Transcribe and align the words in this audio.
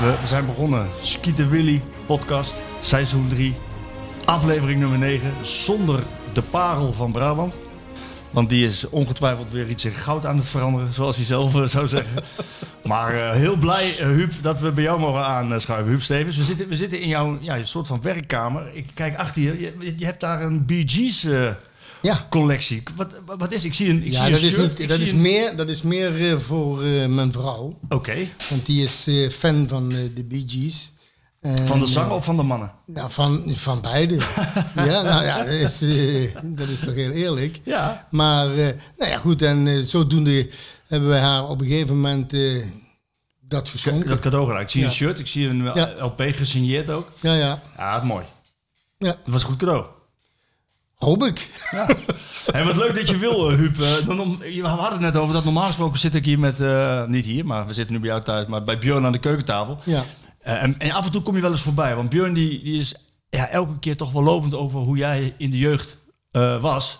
We, 0.00 0.16
we 0.20 0.26
zijn 0.26 0.46
begonnen. 0.46 0.88
Skieten 1.00 1.48
Willy 1.48 1.82
podcast, 2.06 2.62
seizoen 2.80 3.28
3, 3.28 3.54
aflevering 4.24 4.80
nummer 4.80 4.98
9. 4.98 5.32
Zonder 5.42 6.02
de 6.32 6.42
parel 6.42 6.92
van 6.92 7.12
Brabant. 7.12 7.54
Want 8.30 8.50
die 8.50 8.66
is 8.66 8.88
ongetwijfeld 8.88 9.50
weer 9.50 9.68
iets 9.68 9.84
in 9.84 9.92
goud 9.92 10.26
aan 10.26 10.36
het 10.36 10.48
veranderen, 10.48 10.92
zoals 10.92 11.16
hij 11.16 11.24
zelf 11.24 11.54
eh, 11.54 11.62
zou 11.62 11.88
zeggen. 11.88 12.22
maar 12.84 13.14
eh, 13.14 13.30
heel 13.30 13.56
blij, 13.56 13.98
eh, 13.98 14.06
Huub, 14.06 14.32
dat 14.40 14.60
we 14.60 14.72
bij 14.72 14.84
jou 14.84 15.00
mogen 15.00 15.24
aanschuiven. 15.24 15.90
Huub 15.90 16.02
Stevens, 16.02 16.36
we 16.36 16.44
zitten, 16.44 16.68
we 16.68 16.76
zitten 16.76 17.00
in 17.00 17.08
jouw 17.08 17.38
ja, 17.40 17.64
soort 17.64 17.86
van 17.86 18.02
werkkamer. 18.02 18.68
Ik 18.72 18.86
kijk 18.94 19.16
achter 19.16 19.42
je. 19.42 19.60
Je, 19.60 19.94
je 19.96 20.04
hebt 20.04 20.20
daar 20.20 20.42
een 20.42 20.66
Bee 20.66 20.88
Gees 20.88 21.24
eh, 21.24 21.50
Ja. 22.06 22.26
collectie. 22.30 22.82
Wat, 22.96 23.08
wat, 23.38 23.52
is 23.52 23.64
Ik 23.64 23.74
zie 23.74 23.88
een, 23.90 24.02
ik 24.02 24.12
Ja, 24.12 24.22
zie 24.22 24.32
dat 24.32 24.40
een 24.40 24.46
is, 24.46 24.52
shirt. 24.54 24.68
niet, 24.68 24.80
ik 24.80 24.88
dat, 24.88 24.98
is 24.98 25.10
een- 25.10 25.20
meer, 25.20 25.56
dat 25.56 25.68
is 25.68 25.82
meer 25.82 26.30
eh, 26.30 26.38
voor 26.38 26.82
eh, 26.84 27.06
mijn 27.06 27.32
vrouw. 27.32 27.78
Oké. 27.88 28.16
Want 28.50 28.66
die 28.66 28.84
is 28.84 29.04
eh, 29.06 29.30
fan 29.30 29.68
van 29.68 29.88
de 29.88 30.24
Bee 30.28 30.44
Gees. 30.46 30.92
Van 31.64 31.78
de 31.80 31.86
zanger 31.86 32.12
of 32.14 32.24
van 32.24 32.36
de 32.36 32.42
mannen? 32.42 32.72
nou, 32.86 33.10
van, 33.10 33.42
van 33.46 33.80
beide. 33.80 34.14
ja, 34.76 35.02
nou 35.02 35.24
ja, 35.24 35.36
dat 35.38 35.46
is, 35.52 35.78
dat 36.44 36.68
is 36.68 36.80
toch 36.80 36.94
heel 36.94 37.10
eerlijk. 37.10 37.60
Ja. 37.64 38.06
Maar, 38.10 38.46
nou 38.98 39.10
ja, 39.10 39.18
goed. 39.18 39.42
En 39.42 39.86
zodoende 39.86 40.48
hebben 40.86 41.08
we 41.08 41.14
haar 41.16 41.48
op 41.48 41.60
een 41.60 41.66
gegeven 41.66 41.94
moment 41.94 42.32
dat 43.40 43.68
geschonken. 43.68 44.08
Dat 44.08 44.18
cadeau 44.20 44.46
gedaan. 44.46 44.62
Ik 44.62 44.70
zie 44.70 44.80
Ja. 44.80 44.86
een 44.86 44.92
shirt, 44.92 45.18
ik 45.18 45.26
zie 45.26 45.48
een 45.48 45.64
Ja. 45.64 45.94
LP 45.98 46.22
gesigneerd 46.32 46.90
ook. 46.90 47.08
Ja, 47.20 47.34
ja. 47.34 47.62
Ja, 47.76 47.96
is 48.00 48.06
mooi. 48.06 48.24
Ja, 48.98 49.06
Dat 49.06 49.16
was 49.24 49.42
een 49.42 49.48
goed 49.48 49.58
cadeau. 49.58 49.84
Hoop 50.96 51.24
ik. 51.24 51.50
Hey, 52.52 52.64
wat 52.64 52.76
leuk 52.76 52.94
dat 52.94 53.08
je 53.08 53.16
wil, 53.18 53.50
eh, 53.50 53.56
Huub. 53.56 53.80
Eh, 53.80 53.96
we 54.62 54.66
hadden 54.68 54.92
het 54.92 55.00
net 55.00 55.16
over 55.16 55.34
dat 55.34 55.44
normaal 55.44 55.66
gesproken 55.66 55.98
zit 55.98 56.14
ik 56.14 56.24
hier 56.24 56.38
met, 56.38 56.60
eh, 56.60 57.04
niet 57.06 57.24
hier, 57.24 57.46
maar 57.46 57.66
we 57.66 57.74
zitten 57.74 57.94
nu 57.94 58.00
bij 58.00 58.08
jou 58.10 58.22
thuis, 58.22 58.46
maar 58.46 58.62
bij 58.62 58.78
Björn 58.78 59.04
aan 59.06 59.12
de 59.12 59.18
keukentafel. 59.18 59.78
Ja. 59.84 60.04
En, 60.40 60.78
en 60.78 60.90
af 60.90 61.04
en 61.06 61.12
toe 61.12 61.22
kom 61.22 61.34
je 61.34 61.40
wel 61.42 61.50
eens 61.50 61.62
voorbij, 61.62 61.94
want 61.96 62.08
Björn 62.08 62.34
die, 62.34 62.62
die 62.62 62.80
is 62.80 62.94
ja, 63.30 63.48
elke 63.48 63.78
keer 63.78 63.96
toch 63.96 64.12
wel 64.12 64.22
lovend 64.22 64.54
over 64.54 64.78
hoe 64.80 64.96
jij 64.96 65.34
in 65.38 65.50
de 65.50 65.58
jeugd 65.58 65.98
was. 66.60 66.98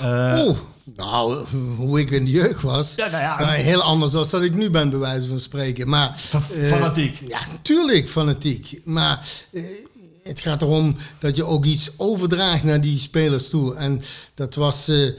Eh, 0.00 0.42
Oeh, 0.46 0.58
nou, 0.94 1.44
hoe 1.76 2.00
ik 2.00 2.10
in 2.10 2.24
de 2.24 2.30
jeugd 2.30 2.62
was. 2.62 2.94
Ja, 2.96 3.08
nou 3.08 3.22
ja. 3.22 3.38
Nou, 3.40 3.50
heel 3.52 3.82
anders 3.82 4.12
dan 4.12 4.26
dat 4.30 4.42
ik 4.42 4.54
nu 4.54 4.70
ben, 4.70 4.90
bij 4.90 4.98
wijze 4.98 5.28
van 5.28 5.40
spreken. 5.40 5.88
Maar, 5.88 6.12
Fa- 6.16 6.40
fanatiek. 6.40 7.20
ja, 7.28 7.38
natuurlijk 7.50 8.08
fanatiek. 8.08 8.80
Maar 8.84 9.28
het 10.22 10.40
gaat 10.40 10.62
erom 10.62 10.96
dat 11.18 11.36
je 11.36 11.44
ook 11.44 11.64
iets 11.64 11.90
overdraagt 11.96 12.62
naar 12.62 12.80
die 12.80 12.98
spelers 12.98 13.48
toe. 13.48 13.74
En 13.74 14.02
dat 14.34 14.54
was 14.54 14.88
eh, 14.88 15.06
eh, 15.06 15.14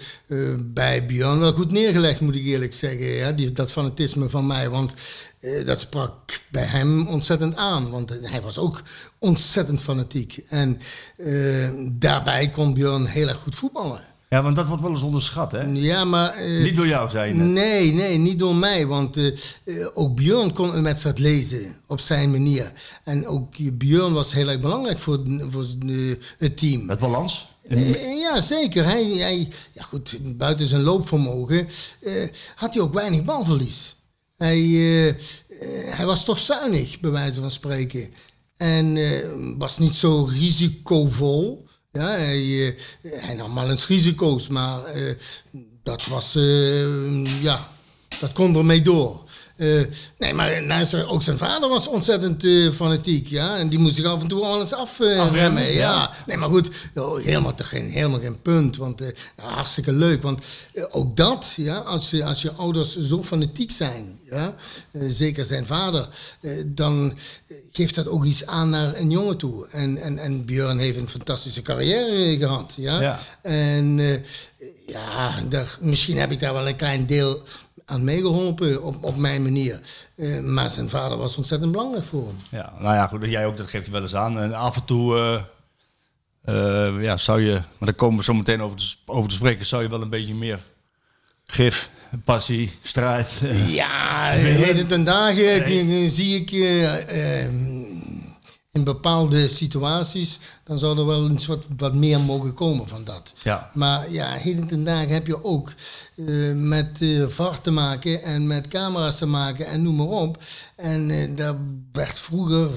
bij 0.59 1.05
Björn 1.05 1.39
wel 1.39 1.53
goed 1.53 1.71
neergelegd, 1.71 2.19
moet 2.19 2.35
ik 2.35 2.45
eerlijk 2.45 2.73
zeggen. 2.73 3.35
Die, 3.35 3.51
dat 3.51 3.71
fanatisme 3.71 4.29
van 4.29 4.47
mij. 4.47 4.69
Want 4.69 4.93
eh, 5.39 5.65
dat 5.65 5.79
sprak 5.79 6.41
bij 6.51 6.63
hem 6.63 7.07
ontzettend 7.07 7.55
aan. 7.55 7.89
Want 7.89 8.19
hij 8.21 8.41
was 8.41 8.57
ook 8.57 8.83
ontzettend 9.19 9.81
fanatiek. 9.81 10.43
En 10.47 10.79
daarbij 11.91 12.49
kon 12.49 12.73
Björn 12.73 13.05
heel 13.05 13.27
erg 13.27 13.37
goed 13.37 13.55
voetballen. 13.55 14.12
Ja, 14.33 14.41
want 14.41 14.55
dat 14.55 14.67
wordt 14.67 14.81
wel 14.81 14.91
eens 14.91 15.01
onderschat, 15.01 15.51
hè? 15.51 15.61
Ja, 15.61 16.05
maar... 16.05 16.33
eh, 16.33 16.63
Niet 16.63 16.75
door 16.75 16.87
jou, 16.87 17.09
zei 17.09 17.27
je 17.27 17.33
net. 17.35 17.47
Nee, 17.47 17.91
nee, 17.91 18.17
niet 18.17 18.39
door 18.39 18.55
mij. 18.55 18.87
Want 18.87 19.17
eh, 19.17 19.27
eh, 19.27 19.87
ook 19.93 20.15
Björn 20.15 20.53
kon 20.53 20.75
een 20.75 20.83
wedstrijd 20.83 21.19
lezen 21.19 21.75
op 21.87 21.99
zijn 21.99 22.31
manier. 22.31 22.71
En 23.03 23.27
ook 23.27 23.77
Björn 23.77 24.13
was 24.13 24.33
heel 24.33 24.49
erg 24.49 24.59
belangrijk 24.59 24.99
voor, 24.99 25.19
voor 25.49 25.65
het 26.37 26.57
team. 26.57 26.85
Met 26.85 26.99
balans? 26.99 27.47
Ja, 28.21 28.41
zeker. 28.41 28.85
Hij, 28.85 29.05
hij, 29.05 29.49
ja 29.73 29.83
goed, 29.83 30.17
buiten 30.37 30.67
zijn 30.67 30.81
loopvermogen 30.81 31.67
had 32.55 32.73
hij 32.73 32.83
ook 32.83 32.93
weinig 32.93 33.23
balverlies. 33.23 33.95
Hij, 34.37 34.59
hij 35.85 36.05
was 36.05 36.25
toch 36.25 36.39
zuinig, 36.39 36.99
bij 36.99 37.11
wijze 37.11 37.41
van 37.41 37.51
spreken. 37.51 38.09
En 38.57 38.97
was 39.57 39.77
niet 39.77 39.95
zo 39.95 40.23
risicovol. 40.23 41.67
Ja, 41.93 42.07
hij, 42.07 42.67
eh, 42.67 43.11
hij 43.21 43.33
nam 43.35 43.55
wel 43.55 43.69
eens 43.69 43.87
risico's, 43.87 44.47
maar 44.47 44.83
eh, 44.83 45.15
dat 45.83 46.05
was, 46.05 46.35
eh, 46.35 47.41
ja, 47.41 47.69
dat 48.19 48.31
kon 48.31 48.55
ermee 48.55 48.81
door. 48.81 49.23
Eh, 49.55 49.81
nee, 50.17 50.33
maar 50.33 50.61
luister, 50.61 51.09
ook 51.09 51.23
zijn 51.23 51.37
vader 51.37 51.69
was 51.69 51.87
ontzettend 51.87 52.43
eh, 52.43 52.71
fanatiek, 52.71 53.27
ja. 53.27 53.57
En 53.57 53.69
die 53.69 53.79
moest 53.79 53.95
zich 53.95 54.05
af 54.05 54.21
en 54.21 54.27
toe 54.27 54.41
wel 54.41 54.59
eens 54.59 54.73
afremmen, 54.73 55.63
ja. 55.63 55.71
ja. 55.71 56.11
Nee, 56.25 56.37
maar 56.37 56.49
goed, 56.49 56.69
joh, 56.93 57.23
helemaal, 57.23 57.55
toch 57.55 57.69
geen, 57.69 57.89
helemaal 57.89 58.19
geen 58.19 58.41
punt. 58.41 58.77
Want 58.77 59.01
eh, 59.01 59.07
nou, 59.37 59.49
hartstikke 59.51 59.91
leuk. 59.91 60.21
Want 60.21 60.43
eh, 60.73 60.83
ook 60.89 61.17
dat, 61.17 61.53
ja, 61.55 61.77
als, 61.77 62.09
je, 62.09 62.25
als 62.25 62.41
je 62.41 62.51
ouders 62.51 62.97
zo 62.99 63.23
fanatiek 63.23 63.71
zijn, 63.71 64.19
ja, 64.29 64.55
eh, 64.91 65.01
zeker 65.09 65.45
zijn 65.45 65.65
vader, 65.65 66.07
eh, 66.41 66.51
dan 66.65 67.13
eh, 67.47 67.57
geeft 67.71 67.95
dat 67.95 68.07
ook 68.07 68.25
iets 68.25 68.45
aan 68.45 68.69
naar 68.69 68.95
een 68.95 69.11
jongen 69.11 69.37
toe. 69.37 69.67
En, 69.71 69.97
en, 69.97 70.19
en 70.19 70.45
Björn 70.45 70.77
heeft 70.77 70.97
een 70.97 71.09
fantastische 71.09 71.61
carrière 71.61 72.15
eh, 72.15 72.39
gehad, 72.39 72.73
ja. 72.77 73.01
Ja. 73.01 73.19
En 73.41 73.99
eh, 73.99 74.19
ja, 74.87 75.41
daar, 75.49 75.77
misschien 75.81 76.17
heb 76.17 76.31
ik 76.31 76.39
daar 76.39 76.53
wel 76.53 76.67
een 76.67 76.75
klein 76.75 77.05
deel 77.05 77.43
aan 77.85 78.03
meegeholpen 78.03 78.83
op, 78.83 79.03
op 79.03 79.17
mijn 79.17 79.43
manier. 79.43 79.79
Eh, 80.15 80.39
maar 80.39 80.69
zijn 80.69 80.89
vader 80.89 81.17
was 81.17 81.37
ontzettend 81.37 81.71
belangrijk 81.71 82.05
voor 82.05 82.27
hem. 82.27 82.35
Ja, 82.49 82.73
nou 82.79 82.95
ja, 82.95 83.07
goed, 83.07 83.25
jij 83.25 83.45
ook, 83.45 83.57
dat 83.57 83.67
geeft 83.67 83.89
wel 83.89 84.01
eens 84.01 84.15
aan. 84.15 84.39
En 84.39 84.53
af 84.53 84.75
en 84.75 84.85
toe, 84.85 85.17
eh, 85.17 86.87
eh, 86.87 87.03
ja, 87.03 87.17
zou 87.17 87.41
je, 87.41 87.51
maar 87.51 87.63
daar 87.79 87.93
komen 87.93 88.17
we 88.17 88.23
zo 88.23 88.33
meteen 88.33 88.61
over 88.61 88.77
te, 88.77 88.95
over 89.05 89.29
te 89.29 89.35
spreken, 89.35 89.65
zou 89.65 89.83
je 89.83 89.89
wel 89.89 90.01
een 90.01 90.09
beetje 90.09 90.35
meer 90.35 90.63
gif, 91.45 91.89
passie, 92.23 92.71
strijd. 92.81 93.41
Ja, 93.67 94.29
heden 94.65 94.87
ten 94.87 95.03
dagen 95.03 96.09
zie 96.09 96.35
ik 96.35 96.51
eh, 96.51 97.45
in 98.73 98.83
bepaalde 98.83 99.47
situaties, 99.47 100.39
dan 100.63 100.79
zou 100.79 100.97
er 100.97 101.05
wel 101.05 101.29
eens 101.29 101.45
wat, 101.45 101.65
wat 101.77 101.93
meer 101.93 102.19
mogen 102.19 102.53
komen 102.53 102.87
van 102.87 103.03
dat. 103.03 103.33
Ja. 103.43 103.69
Maar 103.73 104.11
ja, 104.11 104.31
heden 104.31 104.67
ten 104.67 104.83
dagen 104.83 105.13
heb 105.13 105.27
je 105.27 105.43
ook 105.43 105.73
eh, 106.15 106.53
met 106.53 107.01
eh 107.01 107.27
VAR 107.27 107.61
te 107.61 107.71
maken 107.71 108.23
en 108.23 108.47
met 108.47 108.67
camera's 108.67 109.17
te 109.17 109.25
maken 109.25 109.65
en 109.65 109.81
noem 109.81 109.95
maar 109.95 110.07
op. 110.07 110.43
En 110.75 111.09
eh, 111.09 111.35
daar 111.35 111.55
werd 111.91 112.19
vroeger 112.19 112.69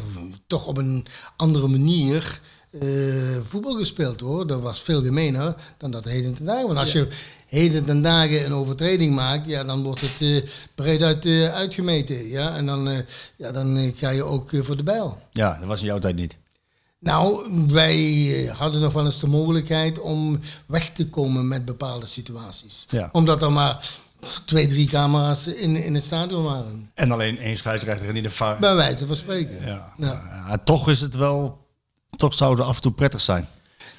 toch 0.46 0.66
op 0.66 0.76
een 0.76 1.06
andere 1.36 1.68
manier 1.68 2.40
eh, 2.80 3.40
voetbal 3.48 3.78
gespeeld 3.78 4.20
hoor. 4.20 4.46
Dat 4.46 4.60
was 4.60 4.80
veel 4.80 5.02
gemener 5.02 5.54
dan 5.76 5.90
dat 5.90 6.04
heden 6.04 6.34
ten 6.34 6.44
dagen. 6.44 6.66
Want 6.66 6.78
als 6.78 6.92
je 6.92 7.08
heden 7.46 7.84
ten 7.84 8.02
dagen 8.02 8.44
een 8.44 8.52
overtreding 8.52 9.14
maakt, 9.14 9.48
ja, 9.48 9.64
dan 9.64 9.82
wordt 9.82 10.00
het 10.00 10.20
eh 10.20 10.50
breed 10.74 11.02
uit, 11.02 11.24
eh, 11.24 11.54
uitgemeten. 11.54 12.28
Ja? 12.28 12.56
En 12.56 12.66
dan, 12.66 12.88
ja, 13.36 13.52
dan 13.52 13.92
ga 13.96 14.08
je 14.08 14.22
ook 14.22 14.50
voor 14.62 14.76
de 14.76 14.82
bijl. 14.82 15.18
ja, 15.32 15.58
dat 15.58 15.68
was 15.68 15.80
in 15.80 15.86
jouw 15.86 15.98
tijd 15.98 16.16
niet. 16.16 16.36
Nou, 16.98 17.50
wij 17.68 18.50
hadden 18.56 18.80
nog 18.80 18.92
wel 18.92 19.04
eens 19.04 19.20
de 19.20 19.26
mogelijkheid 19.26 20.00
om 20.00 20.40
weg 20.66 20.90
te 20.90 21.08
komen 21.08 21.48
met 21.48 21.64
bepaalde 21.64 22.06
situaties. 22.06 22.86
Ja. 22.88 23.08
Omdat 23.12 23.42
er 23.42 23.52
maar 23.52 23.98
twee, 24.44 24.66
drie 24.66 24.86
camera's 24.86 25.46
in, 25.46 25.76
in 25.76 25.94
het 25.94 26.04
stadion 26.04 26.44
waren. 26.44 26.90
En 26.94 27.10
alleen 27.10 27.38
één 27.38 27.56
scheidsrechter 27.56 28.08
en 28.08 28.14
niet 28.14 28.28
VAR. 28.28 28.58
Bij 28.58 28.74
wijze 28.74 29.06
van 29.06 29.16
spreken. 29.16 29.66
Ja. 29.66 29.92
Ja. 29.96 30.22
Ja, 30.48 30.58
toch 30.64 30.88
is 30.88 31.00
het 31.00 31.14
wel, 31.14 31.65
toch 32.16 32.34
zou 32.34 32.56
het 32.56 32.66
af 32.66 32.76
en 32.76 32.82
toe 32.82 32.92
prettig 32.92 33.20
zijn. 33.20 33.48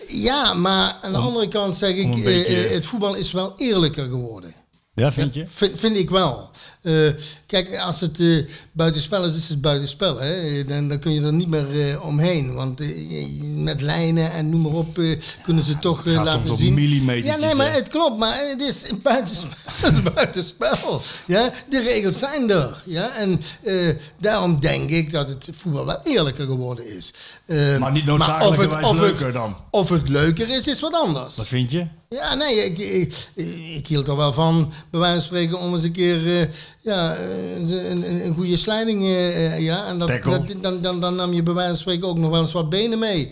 Ja, 0.08 0.54
maar 0.54 0.96
aan 1.02 1.12
de 1.12 1.18
andere 1.18 1.48
kant 1.48 1.78
zeg 1.78 1.96
ik, 1.96 2.16
eh, 2.16 2.24
beetje- 2.24 2.56
eh, 2.68 2.72
het 2.74 2.86
voetbal 2.86 3.14
is 3.16 3.32
wel 3.32 3.54
eerlijker 3.58 4.04
geworden. 4.04 4.54
Ja, 4.98 5.12
vind 5.12 5.34
je? 5.34 5.46
Vind, 5.48 5.80
vind 5.80 5.96
ik 5.96 6.10
wel. 6.10 6.50
Eh, 6.82 6.94
kijk, 7.46 7.78
als 7.78 8.02
het 8.02 8.20
eh 8.20 8.46
buitenspel 8.72 9.26
is, 9.26 9.36
is 9.36 9.50
het 9.50 9.62
buitenspel. 9.62 10.20
Hè? 10.20 10.64
Dan, 10.66 10.88
dan 10.90 11.00
kun 11.00 11.12
je 11.14 11.22
er 11.22 11.34
niet 11.34 11.48
meer 11.48 11.90
eh, 11.90 12.06
omheen. 12.06 12.54
Want 12.54 12.82
met 13.54 13.82
lijnen 13.82 14.32
en 14.32 14.50
noem 14.50 14.62
maar 14.62 14.72
op 14.72 15.00
kunnen 15.44 15.64
ze 15.64 15.80
toch 15.80 16.04
gaat 16.04 16.26
laten 16.26 16.56
zien. 16.56 16.74
millimetertjes, 16.74 17.36
Ja, 17.36 17.40
nee, 17.46 17.56
maar 17.56 17.74
het 17.74 17.88
klopt. 17.88 18.18
Maar 18.18 18.38
het 18.50 18.62
is 18.62 18.84
buitenspel. 19.04 19.50
het 19.82 19.94
is 19.94 20.14
buitenspel. 20.14 21.02
Ja? 21.28 21.52
De 21.70 21.82
regels 21.82 22.20
zijn 22.20 22.50
er. 22.50 22.84
Ja? 22.86 23.16
En 23.16 23.42
daarom 24.20 24.60
denk 24.60 24.90
ik 24.90 25.12
dat 25.12 25.28
het 25.28 25.48
voetbal 25.58 25.86
wel 25.86 26.00
eerlijker 26.04 26.46
geworden 26.46 26.96
is. 26.98 27.14
Maar 27.80 27.92
niet 27.92 28.06
noodzakelijk 28.06 28.50
of 28.50 28.58
het, 28.58 28.70
wijze 28.72 28.86
of 28.88 28.92
het- 29.00 29.02
leuker 29.10 29.32
dan. 29.32 29.56
Of 29.70 29.90
het 29.90 30.10
leuker 30.10 30.50
is, 30.50 30.68
is 30.68 30.80
wat 30.80 30.94
anders. 30.94 31.36
Wat 31.36 31.48
vind 31.48 31.72
je? 31.72 31.88
Ja, 32.10 32.34
nee, 32.36 32.56
ik, 32.66 32.78
ik, 32.78 33.30
ik 33.76 33.88
hield 33.88 34.08
er 34.08 34.16
wel 34.16 34.34
van, 34.34 34.72
bij 34.92 35.00
wijze 35.00 35.14
van 35.16 35.24
spreken, 35.24 35.60
om 35.60 35.74
eens 35.74 35.84
een 35.84 35.92
keer 35.92 36.42
eh, 36.42 36.48
ja, 36.82 37.16
eh, 37.16 37.56
een, 37.56 37.92
een, 37.92 38.26
een 38.26 38.34
goede 38.34 38.58
slijding. 38.58 39.04
eh, 39.04 39.60
ja, 39.60 39.86
en 39.86 40.00
dat, 40.00 40.08
dan, 40.62 40.82
dan, 40.82 41.00
dan 41.00 41.16
nam 41.16 41.34
je 41.34 41.44
bij 41.44 41.54
wijze 41.54 41.70
van 41.70 41.78
spreken 41.78 42.08
ook 42.08 42.18
nog 42.18 42.30
wel 42.32 42.42
eens 42.42 42.52
wat 42.52 42.70
benen 42.70 43.00
mee. 43.00 43.30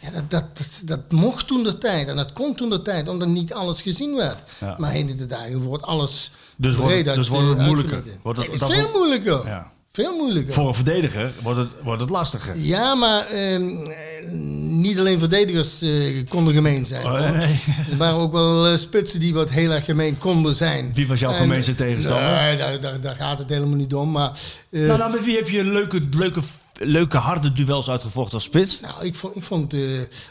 Ja, 0.00 0.10
dat, 0.10 0.30
dat, 0.30 0.44
dat, 0.56 0.80
dat 0.84 1.12
mocht 1.12 1.46
toen 1.46 1.62
de 1.62 1.78
tijd 1.78 2.08
en 2.08 2.16
dat 2.16 2.32
kon 2.32 2.54
toen 2.54 2.70
de 2.70 2.82
tijd, 2.82 3.08
omdat 3.08 3.28
niet 3.28 3.52
alles 3.52 3.82
gezien 3.82 4.16
werd. 4.16 4.42
Ja. 4.60 4.74
Maar 4.78 4.90
heden 4.90 5.16
de 5.16 5.26
dagen 5.26 5.62
wordt 5.62 5.82
alles 5.84 6.30
Dus 6.56 6.74
wordt 6.76 7.04
dus 7.14 7.28
wordt 7.28 7.48
het 7.48 7.58
moeilijker. 7.58 8.02
Wordt 8.22 8.38
het- 8.38 8.48
Nee, 8.48 8.58
dat 8.58 8.72
veel 8.72 8.90
moeilijker. 8.92 9.46
Ja. 9.46 9.72
Veel 9.96 10.16
moeilijker. 10.16 10.52
Voor 10.54 10.68
een 10.68 10.74
verdediger 10.74 11.32
wordt 11.42 11.58
het, 11.58 11.68
wordt 11.82 12.00
het 12.00 12.10
lastiger. 12.10 12.54
Ja, 12.58 12.94
maar 12.94 13.26
ehm, 13.26 13.68
eh, 13.68 14.30
niet 14.68 14.98
alleen 14.98 15.18
verdedigers 15.18 15.82
eh, 15.82 15.90
konden 16.28 16.54
gemeen 16.54 16.86
zijn. 16.86 17.04
Oh, 17.04 17.30
nee. 17.30 17.60
Er 17.90 17.96
waren 17.96 18.18
ook 18.18 18.32
wel 18.32 18.66
eh, 18.66 18.76
spitsen 18.78 19.20
die 19.20 19.34
wat 19.34 19.50
heel 19.50 19.70
erg 19.70 19.84
gemeen 19.84 20.18
konden 20.18 20.54
zijn. 20.54 20.90
Wie 20.94 21.06
was 21.06 21.20
jouw 21.20 21.30
En- 21.30 21.36
gemeenste 21.36 21.74
tegenstander? 21.74 22.30
Nee, 22.30 22.56
daar, 22.56 22.80
daar, 22.80 23.00
daar 23.00 23.16
gaat 23.16 23.38
het 23.38 23.48
helemaal 23.48 23.76
niet 23.76 23.94
om. 23.94 24.10
Maar 24.10 24.30
eh, 24.70 24.80
Nou, 24.86 24.98
nou, 24.98 25.10
met 25.10 25.24
wie 25.24 25.36
heb 25.36 25.48
je 25.48 25.64
leuke, 25.64 26.00
leuke, 26.10 26.40
leuke 26.78 27.16
harde 27.16 27.52
duels 27.52 27.90
uitgevochten 27.90 28.34
als 28.34 28.44
spits? 28.44 28.80
nou, 28.80 29.04
ik 29.04 29.14
vond, 29.14 29.36
ik 29.36 29.42
vond 29.42 29.72
eh, 29.72 29.80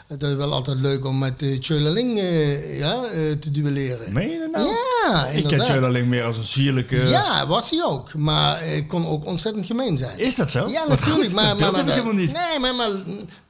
het 0.06 0.36
wel 0.36 0.52
altijd 0.52 0.78
leuk 0.78 1.04
om 1.04 1.18
met 1.18 1.42
uh, 1.42 1.58
Tjöleling 1.60 2.18
eh, 2.18 2.78
ja, 2.78 3.04
eh, 3.04 3.32
te 3.32 3.50
duelleren. 3.50 4.12
Meen 4.12 4.30
je 4.30 4.38
dat 4.38 4.50
nou? 4.62 4.74
Ja, 5.06 5.26
ik 5.26 5.46
ken. 5.46 5.64
Tjöleling 5.64 6.08
meer 6.08 6.24
als 6.24 6.36
een 6.36 6.44
sierlijke... 6.44 6.96
Ja, 6.96 7.46
was 7.46 7.70
hij 7.70 7.84
ook. 7.84 8.14
Maar 8.14 8.60
eh, 8.60 8.88
kon 8.88 9.06
ook 9.06 9.24
ontzettend 9.24 9.66
gemeen 9.66 9.96
zijn. 9.96 10.18
Is 10.18 10.34
dat 10.34 10.50
zo? 10.50 10.68
Ja, 10.68 10.80
Wat 10.80 10.88
natuurlijk. 10.88 11.24
goed, 11.24 11.34
maar, 11.34 11.56
dat 11.56 11.72
maar, 11.72 11.80
ik 11.80 11.88
helemaal 11.88 12.12
niet. 12.12 12.32
Nee, 12.32 12.58
maar, 12.58 12.74
maar, 12.74 12.90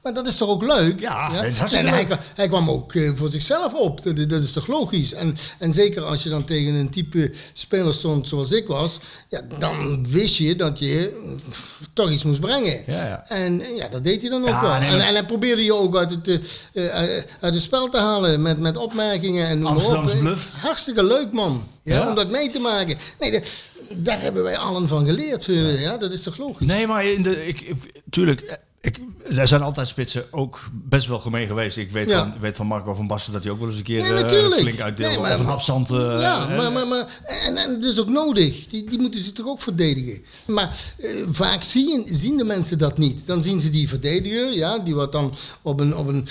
maar 0.01 0.13
dat 0.13 0.27
is 0.27 0.37
toch 0.37 0.49
ook 0.49 0.63
leuk? 0.63 0.99
Ja, 0.99 1.41
dat 1.41 1.63
is 1.65 1.73
En 1.73 1.87
hij, 1.87 2.07
hij 2.35 2.47
kwam 2.47 2.69
ook 2.69 2.93
eh, 2.93 3.11
voor 3.15 3.29
zichzelf 3.31 3.73
op. 3.73 4.03
Dat, 4.03 4.29
dat 4.29 4.43
is 4.43 4.51
toch 4.51 4.67
logisch? 4.67 5.13
En, 5.13 5.35
en 5.59 5.73
zeker 5.73 6.03
als 6.03 6.23
je 6.23 6.29
dan 6.29 6.45
tegen 6.45 6.73
een 6.73 6.89
type 6.89 7.31
speler 7.53 7.93
stond 7.93 8.27
zoals 8.27 8.51
ik 8.51 8.67
was, 8.67 8.99
ja, 9.29 9.41
dan 9.59 10.07
wist 10.09 10.35
je 10.35 10.55
dat 10.55 10.79
je 10.79 11.09
eh, 11.09 11.47
toch 11.93 12.11
iets 12.11 12.23
moest 12.23 12.39
brengen. 12.39 12.83
Ja, 12.87 13.03
ja. 13.05 13.23
En 13.27 13.75
ja, 13.75 13.87
dat 13.87 14.03
deed 14.03 14.21
hij 14.21 14.29
dan 14.29 14.41
ook 14.41 14.47
Ja, 14.47 14.61
wel. 14.61 14.79
nee, 14.79 14.89
en, 14.89 14.99
en 15.01 15.13
hij 15.13 15.25
probeerde 15.25 15.63
je 15.63 15.73
ook 15.73 15.95
uit 15.97 16.11
het, 16.11 16.27
eh, 16.73 16.85
eh, 17.17 17.23
uit 17.39 17.53
het 17.53 17.63
spel 17.63 17.89
te 17.89 17.97
halen 17.97 18.41
met, 18.41 18.59
met 18.59 18.77
opmerkingen 18.77 19.47
en 19.47 19.61
op. 19.65 19.71
Amsterdamse 19.71 20.15
Eh, 20.15 20.19
bluff. 20.21 20.49
Hartstikke 20.61 21.03
leuk, 21.03 21.31
man. 21.31 21.67
Ja, 21.81 21.95
Ja. 21.95 22.09
Om 22.09 22.15
dat 22.15 22.29
mee 22.29 22.51
te 22.51 22.59
maken. 22.59 22.97
Nee, 23.19 23.31
dat- 23.31 23.49
daar 23.89 24.21
hebben 24.21 24.43
wij 24.43 24.57
allen 24.57 24.87
van 24.87 25.05
geleerd. 25.05 25.47
eh, 25.47 25.81
ja, 25.81 25.97
dat 25.97 26.11
is 26.11 26.23
toch 26.23 26.37
logisch? 26.37 26.67
Nee, 26.67 26.87
maar 26.87 27.05
in 27.05 27.23
de, 27.23 27.47
ik, 27.47 27.61
ik- 27.61 28.01
tuurlijk, 28.09 28.57
ik, 28.81 28.99
er 29.35 29.47
zijn 29.47 29.61
altijd 29.61 29.87
spitsen 29.87 30.25
ook 30.31 30.59
best 30.73 31.07
wel 31.07 31.19
gemeen 31.19 31.47
geweest. 31.47 31.77
Ik 31.77 31.91
weet, 31.91 32.09
Ja. 32.09 32.19
van, 32.19 32.33
weet 32.39 32.55
van 32.55 32.67
Marco 32.67 32.93
van 32.93 33.07
Basten 33.07 33.33
dat 33.33 33.43
hij 33.43 33.51
ook 33.51 33.59
wel 33.59 33.67
eens 33.67 33.77
een 33.77 33.83
keer 33.83 33.97
Ja, 34.05 34.23
eh, 34.23 34.51
flink 34.51 34.79
uitdeelde. 34.79 35.13
Nee, 35.13 35.21
maar- 35.23 35.33
of 35.33 35.39
een 35.39 35.45
hapzand. 35.45 35.89
eh, 35.91 35.97
ja, 36.21 36.47
maar, 36.47 36.71
maar, 36.71 36.87
maar 36.87 37.19
en, 37.25 37.57
en 37.57 37.81
dat 37.81 37.91
is 37.91 37.99
ook 37.99 38.07
nodig. 38.09 38.67
Die, 38.67 38.89
die 38.89 38.99
moeten 38.99 39.21
ze 39.21 39.31
toch 39.31 39.45
ook 39.47 39.61
verdedigen. 39.61 40.21
Maar 40.45 40.77
eh, 40.97 41.09
vaak 41.31 41.63
zien, 41.63 42.03
zien 42.11 42.37
de 42.37 42.43
mensen 42.43 42.77
dat 42.77 42.97
niet. 42.97 43.27
Dan 43.27 43.43
zien 43.43 43.61
ze 43.61 43.69
die 43.69 43.89
verdediger, 43.89 44.53
ja, 44.53 44.79
die 44.79 44.95
wat 44.95 45.11
dan 45.11 45.35
op 45.61 45.79
een, 45.79 45.95
op 45.95 46.07
een 46.07 46.27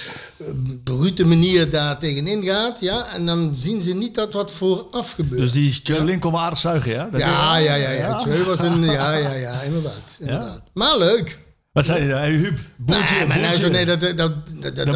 brute 0.84 1.24
manier 1.24 1.70
daar 1.70 1.98
tegenin 1.98 2.44
gaat. 2.44 2.80
Ja, 2.80 3.06
en 3.14 3.26
dan 3.26 3.50
zien 3.54 3.82
ze 3.82 3.94
niet 3.94 4.14
dat 4.14 4.32
wat 4.32 4.50
vooraf 4.50 5.12
gebeurt. 5.12 5.40
Dus 5.40 5.52
die 5.52 6.18
kon 6.18 6.32
wel 6.32 6.40
aardig 6.40 6.58
zuigen, 6.58 6.92
ja? 6.92 7.08
Dat 7.10 7.20
ja, 7.20 7.56
ja, 7.56 7.74
ja, 7.74 7.90
ja. 7.90 8.24
Was 8.46 8.60
een, 8.60 8.80
ja, 8.84 9.12
ja, 9.12 9.32
ja, 9.32 9.60
inderdaad. 9.60 10.16
inderdaad. 10.20 10.60
Maar 10.74 10.98
leuk. 10.98 11.44
Wat 11.76 11.84
zei 11.84 12.04
je? 12.04 12.12
Hey, 12.12 12.30
Huub, 12.30 12.58
boeltje, 12.76 13.26
nee, 13.26 13.40
nou, 13.40 13.56
zo, 13.56 13.68
nee, 13.68 13.84
dat, 13.86 14.00
dat, 14.00 14.16
dat, 14.16 14.76
dat, 14.76 14.86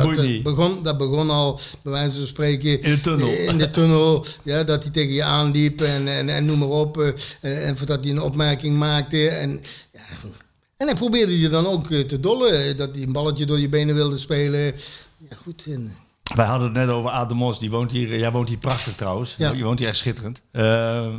begon, 0.43 0.82
dat 0.82 0.99
begon 0.99 1.31
al, 1.31 1.61
bij 1.82 1.93
wijze 1.93 2.19
van 2.19 2.27
spreken... 2.27 2.82
In 2.82 2.91
de 2.94 3.00
tunnel. 3.00 3.29
In 3.29 3.59
de 3.59 3.71
tunnel, 3.71 4.27
ja, 4.43 4.65
dat 4.65 4.82
hij 4.82 4.93
tegen 4.93 5.12
je 5.12 5.23
aanliep 5.25 5.81
en, 5.81 6.09
en, 6.09 6.29
en 6.29 6.44
noem 6.44 6.59
maar 6.59 6.69
op. 6.69 6.99
eh, 7.41 7.69
en 7.69 7.77
voordat 7.77 8.00
hij 8.05 8.11
een 8.12 8.21
opmerking 8.21 8.79
maakte. 8.79 9.29
En, 9.29 9.50
ja, 9.93 10.00
en 10.77 10.87
hij 10.87 10.94
probeerde 10.94 11.38
je 11.41 11.49
dan 11.49 11.67
ook 11.67 11.91
eh, 11.91 12.00
te 12.00 12.21
dollen. 12.21 12.65
eh, 12.69 12.77
Dat 12.77 12.91
hij 12.94 13.03
een 13.03 13.12
balletje 13.12 13.47
door 13.47 13.59
je 13.61 13.69
benen 13.69 13.94
wilde 13.94 14.19
spelen. 14.19 14.65
Ja, 15.17 15.37
goed. 15.43 15.65
En, 15.67 15.93
Wij 16.35 16.47
hadden 16.47 16.69
het 16.69 16.76
net 16.76 16.88
over 16.88 17.11
Aad 17.11 17.29
de 17.29 17.35
Mos. 17.35 17.59
Die 17.59 17.71
woont 17.71 17.93
hier, 17.93 18.19
jij 18.19 18.31
woont 18.33 18.49
hier 18.49 18.59
prachtig 18.59 18.94
trouwens. 18.94 19.35
Ja. 19.38 19.53
Je 19.53 19.65
woont 19.65 19.79
hier 19.79 19.88
echt 19.88 19.97
schitterend. 19.97 20.43
Eh, 20.50 21.15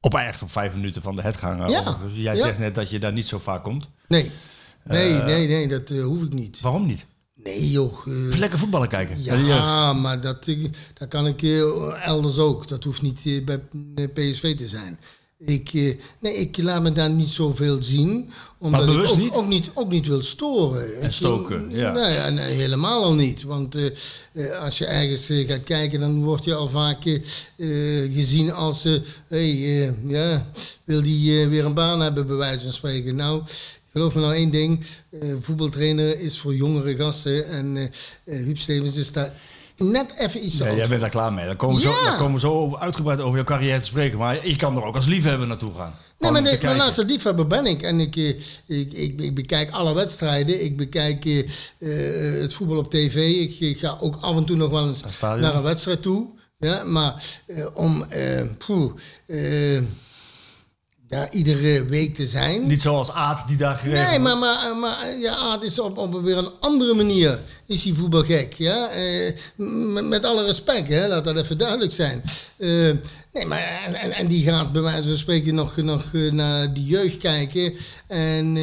op 0.00 0.14
echt 0.14 0.42
op 0.42 0.52
vijf 0.52 0.74
minuten 0.74 1.02
van 1.02 1.16
de 1.16 1.22
hetganger. 1.22 1.70
Ja. 1.70 1.96
Jij 2.12 2.36
Ja. 2.36 2.42
zegt 2.42 2.58
net 2.58 2.74
dat 2.74 2.90
je 2.90 2.98
daar 2.98 3.12
niet 3.12 3.26
zo 3.28 3.38
vaak 3.38 3.62
komt. 3.64 3.88
nee, 4.08 4.30
nee, 4.88 5.12
nee, 5.22 5.46
nee, 5.48 5.68
dat 5.68 5.90
eh, 5.90 6.04
hoef 6.04 6.22
ik 6.22 6.32
niet. 6.32 6.60
Waarom 6.60 6.86
niet? 6.86 7.04
Nee, 7.44 7.70
joh. 7.70 7.92
eh, 8.06 8.26
Even 8.26 8.38
lekker 8.38 8.58
voetballen 8.58 8.88
kijken. 8.88 9.22
Ja, 9.22 9.92
maar 9.92 10.20
dat, 10.20 10.46
eh, 10.46 10.64
dat 10.94 11.08
kan 11.08 11.26
ik 11.26 11.42
eh, 11.42 12.06
elders 12.06 12.38
ook. 12.38 12.68
Dat 12.68 12.84
hoeft 12.84 13.02
niet 13.02 13.20
eh, 13.24 13.44
bij 13.44 13.60
eh, 13.94 14.04
PSV 14.14 14.56
te 14.56 14.68
zijn. 14.68 14.98
Ik, 15.38 15.70
eh, 15.74 15.94
nee, 16.20 16.34
ik 16.34 16.56
laat 16.58 16.82
me 16.82 16.92
daar 16.92 17.10
niet 17.10 17.28
zoveel 17.28 17.82
zien. 17.82 18.30
Omdat 18.58 18.80
Maar 18.80 18.90
bewust 18.94 19.12
ik 19.12 19.18
ook 19.18 19.24
niet? 19.24 19.34
ook 19.34 19.46
niet? 19.48 19.70
Ook 19.74 19.90
niet 19.90 20.06
wil 20.06 20.22
storen. 20.22 21.02
Ik- 21.04 21.10
stoken, 21.12 21.70
ja. 21.70 21.92
Nee, 21.92 22.30
nee, 22.30 22.54
helemaal 22.54 23.02
al 23.04 23.14
niet. 23.14 23.42
Want 23.42 23.74
eh, 23.74 23.86
eh, 24.32 24.60
als 24.62 24.78
je 24.78 24.86
ergens 24.86 25.28
eh, 25.28 25.48
gaat 25.48 25.62
kijken, 25.64 26.00
dan 26.00 26.24
word 26.24 26.44
je 26.44 26.54
al 26.54 26.68
vaak 26.68 27.04
eh, 27.04 27.14
eh, 27.56 28.12
gezien 28.14 28.52
als... 28.52 28.84
eh 28.84 28.92
hey, 29.28 29.50
eh, 29.88 29.92
ja, 30.10 30.46
wil 30.84 31.02
die 31.02 31.40
eh, 31.42 31.48
weer 31.48 31.64
een 31.64 31.74
baan 31.74 32.00
hebben, 32.00 32.26
bij 32.26 32.36
wijze 32.36 32.62
van 32.64 32.72
spreken. 32.72 33.14
Nou... 33.16 33.42
Geloof 33.96 34.14
me 34.14 34.20
nou 34.20 34.34
één 34.34 34.50
ding, 34.50 34.84
eh, 35.10 35.20
voetbaltrainer 35.40 36.20
is 36.20 36.38
voor 36.38 36.54
jongere 36.54 36.96
gasten 36.96 37.48
en 37.48 37.90
Huub 38.24 38.58
Stevens 38.58 38.96
is 38.96 39.12
daar 39.12 39.32
net 39.76 40.14
even 40.16 40.44
iets 40.44 40.62
oud 40.62 40.76
jij 40.76 40.88
bent 40.88 41.00
daar 41.00 41.10
klaar 41.10 41.32
mee. 41.32 41.46
Dan 41.46 41.56
komen, 41.56 41.76
we 41.76 41.82
zo, 41.82 42.04
dan 42.04 42.16
komen 42.16 42.34
we 42.34 42.40
zo 42.40 42.76
uitgebreid 42.76 43.20
over 43.20 43.34
jouw 43.34 43.44
carrière 43.44 43.78
te 43.78 43.86
spreken. 43.86 44.18
Maar 44.18 44.48
je 44.48 44.56
kan 44.56 44.76
er 44.76 44.82
ook 44.82 44.94
als 44.94 45.06
liefhebber 45.06 45.46
naartoe 45.46 45.74
gaan. 45.74 45.94
Nee, 46.18 46.30
maar, 46.30 46.44
de, 46.44 46.58
maar 46.62 46.76
luister, 46.76 47.04
liefhebber 47.04 47.46
ben 47.46 47.66
ik. 47.66 47.82
En 47.82 48.00
ik, 48.00 48.16
ik, 48.16 48.92
ik, 48.92 49.20
ik 49.20 49.34
bekijk 49.34 49.70
alle 49.70 49.94
wedstrijden. 49.94 50.64
Ik 50.64 50.76
bekijk 50.76 51.24
eh, 51.24 51.42
het 52.40 52.54
voetbal 52.54 52.76
op 52.76 52.90
tv. 52.90 53.16
Ik, 53.16 53.60
ik 53.60 53.78
ga 53.78 53.96
ook 54.00 54.16
af 54.20 54.36
en 54.36 54.44
toe 54.44 54.56
nog 54.56 54.70
wel 54.70 54.88
eens 54.88 55.20
Naar 55.20 55.54
een 55.54 55.62
wedstrijd 55.62 56.02
toe. 56.02 56.26
Ja, 56.58 56.84
maar 56.84 57.40
om 57.74 58.06
poeh, 58.66 58.92
eh, 59.26 59.82
daar 61.08 61.28
iedere 61.32 61.84
week 61.84 62.14
te 62.14 62.26
zijn... 62.26 62.66
Niet 62.66 62.82
zoals 62.82 63.12
Aad 63.12 63.48
die 63.48 63.56
daar 63.56 63.76
geregeld 63.76 64.08
Nee, 64.10 64.18
maar, 64.18 64.38
maar, 64.38 64.76
maar 64.76 65.16
ja, 65.20 65.36
Aad 65.36 65.64
is 65.64 65.78
op, 65.78 65.98
op 65.98 66.22
weer 66.22 66.36
een 66.38 66.50
andere 66.60 66.94
manier 66.94 67.38
is 67.66 67.84
hij 67.84 67.92
voetbalgek. 67.92 68.54
Ja? 68.54 68.88
Eh, 68.88 69.32
met, 69.56 70.04
met 70.04 70.24
alle 70.24 70.44
respect, 70.44 70.88
hè? 70.88 71.08
laat 71.08 71.24
dat 71.24 71.36
even 71.38 71.58
duidelijk 71.58 71.92
zijn. 71.92 72.22
Eh, 72.56 72.68
nee, 73.32 73.46
maar 73.46 73.82
en, 73.86 73.94
en, 73.94 74.12
en 74.12 74.26
die 74.26 74.44
gaat 74.44 74.72
bij 74.72 74.82
wijze 74.82 75.08
van 75.08 75.16
spreken 75.16 75.54
nog, 75.54 75.76
nog 75.76 76.04
eh, 76.12 76.32
naar 76.32 76.72
die 76.72 76.84
jeugd 76.84 77.16
kijken. 77.16 77.74
En 78.06 78.56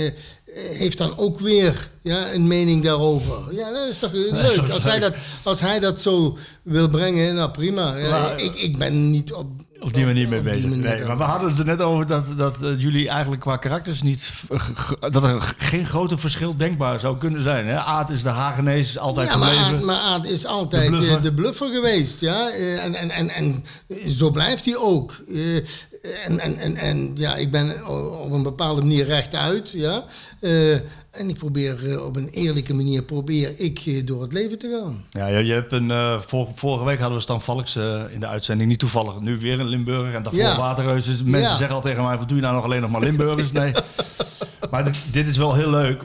heeft 0.56 0.98
dan 0.98 1.18
ook 1.18 1.40
weer 1.40 1.90
ja, 2.02 2.34
een 2.34 2.48
mening 2.48 2.84
daarover. 2.84 3.56
Ja, 3.56 3.72
dat 3.72 3.88
is 3.90 4.00
toch 4.00 4.12
leuk. 4.32 4.54
toch 4.54 4.72
als, 4.72 4.84
hij 4.84 5.00
dat, 5.00 5.14
als 5.44 5.60
hij 5.60 5.80
dat 5.80 6.02
zo 6.02 6.38
wil 6.64 6.90
brengen, 6.90 7.36
nou 7.36 7.52
prima. 7.52 7.98
Ja, 7.98 8.10
Maar- 8.10 8.40
ik, 8.40 8.56
ik 8.56 8.78
ben 8.78 9.10
niet 9.12 9.34
op, 9.34 9.46
op 9.80 9.94
die 9.94 10.06
manier 10.06 10.28
mee 10.28 10.42
bezig. 10.42 10.70
manier 10.70 10.96
Nee, 10.96 11.06
maar 11.06 11.18
we 11.18 11.24
hadden 11.24 11.50
het 11.50 11.60
er 11.60 11.66
net 11.66 11.82
over 11.82 12.08
dat, 12.08 12.26
dat 12.38 12.62
eh, 12.62 12.80
jullie 12.80 13.10
eigenlijk 13.10 13.42
qua 13.42 13.58
karakters 13.58 14.02
niet... 14.02 14.32
dat 15.00 15.24
er 15.24 15.54
geen 15.58 15.86
grote 15.86 16.18
verschil 16.18 16.56
denkbaar 16.58 17.00
zou 17.00 17.18
kunnen 17.18 17.42
zijn. 17.42 17.66
Hè? 17.68 17.76
Aad 17.78 18.10
is 18.10 18.24
de 18.24 18.30
Hagenees, 18.30 18.98
altijd 18.98 19.30
Ja, 19.30 19.38
maar. 19.38 19.56
Aad, 19.56 19.82
maar 19.82 20.00
Aad 20.00 20.26
is 20.26 20.46
altijd 20.46 20.84
De 20.92 20.98
bluffer. 20.98 21.22
de 21.22 21.34
bluffer 21.34 21.74
geweest. 21.74 22.20
Ja? 22.20 22.50
Eh, 22.52 22.84
En, 22.86 22.96
en, 22.96 23.10
en, 23.10 23.30
en 23.30 23.64
zo 24.08 24.32
blijft 24.32 24.66
hij 24.66 24.76
ook. 24.78 25.16
Eh, 25.34 25.56
En, 26.26 26.40
en, 26.40 26.58
en, 26.60 26.76
en 26.76 27.12
ja, 27.16 27.36
ik 27.36 27.52
ben 27.52 27.88
op 28.24 28.32
een 28.32 28.44
bepaalde 28.44 28.82
manier 28.82 29.06
rechtuit. 29.06 29.70
Ja? 29.70 30.04
Eh, 30.40 30.76
en 31.14 31.30
ik 31.30 31.38
probeer 31.38 31.92
eh, 31.92 32.06
op 32.06 32.16
een 32.16 32.30
eerlijke 32.30 32.74
manier 32.74 33.04
probeer 33.04 33.54
ik 33.60 33.80
eh, 33.86 34.06
door 34.06 34.22
het 34.22 34.34
leven 34.34 34.58
te 34.60 34.80
gaan. 34.82 35.04
Ja, 35.12 35.28
je, 35.38 35.46
je 35.46 35.54
hebt 35.54 35.72
een, 35.72 35.92
eh, 35.92 36.20
vor- 36.28 36.50
vorige 36.56 36.86
week 36.86 37.00
hadden 37.00 37.18
we 37.18 37.24
Stan 37.24 37.42
Valks 37.42 37.76
in 38.12 38.20
de 38.20 38.28
uitzending. 38.28 38.70
Niet 38.70 38.80
toevallig, 38.80 39.20
nu 39.20 39.40
weer 39.40 39.60
in 39.60 39.66
Limburg. 39.68 40.14
En 40.14 40.24
daarvoor 40.24 40.42
Ja. 40.42 40.58
Waterreus. 40.58 41.06
Dus 41.06 41.24
mensen 41.24 41.52
Ja. 41.52 41.58
zeggen 41.58 41.76
al 41.76 41.82
tegen 41.82 42.04
mij, 42.04 42.18
wat 42.18 42.28
doe 42.28 42.38
je 42.38 42.44
nou 42.44 42.56
nog 42.56 42.64
alleen 42.64 42.82
nog 42.82 42.92
maar 42.92 43.02
Limburgers? 43.02 43.52
Nee. 43.64 43.74
maar 44.72 44.84
dit, 44.84 44.98
dit 45.12 45.28
is 45.28 45.38
wel 45.38 45.54
heel 45.56 45.70
leuk. 45.70 46.04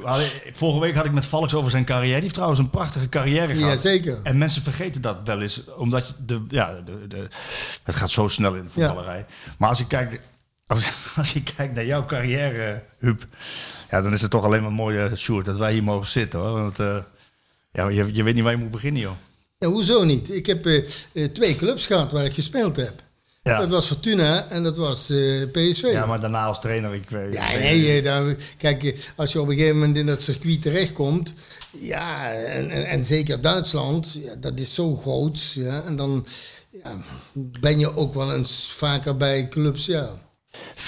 Vorige 0.55 0.81
week 0.81 0.95
had 0.97 1.05
ik 1.05 1.13
met 1.13 1.27
Valks 1.27 1.55
over 1.55 1.71
zijn 1.71 1.85
carrière. 1.85 2.13
Die 2.13 2.23
heeft 2.23 2.35
trouwens 2.35 2.61
een 2.61 2.71
prachtige 2.71 3.09
carrière 3.09 3.53
gehad. 3.55 3.71
Jazeker. 3.83 4.19
En 4.23 4.39
mensen 4.39 4.63
vergeten 4.63 5.01
dat 5.01 5.17
wel 5.25 5.41
eens. 5.43 5.63
Omdat 5.77 6.07
je 6.07 6.13
de, 6.27 6.45
ja, 6.49 6.81
de, 6.85 7.07
de, 7.09 7.29
het 7.83 7.95
gaat 7.95 8.11
zo 8.11 8.29
snel 8.29 8.55
in 8.55 8.65
de 8.65 8.71
voetballerij. 8.71 9.27
Maar 9.59 9.69
als 9.69 9.79
je 9.79 9.87
kijkt... 9.87 10.19
Als, 10.67 10.91
als 11.17 11.33
je 11.33 11.43
kijkt 11.43 11.75
naar 11.75 11.85
jouw 11.87 12.05
carrière, 12.07 12.83
Huub, 12.99 13.27
ja, 13.91 14.03
dan 14.03 14.13
is 14.13 14.23
het 14.23 14.31
toch 14.31 14.45
alleen 14.45 14.63
maar 14.63 14.73
mooi, 14.73 14.99
eh, 14.99 15.15
Sjoerd, 15.15 15.45
dat 15.45 15.57
wij 15.57 15.73
hier 15.73 15.83
mogen 15.83 16.07
zitten. 16.07 16.41
Hoor. 16.41 16.53
Want 16.53 16.79
eh, 16.79 16.97
ja, 17.73 17.89
je, 17.89 18.15
je 18.15 18.23
weet 18.23 18.35
niet 18.35 18.43
waar 18.43 18.53
je 18.53 18.59
moet 18.59 18.71
beginnen, 18.71 19.03
joh. 19.03 19.17
Ja, 19.59 19.69
hoezo 19.69 20.05
niet? 20.05 20.35
Ik 20.35 20.47
heb 20.47 20.67
eh, 20.67 21.25
twee 21.25 21.57
clubs 21.57 21.87
gehad 21.87 22.13
waar 22.13 22.25
ik 22.25 22.35
gespeeld 22.35 22.77
heb. 22.77 23.03
Ja. 23.43 23.59
Dat 23.59 23.69
was 23.69 23.87
Fortuna 23.87 24.47
en 24.49 24.63
dat 24.63 24.77
was 24.77 25.05
PSV. 25.53 25.89
Ja, 25.93 26.07
maar 26.07 26.21
daarna 26.21 26.45
als 26.45 26.61
trainer, 26.61 26.95
ik 26.95 27.11
weet 27.11 27.35
Ja, 27.35 27.51
nee, 27.53 28.03
dan, 28.03 28.37
kijk, 28.57 29.11
als 29.17 29.33
je 29.33 29.41
op 29.41 29.49
een 29.49 29.55
gegeven 29.55 29.79
moment 29.79 29.97
in 29.97 30.07
dat 30.07 30.23
circuit 30.23 30.63
terechtkomt, 30.63 31.33
ja, 31.73 32.33
en, 32.33 32.71
en, 32.71 32.87
en 32.87 33.05
zeker 33.05 33.41
Duitsland, 33.41 34.13
ja, 34.13 34.35
dat 34.35 34.59
is 34.59 34.75
zo 34.75 34.97
groot, 34.97 35.53
ja, 35.53 35.83
en 35.83 35.97
dan 35.97 36.27
ja, 36.71 36.97
ben 37.61 37.79
je 37.79 37.97
ook 37.97 38.15
wel 38.15 38.35
eens 38.35 38.73
vaker 38.77 39.17
bij 39.17 39.49
clubs, 39.49 39.87
ja, 39.87 40.11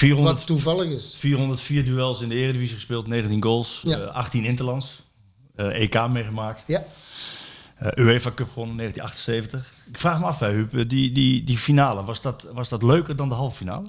400, 0.01 0.37
wat 0.37 0.47
toevallig 0.47 0.91
is. 0.91 1.15
404 1.19 1.85
duels 1.85 2.21
in 2.21 2.29
de 2.29 2.35
Eredivisie 2.35 2.75
gespeeld, 2.75 3.07
19 3.07 3.43
goals, 3.43 3.81
Ja. 3.85 3.99
eh, 3.99 4.15
18 4.15 4.45
interlands, 4.45 5.03
eh, 5.57 5.81
EK 5.83 6.09
meegemaakt, 6.09 6.63
Ja, 6.67 6.85
eh, 7.77 8.05
UEFA 8.05 8.31
Cup 8.35 8.49
gewonnen 8.53 8.71
in 8.71 8.77
1978. 8.93 9.73
Ik 9.93 9.99
vraag 9.99 10.19
me 10.19 10.25
af, 10.27 10.39
hè, 10.39 10.51
Huub, 10.51 10.75
eh, 10.75 10.89
die, 10.89 11.13
die, 11.13 11.45
die 11.45 11.59
finale, 11.59 12.05
was 12.05 12.21
dat, 12.21 12.47
was 12.53 12.69
dat 12.69 12.83
leuker 12.83 13.17
dan 13.17 13.29
de 13.29 13.35
halve 13.35 13.57
finale? 13.57 13.89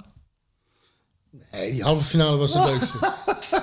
nee, 1.52 1.72
die 1.72 1.82
halve 1.82 2.04
finale 2.04 2.36
was 2.36 2.54
het 2.54 2.64
leukste. 2.64 2.98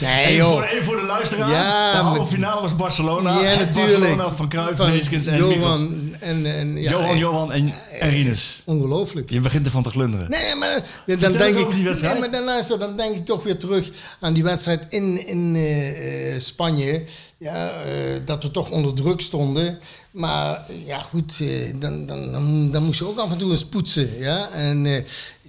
nee, 0.00 0.24
Even 0.24 0.34
joh. 0.36 0.52
voor, 0.52 0.62
even 0.62 0.84
voor 0.84 0.96
de 0.96 1.06
luisteraar, 1.06 1.50
Ja, 1.50 1.92
de 1.92 1.98
halve 1.98 2.32
finale 2.32 2.60
was 2.60 2.76
Barcelona, 2.76 3.40
Ja, 3.40 3.58
natuurlijk. 3.58 3.98
Barcelona 4.00 4.32
van 4.34 4.48
Cruijff, 4.48 4.76
Van 4.76 4.86
en. 4.86 5.36
Johan 5.36 6.14
en, 6.20 6.46
en 6.46 6.76
ja, 6.76 6.90
Johan, 6.90 7.10
eh, 7.10 7.18
Johan 7.18 7.52
en, 7.52 7.74
en 8.00 8.10
Rinus. 8.10 8.62
Ongelooflijk. 8.64 9.30
Je 9.30 9.40
begint 9.40 9.66
ervan 9.66 9.82
te 9.82 9.90
glunderen. 9.90 10.30
Nee, 10.30 10.54
maar 10.54 10.84
ja, 11.06 11.16
dan 11.16 11.32
denk 11.32 11.56
ik. 11.56 11.70
die 11.70 11.84
wedstrijd. 11.84 12.12
Nee, 12.12 12.22
maar 12.22 12.30
dan, 12.30 12.44
luister, 12.44 12.78
dan 12.78 12.96
denk 12.96 13.14
ik 13.14 13.24
toch 13.24 13.42
weer 13.42 13.58
terug 13.58 13.90
aan 14.20 14.32
die 14.32 14.42
wedstrijd 14.42 14.82
in, 14.88 15.26
in 15.26 15.52
eh, 15.56 16.34
eh, 16.34 16.40
Spanje. 16.40 17.04
Ja, 17.38 17.70
eh, 17.82 18.20
dat 18.24 18.42
we 18.42 18.50
toch 18.50 18.70
onder 18.70 18.94
druk 18.94 19.20
stonden. 19.20 19.78
Maar 20.10 20.60
ja, 20.86 20.98
goed, 20.98 21.36
eh, 21.40 21.72
dan, 21.74 22.06
dan, 22.06 22.32
dan, 22.32 22.70
dan 22.70 22.82
moest 22.84 22.98
je 22.98 23.06
ook 23.06 23.18
af 23.18 23.30
en 23.30 23.38
toe 23.38 23.50
eens 23.50 23.64
poetsen. 23.64 24.18
Ja, 24.18 24.48
en 24.50 24.86
eh, 24.86 25.02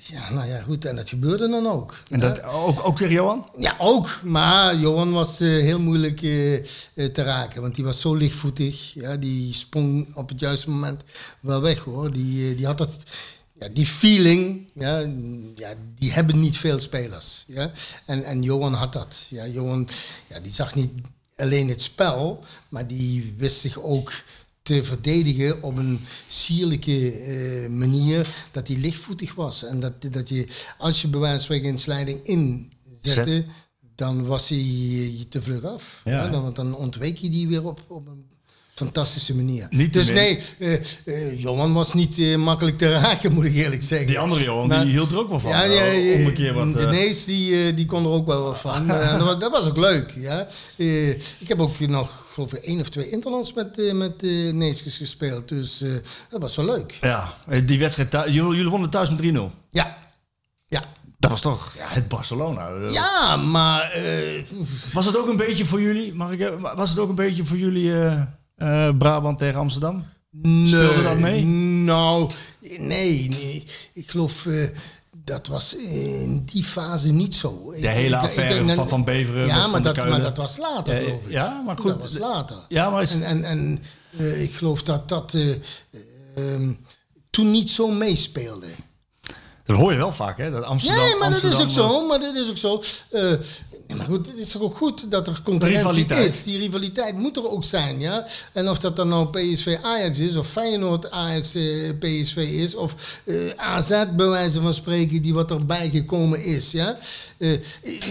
ja, 0.08 0.34
nou 0.34 0.48
ja, 0.48 0.62
goed, 0.62 0.86
en 0.86 0.96
dat 0.96 1.10
gebeurde 1.10 1.50
dan 1.50 1.68
ook. 1.68 1.98
En 2.10 2.20
dat, 2.20 2.44
ook, 2.44 2.88
ook 2.88 2.98
tegen 2.98 3.14
Johan? 3.14 3.50
Ja, 3.58 3.76
ook. 3.80 4.20
Maar 4.24 4.76
Johan 4.76 5.12
was 5.12 5.40
eh, 5.40 5.48
heel 5.48 5.80
moeilijk 5.80 6.22
eh, 6.22 6.56
eh, 6.56 6.64
te 6.94 7.24
raken. 7.24 7.62
Want 7.62 7.76
die 7.76 7.84
was 7.84 8.02
zo 8.02 8.14
lichtvoetig. 8.14 8.94
Ja, 8.94 9.16
die 9.16 9.54
sprong 9.54 10.16
op 10.16 10.30
het 10.30 10.40
juiste 10.40 10.70
moment 10.70 11.02
wel 11.40 11.62
weg 11.62 11.80
hoor. 11.80 12.12
Die, 12.12 12.50
eh, 12.50 12.58
die 12.58 12.66
had 12.66 12.78
dat. 12.78 12.94
Ja, 13.60 13.68
die 13.70 13.86
feeling, 13.86 14.72
ja, 14.74 15.00
ja, 15.56 15.74
die 16.00 16.12
hebben 16.12 16.40
niet 16.40 16.58
veel 16.58 16.80
spelers. 16.80 17.44
Ja? 17.48 17.72
En, 18.06 18.24
en 18.24 18.42
Johan 18.42 18.74
had 18.74 18.94
dat. 18.94 19.28
Ja, 19.30 19.48
Johan 19.48 19.88
ja, 20.28 20.40
die 20.40 20.52
zag 20.52 20.76
niet 20.76 20.92
alleen 21.36 21.70
het 21.70 21.82
spel, 21.82 22.44
maar 22.70 22.88
die 22.88 23.36
wist 23.38 23.60
zich 23.60 23.80
ook 23.80 24.12
te 24.65 24.84
verdedigen 24.84 25.62
op 25.63 25.77
een 25.77 26.00
sierlijke 26.27 27.12
eh, 27.12 27.69
manier 27.69 28.27
dat 28.51 28.67
hij 28.67 28.77
lichtvoetig 28.77 29.36
was. 29.36 29.63
En 29.63 29.79
dat, 29.79 29.93
dat 30.12 30.29
je, 30.29 30.48
als 30.77 31.01
je 31.01 31.38
spreken 31.38 31.69
een 31.69 31.77
slijding 31.77 32.24
inzette, 32.24 33.31
Zet. 33.31 33.45
dan 33.95 34.25
was 34.25 34.50
hij 34.50 34.57
je 34.57 35.27
te 35.29 35.41
vlug 35.41 35.63
af. 35.63 36.01
Ja. 36.03 36.12
Ja, 36.24 36.29
dan, 36.29 36.53
dan 36.53 36.75
ontweek 36.75 37.17
je 37.17 37.29
die 37.29 37.48
weer 37.48 37.65
op, 37.65 37.84
op 37.88 38.07
een 38.07 38.25
fantastische 38.75 39.36
manier. 39.36 39.67
Niet 39.70 39.94
dus 39.94 40.10
nee, 40.10 40.39
eh, 40.58 41.41
Johan 41.41 41.74
was 41.74 41.94
niet 41.94 42.17
eh, 42.17 42.36
makkelijk 42.36 42.77
te 42.77 42.91
raken, 42.91 43.32
moet 43.34 43.46
ik 43.46 43.55
eerlijk 43.55 43.84
zeggen. 43.84 44.08
Die 44.08 44.20
andere 44.20 44.44
Johan, 44.44 44.67
Maar- 44.67 44.82
die 44.82 44.91
hield 44.91 45.12
er 45.12 45.17
ook 45.17 45.29
wel 45.29 45.39
van. 45.39 45.51
Ja, 45.51 45.63
om 45.63 46.25
een 46.25 46.34
keer 46.34 46.53
wat... 46.53 46.74
de 46.74 46.88
Nees 46.88 47.25
die, 47.25 47.74
die 47.74 47.86
kon 47.86 48.03
er 48.03 48.10
ook 48.10 48.25
wel 48.25 48.44
wat 48.44 48.60
van. 48.60 48.88
Dat, 48.88 49.22
was, 49.22 49.39
dat 49.39 49.51
was 49.51 49.65
ook 49.65 49.77
leuk. 49.77 50.13
Ja. 50.15 50.48
Ik 51.39 51.48
heb 51.48 51.60
ook 51.60 51.79
nog, 51.79 52.25
geloof 52.34 52.53
ik, 52.53 52.63
één 52.63 52.82
of 52.82 52.89
twee 52.89 53.10
interlands 53.10 53.53
met, 53.53 53.94
met 53.94 54.22
Neeskes 54.53 54.98
gespeeld. 54.98 55.48
Dus 55.48 55.84
dat 56.29 56.41
was 56.41 56.55
wel 56.55 56.65
leuk. 56.65 56.98
ja, 57.01 57.34
die 57.65 57.79
wedstrijd, 57.79 58.12
jullie, 58.34 58.55
jullie 58.55 58.70
wonnen 58.70 58.89
thuis 58.89 59.10
met 59.10 59.22
3-0. 59.22 59.24
Ja, 59.72 59.98
ja. 60.67 60.84
Dat 61.20 61.32
was 61.32 61.41
toch 61.41 61.74
ja, 61.77 61.88
het 61.88 62.08
Barcelona. 62.08 62.70
Ja, 62.89 63.36
maar... 63.36 64.00
Was 64.94 65.05
het 65.05 65.17
ook 65.17 65.27
een 65.27 65.38
beetje 65.38 65.65
voor 65.65 65.82
jullie, 65.82 66.13
mag 66.13 66.32
ik, 66.32 66.53
was 66.75 66.89
het 66.89 67.00
ook 67.00 67.10
een 67.10 67.15
beetje 67.15 67.46
voor 67.46 67.58
jullie 67.58 67.91
eh, 68.56 68.98
Brabant 68.98 69.38
tegen 69.38 69.60
Amsterdam? 69.60 70.06
Speelde 70.66 71.04
dat 71.04 71.18
mee? 71.18 71.44
Nou, 71.46 72.30
nee, 72.80 73.28
nee. 73.30 73.66
Ik 73.94 74.10
geloof... 74.10 74.46
eh, 74.46 74.68
dat 75.24 75.48
was 75.48 75.76
in 75.76 76.44
die 76.52 76.64
fase 76.64 77.14
niet 77.14 77.36
zo. 77.36 77.74
De 77.80 77.88
hele 77.88 78.18
affaire 78.18 78.76
van 78.76 78.90
Van 78.90 79.04
Beveren 79.04 79.46
Ja, 79.48 79.68
maar 79.68 79.82
dat, 79.82 79.96
maar 79.96 80.22
dat 80.22 80.38
was 80.38 80.58
later, 80.58 80.94
Eh, 80.98 81.04
geloof 81.04 81.22
ik. 81.26 81.32
ja, 81.32 81.62
maar 81.66 81.78
goed. 81.78 81.88
Dat 81.92 82.02
was 82.02 82.18
later. 82.18 82.58
Ja, 82.68 82.90
maar 82.90 83.02
is, 83.02 83.14
En, 83.14 83.24
en, 83.24 83.44
en 83.44 83.82
ik 84.42 84.54
geloof 84.54 84.84
dat 84.84 85.10
dat 85.10 85.34
eh, 85.34 85.50
ehm, 86.36 86.72
toen 87.30 87.52
niet 87.52 87.70
zo 87.70 87.88
meespeelde. 87.88 88.68
dat 89.66 89.78
hoor 89.78 89.92
je 89.92 89.98
wel 89.98 90.14
vaak, 90.14 90.38
hè? 90.38 90.52
Dat 90.52 90.64
Amsterdam, 90.64 91.04
Nee, 91.06 91.16
maar 91.18 91.32
dat 91.32 91.44
is 91.44 91.56
ook 91.62 91.70
zo. 91.70 92.08
Maar 92.08 92.20
dat 92.20 92.36
is 92.36 92.50
ook 92.50 92.58
zo. 92.58 92.84
Maar 93.88 94.06
goed, 94.06 94.27
het 94.27 94.38
is 94.38 94.50
toch 94.50 94.62
ook 94.62 94.77
goed 94.77 95.12
dat 95.12 95.27
er 95.27 95.42
concurrentie 95.44 95.84
Rivaliteit. 95.88 96.34
is. 96.34 96.44
Die 96.44 96.58
rivaliteit 96.58 97.18
moet 97.18 97.38
er 97.38 97.50
ook 97.50 97.63
zijn, 97.63 98.00
ja. 98.00 98.27
En 98.54 98.70
of 98.70 98.80
dat 98.80 98.96
dan 98.96 99.08
nou 99.08 99.27
PSV 99.30 99.77
Ajax 99.82 100.20
is, 100.20 100.36
of 100.36 100.48
Feyenoord 100.48 101.12
Ajax 101.12 101.56
eh, 101.56 101.63
PSV 102.00 102.36
is, 102.38 102.75
of 102.75 103.20
eh, 103.24 103.36
AZ 103.56 103.89
bij 104.15 104.27
wijze 104.27 104.62
van 104.62 104.74
spreken, 104.74 105.22
die 105.22 105.34
wat 105.34 105.51
erbij 105.51 105.89
gekomen 105.89 106.44
is, 106.44 106.72
ja. 106.72 106.98
Eh, 107.38 107.51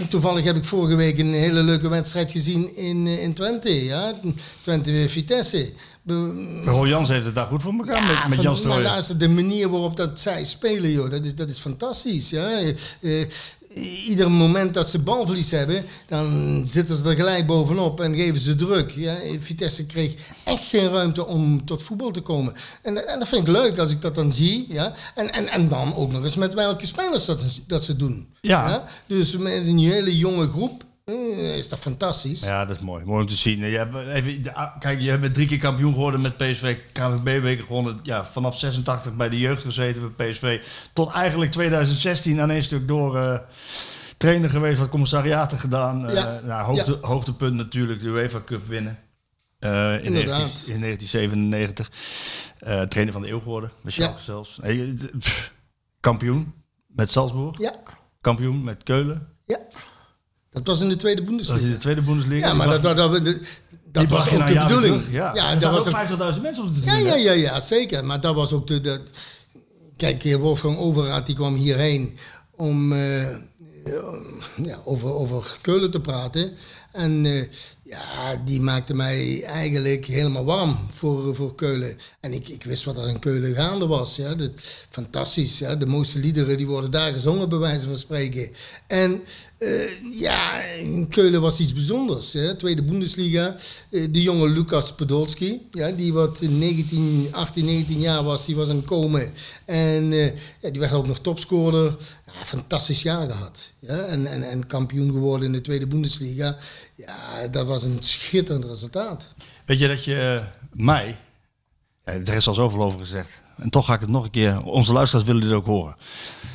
toevallig 0.09 0.43
heb 0.43 0.55
ik 0.55 0.65
vorige 0.65 0.95
week 0.95 1.19
een 1.19 1.33
hele 1.33 1.63
leuke 1.63 1.87
wedstrijd 1.87 2.31
gezien 2.31 2.75
in, 2.75 3.07
in 3.07 3.33
Twente, 3.33 3.83
ja. 3.85 4.13
Twente 4.61 5.05
Vitesse. 5.09 5.71
Be- 6.01 6.61
Ron 6.65 6.87
Jans 6.87 7.09
heeft 7.09 7.25
het 7.25 7.35
daar 7.35 7.45
goed 7.45 7.61
voor 7.61 7.73
elkaar 7.73 8.03
met, 8.27 8.29
met 8.37 8.41
Jan 8.41 8.67
maar 8.67 8.81
luister, 8.81 9.17
de 9.17 9.29
manier 9.29 9.69
waarop 9.69 9.97
dat 9.97 10.19
zij 10.19 10.45
spelen, 10.45 10.91
joh, 10.91 11.09
dat 11.09 11.25
is, 11.25 11.35
dat 11.35 11.49
is 11.49 11.59
fantastisch. 11.59 12.29
Ja? 12.29 12.59
Ieder 13.83 14.31
moment 14.31 14.73
dat 14.73 14.89
ze 14.89 14.99
balverlies 14.99 15.51
hebben, 15.51 15.85
dan 16.07 16.61
zitten 16.67 16.97
ze 16.97 17.09
er 17.09 17.15
gelijk 17.15 17.47
bovenop 17.47 17.99
en 17.99 18.15
geven 18.15 18.39
ze 18.39 18.55
druk. 18.55 18.91
Ja? 18.91 19.15
Vitesse 19.39 19.85
kreeg 19.85 20.13
echt 20.43 20.63
geen 20.63 20.89
ruimte 20.89 21.25
om 21.25 21.65
tot 21.65 21.83
voetbal 21.83 22.11
te 22.11 22.21
komen. 22.21 22.53
En, 22.81 23.07
en 23.07 23.19
dat 23.19 23.27
vind 23.27 23.47
ik 23.47 23.53
leuk 23.53 23.77
als 23.77 23.91
ik 23.91 24.01
dat 24.01 24.15
dan 24.15 24.33
zie. 24.33 24.65
Ja? 24.69 24.93
En, 25.15 25.33
en, 25.33 25.49
en 25.49 25.69
dan 25.69 25.95
ook 25.95 26.11
nog 26.11 26.23
eens 26.23 26.35
met 26.35 26.53
welke 26.53 26.85
spelers 26.85 27.25
dat, 27.25 27.39
dat 27.67 27.83
ze 27.83 27.95
doen. 27.95 28.27
Ja. 28.41 28.87
Dus 29.05 29.37
met 29.37 29.53
een 29.53 29.79
hele 29.79 30.17
jonge 30.17 30.47
groep 30.47 30.84
eh, 31.05 31.57
is 31.57 31.69
dat 31.69 31.79
fantastisch. 31.79 32.41
Ja, 32.41 32.65
dat 32.65 32.75
is 32.77 32.81
mooi. 32.83 33.05
Mooi 33.05 33.21
om 33.21 33.27
te 33.27 33.35
zien. 33.35 33.59
Je 33.59 33.77
hebt, 33.77 33.95
even, 33.95 34.41
de- 34.43 34.53
ah, 34.53 34.79
kijk, 34.79 34.99
je 34.99 35.19
bent 35.19 35.33
drie 35.33 35.47
keer 35.47 35.57
kampioen 35.57 35.93
geworden 35.93 36.21
met 36.21 36.37
PSV. 36.37 36.77
KVB-beker 36.93 37.63
gewonnen. 37.65 37.99
Ja, 38.03 38.25
vanaf 38.25 38.59
86 38.59 39.15
bij 39.15 39.29
de 39.29 39.39
jeugd 39.39 39.61
gezeten 39.63 40.13
bij 40.15 40.29
PSV. 40.31 40.61
Tot 40.93 41.11
eigenlijk 41.11 41.51
2016 41.51 42.41
aan 42.41 42.49
één 42.51 42.63
stuk 42.63 42.87
door 42.87 43.17
eh, 43.17 43.39
trainer 44.17 44.49
geweest. 44.49 44.79
Wat 44.79 44.89
commissariaten 44.89 45.59
gedaan. 45.59 46.07
Eh, 46.07 46.13
Ja. 46.15 46.39
nou, 46.43 46.65
hoogte, 46.65 46.91
Ja. 47.01 47.07
Hoogtepunt 47.07 47.53
natuurlijk 47.55 47.99
de 47.99 48.07
UEFA 48.07 48.41
Cup 48.45 48.67
winnen. 48.67 48.99
Eh, 49.59 49.93
in, 49.97 50.03
Inderdaad. 50.03 50.37
19, 50.37 50.73
in 50.73 50.79
1997. 50.79 51.91
Eh, 52.59 52.81
trainer 52.81 53.13
van 53.13 53.21
de 53.21 53.29
eeuw 53.29 53.39
geworden. 53.39 53.71
Met 53.81 53.93
Ja. 53.93 54.17
Zelfs. 54.17 54.59
Nee, 54.61 54.95
eh, 55.21 55.31
kampioen 55.99 56.53
met 56.87 57.09
Salzburg. 57.09 57.57
Ja, 57.59 57.73
Kampioen 58.21 58.63
met 58.63 58.83
Keulen. 58.83 59.27
Dat 60.55 60.67
was 60.67 60.81
in 60.81 60.89
de 60.89 60.95
tweede 60.95 61.21
Dat 61.21 61.29
Bundesliga. 61.29 61.59
is 61.59 61.65
in 61.65 61.71
de 61.71 61.77
tweede 61.77 62.01
Bundesliga. 62.01 62.47
Ja, 62.47 62.53
maar 62.53 62.67
dat, 62.67 62.83
dat, 62.83 62.97
dat, 62.97 63.23
dat, 63.91 64.07
was 64.07 64.29
ook 64.29 64.47
de 64.47 64.53
bedoeling. 64.53 64.95
terug, 64.95 65.11
Ja, 65.11 65.35
ja 65.35 65.51
er 65.51 65.59
dat 65.59 65.71
was 65.71 65.87
ook 65.87 66.19
ook, 66.21 66.35
50.000 66.35 66.41
mensen 66.41 66.63
op 66.63 66.75
de 66.75 66.81
tribune. 66.81 67.03
ja, 67.03 67.15
ja, 67.15 67.31
ja, 67.31 67.59
zeker. 67.59 68.05
Maar 68.05 68.21
dat 68.21 68.35
was 68.35 68.51
ook 68.51 68.67
de... 68.67 68.81
de 68.81 69.01
kijk, 69.97 70.23
eh, 70.23 70.35
Wolfgang 70.35 70.77
Overraad 70.77 71.25
die 71.25 71.35
kwam 71.35 71.55
hierheen 71.55 72.17
om 72.55 72.93
eh, 72.93 73.29
eh, 73.31 73.37
ja, 74.63 74.79
over, 74.83 75.13
over 75.13 75.57
Keulen 75.61 75.91
te 75.91 75.99
praten. 75.99 76.51
En 76.91 77.25
ja, 77.95 78.41
die 78.45 78.61
maakte 78.61 78.93
mij 78.93 79.43
eigenlijk 79.43 80.05
helemaal 80.05 80.45
warm 80.45 80.77
voor, 80.91 81.35
voor 81.35 81.55
Keulen. 81.55 81.97
En 82.19 82.33
ik, 82.33 82.47
ik 82.47 82.63
wist 82.63 82.83
wat 82.83 82.97
er 82.97 83.07
in 83.07 83.19
Keulen 83.19 83.55
gaande 83.55 83.87
was. 83.87 84.15
Ja. 84.15 84.35
Dat, 84.35 84.51
fantastisch. 84.89 85.59
Ja. 85.59 85.75
De 85.75 85.85
mooiste 85.85 86.19
liederen 86.19 86.57
die 86.57 86.67
worden 86.67 86.91
daar 86.91 87.11
gezongen, 87.11 87.49
bij 87.49 87.57
wijze 87.57 87.87
van 87.87 87.97
spreken. 87.97 88.49
En 88.87 89.21
eh, 89.57 90.19
ja, 90.19 90.63
in 90.63 91.07
Keulen 91.07 91.41
was 91.41 91.59
iets 91.59 91.73
bijzonders. 91.73 92.33
Hè. 92.33 92.55
Tweede 92.55 92.83
Bundesliga. 92.83 93.55
Eh, 93.89 94.07
de 94.11 94.21
jonge 94.21 94.49
Lucas 94.49 94.93
Podolski, 94.93 95.67
ja, 95.71 95.91
die 95.91 96.13
wat 96.13 96.41
in 96.41 96.57
19, 96.57 97.27
18, 97.31 97.65
19 97.65 97.99
jaar 97.99 98.23
was, 98.23 98.45
die 98.45 98.55
was 98.55 98.69
aan 98.69 98.85
komen. 98.85 99.31
En 99.65 100.11
eh, 100.61 100.71
die 100.71 100.79
werd 100.79 100.93
ook 100.93 101.07
nog 101.07 101.19
topscorer. 101.19 101.97
Fantastisch 102.43 103.01
jaar 103.01 103.27
gehad. 103.31 103.71
Ja, 103.79 103.97
en, 103.97 104.27
en, 104.27 104.49
en 104.49 104.67
kampioen 104.67 105.11
geworden 105.11 105.45
in 105.45 105.53
de 105.53 105.61
Tweede 105.61 105.87
Bundesliga. 105.87 106.57
Ja, 106.95 107.47
dat 107.47 107.65
was 107.65 107.83
een 107.83 108.01
schitterend 108.01 108.65
resultaat. 108.65 109.33
Weet 109.65 109.79
je 109.79 109.87
dat 109.87 110.03
je 110.03 110.39
eh, 110.41 110.45
mij, 110.73 111.17
ja, 112.05 112.11
er 112.11 112.33
is 112.33 112.47
al 112.47 112.53
zoveel 112.53 112.83
over 112.83 112.99
gezegd, 112.99 113.41
en 113.57 113.69
toch 113.69 113.85
ga 113.85 113.93
ik 113.93 113.99
het 113.99 114.09
nog 114.09 114.23
een 114.23 114.31
keer, 114.31 114.63
onze 114.63 114.93
luisteraars 114.93 115.27
willen 115.27 115.41
dit 115.41 115.51
ook 115.51 115.65
horen. 115.65 115.95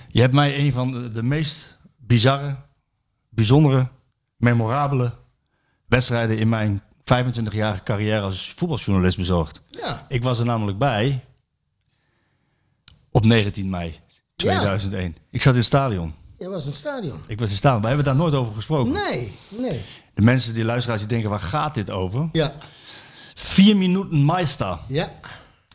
Je 0.09 0.21
hebt 0.21 0.35
mij 0.35 0.59
een 0.59 0.73
van 0.73 0.93
de, 0.93 1.11
de 1.11 1.23
meest 1.23 1.79
bizarre, 1.97 2.57
bijzondere, 3.29 3.89
memorabele 4.37 5.13
wedstrijden 5.87 6.39
in 6.39 6.49
mijn 6.49 6.83
25-jarige 7.01 7.83
carrière 7.83 8.21
als 8.21 8.53
voetbaljournalist 8.57 9.17
bezorgd. 9.17 9.61
Ja, 9.67 10.07
Ik 10.09 10.23
was 10.23 10.39
er 10.39 10.45
namelijk 10.45 10.79
bij 10.79 11.25
Op 13.11 13.25
19 13.25 13.71
mei 13.71 14.01
2001. 14.41 15.17
Ik 15.31 15.43
zat 15.43 15.53
in 15.53 15.59
het 15.59 15.67
stadion. 15.69 16.15
Je 16.39 16.49
was 16.49 16.63
in 16.63 16.69
het 16.69 16.79
stadion. 16.79 17.19
Ik 17.27 17.39
was 17.39 17.47
in 17.47 17.53
het 17.53 17.59
stadion. 17.59 17.81
We 17.81 17.87
hebben 17.87 18.05
daar 18.05 18.17
nooit 18.17 18.35
over 18.35 18.55
gesproken. 18.55 18.93
Nee, 18.93 19.37
nee. 19.49 19.81
De 20.15 20.23
mensen, 20.23 20.55
die 20.55 20.65
luisteraars, 20.65 21.01
die 21.01 21.09
denken, 21.09 21.31
waar 21.31 21.41
gaat 21.41 21.75
dit 21.75 21.91
over? 21.91 22.29
Ja, 22.33 22.53
Vier 23.35 23.77
minuten 23.77 24.25
Meister. 24.25 24.79
ja. 24.89 25.11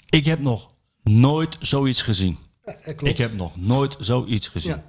Ik 0.10 0.26
heb 0.26 0.40
nog 0.40 0.70
nooit 1.04 1.58
zoiets 1.60 2.02
gezien. 2.02 2.38
Ja, 2.66 2.72
dat 2.86 2.96
klopt. 2.96 3.12
Ik 3.12 3.18
heb 3.18 3.34
nog 3.34 3.58
nooit 3.58 3.96
zoiets 4.00 4.48
gezien. 4.48 4.72
Ja. 4.72 4.84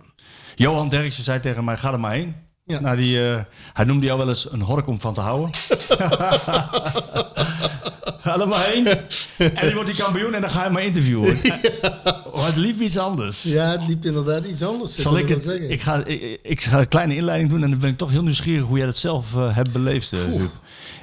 Johan 0.54 0.88
Derksen 0.88 1.24
zei 1.24 1.40
tegen 1.40 1.64
mij, 1.64 1.76
ga 1.76 1.92
er 1.92 2.00
maar 2.00 2.12
heen. 2.12 2.36
Ja. 2.64 2.80
Nou, 2.80 2.96
die, 2.96 3.30
eh, 3.30 3.40
hij 3.72 3.84
noemde 3.84 4.06
jou 4.06 4.18
wel 4.18 4.28
eens 4.28 4.52
een 4.52 4.60
hork 4.62 4.86
om 4.86 5.00
van 5.00 5.14
te 5.14 5.20
houden. 5.20 5.50
maar 8.48 8.66
heen. 8.66 8.86
En 9.36 9.66
die 9.66 9.74
wordt 9.74 9.86
die 9.86 9.98
kampioen 9.98 10.34
en 10.34 10.40
dan 10.40 10.50
ga 10.50 10.64
je 10.64 10.70
maar 10.70 10.82
interviewen. 10.84 11.38
Maar 12.36 12.46
het 12.46 12.56
liep 12.56 12.80
iets 12.80 12.98
anders. 12.98 13.42
Ja, 13.42 13.70
het 13.70 13.86
liep 13.88 14.04
inderdaad 14.04 14.44
iets 14.44 14.62
anders. 14.62 14.98
Zal 14.98 15.18
ik 15.18 15.28
het? 15.28 15.42
zeggen. 15.42 15.70
Ik 15.70 15.80
ga, 15.82 16.04
ik, 16.04 16.38
ik 16.42 16.60
ga 16.60 16.78
een 16.80 16.88
kleine 16.88 17.16
inleiding 17.16 17.50
doen 17.50 17.62
en 17.62 17.70
dan 17.70 17.78
ben 17.78 17.90
ik 17.90 17.96
toch 17.96 18.10
heel 18.10 18.22
nieuwsgierig 18.22 18.64
hoe 18.66 18.76
jij 18.76 18.86
dat 18.86 18.96
zelf 18.96 19.34
eh, 19.34 19.54
hebt 19.54 19.72
beleefd, 19.72 20.12
eh, 20.12 20.18
Huub. 20.24 20.50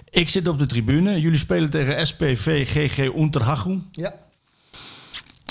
Ik 0.09 0.29
zit 0.29 0.47
op 0.47 0.59
de 0.59 0.65
tribune. 0.65 1.19
Jullie 1.21 1.37
spelen 1.39 1.69
tegen 1.69 2.07
SPV 2.07 2.67
GG 2.67 3.15
Unterhaching. 3.15 3.83
Ja, 3.91 4.13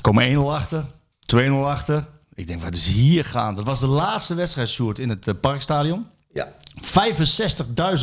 Komen 0.01 0.35
1-0 0.35 0.39
achter, 0.39 0.85
2-0 1.37 1.39
achter. 1.65 2.07
Ik 2.35 2.47
denk, 2.47 2.63
wat 2.63 2.75
is 2.75 2.89
hier 2.89 3.25
gaan? 3.25 3.55
Dat 3.55 3.65
was 3.65 3.81
de 3.81 3.87
laatste 3.87 4.35
wedstrijd, 4.35 4.69
Sjoerd, 4.69 4.99
in 4.99 5.09
het 5.09 5.29
eh, 5.29 5.35
Parkstadion. 5.41 6.07
ja, 6.33 6.49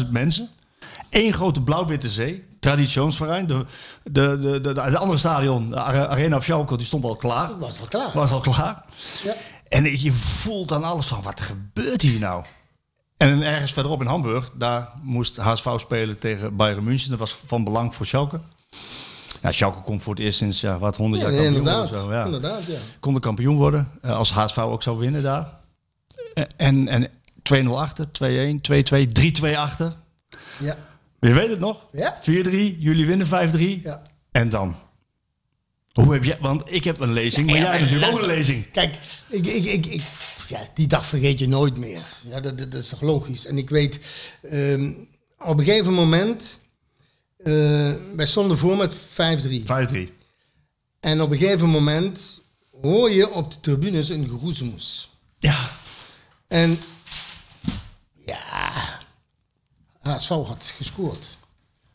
65.000 0.01 0.09
mensen. 0.11 0.49
Eén 1.09 1.33
grote 1.33 1.61
blauw-witte 1.61 2.09
zee. 2.09 2.43
Traditionsverein. 2.59 3.47
De, 3.47 3.65
de, 4.03 4.39
de, 4.39 4.61
de, 4.61 4.73
de 4.73 4.97
andere 4.97 5.19
stadion, 5.19 5.69
de 5.69 5.75
Are- 5.79 6.07
Arena 6.07 6.37
of 6.37 6.43
Schalke, 6.43 6.77
die 6.77 6.85
stond 6.85 7.03
al 7.03 7.15
klaar. 7.15 7.47
dat 7.47 7.57
was 7.59 7.79
al 7.79 7.87
klaar. 7.87 8.11
Was 8.13 8.31
al 8.31 8.39
klaar. 8.39 8.85
Ja. 9.23 9.33
En 9.67 10.01
je 10.01 10.11
voelt 10.13 10.71
aan 10.71 10.83
alles 10.83 11.05
van, 11.05 11.21
wat 11.21 11.41
gebeurt 11.41 12.01
hier 12.01 12.19
nou? 12.19 12.43
En 13.17 13.41
ergens 13.41 13.73
verderop 13.73 14.01
in 14.01 14.07
Hamburg, 14.07 14.51
daar 14.57 14.89
moest 15.01 15.37
HSV 15.37 15.67
spelen 15.77 16.19
tegen 16.19 16.55
Bayern 16.55 16.83
München. 16.83 17.09
Dat 17.09 17.19
was 17.19 17.39
van 17.45 17.63
belang 17.63 17.95
voor 17.95 18.05
Schalke. 18.05 18.39
Ja, 19.41 19.51
Schalke 19.51 19.81
komt 19.81 20.01
voor 20.01 20.13
het 20.13 20.23
eerst 20.23 20.37
sinds 20.37 20.61
ja, 20.61 20.79
wat 20.79 20.95
100 20.95 21.21
Ja, 21.21 21.27
jaar 21.29 21.37
kampioen 21.37 21.57
inderdaad. 21.59 21.89
worden. 21.89 22.07
Zo, 22.07 22.13
ja. 22.13 22.25
Inderdaad, 22.25 22.65
ja. 22.65 22.77
Konden 22.99 23.21
kampioen 23.21 23.55
worden, 23.57 23.89
eh, 24.01 24.15
als 24.15 24.31
HSV 24.31 24.57
ook 24.57 24.83
zou 24.83 24.97
winnen 24.97 25.23
daar. 25.23 25.47
Eh, 26.33 26.43
En, 26.57 26.87
en 26.87 27.07
2-0 27.43 27.79
achter, 27.79 28.05
2-1, 28.11 28.61
2-2, 28.61 29.11
3-2 29.11 29.57
achter. 29.57 29.93
Ja, 30.59 30.75
Je 31.19 31.33
weet 31.33 31.49
het 31.49 31.59
nog? 31.59 31.85
Ja. 31.91 32.19
4-3, 32.21 32.23
jullie 32.79 33.05
winnen 33.05 33.27
5-3. 33.27 33.81
ja. 33.83 34.01
En 34.31 34.49
dan? 34.49 34.75
Hoe 35.91 36.13
heb 36.13 36.23
jij, 36.23 36.37
want 36.41 36.71
ik 36.73 36.83
heb 36.83 36.99
een 36.99 37.13
lezing, 37.13 37.45
maar 37.47 37.55
Ja, 37.55 37.61
jij 37.61 37.71
hebt 37.71 37.83
natuurlijk 37.83 38.11
ook 38.11 38.21
een 38.21 38.27
lezing. 38.27 38.71
Kijk, 38.71 38.95
ik, 39.27 39.45
ik, 39.47 39.65
ik, 39.65 39.85
ik, 39.85 40.01
ja, 40.47 40.59
die 40.73 40.87
dag 40.87 41.05
vergeet 41.05 41.39
je 41.39 41.47
nooit 41.47 41.77
meer. 41.77 42.05
Ja, 42.29 42.39
dat, 42.39 42.57
dat, 42.57 42.71
dat 42.71 42.81
is 42.81 42.89
toch 42.89 43.01
logisch. 43.01 43.45
En 43.45 43.57
ik 43.57 43.69
weet, 43.69 43.99
ehm, 44.41 44.91
op 45.39 45.57
een 45.57 45.63
gegeven 45.65 45.93
moment, 45.93 46.57
eh, 47.37 47.93
wij 48.15 48.25
stonden 48.25 48.57
voor 48.57 48.77
met 48.77 48.93
5-3. 48.95 49.65
5-3. 49.65 50.09
En 50.99 51.21
op 51.21 51.31
een 51.31 51.37
gegeven 51.37 51.69
moment 51.69 52.41
hoor 52.81 53.11
je 53.11 53.29
op 53.29 53.51
de 53.51 53.59
tribunes 53.59 54.09
een 54.09 54.27
geroezemoes. 54.29 55.09
Ja, 55.39 55.69
En 56.47 56.79
ja, 58.25 58.58
HSV 60.19 60.29
had 60.29 60.73
gescoord. 60.75 61.37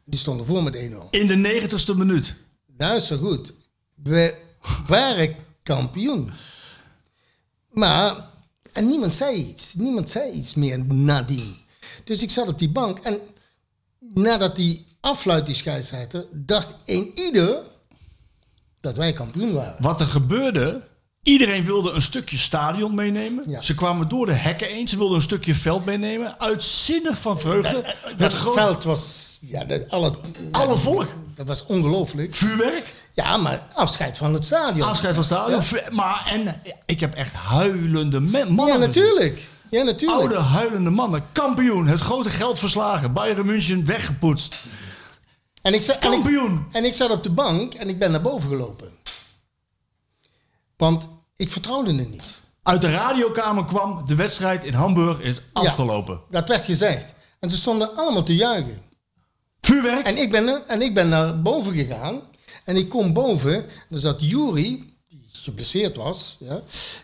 Die 0.04 0.18
stonden 0.18 0.46
voor 0.46 0.62
met 0.62 0.76
1-0. 0.76 0.78
in 1.10 1.26
de 1.26 1.68
90ste 1.68 1.96
minuut. 1.96 2.34
Luister 2.76 3.18
goed. 3.18 3.54
We 3.94 4.34
waren 4.88 5.36
kampioen. 5.62 6.32
Maar, 7.70 8.28
en 8.72 8.86
niemand 8.86 9.14
zei 9.14 9.36
iets. 9.36 9.74
Niemand 9.74 10.10
zei 10.10 10.32
iets 10.32 10.54
meer 10.54 10.84
nadien. 10.84 11.56
Dus 12.04 12.22
ik 12.22 12.30
zat 12.30 12.48
op 12.48 12.58
die 12.58 12.70
bank 12.70 12.98
en 12.98 13.20
nadat 13.98 14.56
die 14.56 14.86
afluit, 15.00 15.46
die 15.46 15.54
scheidsrechter, 15.54 16.26
dacht 16.32 16.74
een 16.84 17.12
ieder 17.14 17.62
dat 18.80 18.96
wij 18.96 19.12
kampioen 19.12 19.52
waren. 19.52 19.82
Wat 19.82 20.00
er 20.00 20.06
gebeurde, 20.06 20.88
iedereen 21.24 21.64
wilde 21.64 21.90
een 21.90 22.02
stukje 22.02 22.38
stadion 22.38 22.94
meenemen. 22.94 23.44
Ja. 23.46 23.62
Ze 23.62 23.74
kwamen 23.74 24.08
door 24.08 24.26
de 24.26 24.32
hekken 24.32 24.68
eens, 24.68 24.90
ze 24.90 24.96
wilden 24.96 25.16
een 25.16 25.22
stukje 25.22 25.54
veld 25.54 25.84
meenemen. 25.84 26.40
Uitzinnig 26.40 27.18
van 27.18 27.40
vreugde. 27.40 27.94
Dat 28.16 28.32
Het 28.32 28.42
veld 28.54 28.84
was, 28.84 29.36
ja, 29.40 29.64
dat, 29.64 29.80
alle, 29.88 30.12
Alle 30.50 30.76
volk. 30.76 31.06
Dat 31.34 31.46
was 31.46 31.66
ongelooflijk. 31.66 32.34
vuurwerk, 32.34 32.92
Ja, 33.12 33.36
maar 33.36 33.62
afscheid 33.74 34.16
van 34.16 34.34
het 34.34 34.44
stadion. 34.44 34.88
afscheid 34.88 35.14
van 35.14 35.24
stadion. 35.24 35.62
Vu- 35.62 35.80
Maar 35.90 36.26
en 36.30 36.60
ik 36.86 37.00
heb 37.00 37.14
echt 37.14 37.32
huilende 37.34 38.20
mannen. 38.20 38.66
Ja, 38.66 38.76
natuurlijk. 38.76 39.46
Ja, 39.70 39.82
natuurlijk. 39.82 40.20
Oude 40.20 40.38
huilende 40.38 40.90
mannen. 40.90 41.24
Kampioen, 41.32 41.86
het 41.86 42.00
grote 42.00 42.30
geld 42.30 42.58
verslagen. 42.58 43.12
Bayern 43.12 43.46
München 43.46 43.86
weggepoetst. 43.86 44.62
En 45.62 45.74
ik, 45.74 45.82
zat, 45.82 45.96
en, 45.98 46.12
ik, 46.12 46.20
Kampioen. 46.20 46.66
en 46.72 46.84
ik 46.84 46.94
zat 46.94 47.10
op 47.10 47.22
de 47.22 47.30
bank 47.30 47.74
en 47.74 47.88
ik 47.88 47.98
ben 47.98 48.10
naar 48.10 48.20
boven 48.20 48.48
gelopen. 48.48 48.88
Want 50.76 51.08
ik 51.36 51.50
vertrouwde 51.50 51.94
het 51.94 52.10
niet. 52.10 52.40
Uit 52.62 52.80
de 52.80 52.90
radiokamer 52.90 53.64
kwam, 53.64 54.06
de 54.06 54.14
wedstrijd 54.14 54.64
in 54.64 54.72
Hamburg 54.72 55.20
is 55.20 55.40
afgelopen. 55.52 56.20
Dat 56.30 56.48
werd 56.48 56.64
gezegd. 56.64 57.14
En 57.40 57.50
ze 57.50 57.56
stonden 57.56 57.96
allemaal 57.96 58.22
te 58.22 58.34
juichen. 58.34 58.82
Vuurwerk. 59.60 60.06
En 60.06 60.16
ik 60.16 60.30
ben, 60.30 60.68
en 60.68 60.82
ik 60.82 60.94
ben 60.94 61.08
naar 61.08 61.42
boven 61.42 61.72
gegaan. 61.74 62.20
En 62.64 62.76
ik 62.76 62.88
kom 62.88 63.12
boven. 63.12 63.66
Dan 63.88 63.98
zat 63.98 64.16
Jury, 64.20 64.82
die 65.08 65.28
geblesseerd 65.32 65.96
was. 65.96 66.36
Ja, 66.40 66.60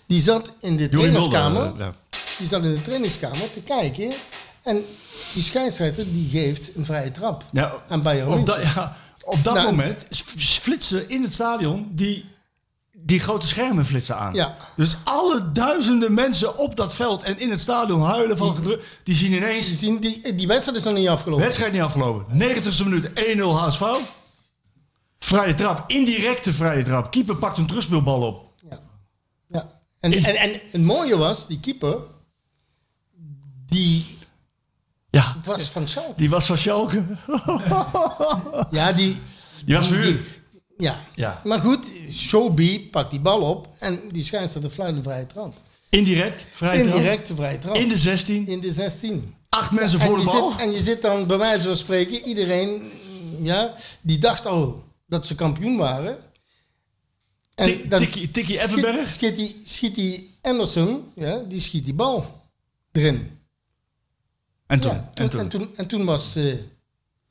die 0.07 0.21
zat 0.21 0.53
in 0.61 0.77
de 0.77 0.83
Joeri 0.83 0.97
trainingskamer. 0.97 1.63
Mulder, 1.63 1.81
eh, 1.81 1.93
ja. 2.11 2.19
Die 2.39 2.47
zat 2.47 2.65
in 2.65 2.75
de 2.75 2.83
trainingskamer 2.83 3.53
te 3.53 3.61
kijken. 3.61 4.13
En 4.63 4.85
die 5.35 5.43
scheidsrechter 5.43 6.05
die 6.13 6.29
geeft 6.31 6.77
een 6.77 6.85
vrije 6.85 7.11
trap 7.11 7.45
Ja, 7.53 7.83
aan 7.89 8.03
Bayern 8.03 8.29
op, 8.29 8.49
ja, 8.63 8.97
op 9.23 9.45
dat 9.45 9.55
Nou, 9.55 9.67
moment 9.67 10.07
flitsen 10.37 11.09
in 11.09 11.23
het 11.23 11.33
stadion 11.33 11.89
die, 11.93 12.25
die 13.03 13.19
grote 13.21 13.47
schermen 13.49 13.85
flitsen 13.87 14.17
aan. 14.19 14.35
Ja. 14.35 14.57
Dus 14.77 14.97
alle 15.05 15.53
duizenden 15.53 16.15
mensen 16.15 16.59
op 16.59 16.77
dat 16.77 16.95
veld 16.95 17.23
en 17.23 17.39
in 17.39 17.51
het 17.51 17.61
stadion 17.61 18.03
huilen 18.03 18.37
van 18.37 18.55
gedrukt. 18.57 18.85
Die 19.03 19.15
zien 19.15 19.33
ineens, 19.33 19.67
Die, 19.67 19.77
zien, 19.77 20.01
die, 20.01 20.35
die 20.35 20.47
wedstrijd 20.47 20.79
is 20.79 20.85
nog 20.85 20.95
niet 20.95 21.09
afgelopen. 21.09 21.45
wedstrijd 21.45 21.73
niet 21.73 21.83
afgelopen. 21.83 22.41
90ste 22.41 22.85
minuut 22.85 23.09
1-0 23.09 23.41
HSV. 23.43 23.83
Vrije 25.19 25.55
trap, 25.55 25.91
indirecte 25.91 26.53
vrije 26.53 26.83
trap. 26.85 27.11
Keeper 27.11 27.37
pakt 27.37 27.59
een 27.59 27.67
terugspeelbal 27.67 28.23
op. 28.27 28.53
Ja. 28.71 28.79
ja. 29.49 29.67
En, 30.01 30.13
en, 30.13 30.37
en 30.37 30.61
het 30.71 30.83
mooie 30.83 31.17
was, 31.17 31.47
die 31.47 31.61
keeper, 31.61 31.97
die 33.67 34.19
Ja, 35.11 35.37
was 35.45 35.69
van 35.69 35.89
Schalke. 35.89 36.13
die 36.17 36.31
was 36.31 36.47
van 36.47 36.59
Schalke. 36.59 37.05
Ja, 38.71 38.93
die... 38.93 39.19
Die 39.65 39.75
was 39.75 39.87
verhuurd. 39.87 40.40
Ja. 40.81 41.01
Ja. 41.15 41.41
Maar 41.45 41.61
goed, 41.61 41.87
Shobi 42.13 42.89
pakt 42.91 43.11
die 43.11 43.21
bal 43.21 43.41
op 43.41 43.69
en 43.79 44.01
die 44.13 44.25
scheidsrechter 44.25 44.71
fluit 44.71 44.97
een 44.97 45.03
vrije 45.03 45.27
trap. 45.27 45.55
Indirect, 45.89 46.47
vrije 46.53 46.83
trap. 46.85 46.95
Indirecte 46.97 47.35
vrije 47.35 47.59
trap. 47.59 47.75
In 47.77 47.89
de 47.89 47.99
16. 47.99 48.47
In 48.47 48.61
de 48.61 48.73
16. 48.73 49.35
Acht 49.49 49.71
mensen 49.73 50.01
En 50.01 50.07
voor 50.07 50.19
de 50.19 50.25
bal. 50.25 50.51
zit, 50.51 50.61
en 50.61 50.73
je 50.73 50.81
zit 50.81 51.03
dan 51.03 51.27
bij 51.27 51.39
wijze 51.39 51.67
van 51.67 51.77
spreken, 51.77 52.23
iedereen, 52.25 52.83
ja, 53.43 53.75
die 54.01 54.19
dacht 54.19 54.47
al 54.47 54.85
dat 55.07 55.27
ze 55.27 55.35
kampioen 55.35 55.77
waren. 55.77 56.19
En 57.55 57.65
Tik- 57.67 57.91
dan 57.91 57.99
Tikkie- 57.99 58.31
Tikkie 58.31 58.57
schiet- 58.57 58.67
Effenberg? 58.69 59.09
Schiet 59.09 59.37
die, 59.37 59.63
schiet 59.65 59.95
die 59.95 60.39
Anderson, 60.43 61.05
ja, 61.15 61.37
die 61.49 61.61
schiet 61.61 61.85
die 61.85 61.95
bal 61.95 62.43
erin. 62.93 63.39
En 64.67 64.81
toen, 64.81 64.93
Ja, 64.93 65.11
en 65.15 65.29
toen. 65.29 65.41
en 65.41 65.49
toen, 65.49 65.77
en 65.77 65.87
toen 65.87 66.05
was 66.05 66.37
eh 66.37 66.55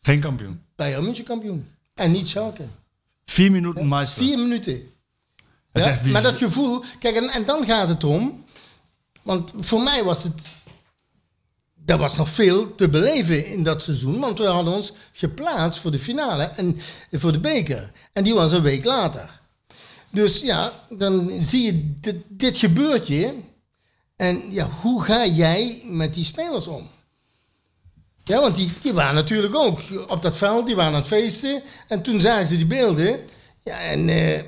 Geen 0.02 0.20
kampioen. 0.20 0.62
Bayern 0.76 1.04
München 1.04 1.26
kampioen. 1.26 1.68
En 1.96 2.12
niet 2.12 2.28
Schalke. 2.28 2.64
Vier 3.30 3.52
minuten 3.52 3.88
meister. 3.88 4.24
Vier 4.24 4.40
minuten. 4.40 4.92
Ja, 5.74 5.86
echt 5.86 6.24
dat 6.24 6.38
gevoel, 6.38 6.84
kijk, 7.00 7.16
en, 7.16 7.30
en 7.30 7.46
dan 7.46 7.66
gaat 7.66 7.88
het 7.88 8.04
om. 8.04 8.44
Want 9.22 9.52
voor 9.60 9.82
mij 9.82 10.04
was 10.04 10.24
het. 10.24 10.42
Er 11.86 11.98
was 11.98 12.18
nog 12.18 12.30
veel 12.30 12.76
te 12.76 12.90
beleven 12.90 13.46
in 13.46 13.64
dat 13.64 13.82
seizoen. 13.82 14.20
Want 14.20 14.38
we 14.38 14.46
hadden 14.46 14.74
ons 14.74 14.94
geplaatst 15.12 15.82
voor 15.82 15.92
de 15.92 16.00
finale 16.00 16.44
en 16.44 16.80
voor 17.12 17.32
de 17.32 17.40
beker. 17.40 17.92
En 18.14 18.24
die 18.24 18.34
was 18.34 18.52
een 18.52 18.62
week 18.62 18.86
later. 18.86 19.40
Dus 20.10 20.40
ja, 20.40 20.74
dan 20.90 21.30
zie 21.42 21.66
je 21.66 22.00
dit, 22.00 22.16
dit 22.28 22.58
gebeurt 22.58 23.08
je. 23.08 23.34
En 24.16 24.52
ja, 24.52 24.70
hoe 24.70 25.04
ga 25.04 25.26
jij 25.26 25.82
met 25.86 26.14
die 26.14 26.26
spelers 26.26 26.68
om? 26.68 26.90
Ja, 28.30 28.40
want 28.42 28.56
die, 28.56 28.72
die 28.82 28.94
waren 28.94 29.16
natuurlijk 29.16 29.56
ook 29.56 29.80
op 30.08 30.22
dat 30.22 30.38
veld, 30.38 30.66
die 30.66 30.76
waren 30.76 30.94
aan 30.94 31.00
het 31.00 31.08
feesten. 31.08 31.62
En 31.88 32.02
toen 32.02 32.22
zagen 32.22 32.48
ze 32.48 32.56
die 32.58 32.66
beelden. 32.66 33.20
Ja, 33.64 33.80
en 33.80 34.10
eh, 34.10 34.42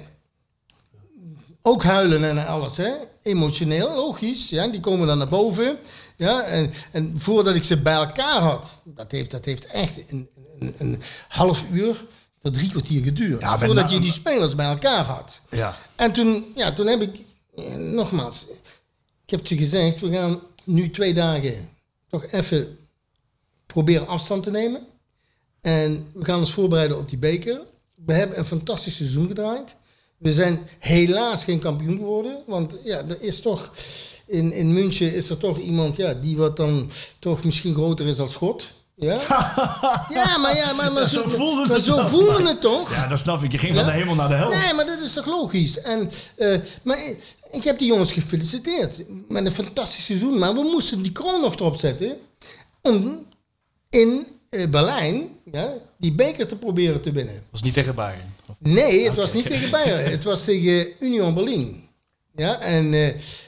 ook 1.61 1.83
huilen 1.83 2.23
en 2.23 2.47
alles, 2.47 2.77
hè. 2.77 2.91
Emotioneel, 3.23 3.95
logisch. 3.95 4.49
Ja, 4.49 4.67
die 4.67 4.79
komen 4.79 5.07
dan 5.07 5.17
naar 5.17 5.27
boven. 5.29 5.77
Ja, 6.17 6.41
en, 6.43 6.73
en 6.91 7.15
voordat 7.17 7.55
ik 7.55 7.63
ze 7.63 7.77
bij 7.77 7.93
elkaar 7.93 8.39
had, 8.39 8.67
dat 8.83 9.11
heeft, 9.11 9.31
dat 9.31 9.45
heeft 9.45 9.65
echt 9.65 9.93
een, 10.07 10.29
een, 10.59 10.75
een 10.77 11.01
half 11.27 11.63
uur 11.71 12.05
tot 12.41 12.53
drie 12.53 12.69
kwartier 12.69 13.03
geduurd. 13.03 13.41
Ja, 13.41 13.59
voordat 13.59 13.85
na- 13.85 13.91
je 13.91 13.99
die 13.99 14.11
spelers 14.11 14.55
bij 14.55 14.65
elkaar 14.67 15.03
had. 15.03 15.39
Ja. 15.49 15.77
En 15.95 16.11
toen, 16.11 16.45
ja, 16.55 16.73
toen 16.73 16.87
heb 16.87 17.01
ik, 17.01 17.15
eh, 17.55 17.75
nogmaals, 17.75 18.47
ik 19.25 19.29
heb 19.29 19.47
je 19.47 19.57
gezegd, 19.57 19.99
we 19.99 20.11
gaan 20.11 20.39
nu 20.65 20.91
twee 20.91 21.13
dagen 21.13 21.69
toch 22.09 22.25
even 22.25 22.77
proberen 23.73 24.07
afstand 24.07 24.43
te 24.43 24.51
nemen. 24.51 24.81
En 25.61 26.07
we 26.13 26.23
gaan 26.23 26.39
ons 26.39 26.53
voorbereiden 26.53 26.97
op 26.97 27.09
die 27.09 27.17
beker. 27.17 27.61
We 28.05 28.13
hebben 28.13 28.39
een 28.39 28.45
fantastisch 28.45 28.95
seizoen 28.95 29.27
gedraaid. 29.27 29.75
We 30.17 30.33
zijn 30.33 30.59
helaas 30.79 31.43
geen 31.43 31.59
kampioen 31.59 31.97
geworden. 31.97 32.37
Want 32.47 32.77
ja, 32.83 32.97
er 32.97 33.21
is 33.21 33.39
toch, 33.39 33.71
in, 34.25 34.51
in 34.51 34.73
München 34.73 35.13
is 35.13 35.29
er 35.29 35.37
toch 35.37 35.59
iemand 35.59 35.95
ja, 35.95 36.13
die 36.13 36.37
wat 36.37 36.57
dan 36.57 36.91
toch 37.19 37.43
misschien 37.43 37.73
groter 37.73 38.07
is 38.07 38.19
als 38.19 38.35
God. 38.35 38.71
Ja, 38.95 39.19
ja 40.19 40.37
maar, 40.37 40.55
ja, 40.55 40.73
maar, 40.73 40.91
maar 40.91 41.09
zo 41.09 41.23
voelde 41.27 41.67
maar 41.67 41.75
het 41.75 41.85
zo 41.85 42.43
het 42.43 42.61
toch? 42.61 42.93
Ja, 42.93 43.07
dat 43.07 43.19
snap 43.19 43.43
ik. 43.43 43.51
Je 43.51 43.57
ging 43.57 43.75
van 43.75 43.85
Ja? 43.85 43.91
de 43.91 43.97
hemel 43.97 44.15
naar 44.15 44.27
de 44.27 44.35
hel. 44.35 44.49
Nee, 44.49 44.73
maar 44.73 44.85
dat 44.85 45.01
is 45.01 45.13
toch 45.13 45.25
logisch. 45.25 45.81
En, 45.81 46.11
eh, 46.35 46.59
maar 46.83 47.05
ik, 47.07 47.35
ik 47.51 47.63
heb 47.63 47.79
die 47.79 47.87
jongens 47.87 48.11
gefeliciteerd 48.11 49.03
met 49.27 49.45
een 49.45 49.51
fantastisch 49.53 50.05
seizoen. 50.05 50.37
Maar 50.39 50.53
we 50.53 50.61
moesten 50.61 51.01
die 51.01 51.11
kroon 51.11 51.41
nog 51.41 51.55
erop 51.55 51.75
zetten 51.75 52.17
om 52.81 53.25
in 53.91 54.27
eh, 54.49 54.69
Berlijn 54.69 55.27
ja, 55.51 55.73
die 55.97 56.11
beker 56.11 56.47
te 56.47 56.55
proberen 56.55 57.01
te 57.01 57.11
winnen. 57.11 57.43
was 57.51 57.61
niet 57.61 57.73
tegen 57.73 57.95
Bayern. 57.95 58.33
Of- 58.49 58.55
Nee, 58.59 59.03
het 59.07 59.15
was 59.15 59.33
niet 59.33 59.45
tegen 59.45 59.69
Bayern. 59.69 60.11
Het 60.11 60.23
was 60.23 60.43
tegen 60.43 60.87
Union 60.99 61.33
Berlin. 61.33 61.83
Ja, 62.35 62.59
en 62.61 62.93
eh, 62.93 63.07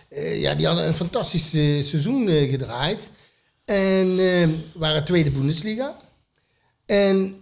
eh, 0.10 0.42
ja, 0.42 0.56
die 0.56 0.68
hadden 0.68 0.88
een 0.88 0.96
fantastisch 0.96 1.50
seizoen 1.90 2.28
gedraaid. 2.30 3.10
En 3.66 4.20
eh, 4.20 4.48
waren 4.74 5.06
tweede 5.06 5.30
Bundesliga. 5.32 5.96
En 6.86 7.36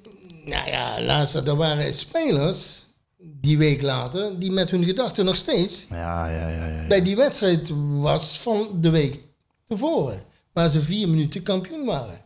nou 0.46 0.70
ja, 0.70 1.02
luister, 1.02 1.48
er 1.48 1.56
waren 1.56 1.94
spelers 1.94 2.84
die 3.18 3.58
week 3.58 3.82
later 3.82 4.40
die 4.40 4.52
met 4.52 4.70
hun 4.72 4.84
gedachten 4.86 5.26
nog 5.26 5.36
steeds 5.36 5.86
Ja, 5.90 6.30
ja, 6.30 6.48
ja. 6.50 6.68
ja. 6.68 6.88
bij 6.88 7.02
die 7.02 7.16
wedstrijd 7.16 7.70
was 8.00 8.40
van 8.40 8.68
de 8.82 8.90
week 8.90 9.20
tevoren. 9.66 10.24
Waar 10.54 10.70
ze 10.70 10.82
vier 10.82 11.10
minuten 11.10 11.44
kampioen 11.44 11.86
waren. 11.86 12.21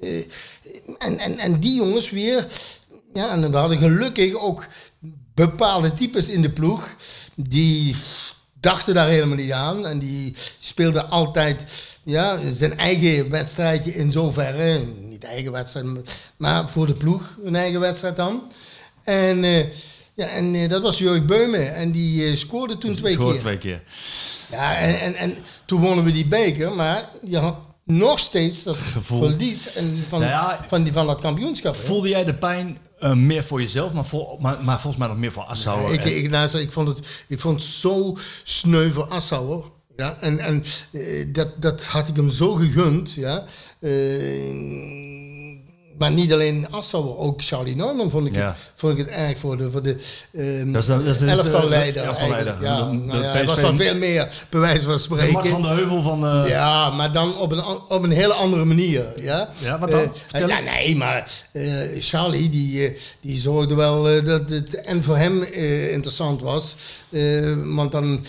Eh, 0.00 0.24
en, 0.98 1.18
en, 1.18 1.38
en 1.38 1.60
die 1.60 1.74
jongens 1.74 2.10
weer. 2.10 2.46
Ja, 3.14 3.30
en 3.30 3.50
we 3.50 3.56
hadden 3.56 3.78
gelukkig 3.78 4.34
ook 4.34 4.66
bepaalde 5.34 5.94
types 5.94 6.28
in 6.28 6.42
de 6.42 6.50
ploeg. 6.50 6.94
Die 7.34 7.96
dachten 8.60 8.94
daar 8.94 9.08
helemaal 9.08 9.36
niet 9.36 9.52
aan. 9.52 9.86
En 9.86 9.98
die 9.98 10.34
speelden 10.58 11.10
altijd 11.10 11.64
ja, 12.02 12.38
zijn 12.50 12.78
eigen 12.78 13.30
wedstrijdje 13.30 13.94
in 13.94 14.12
zoverre. 14.12 14.78
Niet 15.00 15.24
eigen 15.24 15.52
wedstrijd, 15.52 15.86
maar 16.36 16.68
voor 16.68 16.86
de 16.86 16.92
ploeg 16.92 17.36
een 17.44 17.56
eigen 17.56 17.80
wedstrijd 17.80 18.16
dan. 18.16 18.52
En, 19.04 19.44
eh, 19.44 19.64
ja, 20.14 20.26
en 20.26 20.54
eh, 20.54 20.68
dat 20.68 20.82
was 20.82 20.98
Jurk 20.98 21.26
Beumen. 21.26 21.74
En 21.74 21.90
die 21.90 22.36
scoorde 22.36 22.78
toen 22.78 22.94
twee 22.94 23.16
keer. 23.16 23.38
twee 23.38 23.58
keer. 23.58 23.82
Ja, 24.50 24.76
en, 24.76 25.00
en, 25.00 25.14
en 25.14 25.36
toen 25.64 25.80
wonnen 25.80 26.04
we 26.04 26.12
die 26.12 26.26
beker, 26.26 26.72
maar 26.72 27.08
je 27.22 27.38
had 27.38 27.56
nog 27.88 28.18
steeds 28.18 28.62
dat 28.62 28.76
Gevoel. 28.76 29.18
verlies 29.28 29.72
en 29.72 30.04
van, 30.08 30.20
Nou 30.20 30.30
ja, 30.32 30.64
van, 30.68 30.82
die, 30.82 30.92
van 30.92 31.06
dat 31.06 31.20
kampioenschap. 31.20 31.74
hè. 31.74 31.80
Voelde 31.82 32.08
jij 32.08 32.24
de 32.24 32.34
pijn 32.34 32.78
eh, 32.98 33.14
meer 33.14 33.44
voor 33.44 33.60
jezelf, 33.60 33.92
maar, 33.92 34.04
voor, 34.04 34.36
maar, 34.40 34.64
maar 34.64 34.80
volgens 34.80 34.96
mij 34.96 35.08
nog 35.08 35.16
meer 35.18 35.32
voor 35.32 35.42
Assauer? 35.42 35.92
ik, 35.92 36.04
ik, 36.04 36.30
luister, 36.30 36.60
ik, 36.60 36.72
vond 36.72 36.88
het, 36.88 36.98
ik 37.28 37.40
vond 37.40 37.60
het 37.60 37.70
zo 37.70 38.16
sneu 38.42 38.90
voor 38.92 39.04
Assauer. 39.08 39.64
Ja, 39.96 40.16
en 40.20 40.38
en 40.38 40.64
eh, 40.92 41.26
dat, 41.32 41.48
dat 41.56 41.84
had 41.84 42.08
ik 42.08 42.16
hem 42.16 42.30
zo 42.30 42.54
gegund. 42.54 43.12
Ja. 43.12 43.44
Eh, 43.80 43.96
maar 45.98 46.10
niet 46.10 46.32
alleen 46.32 46.66
Assauer, 46.70 47.16
ook 47.18 47.42
Charlie 47.42 47.76
Neumann 47.76 48.10
vond 48.10 48.26
ik, 48.26 48.34
Ja. 48.34 48.46
het, 48.46 48.56
vond 48.74 48.92
ik 48.92 48.98
het 48.98 49.08
erg 49.14 49.38
voor 49.38 49.56
de, 49.56 49.70
voor 49.70 49.82
de 49.82 49.96
ehm 50.32 50.72
Dat 50.72 50.80
is 50.82 50.86
de- 50.88 50.96
dat 51.04 51.06
is 51.14 51.18
de- 51.18 51.26
elftalleider. 51.26 51.92
de 52.02 52.08
elftalleider. 52.08 52.52
eigenlijk. 52.52 52.78
Ja, 52.80 52.90
De- 52.90 52.98
de 53.00 53.04
nou 53.06 53.22
ja, 53.38 53.44
was 53.44 53.60
wel 53.60 53.76
veel 53.76 53.94
meer, 53.94 54.28
bij 54.48 54.60
wijze 54.60 54.84
van 54.84 55.00
spreken. 55.00 55.32
Mart 55.32 55.48
van 55.48 55.62
de 55.62 55.68
Heuvel 55.68 56.02
van... 56.02 56.26
eh, 56.26 56.48
Ja, 56.48 56.90
maar 56.90 57.12
dan 57.12 57.36
op 57.36 57.52
een, 57.52 57.64
op 57.88 58.02
een 58.02 58.10
hele 58.10 58.32
andere 58.34 58.64
manier. 58.64 59.04
Ja, 59.20 59.48
Ja, 59.58 59.78
wat 59.78 59.90
dan? 59.90 60.12
Eh, 60.30 60.46
ja, 60.46 60.60
nee, 60.60 60.96
maar 60.96 61.30
eh, 61.52 61.62
Charlie 61.98 62.48
die, 62.48 62.96
die 63.20 63.40
zorgde 63.40 63.74
wel 63.74 64.02
dat 64.24 64.48
het 64.48 64.74
en 64.74 65.04
voor 65.04 65.16
hem 65.16 65.42
interessant 65.90 66.40
was. 66.40 66.76
Want 67.64 67.92
dan 67.92 68.24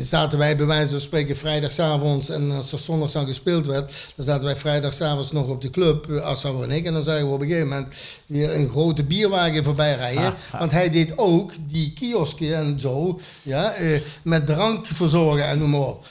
zaten 0.00 0.38
wij 0.38 0.56
bij 0.56 0.66
wijze 0.66 0.90
van 0.90 1.00
spreken 1.00 1.36
vrijdagavonds 1.36 2.28
en 2.28 2.50
als 2.50 2.72
er 2.72 2.78
zondags 2.78 3.12
dan 3.12 3.26
gespeeld 3.26 3.66
werd, 3.66 4.12
dan 4.16 4.24
zaten 4.24 4.44
wij 4.44 4.56
vrijdagavonds 4.56 5.32
nog 5.32 5.46
op 5.46 5.60
de 5.60 5.70
club, 5.70 6.10
eh, 6.10 6.20
Assauer 6.20 6.62
en 6.62 6.70
ik. 6.70 6.84
En 6.86 6.92
dan 6.92 7.02
zagen 7.02 7.26
we 7.26 7.32
op 7.32 7.40
een 7.40 7.46
gegeven 7.46 7.68
moment 7.68 7.94
weer 8.26 8.54
een 8.54 8.68
grote 8.68 9.04
bierwagen 9.04 9.64
voorbij 9.64 9.94
rijden. 9.94 10.34
Want 10.58 10.70
hij 10.70 10.90
deed 10.90 11.18
ook 11.18 11.52
die 11.68 11.92
kiosken 11.92 12.56
en 12.56 12.80
zo, 12.80 13.20
ja, 13.42 13.72
eh, 13.72 14.00
met 14.22 14.46
drank 14.46 14.86
verzorgen 14.86 15.46
en 15.46 15.58
noem 15.58 15.70
maar 15.70 15.80
op. 15.80 16.06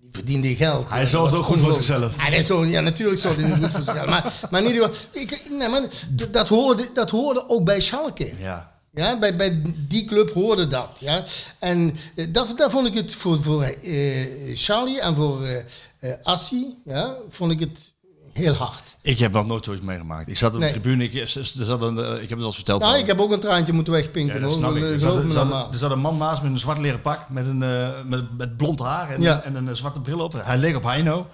Die 0.00 0.10
verdiende 0.12 0.56
geld. 0.56 0.90
Hij 0.90 1.06
zorgde 1.06 1.36
ook 1.36 1.44
goed 1.44 1.60
voor 1.60 1.72
zichzelf. 1.72 2.16
Ja, 2.16 2.28
nee, 2.28 2.42
zo, 2.42 2.64
ja, 2.66 2.80
natuurlijk 2.80 3.20
zorgde 3.20 3.42
hij 3.42 3.50
niet 3.50 3.64
goed 3.64 3.70
voor 3.70 3.84
zichzelf. 3.84 4.06
Maar, 4.06 4.32
maar 4.50 4.60
in 4.60 4.66
ieder 4.66 4.82
geval, 4.84 5.00
ik, 5.10 5.42
nee, 5.50 5.68
maar 5.68 5.82
dat, 6.30 6.48
hoorde, 6.48 6.88
dat 6.94 7.10
hoorde 7.10 7.48
ook 7.48 7.64
bij 7.64 7.80
Schalke. 7.80 8.32
ja. 8.38 8.73
Ja, 8.94 9.18
bij, 9.18 9.36
bij 9.36 9.62
die 9.88 10.04
club 10.04 10.30
hoorde 10.32 10.68
dat. 10.68 10.98
Ja. 11.00 11.24
En 11.58 11.96
eh, 12.16 12.26
dat, 12.32 12.54
daar 12.56 12.70
vond 12.70 12.86
ik 12.86 12.94
het 12.94 13.14
voor, 13.14 13.42
voor 13.42 13.62
eh, 13.62 14.26
Charlie 14.54 15.00
en 15.00 15.14
voor 15.14 15.44
eh, 15.44 16.10
Assi, 16.22 16.74
ja, 16.84 17.16
vond 17.30 17.52
ik 17.52 17.60
het 17.60 17.92
heel 18.32 18.52
hard. 18.54 18.96
Ik 19.02 19.18
heb 19.18 19.32
nog 19.32 19.46
nooit 19.46 19.64
zoiets 19.64 19.84
meegemaakt. 19.84 20.28
Ik 20.28 20.36
zat 20.36 20.54
op 20.54 20.60
de 20.60 20.64
Nee. 20.64 20.72
tribune, 20.72 21.04
ik, 21.04 21.14
er 21.14 21.28
zat 21.64 21.82
een, 21.82 21.98
ik 21.98 22.28
heb 22.28 22.30
het 22.30 22.38
al 22.40 22.46
eens 22.46 22.54
verteld. 22.54 22.80
Nou, 22.82 22.98
ik 22.98 23.06
heb 23.06 23.20
ook 23.20 23.32
een 23.32 23.40
traantje 23.40 23.72
moeten 23.72 23.92
wegpinken. 23.92 24.34
Ja, 24.34 24.40
dat 24.40 24.56
hoor. 24.60 24.76
Er 24.76 25.00
zat, 25.00 25.16
er, 25.24 25.32
zat, 25.78 25.82
er 25.82 25.90
een 25.92 25.98
man 26.00 26.16
naast 26.16 26.42
met 26.42 26.50
een 26.50 26.58
zwart 26.58 26.78
leren 26.78 27.00
pak, 27.02 27.28
met, 27.28 27.46
een, 27.46 27.58
met, 28.08 28.36
met 28.36 28.56
blond 28.56 28.78
haar 28.80 29.10
en, 29.10 29.20
Ja. 29.20 29.42
en 29.42 29.54
een 29.54 29.76
zwarte 29.76 30.00
bril 30.00 30.18
op. 30.18 30.32
Hij 30.32 30.58
leek 30.58 30.76
op 30.76 30.82
Heino. 30.82 31.26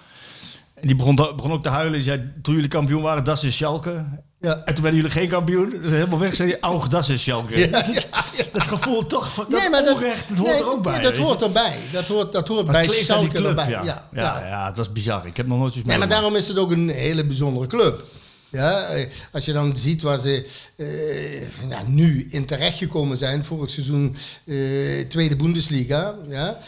En 0.75 0.87
die 0.87 0.96
begon, 0.96 1.14
begon 1.14 1.53
ook 1.53 1.62
te 1.62 1.68
huilen. 1.68 1.92
Die 1.92 2.03
zei, 2.03 2.33
toen 2.42 2.55
jullie 2.55 2.68
kampioen 2.68 3.03
waren, 3.03 3.25
dat 3.25 3.42
is 3.42 3.57
Schalke. 3.57 4.05
Ja. 4.40 4.62
En 4.64 4.74
toen 4.74 4.83
werden 4.83 5.00
jullie 5.00 5.16
geen 5.16 5.29
kampioen. 5.29 5.70
Dus 5.83 5.90
helemaal 5.90 6.18
weg, 6.18 6.35
zei 6.35 6.57
hij, 6.61 6.70
oh, 6.70 6.88
dat 6.88 7.09
is 7.09 7.22
Schalke. 7.22 7.59
Ja, 7.59 7.66
dat, 7.66 7.88
is- 7.88 8.07
ja, 8.11 8.24
ja. 8.37 8.44
dat 8.53 8.62
gevoel 8.62 9.07
toch, 9.07 9.33
van, 9.33 9.46
dat 9.48 9.61
Nee, 9.61 9.70
maar 9.70 9.85
dat- 9.85 9.94
onrecht, 9.94 10.29
dat 10.29 10.38
hoort 10.38 10.50
nee, 10.50 10.61
er 10.61 10.70
ook 10.70 10.83
bij. 10.83 11.00
dat 11.00 11.16
je. 11.16 11.22
hoort 11.22 11.42
erbij. 11.42 11.76
Dat 11.92 12.05
hoort, 12.07 12.33
dat 12.33 12.48
hoort 12.48 12.66
Dat 12.66 12.74
bij 12.74 12.85
Schalke 12.88 13.44
erbij. 13.48 13.68
ja. 13.68 13.83
Ja, 13.83 14.07
Ja, 14.46 14.72
dat 14.72 14.85
is 14.87 14.92
bizar. 14.92 15.26
Ik 15.26 15.37
heb 15.37 15.46
nog 15.46 15.59
nooit 15.59 15.74
iets 15.74 15.85
Nee, 15.87 15.98
maar 15.98 16.09
daarom 16.09 16.37
is 16.37 16.48
het 16.48 16.59
ook 16.59 16.70
een 16.70 16.88
hele 16.88 17.24
bijzondere 17.26 17.66
club. 17.66 18.03
Ja, 18.50 18.84
eh, 18.84 19.06
als 19.32 19.44
je 19.44 19.52
dan 19.52 19.76
ziet 19.76 20.02
waar 20.02 20.18
ze 20.18 20.46
eh, 20.76 21.68
ja, 21.68 21.82
nu 21.86 22.26
in 22.30 22.44
terechtgekomen 22.44 23.18
zijn, 23.18 23.44
vorig 23.44 23.70
seizoen 23.70 24.16
eh, 24.44 25.08
Tweede 25.08 25.36
Bundesliga, 25.36 26.14
ja, 26.28 26.58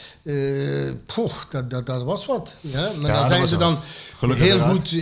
poeh, 1.07 1.33
dat, 1.51 1.71
dat, 1.71 1.87
dat 1.87 2.03
was 2.03 2.27
wat. 2.27 2.55
Ja. 2.61 2.93
Maar 3.01 3.11
Ja, 3.11 3.21
dat 3.21 3.31
zijn 3.31 3.47
ze 3.47 3.57
dan 3.57 3.79
Gelukkig 4.19 4.47
heel 4.47 4.61
goed 4.61 4.95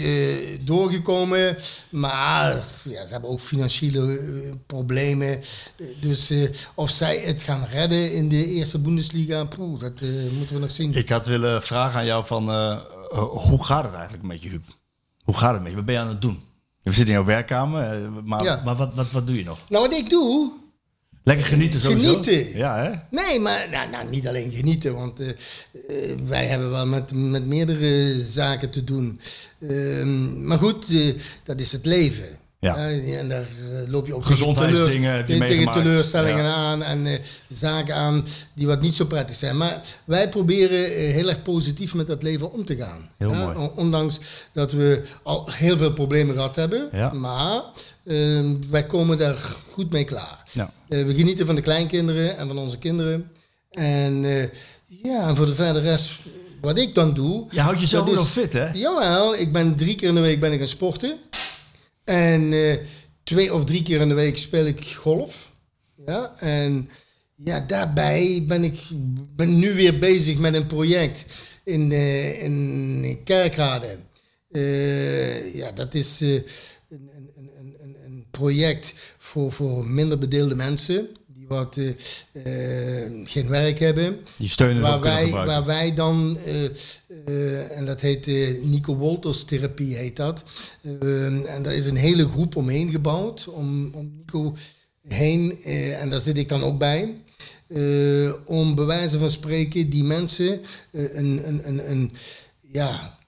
doorgekomen, 0.66 1.56
maar 1.90 2.64
ja, 2.82 3.04
ze 3.04 3.12
hebben 3.12 3.30
ook 3.30 3.40
financiële 3.40 4.18
problemen. 4.66 5.40
Dus 6.00 6.32
of 6.74 6.90
zij 6.90 7.18
het 7.18 7.42
gaan 7.42 7.66
redden 7.72 8.12
in 8.12 8.28
de 8.28 8.46
Eerste 8.46 8.78
Bundesliga, 8.78 9.44
poeh, 9.44 9.80
dat 9.80 10.00
moeten 10.32 10.54
we 10.54 10.60
nog 10.60 10.70
zien. 10.70 10.94
Ik 10.94 11.08
had 11.08 11.26
willen 11.26 11.62
vragen 11.62 11.98
aan 11.98 12.06
jou 12.06 12.26
van, 12.26 12.50
hoe 13.30 13.64
gaat 13.64 13.84
het 13.84 13.94
eigenlijk 13.94 14.24
met 14.24 14.42
je, 14.42 14.48
Huub? 14.48 14.64
Hoe 15.24 15.36
gaat 15.36 15.52
het 15.52 15.62
met 15.62 15.70
je? 15.70 15.76
Wat 15.76 15.84
ben 15.84 15.94
je 15.94 16.00
aan 16.00 16.08
het 16.08 16.22
doen? 16.22 16.48
We 16.82 16.92
zitten 16.92 17.06
in 17.14 17.20
jouw 17.20 17.24
werkkamer, 17.24 17.82
eh, 17.82 18.08
maar, 18.24 18.42
Ja. 18.42 18.62
maar 18.64 18.76
wat, 18.76 18.94
wat, 18.94 19.10
wat 19.10 19.26
doe 19.26 19.36
je 19.36 19.44
nog? 19.44 19.58
Nou, 19.68 19.88
wat 19.88 19.94
ik 19.94 20.10
doe, 20.10 20.52
Lekker 21.24 21.46
genieten 21.46 21.80
sowieso? 21.80 22.10
Genieten. 22.22 22.56
Ja, 22.56 22.76
hè? 22.82 22.90
Nee, 23.10 23.40
maar 23.40 23.68
nou, 23.70 23.90
nou, 23.90 24.08
niet 24.08 24.28
alleen 24.28 24.52
genieten, 24.52 24.94
want 24.94 25.20
eh, 25.20 25.28
eh, 25.28 26.18
wij 26.26 26.46
hebben 26.46 26.70
wel 26.70 26.86
met, 26.86 27.12
met 27.12 27.46
meerdere 27.46 28.22
zaken 28.24 28.70
te 28.70 28.84
doen. 28.84 29.20
Ehm, 29.68 30.46
maar 30.46 30.58
goed, 30.58 30.86
dat 31.44 31.60
is 31.60 31.72
het 31.72 31.84
leven. 31.86 32.28
Ja. 32.60 32.76
en 33.18 33.28
daar 33.28 33.40
eh, 33.40 33.88
loop 33.90 34.06
je 34.06 34.14
ook 34.14 34.24
Gezondheidsdingen 34.24 35.26
tegen, 35.26 35.46
tegen 35.46 35.72
teleurstellingen 35.72 36.44
Ja. 36.44 36.54
aan 36.54 36.82
en 36.82 37.06
eh, 37.06 37.18
zaken 37.48 37.94
aan 37.94 38.26
die 38.54 38.66
wat 38.66 38.80
niet 38.80 38.94
zo 38.94 39.04
prettig 39.04 39.36
zijn. 39.36 39.56
Maar 39.56 39.80
wij 40.04 40.28
proberen 40.28 40.84
eh, 40.84 41.12
heel 41.12 41.28
erg 41.28 41.42
positief 41.42 41.94
met 41.94 42.06
dat 42.06 42.22
leven 42.22 42.52
om 42.52 42.64
te 42.64 42.76
gaan. 42.76 43.10
Heel 43.18 43.30
Ja, 43.30 43.44
mooi. 43.44 43.56
on- 43.56 43.72
Ondanks 43.76 44.18
dat 44.52 44.72
we 44.72 45.02
al 45.22 45.48
heel 45.50 45.76
veel 45.76 45.92
problemen 45.92 46.34
gehad 46.34 46.56
hebben. 46.56 46.88
Ja. 46.92 47.12
Maar 47.12 47.62
ehm, 48.06 48.54
wij 48.70 48.86
komen 48.86 49.18
daar 49.18 49.36
goed 49.70 49.90
mee 49.90 50.04
klaar. 50.04 50.42
Ja. 50.52 50.72
Eh, 50.88 51.04
we 51.04 51.14
genieten 51.14 51.46
van 51.46 51.54
de 51.54 51.60
kleinkinderen 51.60 52.36
en 52.38 52.46
van 52.46 52.58
onze 52.58 52.78
kinderen. 52.78 53.30
En 53.70 54.24
eh, 54.24 54.42
ja, 55.02 55.28
en 55.28 55.36
voor 55.36 55.46
de 55.46 55.54
verder 55.54 55.82
rest, 55.82 56.10
wat 56.60 56.78
ik 56.78 56.94
dan 56.94 57.14
doe... 57.14 57.46
Je 57.50 57.60
houdt 57.60 57.80
jezelf 57.80 58.14
nog 58.14 58.28
fit, 58.28 58.52
hè? 58.52 58.68
Jawel, 58.72 59.34
ik 59.36 59.52
ben 59.52 59.76
drie 59.76 59.94
keer 59.94 60.08
in 60.08 60.14
de 60.14 60.20
week 60.20 60.40
ben 60.40 60.52
ik 60.52 60.58
gaan 60.58 60.68
sporten. 60.68 61.16
En 62.10 62.52
eh, 62.52 62.76
twee 63.22 63.54
of 63.54 63.64
drie 63.64 63.82
keer 63.82 64.00
in 64.00 64.08
de 64.08 64.14
week 64.14 64.38
speel 64.38 64.66
ik 64.66 64.84
golf. 64.84 65.52
Ja, 66.06 66.34
en 66.38 66.88
ja, 67.34 67.60
daarbij 67.60 68.44
ben 68.48 68.64
ik 68.64 68.80
ben 69.36 69.58
nu 69.58 69.74
weer 69.74 69.98
bezig 69.98 70.38
met 70.38 70.54
een 70.54 70.66
project 70.66 71.24
in, 71.64 71.92
eh, 71.92 72.42
in 72.42 73.20
Kerkrade. 73.24 73.98
Eh, 74.50 75.54
ja, 75.54 75.72
dat 75.72 75.94
is 75.94 76.20
een, 76.20 76.46
een, 76.88 77.30
een, 77.80 77.96
een 78.04 78.26
project 78.30 78.92
voor, 79.18 79.52
voor 79.52 79.86
minder 79.86 80.18
bedeelde 80.18 80.54
mensen. 80.54 81.08
Wat 81.50 81.76
eh, 81.76 81.88
eh, 83.04 83.10
geen 83.24 83.48
werk 83.48 83.78
hebben. 83.78 84.18
Die 84.36 84.48
steunen 84.48 84.82
Waar 84.82 85.00
wij, 85.00 85.30
waar 85.30 85.64
wij 85.64 85.94
dan, 85.94 86.38
eh, 86.44 87.76
en 87.76 87.84
dat 87.86 88.00
heet 88.00 88.26
Nico 88.62 88.96
Wolters 88.96 89.44
therapie 89.44 89.96
heet 89.96 90.16
dat. 90.16 90.42
En 91.00 91.62
daar 91.62 91.74
is 91.74 91.86
een 91.86 91.96
hele 91.96 92.28
groep 92.28 92.56
omheen 92.56 92.90
gebouwd, 92.90 93.48
om, 93.48 93.90
om 93.94 94.12
Nico 94.16 94.56
heen. 95.08 95.62
en 96.00 96.10
daar 96.10 96.20
zit 96.20 96.36
ik 96.36 96.48
dan 96.48 96.62
ook 96.62 96.78
bij. 96.78 97.14
Om 98.44 98.74
bij 98.74 98.84
wijze 98.84 99.18
van 99.18 99.30
spreken 99.30 99.90
die 99.90 100.04
mensen 100.04 100.60
een, 100.92 101.48
een, 101.48 101.68
een, 101.68 101.90
een, 101.90 102.12
ja, 102.60 103.18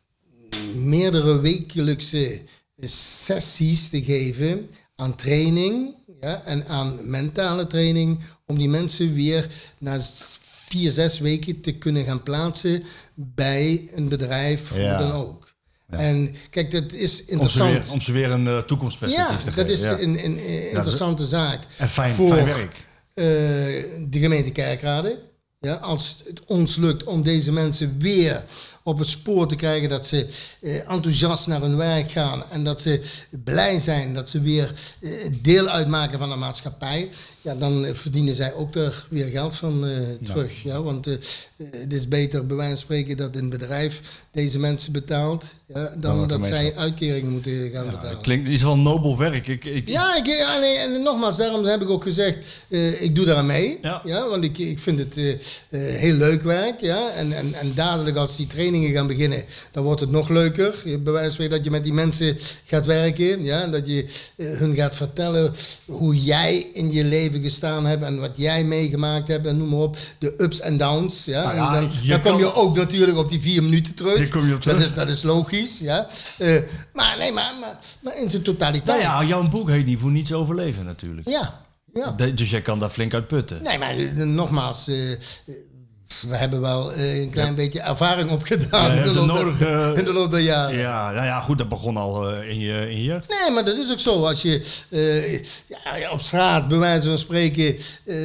meerdere 0.75 1.41
wekelijkse 1.41 2.41
sessies 2.87 3.89
te 3.89 4.03
geven 4.03 4.69
aan 4.95 5.17
training 5.17 5.95
ja, 6.23 6.43
en 6.45 6.67
aan 6.67 7.11
mentale 7.11 7.67
training. 7.67 8.19
Om 8.47 8.59
die 8.59 8.69
mensen 8.69 9.15
weer 9.15 9.49
na 9.79 9.99
vier, 10.69 10.91
zes 10.91 11.19
weken 11.19 11.61
te 11.61 11.73
kunnen 11.73 12.05
gaan 12.05 12.23
plaatsen 12.23 12.83
bij 13.15 13.91
een 13.95 14.09
bedrijf, 14.09 14.69
hoe 14.69 14.97
dan 14.99 15.13
ook. 15.13 15.51
En 15.91 16.35
kijk, 16.51 16.71
dat 16.71 16.93
is 16.93 17.21
om, 17.21 17.27
ze 17.27 17.33
interessant. 17.33 17.71
weer, 17.85 17.93
om 17.93 18.01
ze 18.01 18.13
weer 18.13 18.31
een 18.31 18.47
eh, 18.47 18.59
toekomstperspectief 18.59 19.31
ja, 19.31 19.37
te 19.39 19.45
dat 19.45 19.55
geven. 19.55 19.71
is 19.71 19.81
ja. 19.81 19.99
een, 19.99 20.25
een, 20.25 20.39
eh, 20.39 20.73
interessante 20.73 21.27
zaak. 21.27 21.59
En 21.79 21.89
fijn, 21.89 22.15
voor, 22.15 22.29
fijn 22.29 22.45
werk. 22.45 22.77
eh, 23.15 23.25
de 24.09 24.19
gemeente 24.19 24.51
Kerkrade. 24.51 25.31
Ja, 25.65 25.75
als 25.75 26.17
het 26.25 26.45
ons 26.47 26.77
lukt 26.77 27.05
om 27.05 27.23
deze 27.23 27.53
mensen 27.53 27.99
weer 27.99 28.43
op 28.83 28.99
het 28.99 29.09
spoor 29.09 29.47
te 29.47 29.55
krijgen, 29.55 29.89
dat 29.89 30.07
ze 30.07 30.27
eh, 30.61 30.91
enthousiast 30.91 31.47
naar 31.47 31.61
hun 31.61 31.77
werk 31.77 32.11
gaan 32.11 32.43
en 32.51 32.65
dat 32.65 32.81
ze 32.81 33.03
blij 33.45 33.79
zijn 33.79 34.15
dat 34.15 34.29
ze 34.29 34.41
weer 34.41 34.73
eh, 35.01 35.11
deel 35.43 35.69
uitmaken 35.69 36.19
van 36.19 36.31
de 36.31 36.37
maatschappij, 36.37 37.09
ja, 37.43 37.55
dan 37.55 37.87
verdienen 37.93 38.35
zij 38.35 38.55
ook 38.55 38.75
er 38.75 39.07
weer 39.09 39.27
geld 39.27 39.57
van 39.57 39.87
eh, 39.87 39.93
terug. 40.23 40.63
Ja, 40.63 40.83
want 40.83 41.07
eh, 41.07 41.13
eh, 41.13 41.21
het 41.71 41.93
is 41.93 42.09
beter 42.09 42.47
bij 42.47 42.57
wijze 42.57 42.71
van 42.71 42.81
spreken 42.81 43.17
dat 43.17 43.37
een 43.37 43.49
bedrijf 43.49 44.01
deze 44.31 44.59
mensen 44.59 44.93
betaalt, 44.93 45.45
ja, 45.67 45.95
dan, 45.99 46.29
dat 46.29 46.47
zij 46.47 46.77
uitkeringen 46.77 47.31
moeten 47.31 47.71
gaan 47.73 47.87
betalen. 47.87 48.11
Dat 48.11 48.21
klinkt 48.21 48.49
is 48.49 48.63
wel 48.63 48.79
nobel 48.79 49.19
werk. 49.19 49.47
Ik, 49.47 49.65
ik, 49.65 49.89
Ja, 49.89 50.17
ik, 50.17 50.27
ja 50.27 50.59
nee, 50.59 50.77
en 50.77 51.03
nogmaals, 51.03 51.37
daarom 51.37 51.65
heb 51.65 51.83
ik 51.83 51.89
ook 51.89 52.03
gezegd, 52.03 52.39
ik 53.01 53.15
doe 53.15 53.25
daar 53.25 53.37
aan 53.37 53.47
mee. 53.47 53.79
Ja. 53.83 54.29
want 54.29 54.45
ik, 54.45 54.59
ik 54.59 54.79
vind 54.79 54.99
het 54.99 55.39
heel 55.69 56.15
leuk 56.15 56.43
werk. 56.43 56.81
Ja? 56.81 57.11
En, 57.11 57.33
en, 57.33 57.55
en 57.55 57.73
dadelijk 57.75 58.17
als 58.17 58.37
die 58.37 58.47
trainingen 58.47 58.91
gaan 58.91 59.07
beginnen, 59.07 59.45
dan 59.71 59.85
wordt 59.85 60.01
het 60.01 60.11
nog 60.11 60.29
leuker. 60.29 60.75
Bij 60.85 61.13
wijze 61.13 61.23
van 61.23 61.33
spreken 61.33 61.57
dat 61.57 61.65
je 61.65 61.71
met 61.71 61.85
die 61.85 61.93
mensen 61.93 62.39
gaat 62.65 62.87
werken. 62.87 63.45
Ja? 63.45 63.63
En 63.63 63.71
dat 63.71 63.87
je 63.87 64.07
hun 64.37 64.75
gaat 64.75 64.97
vertellen 64.97 65.55
hoe 65.87 66.23
jij 66.23 66.67
in 66.73 66.93
je 66.93 67.05
leven 67.05 67.32
gestaan 67.41 67.87
hebt 67.87 68.03
en 68.05 68.21
wat 68.21 68.31
jij 68.37 68.65
meegemaakt 68.65 69.29
hebt 69.29 69.47
en 69.47 69.57
noem 69.57 69.69
maar 69.69 69.79
op. 69.79 69.97
De 70.19 70.35
ups 70.37 70.61
en 70.61 70.77
downs. 70.79 71.25
Ja? 71.25 71.43
Nou 71.43 71.57
ja, 71.57 71.67
en 71.67 71.73
dan, 71.73 71.91
dan 72.09 72.21
kom 72.21 72.39
je 72.39 72.55
ook 72.55 72.77
natuurlijk 72.77 73.19
op 73.19 73.29
die 73.29 73.41
vier 73.41 73.63
minuten 73.63 73.95
terug. 73.95 74.17
Hier 74.19 74.29
kom 74.29 74.47
je 74.49 74.55
op 74.55 74.63
Dat 74.63 74.81
is, 74.81 74.95
dat 74.95 75.09
is 75.09 75.23
logisch. 75.23 75.79
Ja? 75.79 76.07
Eh, 76.39 76.57
maar 76.93 77.15
nee, 77.19 77.33
maar, 77.33 77.55
maar, 77.61 77.79
maar 78.01 78.19
in 78.19 78.31
zijn 78.31 78.43
totaliteit. 78.43 79.03
nou 79.03 79.23
ja, 79.23 79.29
jouw 79.29 79.49
boek 79.49 79.69
heet 79.69 79.87
niet 79.87 79.99
voor 80.01 80.11
niets 80.11 80.33
overleven 80.33 80.85
natuurlijk. 80.85 81.29
Ja, 81.29 81.61
ja. 81.95 82.11
De- 82.17 82.35
Dus 82.35 82.51
jij 82.51 82.63
kan 82.63 82.79
daar 82.79 82.91
flink 82.91 83.15
uit 83.15 83.27
putten. 83.29 83.63
Nee, 83.63 83.79
maar 83.79 83.97
eh, 83.97 84.13
nogmaals, 84.15 84.89
eh, 84.89 84.97
we 86.29 86.37
hebben 86.37 86.61
wel 86.61 86.93
eh, 86.93 87.21
een 87.21 87.31
klein 87.31 87.55
beetje 87.55 87.81
ervaring 87.81 88.31
opgedaan 88.31 88.95
Ja, 88.95 89.03
in, 89.03 89.13
de 89.13 89.21
loop 89.27 89.59
der- 89.59 89.99
in 89.99 90.05
de 90.05 90.13
loop 90.13 90.31
der 90.31 90.41
jaren. 90.41 90.79
Ja, 90.79 91.11
nou 91.11 91.25
ja, 91.27 91.41
goed, 91.41 91.59
dat 91.59 91.69
begon 91.69 91.97
al 91.97 92.31
eh, 92.31 92.49
in, 92.51 92.61
je, 92.61 92.91
in 92.91 92.97
je 92.97 93.03
jeugd. 93.05 93.29
Nee, 93.29 93.51
maar 93.55 93.65
dat 93.65 93.77
is 93.77 93.91
ook 93.93 93.99
zo. 94.01 94.27
Als 94.27 94.43
je 94.43 94.63
eh, 94.89 95.33
ja, 96.01 96.11
op 96.13 96.21
straat, 96.21 96.69
bij 96.69 96.79
wijze 96.79 97.09
van 97.09 97.19
spreken, 97.19 97.77
eh, 98.05 98.17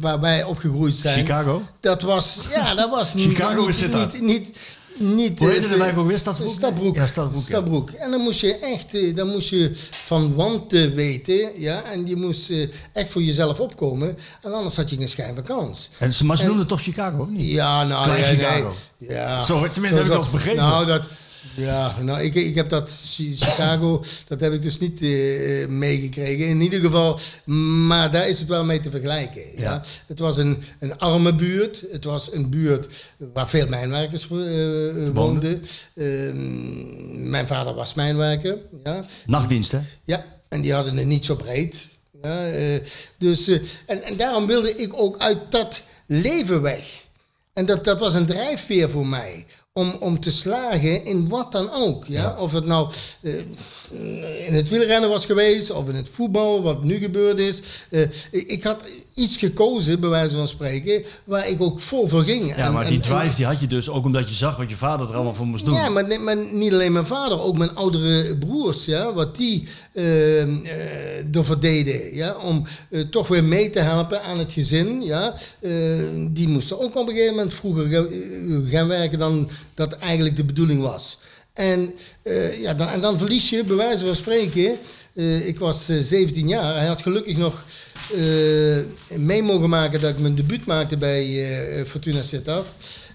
waar 0.00 0.20
wij 0.20 0.44
opgegroeid 0.44 0.94
zijn. 0.96 1.18
Chicago? 1.18 1.62
Dat 1.80 2.02
was, 2.02 2.38
ja, 2.50 2.74
dat 2.74 2.90
was 2.90 3.14
niet, 3.14 3.28
Chicago 3.28 3.66
is 3.66 3.78
dit 3.78 3.94
niet, 3.94 4.20
niet, 4.20 4.58
niet, 5.02 5.38
Hoe 5.38 5.48
eh, 5.48 5.54
heette 5.54 5.68
de 5.68 5.76
wijk 5.78 5.98
ook 5.98 6.06
weer? 6.06 6.18
Stadsbroek? 6.18 6.50
Stadbroek. 6.52 6.96
Ja, 6.96 7.06
Stadbroek, 7.06 7.36
ja. 7.40 7.46
Stadbroek. 7.46 7.90
En 7.90 8.10
dan 8.10 8.20
moest 8.20 8.40
je 8.40 8.56
echt, 8.56 8.94
eh, 8.94 9.16
dan 9.16 9.28
moest 9.28 9.48
je 9.48 9.70
van 10.04 10.34
wanten 10.34 10.94
weten, 10.94 11.50
ja, 11.60 11.82
en 11.82 12.06
je 12.06 12.16
moest 12.16 12.50
eh, 12.50 12.68
echt 12.92 13.10
voor 13.10 13.22
jezelf 13.22 13.60
opkomen, 13.60 14.18
en 14.42 14.52
anders 14.52 14.76
had 14.76 14.90
je 14.90 14.96
geen 14.96 15.08
schijn 15.08 15.34
van 15.34 15.44
kans. 15.44 15.90
En, 15.98 16.14
ze- 16.14 16.24
maar 16.24 16.36
ze 16.36 16.42
En- 16.42 16.48
noemden 16.48 16.66
toch 16.66 16.80
Chicago? 16.80 17.24
niet? 17.30 17.50
Ja, 17.50 17.84
nou, 17.84 18.04
Klein 18.04 18.20
ja, 18.20 18.26
Chicago. 18.26 18.74
Nee. 18.98 19.10
Ja. 19.10 19.42
Zo, 19.42 19.68
tenminste 19.70 19.98
heb 19.98 20.06
ik 20.06 20.12
zo- 20.12 20.18
dat 20.22 20.30
begrepen. 20.30 20.62
Nou, 20.62 20.86
dat, 20.86 21.02
ja, 21.56 22.00
nou, 22.02 22.20
ik, 22.22 22.34
ik 22.34 22.54
heb 22.54 22.68
dat 22.68 22.90
Chi- 22.90 23.36
Chicago, 23.36 24.04
dat 24.28 24.40
heb 24.40 24.52
ik 24.52 24.62
dus 24.62 24.78
niet 24.78 25.02
eh, 25.02 25.66
meegekregen. 25.68 26.46
In 26.48 26.60
ieder 26.60 26.80
geval, 26.80 27.18
maar 27.86 28.10
daar 28.10 28.28
is 28.28 28.38
het 28.38 28.48
wel 28.48 28.64
mee 28.64 28.80
te 28.80 28.90
vergelijken. 28.90 29.42
Ja. 29.56 29.62
Ja. 29.62 29.82
Het 30.06 30.18
was 30.18 30.36
een, 30.36 30.62
een 30.78 30.98
arme 30.98 31.34
buurt. 31.34 31.84
Het 31.90 32.04
was 32.04 32.32
een 32.32 32.50
buurt 32.50 32.86
waar 33.32 33.48
veel 33.48 33.68
mijnwerkers 33.68 34.28
eh, 34.30 34.88
eh, 35.06 35.14
woonden. 35.14 35.62
Ehm, 35.94 37.30
mijn 37.30 37.46
vader 37.46 37.74
was 37.74 37.94
mijnwerker. 37.94 38.58
Ja. 38.84 39.04
Nachtdienst, 39.26 39.72
hè? 39.72 39.80
Ja, 40.04 40.24
en 40.48 40.60
die 40.60 40.72
hadden 40.72 40.96
het 40.96 41.06
niet 41.06 41.24
zo 41.24 41.34
breed. 41.36 41.88
Ja, 42.22 42.46
eh, 42.46 42.80
dus, 43.18 43.48
eh, 43.48 43.58
en, 43.86 44.02
en 44.02 44.16
daarom 44.16 44.46
wilde 44.46 44.76
ik 44.76 44.92
ook 45.00 45.18
uit 45.18 45.38
dat 45.50 45.82
leven 46.06 46.62
weg. 46.62 47.00
En 47.52 47.66
dat, 47.66 47.84
dat 47.84 47.98
was 47.98 48.14
een 48.14 48.26
drijfveer 48.26 48.90
voor 48.90 49.06
mij. 49.06 49.46
Om, 49.74 49.96
om 50.00 50.20
te 50.20 50.30
slagen 50.30 51.04
in 51.04 51.28
wat 51.28 51.52
dan 51.52 51.70
ook. 51.70 52.06
Ja? 52.06 52.36
Of 52.38 52.52
het 52.52 52.64
nou 52.64 52.92
eh, 53.20 53.38
in 54.46 54.54
het 54.54 54.68
wielrennen 54.68 55.10
was 55.10 55.26
geweest, 55.26 55.70
of 55.70 55.88
in 55.88 55.94
het 55.94 56.08
voetbal, 56.08 56.62
wat 56.62 56.82
nu 56.82 56.96
gebeurd 56.98 57.38
is. 57.38 57.62
Eh, 57.90 58.02
ik, 58.30 58.46
ik 58.46 58.62
had 58.62 58.82
iets 59.14 59.36
gekozen, 59.36 60.00
bij 60.00 60.08
wijze 60.08 60.36
van 60.36 60.48
spreken, 60.48 61.04
waar 61.24 61.48
ik 61.48 61.60
ook 61.62 61.80
vol 61.80 62.08
voor 62.08 62.24
ging. 62.24 62.46
Ja, 62.48 62.56
En- 62.56 62.72
maar 62.72 62.86
die 62.86 62.94
en- 62.96 63.00
drive 63.02 63.36
die 63.36 63.44
had 63.46 63.60
je 63.60 63.66
dus 63.66 63.88
ook 63.88 64.04
omdat 64.04 64.28
je 64.28 64.34
zag 64.34 64.56
wat 64.56 64.70
je 64.70 64.76
vader 64.76 65.08
er 65.08 65.14
allemaal 65.14 65.34
voor 65.34 65.46
moest 65.46 65.64
doen. 65.64 65.74
ja, 65.74 65.88
maar, 65.88 66.06
ni- 66.06 66.18
maar 66.18 66.36
niet 66.52 66.72
alleen 66.72 66.92
mijn 66.92 67.06
vader, 67.06 67.40
ook 67.42 67.58
mijn 67.58 67.74
oudere 67.74 68.36
broers, 68.36 68.84
ja, 68.84 69.12
wat 69.12 69.36
die 69.36 69.68
eh, 69.92 71.36
ervoor 71.36 71.60
deden, 71.60 72.14
ja, 72.14 72.34
om 72.42 72.62
eh, 72.90 73.00
toch 73.00 73.28
weer 73.28 73.44
mee 73.44 73.70
te 73.70 73.78
helpen 73.80 74.22
aan 74.22 74.38
het 74.38 74.52
gezin, 74.52 75.02
ja. 75.02 75.34
Eh, 75.60 75.70
die 76.30 76.48
moesten 76.48 76.80
ook 76.80 76.96
op 76.96 77.08
een 77.08 77.14
gegeven 77.14 77.34
moment 77.34 77.54
vroeger 77.54 77.86
ga- 77.88 78.06
gaan 78.70 78.88
werken 78.88 79.18
dan 79.18 79.50
dat 79.74 79.92
eigenlijk 79.92 80.36
de 80.36 80.44
bedoeling 80.44 80.82
was. 80.82 81.18
En, 81.52 81.94
ja, 82.58 82.74
dan, 82.74 82.88
en 82.88 83.00
dan 83.00 83.18
verlies 83.18 83.50
je, 83.50 83.64
bij 83.64 83.76
wijze 83.76 84.06
van 84.06 84.16
spreken, 84.16 84.76
eh, 85.14 85.46
ik 85.48 85.58
was 85.58 85.88
eh, 85.88 85.96
17 86.02 86.48
jaar, 86.48 86.76
hij 86.76 86.86
had 86.86 87.02
gelukkig 87.02 87.36
nog 87.36 87.64
eh, 88.12 89.18
mee 89.18 89.42
mogen 89.42 89.68
maken 89.68 90.00
dat 90.00 90.10
ik 90.10 90.18
mijn 90.18 90.34
debuut 90.34 90.66
maakte 90.66 90.96
bij 90.96 91.22
eh, 91.22 91.84
Fortuna 91.84 92.22
Sittard, 92.22 92.68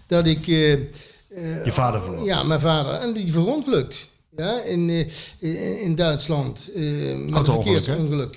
dat 0.07 0.25
ik... 0.25 0.45
Je 0.45 1.71
vader 1.71 2.01
verloor. 2.01 2.25
ja, 2.25 2.43
mijn 2.43 2.59
vader. 2.59 2.93
En 2.93 3.13
die 3.13 3.31
verongelukt. 3.31 4.09
Ja, 4.35 4.61
in, 4.61 5.09
in, 5.81 5.95
Duitsland. 5.95 6.69
met 6.73 6.83
een 6.83 7.33
Auto-ongeluk. 7.33 7.87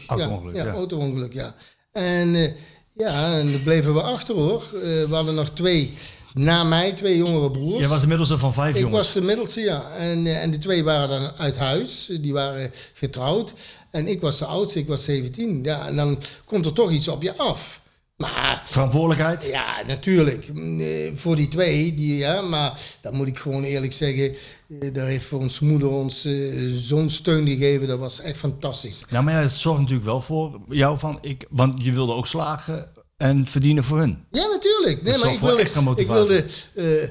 Auto-ongeluk, 0.06 0.54
ja. 0.54 0.62
ja. 0.62 0.64
Ja, 0.64 0.72
auto-ongeluk, 0.72 1.32
ja. 1.32 1.54
En 1.92 2.54
ja, 2.92 3.38
en 3.38 3.50
daar 3.50 3.60
bleven 3.60 3.94
we 3.94 4.02
achter 4.02 4.34
hoor. 4.34 4.64
We 4.80 5.08
hadden 5.10 5.34
nog 5.34 5.50
twee, 5.50 5.94
na 6.34 6.64
mij, 6.64 6.92
twee 6.92 7.16
jongere 7.16 7.50
broers. 7.50 7.78
Jij 7.80 7.88
was 7.88 8.02
inmiddels 8.02 8.30
een 8.30 8.38
van 8.38 8.52
vijf 8.52 8.74
Ik 8.74 8.80
jongens. 8.80 8.98
was 8.98 9.12
de 9.12 9.22
middelste, 9.22 9.60
ja. 9.60 9.82
En, 9.96 10.26
eh, 10.26 10.42
en 10.42 10.50
de 10.50 10.58
twee 10.58 10.84
waren 10.84 11.08
dan 11.08 11.30
uit 11.36 11.56
huis. 11.56 12.10
Die 12.20 12.32
waren 12.32 12.70
getrouwd. 12.94 13.54
En 13.90 14.08
ik 14.08 14.20
was 14.20 14.38
de 14.38 14.44
oudste, 14.44 14.78
ik 14.78 14.86
was 14.86 15.04
17. 15.04 15.60
Ja, 15.62 15.86
en 15.86 15.96
dan 15.96 16.18
komt 16.44 16.66
er 16.66 16.72
toch 16.72 16.90
iets 16.90 17.08
op 17.08 17.22
je 17.22 17.36
af. 17.36 17.80
Maar 18.16 18.60
Verantwoordelijkheid? 18.64 19.44
ja, 19.52 19.82
natuurlijk. 19.86 20.48
Mm, 20.52 20.80
eh, 20.80 21.10
Voor 21.14 21.36
die 21.36 21.48
twee, 21.48 21.94
die, 21.94 22.16
ja, 22.16 22.40
maar 22.40 22.80
dan 23.00 23.14
moet 23.14 23.26
ik 23.26 23.38
gewoon 23.38 23.62
eerlijk 23.62 23.92
zeggen, 23.92 24.34
eh, 24.80 24.92
daar 24.92 25.06
heeft 25.06 25.24
voor 25.26 25.40
ons 25.40 25.60
moeder 25.60 25.88
ons 25.88 26.24
eh, 26.24 26.32
zo'n 26.74 27.10
steun 27.10 27.46
gegeven. 27.48 27.86
Dat 27.88 27.98
was 27.98 28.20
echt 28.20 28.38
fantastisch. 28.38 29.04
Ja, 29.08 29.22
maar 29.22 29.34
ja, 29.34 29.40
het 29.40 29.50
zorgt 29.50 29.80
natuurlijk 29.80 30.06
wel 30.06 30.22
voor 30.22 30.60
jou 30.68 30.98
van... 30.98 31.18
Ik, 31.20 31.46
want 31.50 31.84
je 31.84 31.92
wilde 31.92 32.12
ook 32.12 32.26
slagen 32.26 32.88
en 33.20 33.46
verdienen 33.46 33.84
voor 33.84 33.98
hun. 33.98 34.24
Ja, 34.30 34.46
natuurlijk. 34.46 35.02
Nee, 35.02 35.18
maar 35.18 35.32
ik 35.32 35.40
wilde, 35.40 35.60
extra 35.60 35.80
ik 35.80 35.86
motivatie. 35.86 36.26
wilde, 36.26 36.44
eh, 36.74 37.08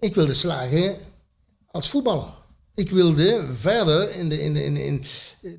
ik 0.00 0.14
wilde 0.14 0.34
slagen 0.34 0.96
als 1.70 1.88
voetballer. 1.88 2.34
Ik 2.74 2.90
wilde 2.90 3.44
verder 3.58 4.10
in, 4.10 4.28
de, 4.28 4.40
in, 4.42 4.54
de, 4.54 4.64
in, 4.64 4.76
in 4.76 5.04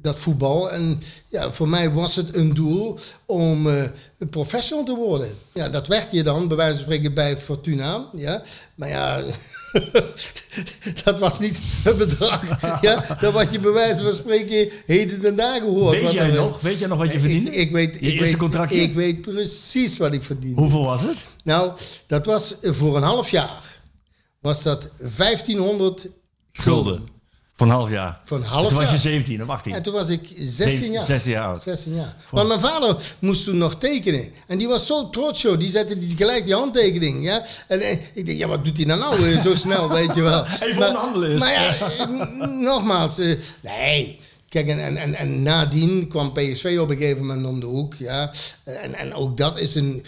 dat 0.02 0.20
voetbal. 0.20 0.72
En 0.72 1.02
ja, 1.28 1.52
voor 1.52 1.70
mij 1.70 1.92
was 1.92 2.16
het 2.16 2.36
een 2.36 2.54
doel 2.54 3.00
om 3.26 3.70
eh, 3.70 3.84
professional 4.30 4.86
te 4.86 4.96
worden. 4.96 5.30
Ja, 5.54 5.70
dat 5.70 5.88
werd 5.88 6.12
je 6.12 6.24
dan, 6.24 6.48
bij 6.48 6.58
wijze 6.58 6.74
van 6.74 6.84
spreken, 6.84 7.14
bij 7.14 7.38
Fortuna. 7.38 8.10
Ja. 8.16 8.44
Maar 8.76 8.90
ja, 8.90 9.24
dat 11.04 11.20
was 11.20 11.40
niet 11.40 11.60
het 11.84 11.98
bedrag. 11.98 12.62
Ja, 12.82 13.18
dat 13.20 13.34
wat 13.34 13.52
je 13.52 13.60
bij 13.60 13.72
wijze 13.72 14.04
van 14.04 14.14
spreken 14.14 14.70
heden 14.86 15.22
ten 15.22 15.36
dagen 15.36 15.68
hoort. 15.68 16.02
Weet 16.02 16.12
jij 16.12 16.32
nog? 16.32 16.62
Weet 16.62 16.80
jij 16.80 16.88
nog 16.88 16.98
wat 16.98 17.14
je 17.14 17.20
verdiende? 17.20 17.52
Ik, 17.52 17.72
weet, 17.72 17.94
Je 18.00 18.12
ik, 18.12 18.20
eerste 18.20 18.38
contractje? 18.38 18.82
ik 18.82 18.94
weet 18.94 19.22
precies 19.22 19.98
wat 19.98 20.14
ik 20.14 20.24
verdiende. 20.24 20.62
Hoeveel 20.62 20.84
was 20.84 21.02
het? 21.02 21.18
Nou, 21.44 21.72
dat 22.08 22.26
was 22.26 22.56
voor 22.62 22.96
een 22.98 23.04
half 23.04 23.30
jaar. 23.30 23.82
Was 24.40 24.64
dat 24.64 24.90
1500 25.18 26.08
Gulden. 26.52 27.15
Een 27.58 27.70
half 27.70 27.90
jaar. 27.90 28.20
Een 28.30 28.44
half 28.44 28.68
Toen 28.68 28.78
was 28.78 28.86
je 28.86 28.92
jaar. 28.92 29.00
17 29.00 29.42
of 29.42 29.50
18. 29.50 29.74
En 29.74 29.82
toen 29.84 29.94
was 29.94 30.10
ik 30.10 30.22
16 30.38 30.92
jaar. 30.92 31.04
16 31.04 31.32
jaar 31.32 31.46
oud. 31.48 31.62
16 31.62 31.96
jaar. 31.96 32.16
Want 32.30 32.48
mijn 32.48 32.60
vader 32.60 32.98
moest 33.20 33.44
toen 33.44 33.58
nog 33.58 33.76
tekenen. 33.76 34.30
En 34.48 34.58
die 34.58 34.68
was 34.68 34.86
zo 34.86 35.10
trots, 35.10 35.42
joh. 35.42 35.60
Die 35.60 35.70
zette 35.70 36.00
die 36.00 36.16
gelijk 36.16 36.46
die 36.46 36.54
handtekening. 36.56 37.24
Ja? 37.24 37.46
En 37.68 37.82
eh, 37.82 37.98
ik 38.14 38.26
denk, 38.26 38.38
ja, 38.40 38.48
wat 38.48 38.66
doet 38.66 38.78
hij 38.78 38.86
nou 38.86 39.00
nou 39.00 39.40
zo 39.42 39.56
snel, 39.56 39.90
weet 40.00 40.14
je 40.16 40.22
wel. 40.22 40.46
Even 40.46 40.80
maar, 40.80 40.88
onderhandelen 40.88 41.32
is. 41.32 41.40
Maar 41.40 41.52
ja, 41.52 41.76
eh, 41.76 42.08
nogmaals. 42.48 43.18
eh, 43.18 43.36
nee. 43.62 44.20
Kijk, 44.56 44.68
en, 44.68 44.80
en, 44.80 44.98
en, 44.98 45.16
en 45.16 45.44
nadien 45.44 46.08
kwam 46.08 46.34
PSV 46.34 46.78
op 46.82 46.90
een 46.90 46.98
gegeven 46.98 47.26
moment 47.26 47.48
om 47.48 47.60
de 47.60 47.66
hoek. 47.66 47.94
Ja. 47.94 48.34
En, 48.64 48.94
en 48.94 49.14
ook 49.14 49.38
dat 49.38 49.60
is 49.60 49.76
een, 49.76 50.06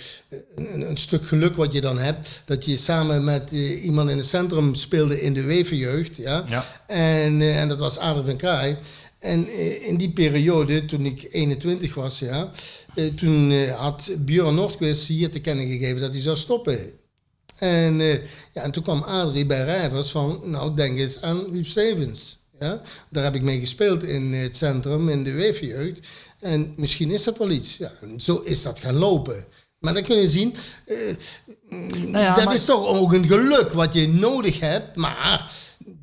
een, 0.55 0.89
een 0.89 0.97
stuk 0.97 1.27
geluk 1.27 1.55
wat 1.55 1.73
je 1.73 1.81
dan 1.81 1.97
hebt. 1.97 2.41
Dat 2.45 2.65
je 2.65 2.77
samen 2.77 3.23
met 3.23 3.51
eh, 3.51 3.83
iemand 3.83 4.09
in 4.09 4.17
het 4.17 4.25
centrum 4.25 4.75
speelde 4.75 5.21
in 5.21 5.33
de 5.33 5.43
wevenjeugd. 5.43 6.15
Ja. 6.15 6.45
Ja. 6.47 6.65
En, 6.87 7.41
eh, 7.41 7.59
en 7.61 7.67
dat 7.67 7.77
was 7.77 7.99
Adel 7.99 8.25
van 8.25 8.37
Kraai. 8.37 8.77
En 9.19 9.47
eh, 9.47 9.87
in 9.87 9.97
die 9.97 10.11
periode, 10.11 10.85
toen 10.85 11.05
ik 11.05 11.27
21 11.31 11.93
was, 11.93 12.19
ja, 12.19 12.51
toen 13.15 13.67
had 13.69 14.09
Björn 14.19 14.55
Nordqvist 14.55 15.07
hier 15.07 15.31
te 15.31 15.39
kennen 15.39 15.67
gegeven 15.67 16.01
dat 16.01 16.11
hij 16.11 16.21
zou 16.21 16.37
stoppen. 16.37 16.79
En, 17.57 17.97
ja, 18.53 18.61
en 18.61 18.71
toen 18.71 18.83
kwam 18.83 19.03
Adrie 19.03 19.45
bij 19.45 19.63
Rijvers 19.63 20.11
van, 20.11 20.41
nou 20.43 20.75
denk 20.75 20.99
eens 20.99 21.21
aan 21.21 21.45
Huub 21.51 21.65
Stevens. 21.65 22.37
Ja? 22.59 22.81
Daar 23.09 23.23
heb 23.23 23.35
ik 23.35 23.41
mee 23.41 23.59
gespeeld 23.59 24.03
in 24.03 24.33
het 24.33 24.57
centrum, 24.57 25.09
in 25.09 25.23
de 25.23 25.31
weefjeugd. 25.31 26.07
En 26.39 26.73
misschien 26.77 27.11
is 27.11 27.23
dat 27.23 27.37
wel 27.37 27.49
iets. 27.49 27.77
Ja, 27.77 27.91
zo 28.17 28.35
is 28.37 28.61
dat 28.61 28.79
gaan 28.79 28.95
lopen. 28.95 29.45
Maar 29.79 29.93
dan 29.93 30.03
kun 30.03 30.15
je 30.17 30.29
zien, 30.29 30.55
eh, 30.85 30.97
Nou 31.69 32.23
ja, 32.23 32.35
dat 32.35 32.45
maar- 32.45 32.53
is 32.55 32.65
toch 32.65 32.87
ook 32.87 33.13
een 33.13 33.27
geluk 33.27 33.71
wat 33.71 33.93
je 33.93 34.07
nodig 34.07 34.59
hebt. 34.59 34.95
Maar 34.95 35.51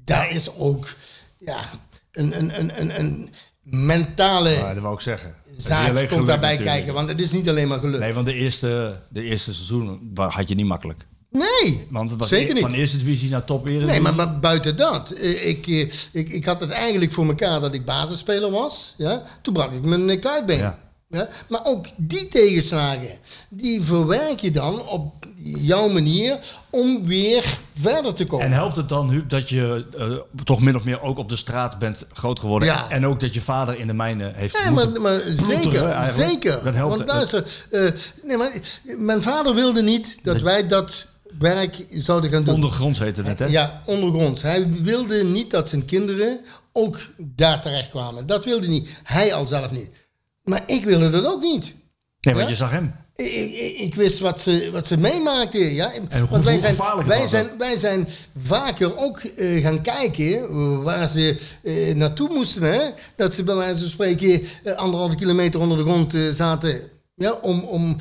daar 0.05 0.31
is 0.31 0.57
ook 0.57 0.95
ja, 1.39 1.71
een, 2.13 2.39
een, 2.39 2.59
een, 2.61 2.81
een, 2.81 2.99
een 3.01 3.31
mentale 3.63 4.49
Ja, 4.51 4.75
dat 4.75 4.83
wou 4.83 4.95
ik 4.95 5.01
zeggen. 5.01 5.35
Zaak 5.57 6.09
komt 6.09 6.27
daarbij 6.27 6.51
natuurlijk. 6.51 6.65
kijken. 6.77 6.95
Want 6.95 7.09
het 7.09 7.21
is 7.21 7.33
niet 7.33 7.49
alleen 7.49 7.69
maar 7.69 7.79
geluk. 7.79 8.01
Nee, 8.01 8.13
want 8.13 8.27
de 8.27 8.35
eerste, 8.35 9.01
de 9.11 9.23
eerste 9.23 9.55
seizoen 9.55 10.11
had 10.15 10.49
je 10.49 10.55
niet 10.55 10.67
makkelijk. 10.67 11.07
Nee, 11.39 11.87
Want 11.91 12.11
het 12.11 12.19
was 12.19 12.29
zeker 12.29 12.51
e- 12.51 12.53
niet. 12.53 12.63
van 12.63 12.73
eerste 12.73 12.97
divisie 12.97 13.31
naar 13.31 13.45
top 13.45 13.65
eredivisie. 13.67 13.93
Nee, 13.93 14.01
maar, 14.01 14.15
maar 14.15 14.39
buiten 14.39 14.77
dat. 14.77 15.11
eh, 15.11 15.49
Ik, 15.49 15.67
eh, 15.67 15.81
ik, 16.13 16.29
ik 16.33 16.45
had 16.45 16.61
het 16.61 16.71
eigenlijk 16.71 17.13
voor 17.13 17.27
elkaar 17.27 17.61
dat 17.61 17.75
ik 17.75 17.85
basisspeler 17.85 18.51
was. 18.51 18.95
Ja? 18.97 19.23
Toen 19.43 19.55
brak 19.55 19.73
ik 19.73 19.85
mijn 19.85 20.21
kuitbeen. 20.21 20.59
Ja. 20.59 20.79
Ja? 21.09 21.29
Maar 21.49 21.61
ook 21.65 21.87
die 21.97 22.29
tegenslagen, 22.29 23.09
die 23.51 23.83
verwerk 23.83 24.41
je 24.41 24.51
dan 24.51 24.89
op 24.89 25.27
jouw 25.45 25.89
manier 25.89 26.39
om 26.71 27.07
weer 27.07 27.59
verder 27.81 28.15
te 28.15 28.27
komen. 28.27 28.47
En 28.47 28.53
helpt 28.53 28.77
het 28.77 28.89
dan, 28.89 29.11
Huub, 29.11 29.31
dat 29.31 29.49
je 29.49 29.87
eh, 29.99 30.43
toch 30.45 30.61
min 30.61 30.77
of 30.77 30.85
meer 30.85 31.01
ook 31.01 31.19
op 31.19 31.29
de 31.29 31.37
straat 31.37 31.79
bent 31.79 32.07
groot 32.13 32.39
geworden? 32.41 32.69
Ja. 32.69 32.91
En 32.91 33.07
ook 33.07 33.21
dat 33.21 33.35
je 33.35 33.41
vader 33.41 33.79
in 33.79 33.87
de 33.87 33.95
mijnen 33.95 34.35
heeft 34.35 34.59
Ja, 34.65 34.71
moeten 34.71 35.03
maar, 35.03 35.13
maar 35.13 35.23
zeker, 35.47 35.85
eigenlijk? 35.85 36.31
zeker. 36.31 36.61
Dat 36.65 36.75
helpt. 36.75 36.97
Want 36.97 37.09
luister, 37.09 37.45
nee, 38.23 38.37
maar 38.37 38.53
mijn 38.99 39.23
vader 39.23 39.55
wilde 39.55 39.83
niet 39.83 40.19
dat 40.23 40.41
wij 40.41 40.67
dat 40.67 41.07
werk 41.39 41.87
zouden 41.91 42.31
gaan 42.31 42.45
doen. 42.45 42.55
Ondergronds 42.55 42.99
heette 42.99 43.23
het, 43.23 43.39
hè? 43.39 43.47
Ja, 43.47 43.83
ondergronds. 43.87 44.43
Hij 44.43 44.69
wilde 44.83 45.25
niet 45.25 45.51
dat 45.51 45.69
zijn 45.69 45.85
kinderen 45.85 46.41
ook 46.73 46.99
daar 47.19 47.63
terecht 47.63 47.91
kwamen. 47.91 48.27
Dat 48.27 48.45
wilde 48.45 48.69
niet. 48.69 48.89
Hij 49.03 49.35
al 49.35 49.47
zelf 49.47 49.71
niet. 49.71 49.89
Maar 50.45 50.63
ik 50.67 50.85
wilde 50.85 51.11
dat 51.11 51.27
ook 51.27 51.41
niet. 51.43 51.75
Nee, 52.21 52.35
want 52.35 52.47
Ja? 52.47 52.51
je 52.51 52.57
zag 52.57 52.71
hem. 52.71 52.95
Ik, 53.17 53.27
ik, 53.33 53.79
ik 53.79 53.95
wist 53.95 54.19
wat 54.19 54.41
ze, 54.41 54.69
wat 54.73 54.87
ze 54.87 54.97
meemaakten. 54.97 55.73
Ja? 55.75 55.91
hoe- 56.11 56.29
Want 56.31 56.45
wij 56.45 56.59
zijn, 56.59 56.77
wij, 57.07 57.27
zijn, 57.27 57.49
wij 57.59 57.77
zijn 57.77 58.09
vaker 58.43 58.97
ook 58.97 59.19
eh, 59.19 59.63
gaan 59.63 59.83
kijken 59.83 60.39
eh, 60.39 60.83
waar 60.83 61.09
ze 61.09 61.41
eh, 61.63 61.95
naartoe 61.95 62.29
moesten. 62.33 62.63
Hè? 62.63 62.81
Dat 63.17 63.35
ze 63.35 63.43
bij 63.43 63.55
wijze 63.55 63.79
van 63.81 63.89
spreken 63.89 64.43
eh, 64.65 64.75
anderhalve 64.75 65.17
kilometer 65.17 65.61
onder 65.61 65.77
de 65.79 65.85
grond 65.85 66.15
zaten. 66.33 66.81
Ja? 67.15 67.33
Om, 67.33 67.61
om 67.61 67.97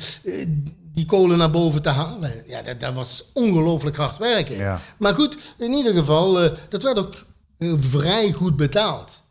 die 0.94 1.04
kolen 1.04 1.38
naar 1.38 1.50
boven 1.50 1.82
te 1.82 1.88
halen. 1.88 2.42
Ja, 2.46 2.62
dat, 2.62 2.80
dat 2.80 2.94
was 2.94 3.24
ongelooflijk 3.32 3.96
hard 3.96 4.18
werken. 4.18 4.56
Ja. 4.56 4.80
Maar 4.98 5.14
goed, 5.14 5.36
in 5.58 5.72
ieder 5.72 5.94
geval, 5.94 6.40
eh, 6.40 6.50
dat 6.68 6.82
werd 6.82 6.98
ook 6.98 7.24
eh, 7.58 7.72
vrij 7.78 8.32
goed 8.32 8.56
betaald. 8.56 9.22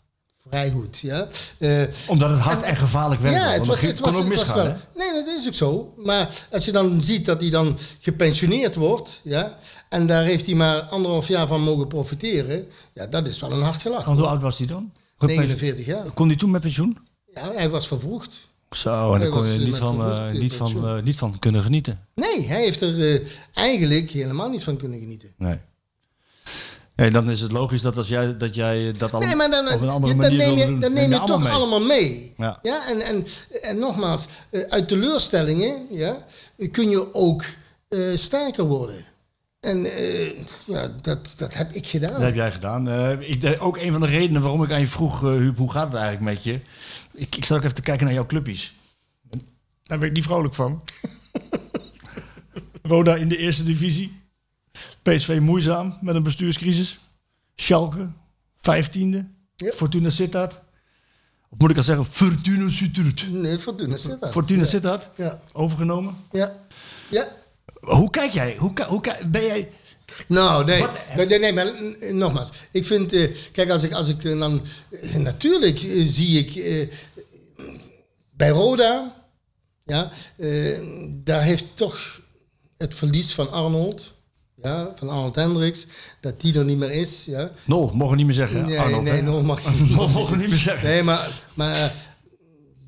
Vrij 0.50 0.72
goed, 0.72 1.00
ja. 1.00 1.28
Eh, 1.58 1.82
Omdat 2.08 2.30
het 2.30 2.40
hard 2.40 2.62
en, 2.62 2.76
gevaarlijk 2.76 3.22
werkt. 3.22 3.38
ja, 3.38 3.46
was, 3.46 3.58
het 3.58 3.68
was, 3.68 3.82
het 3.82 4.00
kon 4.00 4.12
was, 4.12 4.22
ook 4.22 4.28
misgaan, 4.28 4.56
wel. 4.56 4.76
Nee, 4.96 5.14
dat 5.14 5.28
is 5.28 5.48
ook 5.48 5.54
zo. 5.54 5.94
Maar 5.98 6.46
als 6.52 6.66
je 6.66 6.72
dan 6.72 7.02
ziet 7.02 7.26
dat 7.26 7.42
hij 7.42 7.50
dan 7.50 7.78
gepensioneerd 8.00 8.76
wordt, 8.76 9.20
ja, 9.24 9.58
en 9.90 10.08
daar 10.08 10.24
heeft 10.24 10.46
hij 10.46 10.56
maar 10.56 10.82
anderhalf 10.82 11.28
jaar 11.28 11.48
van 11.48 11.62
mogen 11.62 11.88
profiteren, 11.88 12.68
ja, 12.94 13.06
dat 13.08 13.28
is 13.28 13.40
wel 13.40 13.52
een 13.52 13.62
hard 13.62 13.82
gelach. 13.82 14.06
Want 14.06 14.20
hoe 14.20 14.28
oud 14.28 14.42
was 14.42 14.58
hij 14.58 14.68
dan? 14.68 14.94
49 15.18 15.86
jaar. 15.86 16.12
Kon 16.14 16.28
hij 16.28 16.38
toen 16.38 16.52
met 16.52 16.62
pensioen? 16.62 16.98
Ja, 17.34 17.52
hij 17.52 17.70
was 17.70 17.88
vervroegd. 17.88 18.40
Zo, 18.76 19.14
en 19.14 19.20
daar 19.20 19.30
kon 19.30 19.46
je 19.46 19.54
eh, 19.54 19.66
niet 19.66 19.78
van, 19.78 20.02
eh, 20.02 20.32
niet, 20.32 20.54
van, 20.54 20.88
eh, 20.88 21.04
niet 21.04 21.16
van 21.18 21.40
kunnen 21.40 21.64
genieten. 21.64 22.08
Nee, 22.16 22.48
hij 22.48 22.62
heeft 22.62 22.82
er 22.82 23.22
eigenlijk 23.54 24.10
helemaal 24.10 24.50
niet 24.50 24.64
van 24.64 24.78
kunnen 24.78 25.00
genieten. 25.00 25.34
Nee. 25.38 25.58
Nee, 26.96 27.12
dan 27.12 27.30
is 27.30 27.42
het 27.42 27.52
logisch 27.52 27.82
dat 27.82 27.98
als 27.98 28.08
jij 28.08 28.38
dat, 28.38 28.56
jij 28.56 28.94
dat 28.98 29.14
al 29.14 29.20
Nee, 29.20 29.36
maar 29.36 29.52
dan, 29.52 29.74
op 29.74 29.82
een 29.82 29.90
andere 29.90 30.16
manier 30.16 30.38
dan 30.40 30.48
neem 30.48 30.58
je, 30.58 30.66
doen, 30.66 30.80
dan 30.80 30.94
neem 30.94 31.12
je, 31.12 31.24
toch 31.24 31.42
mee. 31.42 31.52
allemaal 31.52 31.82
mee. 31.82 32.34
Ja. 32.38 32.60
en, 32.88 33.02
en, 33.02 33.26
en 33.62 33.80
nogmaals, 33.80 34.28
uit 34.70 34.88
teleurstellingen 34.88 35.88
ja, 35.90 36.18
kun 36.72 36.90
je 36.90 37.14
ook 37.14 37.44
sterker 38.16 38.64
worden. 38.64 39.06
En 39.60 39.88
ja, 40.66 40.88
dat, 41.02 41.34
dat 41.38 41.54
heb 41.54 41.72
ik 41.72 41.88
gedaan. 41.88 42.12
Dat 42.12 42.22
heb 42.22 42.36
jij 42.36 42.52
gedaan. 42.52 42.90
Ik, 43.22 43.58
ook 43.60 43.78
een 43.78 43.92
van 43.92 44.02
de 44.02 44.08
redenen 44.08 44.42
waarom 44.42 44.64
ik 44.64 44.72
aan 44.72 44.80
je 44.80 44.88
vroeg, 44.88 45.22
Huub, 45.22 45.58
hoe 45.58 45.72
gaat 45.72 45.92
het 45.92 46.02
eigenlijk 46.02 46.34
met 46.34 46.44
je? 46.44 46.60
Ik, 47.14 47.36
ik 47.36 47.46
zat 47.46 47.58
ook 47.58 47.64
even 47.64 47.76
te 47.76 47.82
kijken 47.82 48.06
naar 48.06 48.14
jouw 48.14 48.26
clubjes. 48.26 48.74
Daar 49.84 50.00
ben 50.00 50.08
ik 50.08 50.14
niet 50.14 50.24
vrolijk 50.24 50.54
van. 50.54 50.84
Roda 52.82 53.16
in 53.16 53.28
de 53.28 53.38
eerste 53.38 53.64
divisie. 53.64 54.22
PSV 55.02 55.38
moeizaam 55.42 55.98
met 56.02 56.16
een 56.16 56.24
bestuurscrisis. 56.24 57.00
Schalke, 57.56 58.08
vijftiende. 58.58 59.26
Ja. 59.56 59.72
Fortuna 59.72 60.10
Sittard. 60.10 60.62
Of 61.50 61.58
moet 61.58 61.72
ik 61.72 61.78
al 61.78 61.84
zeggen, 61.84 62.06
Fortuna 62.06 62.70
Sittard. 62.70 63.32
Nee, 63.32 63.60
Fortuna 63.60 63.98
zit 63.98 64.20
daar. 64.22 64.32
Fortuna 64.32 64.62
ja. 64.62 64.68
Sittard, 64.68 65.10
Ja. 65.16 65.40
overgenomen. 65.52 66.16
Ja. 66.32 66.56
ja. 67.10 67.28
Hoe 67.80 68.10
kijk 68.10 68.32
jij? 68.32 68.56
Hoe, 68.58 68.84
hoe, 68.88 69.02
ben 69.28 69.42
jij... 69.46 69.72
Nou, 70.28 70.66
nee. 70.66 70.86
Nee, 71.16 71.26
nee, 71.26 71.40
nee, 71.40 71.54
maar 71.54 71.66
eh, 72.00 72.14
nogmaals. 72.14 72.50
Ik 72.72 72.86
vind, 72.86 73.14
eh, 73.14 73.36
kijk, 73.52 73.70
als 73.70 73.84
ik, 73.84 73.92
als 73.94 74.10
ik 74.10 74.24
eh, 74.24 74.40
dan... 74.40 74.62
natuurlijk 75.18 75.80
zie 76.06 76.40
ik 76.40 76.56
eh, 76.56 76.88
bij 78.32 78.50
Roda... 78.50 79.22
Ja, 79.86 80.12
eh, 80.36 80.80
daar 81.10 81.42
heeft 81.42 81.66
toch 81.74 82.22
het 82.78 82.94
verlies 82.96 83.34
van 83.34 83.52
Arnold... 83.52 84.12
Ja, 84.56 84.94
van 84.96 85.10
Arnold 85.10 85.36
Hendricks, 85.36 85.86
dat 86.22 86.42
die 86.42 86.58
er 86.58 86.66
niet 86.66 86.78
meer 86.78 86.92
is. 86.92 87.26
Ja. 87.26 87.52
Nol, 87.66 87.92
mogen 87.94 88.10
we 88.10 88.16
niet 88.16 88.26
meer 88.26 88.36
zeggen. 88.36 88.66
Nee, 88.66 88.80
Arnold, 88.80 89.04
nee, 89.04 89.24
mag 89.24 89.62
je 89.64 89.70
niet 90.38 90.50
meer 90.50 90.58
zeggen. 90.58 90.90
Nee, 90.90 91.04
maar, 91.04 91.42
maar 91.54 91.94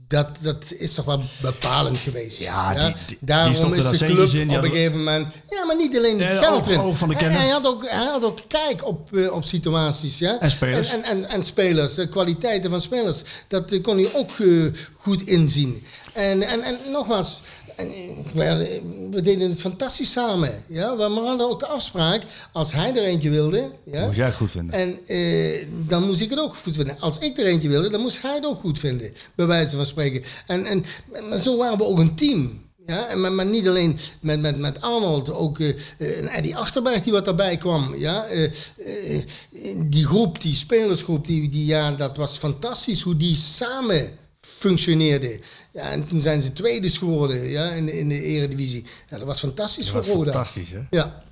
dat, 0.07 0.29
dat 0.39 0.71
is 0.77 0.93
toch 0.93 1.05
wel 1.05 1.23
bepalend 1.41 1.97
geweest. 1.97 2.39
Ja, 2.39 2.73
die- 2.73 2.83
die- 2.93 3.05
die 3.07 3.17
Daarom 3.21 3.73
is 3.73 3.99
de 3.99 4.05
club 4.05 4.29
in, 4.33 4.49
op 4.49 4.63
een 4.63 4.69
gegeven 4.69 4.97
moment... 4.97 5.27
Ja, 5.49 5.65
maar 5.65 5.75
niet 5.75 5.97
alleen 5.97 6.17
Nee, 6.17 6.27
geld 6.37 6.63
de 6.65 7.15
hij, 7.15 7.47
had 7.49 7.65
ook, 7.65 7.89
hij 7.89 8.05
had 8.05 8.23
ook 8.23 8.39
kijk 8.47 8.85
op, 8.87 9.15
eh, 9.15 9.31
op 9.33 9.43
situaties. 9.45 10.19
Ja? 10.19 10.39
En 10.39 10.51
spelers. 10.51 10.89
En, 10.89 11.03
en, 11.03 11.23
en, 11.23 11.29
en 11.29 11.43
spelers, 11.43 11.93
de 11.93 12.07
kwaliteiten 12.09 12.69
van 12.69 12.81
spelers. 12.81 13.21
Dat 13.47 13.71
eh, 13.71 13.81
kon 13.83 13.97
hij 13.97 14.09
ook 14.13 14.31
eh, 14.39 14.65
goed 14.97 15.21
inzien. 15.27 15.85
En, 16.13 16.41
en, 16.41 16.61
en 16.61 16.77
nogmaals... 16.91 17.39
en, 17.75 17.91
we, 19.11 19.21
deden 19.21 19.49
het 19.49 19.59
fantastisch 19.59 20.11
samen. 20.11 20.63
Ja? 20.67 20.95
We 20.95 21.03
hadden 21.03 21.49
ook 21.49 21.59
de 21.59 21.65
afspraak, 21.65 22.23
als 22.51 22.73
hij 22.73 22.95
er 22.95 23.03
eentje 23.03 23.29
wilde... 23.29 23.71
Ja? 23.83 24.05
Moest 24.05 24.17
jij 24.17 24.25
het 24.25 24.35
goed 24.35 24.51
vinden. 24.51 24.73
En 24.73 24.99
eh, 25.05 25.67
dan 25.87 26.03
moest 26.03 26.21
ik 26.21 26.29
het 26.29 26.39
ook 26.39 26.55
goed 26.55 26.75
vinden. 26.75 26.99
Als 26.99 27.17
ik 27.17 27.37
er 27.37 27.45
eentje 27.45 27.69
wilde, 27.69 27.89
dan 27.89 28.01
moest 28.01 28.21
hij 28.21 28.35
het 28.35 28.45
ook 28.45 28.59
goed 28.59 28.79
vinden. 28.79 29.13
Bij 29.35 29.45
wijze 29.45 29.75
van 29.75 29.85
spreken. 29.85 30.23
En, 30.47 30.65
en 30.65 30.85
maar 31.29 31.39
zo 31.39 31.57
waren 31.57 31.77
we 31.77 31.83
ook 31.83 31.99
een 31.99 32.15
team. 32.15 32.63
Ja, 32.87 33.07
en 33.07 33.21
maar, 33.21 33.33
maar 33.33 33.45
niet 33.45 33.67
alleen 33.67 33.99
met, 34.19 34.39
met, 34.39 34.57
met 34.57 34.81
Arnold, 34.81 35.31
ook 35.31 35.59
eh, 35.59 35.69
eh, 35.69 36.17
en 36.17 36.27
Eddie 36.27 36.57
Achterberg 36.57 37.03
die 37.03 37.13
wat 37.13 37.25
daarbij 37.25 37.57
kwam. 37.57 37.95
Ja, 37.95 38.25
eh, 38.25 38.43
eh, 38.43 39.23
die 39.77 40.05
groep, 40.05 40.41
die 40.41 40.55
spelersgroep, 40.55 41.27
die, 41.27 41.49
die, 41.49 41.65
ja, 41.65 41.91
dat 41.91 42.17
was 42.17 42.37
fantastisch 42.37 43.01
hoe 43.01 43.17
die 43.17 43.35
samen 43.35 44.11
functioneerde. 44.41 45.39
Ja, 45.75 45.81
en 45.91 46.07
toen 46.07 46.21
zijn 46.21 46.41
ze 46.41 46.53
tweede 46.53 46.89
geworden 46.89 47.49
ja, 47.49 47.69
in, 47.69 47.85
de- 47.85 47.97
in 47.99 48.09
de 48.09 48.21
eredivisie. 48.23 48.85
Ja, 49.09 49.17
dat 49.17 49.27
was 49.27 49.39
fantastisch 49.39 49.85
Dat 49.85 49.93
voor 49.93 50.03
was 50.05 50.13
Roda. 50.15 50.31
fantastisch, 50.31 50.69
hè? 50.69 50.79
Ja. 50.89 51.23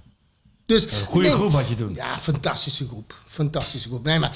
Dus, 0.66 0.86
goede 1.08 1.30
groep 1.32 1.52
had 1.52 1.68
je 1.68 1.76
toen. 1.76 1.94
Ja, 1.96 2.20
fantastische 2.20 2.88
groep. 2.88 3.16
Fantastische 3.28 3.88
groep. 3.88 4.04
Nee, 4.04 4.20
maar 4.20 4.32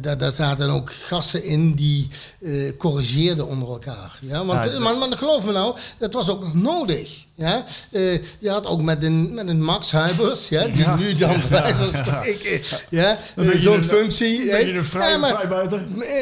da- 0.00 0.14
daar 0.14 0.32
zaten 0.32 0.70
ook 0.70 0.92
gasten 0.92 1.44
in 1.44 1.74
die 1.74 2.08
eh, 2.40 2.76
corrigeerden 2.78 3.46
onder 3.46 3.68
elkaar. 3.68 4.18
Ja, 4.20 4.44
want, 4.44 4.72
Ja, 4.72 4.78
maar, 4.78 4.96
maar 4.98 5.18
geloof 5.18 5.44
me 5.44 5.52
nou, 5.52 5.76
dat 5.98 6.12
was 6.12 6.28
ook 6.28 6.40
nog 6.42 6.54
nodig. 6.54 7.24
Ja, 7.38 7.64
Eh, 7.90 8.12
je 8.38 8.50
had 8.50 8.66
ook 8.66 8.82
met 8.82 9.02
een, 9.02 9.34
met 9.34 9.48
een 9.48 9.62
Max 9.62 9.90
Huibers, 9.92 10.48
ja, 10.48 10.64
die 10.66 10.76
Ja. 10.76 10.96
nu 10.96 11.12
dan 11.12 11.42
bij 11.48 11.60
wijze 11.60 11.74
van 11.74 12.04
spreken, 12.04 12.60
ja, 12.90 13.18
Een 13.36 13.52
eh, 13.52 13.58
zo'n 13.60 13.82
functie. 13.82 14.60
een 14.66 14.76
een 14.76 14.84
vrij- 14.84 15.10
Ja, 15.10 15.16
maar- 15.16 15.34
vrijbuiter. 15.34 15.80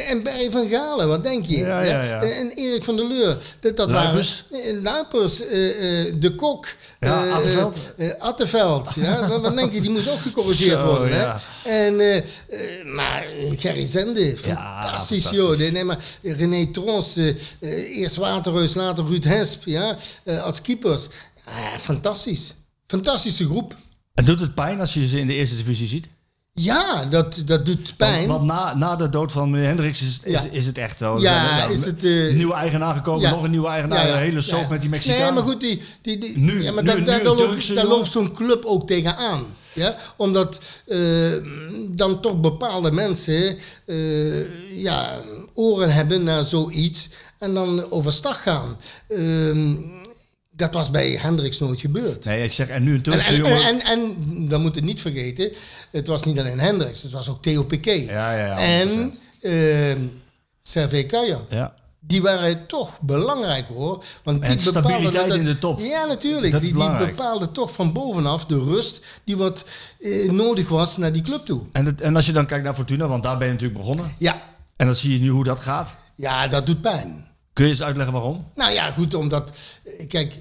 En 0.09 0.23
Barry 0.23 0.51
van 0.51 0.69
Galen, 0.69 1.09
wat 1.09 1.23
denk 1.23 1.47
je? 1.47 1.57
Ja, 1.57 1.81
ja, 1.81 2.03
ja. 2.03 2.23
En 2.23 2.51
Erik 2.55 2.85
van 2.85 2.97
der 2.97 3.07
Leur, 3.09 3.37
dat, 3.61 3.77
dat 3.77 3.91
Luipers. 3.91 4.45
waren 4.51 4.65
eh, 4.67 4.83
Luipers, 4.83 5.47
eh, 5.47 6.01
eh, 6.07 6.15
De 6.21 6.35
Kok, 6.35 6.67
Ja, 7.01 7.25
eh, 7.27 7.35
Atteveld. 7.35 7.77
eh, 7.97 8.11
eh, 8.11 8.21
Atteveld, 8.21 8.91
ja, 8.95 9.21
wat, 9.29 9.41
wat 9.41 9.57
denk 9.57 9.73
je, 9.73 9.81
die 9.81 9.91
moest 9.91 10.09
ook 10.09 10.21
gecorrigeerd 10.21 10.79
Zo, 10.81 10.85
worden. 10.87 11.17
ja. 11.17 11.41
Hè? 11.63 11.71
En, 11.87 12.01
eh, 12.01 12.17
eh, 12.17 12.25
maar 12.87 13.25
Gerry 13.59 13.87
Zende, 13.87 14.37
fantastisch, 14.37 14.81
fantastisch. 14.81 15.31
joh. 15.31 15.57
Nee, 15.59 15.85
maar 15.85 15.99
René 16.23 16.67
Trons, 16.67 17.17
eh, 17.17 17.29
eh, 17.29 17.99
eerst 17.99 18.17
Waterreus, 18.17 18.75
later 18.75 19.05
Ruud 19.05 19.25
Hesp, 19.25 19.63
ja, 19.65 19.97
eh, 20.25 20.43
als 20.45 20.61
keepers. 20.63 21.04
Ah, 21.45 21.79
fantastisch. 21.81 22.55
Fantastische 22.87 23.45
groep. 23.45 23.75
En 24.15 24.25
doet 24.25 24.41
het 24.41 24.55
pijn 24.55 24.81
als 24.81 24.95
je 24.95 25.07
ze 25.09 25.19
in 25.21 25.27
de 25.27 25.35
eerste 25.35 25.57
divisie 25.57 25.89
ziet? 25.89 26.09
Ja, 26.53 27.05
dat, 27.05 27.43
dat 27.47 27.67
doet 27.67 27.97
pijn. 27.97 28.29
Want, 28.29 28.47
want 28.47 28.61
na, 28.61 28.75
na 28.77 28.97
de 28.97 29.09
dood 29.09 29.33
van 29.33 29.51
meneer 29.51 29.67
Hendricks 29.67 30.03
is, 30.03 30.15
het- 30.15 30.25
is, 30.25 30.33
Ja. 30.33 30.45
is 30.51 30.67
het 30.67 30.79
echt 30.79 30.97
zo. 30.99 31.21
Ja, 31.21 31.51
Er 31.53 31.57
zijn, 31.59 31.71
is 31.71 31.85
het, 31.85 32.05
eh, 32.05 32.35
nieuwe 32.37 32.55
eigenaar 32.55 32.95
gekomen, 32.95 33.21
Ja. 33.21 33.31
nog 33.31 33.43
een 33.43 33.51
nieuwe 33.51 33.69
eigenaar. 33.69 34.07
Ja. 34.07 34.13
Een 34.13 34.19
hele 34.19 34.43
soap 34.43 34.69
met 34.69 34.81
die 34.81 34.91
Mexicaan. 34.91 35.21
Nee, 35.21 35.33
maar 35.33 35.43
goed, 35.43 35.61
die, 35.61 35.83
die, 36.03 36.19
die, 36.19 36.39
Nu- 36.39 36.63
ja, 36.63 36.73
maar 36.73 36.83
nu- 36.83 36.89
daar, 36.89 36.99
nu 36.99 37.05
daar, 37.05 37.19
een 37.19 37.25
daar 37.25 37.35
loopt, 37.35 37.75
daar 37.75 37.87
loopt 37.87 38.11
zo'n 38.11 38.33
club 38.35 38.65
ook 38.65 38.87
tegenaan. 38.87 39.45
Ja? 39.73 39.97
Omdat 40.17 40.61
eh, 40.87 41.33
dan 41.89 42.21
toch 42.21 42.41
bepaalde 42.41 42.91
mensen 42.93 43.59
eh, 43.87 44.83
ja, 44.83 45.21
oren 45.55 45.95
hebben 45.95 46.23
naar 46.25 46.45
zoiets 46.45 47.09
en 47.39 47.55
dan 47.55 47.91
overstag 47.91 48.43
gaan. 48.43 48.77
Ehm, 49.09 49.75
dat 50.57 50.73
was 50.73 50.91
bij 50.91 51.19
Hendricks 51.23 51.59
nooit 51.59 51.81
gebeurd. 51.81 52.25
Nee, 52.25 52.45
ik 52.45 52.53
zeg, 52.53 52.69
en 52.69 52.83
nu 52.83 52.91
een 52.91 52.97
En, 52.97 53.03
Turkse 53.03 53.29
en, 53.29 53.37
jongen. 53.37 53.63
en, 53.63 53.81
en, 53.85 54.17
dan 54.49 54.61
moet 54.63 54.75
het 54.75 54.85
niet 54.85 55.01
vergeten, 55.01 55.51
het 55.91 56.07
was 56.07 56.23
niet 56.25 56.39
alleen 56.39 56.61
Hendricks, 56.61 57.03
het 57.03 57.13
was 57.13 57.29
ook 57.29 57.43
Theo 57.43 57.63
Piquet. 57.65 58.05
Ja, 58.07 58.33
ja, 58.33 58.47
ja, 58.47 58.59
En 58.59 59.13
100%. 59.13 59.19
uh, 59.41 59.93
Servej 60.63 61.05
Kaya. 61.05 61.41
ja. 61.49 61.75
Die 62.07 62.23
waren 62.23 62.67
toch 62.67 63.01
belangrijk 63.01 63.67
hoor. 63.67 64.05
Want 64.23 64.41
die 64.43 64.51
En 64.51 64.59
stabiliteit 64.59 65.29
dat- 65.29 65.39
in 65.39 65.45
de 65.45 65.59
top. 65.59 65.79
Ja, 65.81 66.05
natuurlijk. 66.05 66.53
Dat 66.53 66.63
die, 66.63 66.75
die 66.75 66.97
bepaalden 67.07 67.53
toch 67.53 67.73
van 67.73 67.93
bovenaf 67.93 68.45
de 68.47 68.59
rust 68.59 69.01
die 69.25 69.37
wat 69.37 69.65
eh, 70.01 70.31
nodig 70.31 70.69
was 70.69 70.97
naar 70.97 71.13
die 71.13 71.23
club 71.23 71.47
toe. 71.47 71.63
En, 71.73 71.87
het- 71.87 72.01
en 72.01 72.17
als 72.17 72.27
je 72.27 72.33
dan 72.33 72.47
kijkt 72.47 72.65
naar 72.65 72.75
Fortuna, 72.75 73.09
want 73.09 73.23
daar 73.23 73.39
ben 73.39 73.47
je 73.47 73.53
natuurlijk 73.53 73.81
begonnen. 73.81 74.15
Ja, 74.19 74.43
En 74.77 74.87
dan 74.87 74.97
zie 74.97 75.13
je 75.13 75.19
nu 75.21 75.29
hoe 75.29 75.45
dat 75.45 75.59
gaat. 75.61 75.97
ja 76.15 76.49
dat 76.49 76.67
doet 76.67 76.81
pijn. 76.81 77.27
Kun 77.53 77.65
je 77.65 77.71
eens 77.71 77.83
uitleggen 77.83 78.13
waarom? 78.15 78.45
Nou 78.55 78.73
ja, 78.73 78.91
goed, 78.91 79.15
omdat, 79.15 79.51
eh, 79.99 80.09
kijk, 80.09 80.33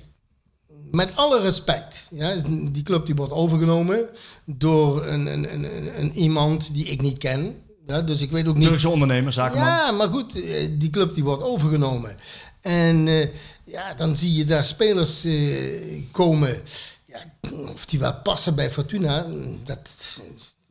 met 0.96 1.16
alle 1.16 1.42
respect, 1.42 2.08
ja, 2.12 2.36
die 2.72 2.84
club 2.84 3.06
die 3.06 3.16
wordt 3.16 3.34
overgenomen 3.34 4.06
door 4.46 5.06
een, 5.06 5.26
een, 5.26 5.54
een, 5.54 5.64
een, 5.64 6.00
een 6.00 6.12
iemand 6.14 6.74
die 6.74 6.86
ik 6.86 7.02
niet 7.02 7.18
ken. 7.18 7.56
Ja, 7.86 8.02
dus 8.02 8.22
ik 8.22 8.32
weet 8.32 8.48
ook 8.48 8.56
niet 8.56 8.68
Turkse 8.68 8.90
ondernemer, 8.90 9.34
zakenman. 9.34 9.68
Ja, 9.68 9.92
maar 9.92 10.08
goed, 10.08 10.44
eh, 10.44 10.70
die 10.72 10.90
club 10.90 11.14
die 11.14 11.24
wordt 11.24 11.44
overgenomen. 11.44 12.16
En 12.62 13.08
eh, 13.08 13.28
ja, 13.66 13.94
dan 13.94 14.16
zie 14.16 14.34
je 14.34 14.46
daar 14.46 14.66
spelers 14.66 15.24
eh, 15.24 16.02
komen. 16.12 16.62
Ja, 17.06 17.50
of 17.74 17.86
die 17.86 18.00
wel 18.00 18.16
passen 18.24 18.56
bij 18.56 18.72
Fortuna, 18.72 19.28
dat, 19.64 19.90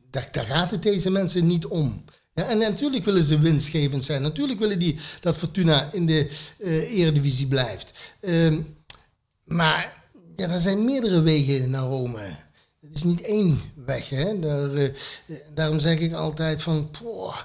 dat, 0.09 0.27
daar 0.31 0.45
gaat 0.45 0.71
het 0.71 0.83
deze 0.83 1.09
mensen 1.09 1.47
niet 1.47 1.65
om. 1.65 2.03
Ja, 2.33 2.43
en 2.43 2.57
natuurlijk 2.57 3.05
willen 3.05 3.23
ze 3.23 3.39
winstgevend 3.39 4.05
zijn. 4.05 4.21
Natuurlijk 4.21 4.59
willen 4.59 4.79
die 4.79 4.99
dat 5.21 5.37
Fortuna 5.37 5.89
in 5.91 6.05
de 6.05 6.29
eh, 6.59 6.97
eredivisie 6.99 7.47
blijft. 7.47 7.91
Ehm, 8.19 8.59
maar 9.43 10.02
ja, 10.35 10.49
er 10.49 10.59
zijn 10.59 10.85
meerdere 10.85 11.21
wegen 11.21 11.69
naar 11.69 11.83
Rome. 11.83 12.19
Het 12.81 12.93
is 12.93 13.03
niet 13.03 13.21
één 13.21 13.61
weg. 13.85 14.09
Hè? 14.09 14.39
Daar, 14.39 14.73
eh, 14.73 14.89
daarom 15.53 15.79
zeg 15.79 15.99
ik 15.99 16.13
altijd 16.13 16.61
van 16.61 16.89
poh, 16.89 17.37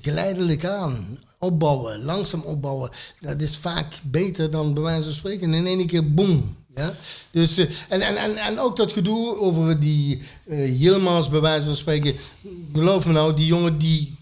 geleidelijk 0.00 0.64
aan. 0.64 1.18
Opbouwen, 1.38 2.04
langzaam 2.04 2.40
opbouwen. 2.40 2.90
Dat 3.20 3.40
is 3.40 3.56
vaak 3.56 3.94
beter 4.02 4.50
dan 4.50 4.74
bij 4.74 4.82
wijze 4.82 5.04
van 5.04 5.12
spreken 5.12 5.54
in 5.54 5.66
één 5.66 5.86
keer 5.86 6.14
boom. 6.14 6.56
Ja? 6.74 6.94
Dus, 7.30 7.56
eh, 7.56 7.66
en, 7.88 8.00
en, 8.00 8.16
en, 8.16 8.36
en 8.36 8.58
ook 8.58 8.76
dat 8.76 8.92
gedoe 8.92 9.38
over 9.38 9.80
die 9.80 10.22
eh 10.48 10.80
Yilmaz 10.80 11.28
bij 11.28 11.40
wijze 11.40 11.66
van 11.66 11.76
spreken. 11.76 12.14
Geloof 12.72 13.06
me 13.06 13.12
nou, 13.12 13.36
die 13.36 13.46
jongen 13.46 13.78
die 13.78 14.14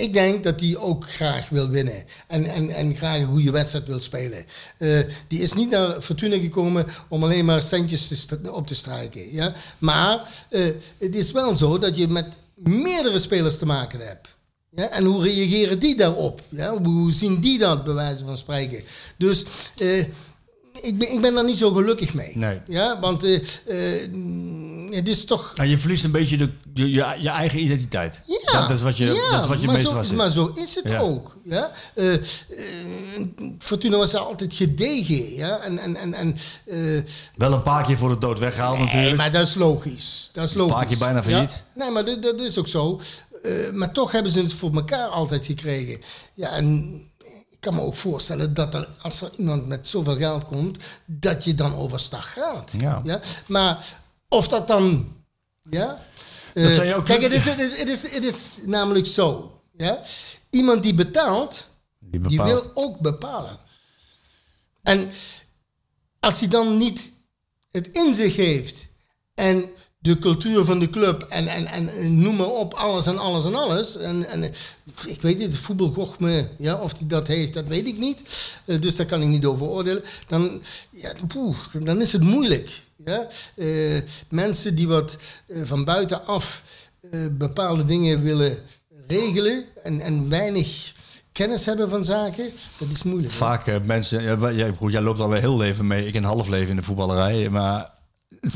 ik 0.00 0.12
denk 0.12 0.44
dat 0.44 0.60
hij 0.60 0.76
ook 0.76 1.10
graag 1.10 1.48
wil 1.48 1.68
winnen. 1.68 2.04
En, 2.26 2.44
en, 2.44 2.70
en 2.70 2.96
graag 2.96 3.18
een 3.18 3.26
goede 3.26 3.50
wedstrijd 3.50 3.86
wil 3.86 4.00
spelen. 4.00 4.44
Eh, 4.78 4.98
die 5.28 5.38
is 5.40 5.52
niet 5.52 5.70
naar 5.70 6.00
Fortuna 6.00 6.38
gekomen 6.38 6.86
om 7.08 7.24
alleen 7.24 7.44
maar 7.44 7.62
centjes 7.62 8.26
te 8.26 8.52
op 8.52 8.66
te 8.66 8.74
strijken. 8.74 9.32
Ja? 9.32 9.54
Maar 9.78 10.44
eh, 10.48 10.64
het 10.98 11.14
is 11.14 11.32
wel 11.32 11.56
zo 11.56 11.78
dat 11.78 11.96
je 11.96 12.08
met 12.08 12.26
meerdere 12.54 13.18
spelers 13.18 13.58
te 13.58 13.66
maken 13.66 14.06
hebt. 14.06 14.28
Ja? 14.70 14.90
En 14.90 15.04
hoe 15.04 15.22
reageren 15.22 15.78
die 15.78 15.96
daarop? 15.96 16.40
Ja? 16.48 16.82
Hoe 16.82 17.12
zien 17.12 17.40
die 17.40 17.58
dat, 17.58 17.84
bij 17.84 17.94
wijze 17.94 18.24
van 18.24 18.36
spreken? 18.36 18.82
Dus... 19.16 19.44
eh, 19.76 20.04
ik 20.72 20.98
ben, 20.98 21.12
ik 21.12 21.20
ben 21.20 21.34
daar 21.34 21.44
niet 21.44 21.58
zo 21.58 21.70
gelukkig 21.72 22.14
mee. 22.14 22.32
Nee. 22.34 22.60
Ja, 22.66 23.00
want 23.00 23.24
eh, 23.24 23.34
eh, 23.34 24.10
het 24.90 25.08
is 25.08 25.24
toch 25.24 25.52
En 25.54 25.68
je 25.68 25.78
verliest 25.78 26.04
een 26.04 26.10
beetje 26.10 26.36
de, 26.36 26.50
je, 26.74 26.90
je, 26.90 27.16
je 27.18 27.28
eigen 27.28 27.58
identiteit. 27.58 28.20
Ja, 28.26 28.60
dat 28.60 28.70
is 28.70 28.82
wat 28.82 28.96
je, 28.96 29.04
ja, 29.04 29.30
dat 29.30 29.42
is 29.42 29.48
wat 29.48 29.60
je 29.60 29.66
maar 29.66 29.74
meestal 29.74 29.92
zo, 29.92 29.98
was. 29.98 30.12
Maar 30.12 30.30
zo 30.30 30.52
is 30.54 30.74
het 30.74 30.88
Ja. 30.88 30.98
ook. 30.98 31.36
Ja? 31.44 31.72
Eh, 31.94 32.14
Fortuna 33.58 33.96
was 33.96 34.14
altijd 34.14 34.54
gedegen. 34.54 35.34
Ja? 35.34 35.58
En, 35.58 35.78
en, 35.78 35.96
en, 35.96 36.14
en, 36.14 36.36
Wel 37.36 37.52
een 37.52 37.62
paar 37.62 37.84
keer 37.86 37.98
voor 37.98 38.08
de 38.08 38.18
dood 38.18 38.38
weggehaald 38.38 38.76
nee, 38.76 38.86
natuurlijk. 38.86 39.16
maar 39.16 39.32
dat 39.32 39.46
is 39.46 39.54
logisch. 39.54 40.30
Dat 40.32 40.44
is 40.44 40.54
logisch. 40.54 40.74
paar 40.74 40.86
keer 40.86 40.98
bijna 40.98 41.22
failliet. 41.22 41.64
Ja? 41.74 41.82
Nee, 41.84 41.90
maar 41.90 42.04
dat, 42.04 42.22
dat 42.22 42.40
is 42.40 42.58
ook 42.58 42.68
zo. 42.68 43.00
Maar 43.72 43.92
toch 43.92 44.12
hebben 44.12 44.32
ze 44.32 44.40
het 44.42 44.52
voor 44.52 44.74
elkaar 44.74 45.08
altijd 45.08 45.44
gekregen. 45.44 46.00
Ja, 46.34 46.50
en 46.50 47.02
kan 47.60 47.74
me 47.74 47.80
ook 47.80 47.94
voorstellen 47.94 48.54
dat 48.54 48.74
er, 48.74 48.88
als 49.02 49.20
er 49.20 49.30
iemand 49.36 49.66
met 49.66 49.88
zoveel 49.88 50.16
geld 50.16 50.44
komt, 50.44 50.78
dat 51.06 51.44
je 51.44 51.54
dan 51.54 51.74
overstag 51.74 52.32
gaat. 52.32 52.72
Ja. 52.78 53.20
Maar 53.46 54.00
of 54.28 54.48
dat 54.48 54.68
dan... 54.68 55.12
Ja? 55.70 56.02
Dat 56.54 56.94
ook 56.94 57.04
Kijk, 57.04 57.22
het 57.22 57.32
is, 57.32 57.44
het, 57.44 57.58
is, 57.58 57.78
het, 57.78 57.88
is, 57.88 58.14
het 58.14 58.24
is 58.24 58.58
namelijk 58.66 59.06
zo. 59.06 59.60
Ja? 59.76 60.00
Die 60.50 60.60
Iemand 60.60 60.82
die 60.82 60.94
betaalt, 60.94 61.68
die 61.98 62.20
bepaalt. 62.20 62.48
wil 62.48 62.70
ook 62.74 62.98
bepalen. 62.98 63.58
En 64.82 65.10
als 66.20 66.38
hij 66.38 66.48
dan 66.48 66.78
niet 66.78 67.10
het 67.70 67.88
in 67.92 68.14
zich 68.14 68.36
heeft 68.36 68.86
en 69.34 69.70
de 70.02 70.18
cultuur 70.18 70.64
van 70.64 70.78
de 70.78 70.90
club 70.90 71.22
en, 71.28 71.46
en, 71.46 71.66
en 71.66 72.20
noem 72.20 72.36
maar 72.36 72.46
op, 72.46 72.74
alles 72.74 73.06
en 73.06 73.18
alles 73.18 73.44
en 73.44 73.54
alles. 73.54 73.96
En, 73.96 74.28
en 74.28 74.42
ik 75.06 75.22
weet 75.22 75.38
niet, 75.38 75.46
het 75.46 75.56
voetbalgochme, 75.56 76.48
ja, 76.58 76.74
of 76.74 76.98
hij 76.98 77.06
dat 77.06 77.26
heeft, 77.26 77.54
dat 77.54 77.66
weet 77.66 77.86
ik 77.86 77.98
niet. 77.98 78.18
Eh, 78.64 78.80
dus 78.80 78.96
daar 78.96 79.06
kan 79.06 79.22
ik 79.22 79.28
niet 79.28 79.44
over 79.44 79.66
oordelen. 79.66 80.02
Dan, 80.26 80.62
ja, 80.90 81.12
dan 81.82 82.00
is 82.00 82.12
het 82.12 82.22
moeilijk. 82.22 82.82
Ja? 83.04 83.28
Eh, 83.54 84.00
mensen 84.28 84.74
die 84.74 84.88
wat 84.88 85.16
eh, 85.46 85.62
van 85.64 85.84
buitenaf 85.84 86.62
eh, 87.10 87.20
bepaalde 87.30 87.84
dingen 87.84 88.22
willen 88.22 88.58
regelen 89.06 89.64
en, 89.82 90.00
en 90.00 90.28
weinig 90.28 90.94
kennis 91.32 91.66
hebben 91.66 91.90
van 91.90 92.04
zaken, 92.04 92.50
dat 92.78 92.88
is 92.88 93.02
moeilijk. 93.02 93.32
Vaak 93.32 93.66
eh, 93.66 93.76
mensen, 93.82 94.22
ja, 94.22 94.52
jij, 94.52 94.74
jij 94.80 95.02
loopt 95.02 95.20
al 95.20 95.34
een 95.34 95.40
heel 95.40 95.56
leven 95.56 95.86
mee, 95.86 96.06
ik 96.06 96.14
een 96.14 96.24
half 96.24 96.48
leven 96.48 96.70
in 96.70 96.76
de 96.76 96.82
voetballerij, 96.82 97.48
maar 97.48 97.90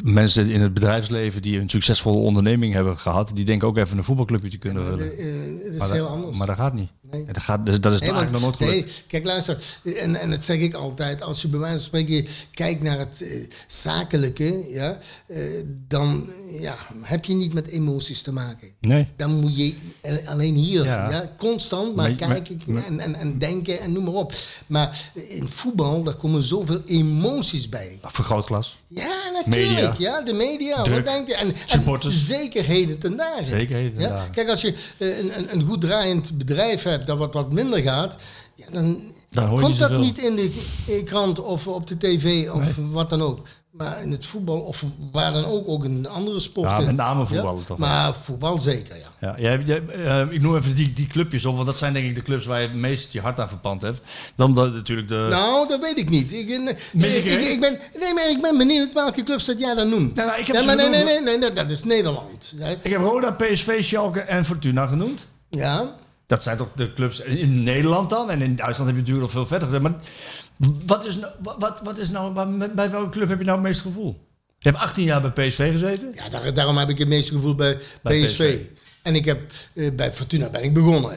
mensen 0.05 0.51
in 0.51 0.61
het 0.61 0.75
bedrijfsleven 0.75 1.43
die 1.43 1.59
een 1.61 1.69
succesvolle 1.69 2.17
onderneming 2.17 2.73
hebben 2.73 2.99
gehad, 2.99 3.31
die 3.35 3.45
denken 3.45 3.69
ook 3.69 3.77
even 3.77 3.99
een 3.99 4.05
voetbalclubje 4.05 4.51
te 4.51 4.59
kunnen 4.59 4.85
willen. 4.85 5.19
Eh, 5.19 5.25
het 5.65 5.73
is 5.73 5.79
Maar, 5.79 5.93
heel 5.93 6.05
dat, 6.05 6.13
anders. 6.13 6.37
maar 6.37 6.47
dat 6.47 6.57
gaat 6.57 6.75
niet. 6.75 6.89
Nee. 7.17 7.25
Dat, 7.33 7.43
gaat, 7.43 7.67
dat 7.83 7.93
is 7.93 8.01
Nee, 8.01 8.11
eigenlijk 8.11 8.31
nog 8.31 8.41
nooit 8.41 8.57
gelukt. 8.57 8.73
nee, 8.87 8.95
kijk, 9.07 9.25
luister. 9.25 9.65
En, 9.99 10.17
en 10.17 10.31
dat 10.31 10.45
zeg 10.45 10.59
ik 10.59 10.75
altijd. 10.75 11.23
Als 11.23 11.43
je 11.43 11.49
bij 11.49 11.59
wijze 11.61 11.75
van 11.77 11.85
spreken 11.85 12.27
kijkt 12.55 12.83
naar 12.83 12.99
het 12.99 13.23
eh, 13.23 13.29
zakelijke, 13.67 14.65
ja, 14.73 14.99
eh, 15.27 15.39
dan 15.89 16.29
ja, 16.61 16.77
heb 17.03 17.25
je 17.25 17.35
niet 17.35 17.53
met 17.55 17.67
emoties 17.67 18.23
te 18.23 18.33
maken. 18.33 18.69
Nee. 18.81 19.09
Dan 19.17 19.41
moet 19.41 19.57
je 19.57 19.75
alleen 20.25 20.55
hier, 20.55 20.85
Ja. 20.85 21.11
ja. 21.11 21.31
constant 21.39 21.95
maar, 21.97 22.15
Maar- 22.19 22.29
kijken 22.29 22.61
maar- 22.67 22.85
en, 22.85 23.01
en, 23.01 23.15
en 23.15 23.39
denken 23.39 23.81
en 23.81 23.93
noem 23.93 24.05
maar 24.05 24.13
op. 24.13 24.33
Maar 24.67 25.11
in 25.29 25.49
voetbal, 25.49 26.03
daar 26.03 26.15
komen 26.15 26.43
zoveel 26.43 26.83
emoties 26.87 27.69
bij. 27.69 27.99
Vergrootglas. 28.03 28.79
Ja, 28.89 29.31
natuurlijk. 29.33 29.69
Media. 29.73 29.95
Ja, 29.99 30.21
de 30.23 30.33
media. 30.33 30.83
Druk. 30.83 30.95
Wat 30.95 31.05
denk 31.15 31.27
je? 31.29 31.35
En, 31.35 31.53
Supporters. 31.67 32.15
en 32.15 32.21
zeker 32.37 32.65
heden 32.65 32.99
ten 32.99 33.17
dagen. 33.17 33.47
Zeker 33.47 33.77
heden 33.77 33.93
ten 33.93 34.03
ja? 34.03 34.09
dagen. 34.09 34.31
Kijk, 34.31 34.49
als 34.49 34.61
je 34.61 34.75
eh, 34.99 35.19
een, 35.19 35.39
een, 35.39 35.53
een 35.53 35.63
goed 35.63 35.81
draaiend 35.81 36.39
bedrijf 36.39 36.83
hebt 36.83 37.04
hebt 37.07 37.19
dat 37.21 37.33
wat, 37.33 37.45
wat 37.45 37.53
minder 37.53 37.79
gaat, 37.79 38.17
ja, 38.55 38.67
dan, 38.73 39.03
Dan 39.31 39.47
hoor 39.47 39.59
je 39.59 39.65
komt 39.65 39.79
dat 39.79 39.99
niet 39.99 40.19
in 40.19 40.37
de 40.37 41.03
krant 41.05 41.41
of 41.41 41.67
op 41.67 41.87
de 41.87 41.97
tv 41.97 42.51
of 42.51 42.65
wat 42.77 43.11
dan 43.11 43.23
ook. 43.23 43.47
Maar 43.77 44.03
in 44.03 44.11
het 44.11 44.27
voetbal 44.27 44.61
of 44.61 44.85
waar 45.13 45.33
dan 45.33 45.45
ook, 45.45 45.69
ook 45.69 45.85
in 45.85 46.09
andere 46.09 46.41
sporten. 46.41 46.79
Ja, 46.79 46.81
met 46.81 46.97
name 46.97 47.27
voetballen 47.27 47.65
toch 47.65 47.77
wel. 47.79 47.89
Maar 47.89 48.15
voetbal 48.15 48.59
zeker, 48.59 48.97
ja. 48.97 49.35
Ja, 49.39 49.59
jij, 49.65 49.83
eh, 49.87 50.21
ik 50.31 50.41
noem 50.41 50.57
even 50.57 50.75
die, 50.75 50.93
die 50.93 51.07
clubjes 51.07 51.45
op, 51.45 51.55
want 51.55 51.67
dat 51.67 51.79
zijn 51.79 51.93
denk 51.93 52.07
ik 52.07 52.15
de 52.15 52.23
clubs 52.23 52.47
waar 52.47 52.61
je 52.61 52.67
het 52.67 52.77
meest 52.77 53.13
je 53.13 53.21
hart 53.21 53.41
aan 53.41 53.49
verpand 53.49 53.83
hebt. 53.83 54.01
Dan 54.35 54.55
de, 54.55 54.61
natuurlijk 54.61 55.09
de... 55.09 55.27
Nou, 55.31 55.69
dat 55.69 55.81
weet 55.81 55.99
ik 55.99 56.11
niet. 56.11 56.33
Ik, 56.33 56.49
eh, 56.49 56.75
Mis 56.93 57.17
ik, 57.17 57.25
ik 57.25 57.61
ben, 57.61 57.79
nee, 58.01 58.15
maar 58.15 58.31
ik 58.31 58.43
ben 58.43 58.59
benieuwd 58.59 58.93
welke 58.93 59.23
clubs 59.23 59.45
dat 59.45 59.59
jij 59.59 59.75
dan 59.75 59.89
noemt. 59.89 60.15
Nou, 60.15 60.29
nou, 60.29 60.41
ik 60.41 60.47
heb 60.47 60.57
ja, 60.57 60.61
ze 60.61 60.67
maar 60.67 60.77
nee, 60.77 60.89
nee, 60.89 61.01
genoemd. 61.01 61.25
nee, 61.25 61.39
nee, 61.39 61.49
dat, 61.49 61.57
dat 61.57 61.71
is 61.71 61.85
Nederland. 61.85 62.55
Ik 62.83 62.91
heb 62.93 63.01
Roda, 63.01 63.31
PSV, 63.31 63.85
Schalke 63.85 64.21
en 64.21 64.45
Fortuna 64.45 64.87
genoemd. 64.87 65.27
Ja, 65.49 65.95
Dat 66.27 66.43
zijn 66.43 66.57
toch 66.57 66.69
de 66.75 66.93
clubs 66.93 67.21
in 67.21 67.63
Nederland 67.63 68.11
dan? 68.11 68.31
En 68.31 68.43
in 68.43 68.57
Duitsland 68.57 68.91
heb 68.91 68.97
je 69.07 69.13
natuurlijk 69.13 69.21
nog 69.21 69.31
veel 69.31 69.47
verder 69.47 69.69
gezet. 69.69 69.83
Maar 69.83 69.95
wat 70.87 71.05
is 71.07 71.17
nou, 71.17 71.33
wat, 71.59 71.81
wat 71.85 71.99
is 71.99 72.11
nou 72.11 72.33
bij 72.75 72.91
welke 72.91 73.09
club 73.09 73.29
heb 73.29 73.39
je 73.39 73.45
nou 73.45 73.59
het 73.59 73.67
meeste 73.67 73.83
gevoel? 73.83 74.27
Je 74.59 74.69
hebt 74.71 74.83
18 74.83 75.05
jaar 75.05 75.21
bij 75.33 75.49
PSV 75.49 75.71
gezeten. 75.73 76.13
ja 76.15 76.29
daar, 76.29 76.55
daarom 76.55 76.77
heb 76.77 76.89
ik 76.89 76.99
het 76.99 77.09
meeste 77.09 77.35
gevoel 77.35 77.55
bij, 77.55 77.79
Bij 78.03 78.25
PSV. 78.25 78.55
PSV. 78.57 78.67
En 79.03 79.15
ik 79.15 79.25
heb 79.25 79.41
eh, 79.75 79.95
bij 79.95 80.13
Fortuna 80.13 80.51
ben 80.51 80.63
ik 80.63 80.75
begonnen. 80.75 81.17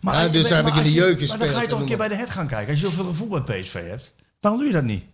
ja, 0.00 0.28
dus 0.28 0.48
daar 0.48 0.64
heb 0.64 0.72
ik 0.72 0.78
in 0.78 0.82
de 0.82 0.92
jeugd 0.92 1.10
Maar 1.10 1.18
gespeeld. 1.18 1.40
dan 1.40 1.48
ga 1.48 1.62
je 1.62 1.68
toch 1.68 1.80
een 1.80 1.86
keer 1.86 1.96
bij 1.96 2.08
de 2.08 2.16
het 2.16 2.30
gaan 2.30 2.46
kijken. 2.46 2.68
Als 2.72 2.80
je 2.80 2.86
zoveel 2.86 3.04
gevoel 3.04 3.28
bij 3.40 3.60
PSV 3.60 3.88
hebt. 3.88 4.14
Waarom 4.40 4.60
doe 4.60 4.68
je 4.68 4.74
dat 4.74 4.84
niet? 4.84 5.04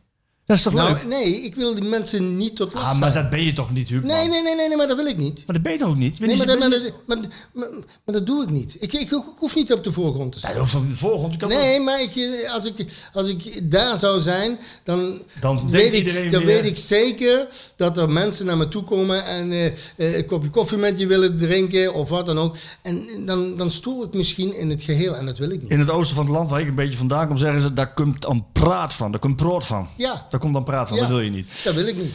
Dat 0.47 0.57
is 0.57 0.63
toch 0.63 0.73
leuk? 0.73 0.83
Nou, 0.89 1.07
nee, 1.07 1.41
ik 1.43 1.55
wil 1.55 1.75
die 1.75 1.85
mensen 1.85 2.37
niet 2.37 2.57
tot 2.57 2.73
last 2.75 2.87
ah, 2.87 2.99
maar 2.99 3.13
dat 3.15 3.31
ben 3.31 3.43
je 3.45 3.53
toch 3.53 3.73
niet, 3.73 3.89
Huub? 3.89 4.05
Nee, 4.05 4.29
nee, 4.29 4.43
nee, 4.43 4.55
nee, 4.57 4.69
nee, 4.69 4.77
maar 4.77 4.87
dat 4.87 4.97
wil 4.97 5.07
ik 5.07 5.17
niet. 5.17 5.43
Maar 5.47 5.55
dat 5.55 5.63
ben 5.63 5.73
je 5.73 5.79
toch 5.79 5.89
ook 5.89 5.97
niet? 5.97 6.19
Nee, 6.21 6.37
maar, 6.37 6.47
dat, 6.47 6.59
ben 6.59 6.69
maar, 6.69 6.79
je- 6.79 6.85
dat, 6.85 6.93
maar, 7.07 7.19
maar, 7.53 7.69
maar 8.05 8.15
dat 8.15 8.27
doe 8.27 8.43
ik 8.43 8.51
niet. 8.51 8.77
Ik, 8.81 8.93
ik, 8.93 9.11
ik 9.11 9.23
hoef 9.37 9.55
niet 9.55 9.73
op 9.73 9.85
de 9.85 9.93
voorgrond 9.93 10.33
te 10.33 10.39
Ja, 10.43 10.49
staan. 10.49 10.59
hoeft 10.61 10.73
toch 10.73 10.83
niet 10.83 10.91
de 10.91 10.97
voorgrond? 10.97 11.37
Kan 11.37 11.49
Nee, 11.49 11.81
maar 11.81 12.01
ik, 12.03 12.13
als, 12.53 12.65
ik, 12.65 12.87
als 13.13 13.29
ik 13.29 13.71
daar 13.71 13.97
zou 13.99 14.21
zijn, 14.21 14.59
dan, 14.85 15.23
Dan 15.41 15.71
weet, 15.71 15.93
ik, 15.95 16.33
dan 16.33 16.45
weet 16.45 16.65
ik 16.65 16.77
zeker 16.77 17.47
dat 17.77 17.99
er 17.99 18.11
mensen 18.11 18.47
naar 18.47 18.57
me 18.57 18.69
toe 18.69 18.83
komen 18.83 19.25
en 19.25 19.53
eh, 19.53 20.17
een 20.17 20.27
kopje 20.27 20.51
koffie 20.51 20.79
met 20.79 21.01
je 21.01 21.07
willen 21.07 21.39
drinken 21.39 21.95
of 21.95 22.09
wat 22.09 22.27
dan 22.27 22.39
ook. 22.39 22.57
En 22.83 23.07
dan, 23.27 23.57
dan 23.57 23.71
stoor 23.71 24.05
ik 24.05 24.15
misschien 24.15 24.57
in 24.57 24.71
het 24.71 24.83
geheel 24.83 25.17
en 25.17 25.27
dat 25.27 25.39
wil 25.39 25.51
ik 25.51 25.63
niet. 25.63 25.71
In 25.71 25.79
het 25.79 25.91
oosten 25.91 26.17
van 26.17 26.25
het 26.25 26.35
land 26.35 26.51
waar 26.51 26.61
ik 26.61 26.69
een 26.69 26.75
beetje 26.75 26.99
vandaan 26.99 27.27
kom, 27.29 27.37
zeggen 27.37 27.61
ze, 27.61 27.73
daar 27.73 27.95
komt 27.95 28.23
dan 28.23 28.47
praat 28.53 28.95
van. 28.95 29.11
Daar 29.11 29.21
komt 29.21 29.37
brood 29.37 29.67
van. 29.67 29.89
Ja. 29.97 30.27
Daar 30.35 30.43
komt 30.43 30.55
dan 30.55 30.65
praat 30.65 30.89
van, 30.89 30.97
Ja, 30.97 31.03
dat 31.03 31.11
wil 31.11 31.21
je 31.21 31.31
niet. 31.31 31.51
Dat 31.65 31.75
wil 31.75 31.87
ik 31.87 31.97
niet. 31.97 32.15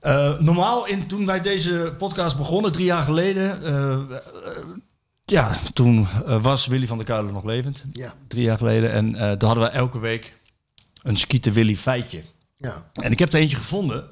Eh, 0.00 0.38
normaal, 0.38 0.86
in, 0.86 1.06
toen 1.06 1.26
wij 1.26 1.40
deze 1.40 1.94
podcast 1.98 2.36
begonnen, 2.36 2.72
drie 2.72 2.84
jaar 2.84 3.04
geleden... 3.04 3.64
eh, 3.64 3.92
eh, 3.92 4.00
ja, 5.24 5.58
toen 5.72 6.08
was 6.42 6.66
Willy 6.66 6.86
van 6.86 6.96
der 6.96 7.06
Kuilen 7.06 7.32
nog 7.32 7.44
levend. 7.44 7.84
Ja. 7.92 8.14
Drie 8.28 8.42
jaar 8.42 8.58
geleden. 8.58 8.92
En 8.92 9.12
toen 9.38 9.48
hadden 9.48 9.64
we 9.64 9.70
elke 9.70 9.98
week 9.98 10.36
een 11.02 11.16
Skieten 11.16 11.52
Willy 11.52 11.76
feitje. 11.76 12.22
Ja. 12.56 12.90
En 12.92 13.12
ik 13.12 13.18
heb 13.18 13.32
er 13.32 13.38
eentje 13.38 13.56
gevonden. 13.56 14.04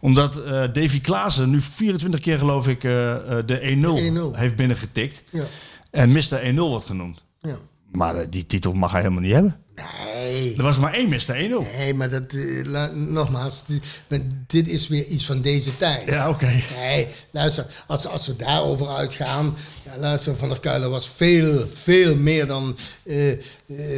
Omdat 0.00 0.34
Davy 0.74 1.00
Klaassen 1.00 1.50
nu 1.50 1.60
24 1.60 2.20
keer 2.20 2.38
geloof 2.38 2.68
ik 2.68 2.80
de 2.80 4.32
1-0 4.32 4.34
1-0. 4.34 4.38
heeft 4.38 4.56
binnengetikt. 4.56 5.22
Ja. 5.30 5.44
En 5.90 6.12
Mr. 6.12 6.52
1-0 6.52 6.54
wordt 6.54 6.86
genoemd. 6.86 7.22
ja. 7.40 7.56
Maar 7.92 8.16
eh, 8.16 8.26
die 8.30 8.46
titel 8.46 8.72
mag 8.72 8.92
hij 8.92 9.00
helemaal 9.00 9.22
niet 9.22 9.32
hebben. 9.32 9.56
Nee. 10.14 10.56
Er 10.56 10.62
was 10.62 10.78
maar 10.78 10.92
één 10.92 11.08
Mr. 11.08 11.34
1-0. 11.34 11.76
Nee, 11.78 11.94
maar 11.94 12.10
dat, 12.10 12.22
eh, 12.32 12.64
la- 12.64 12.90
nogmaals, 12.94 13.64
dit, 13.66 14.20
dit 14.46 14.68
is 14.68 14.88
weer 14.88 15.04
iets 15.04 15.26
van 15.26 15.40
deze 15.40 15.76
tijd. 15.76 16.08
Ja, 16.08 16.28
oké. 16.28 16.50
Nee, 16.78 17.06
luister, 17.30 17.66
als, 17.86 18.06
als 18.06 18.26
we 18.26 18.36
daarover 18.36 18.88
uitgaan. 18.88 19.56
Ja, 19.84 19.98
luister, 20.00 20.36
Van 20.36 20.48
der 20.48 20.60
Kuilen 20.60 20.90
was 20.90 21.10
veel, 21.16 21.68
veel 21.82 22.16
meer 22.16 22.46
dan 22.46 22.76
eh 23.04 23.38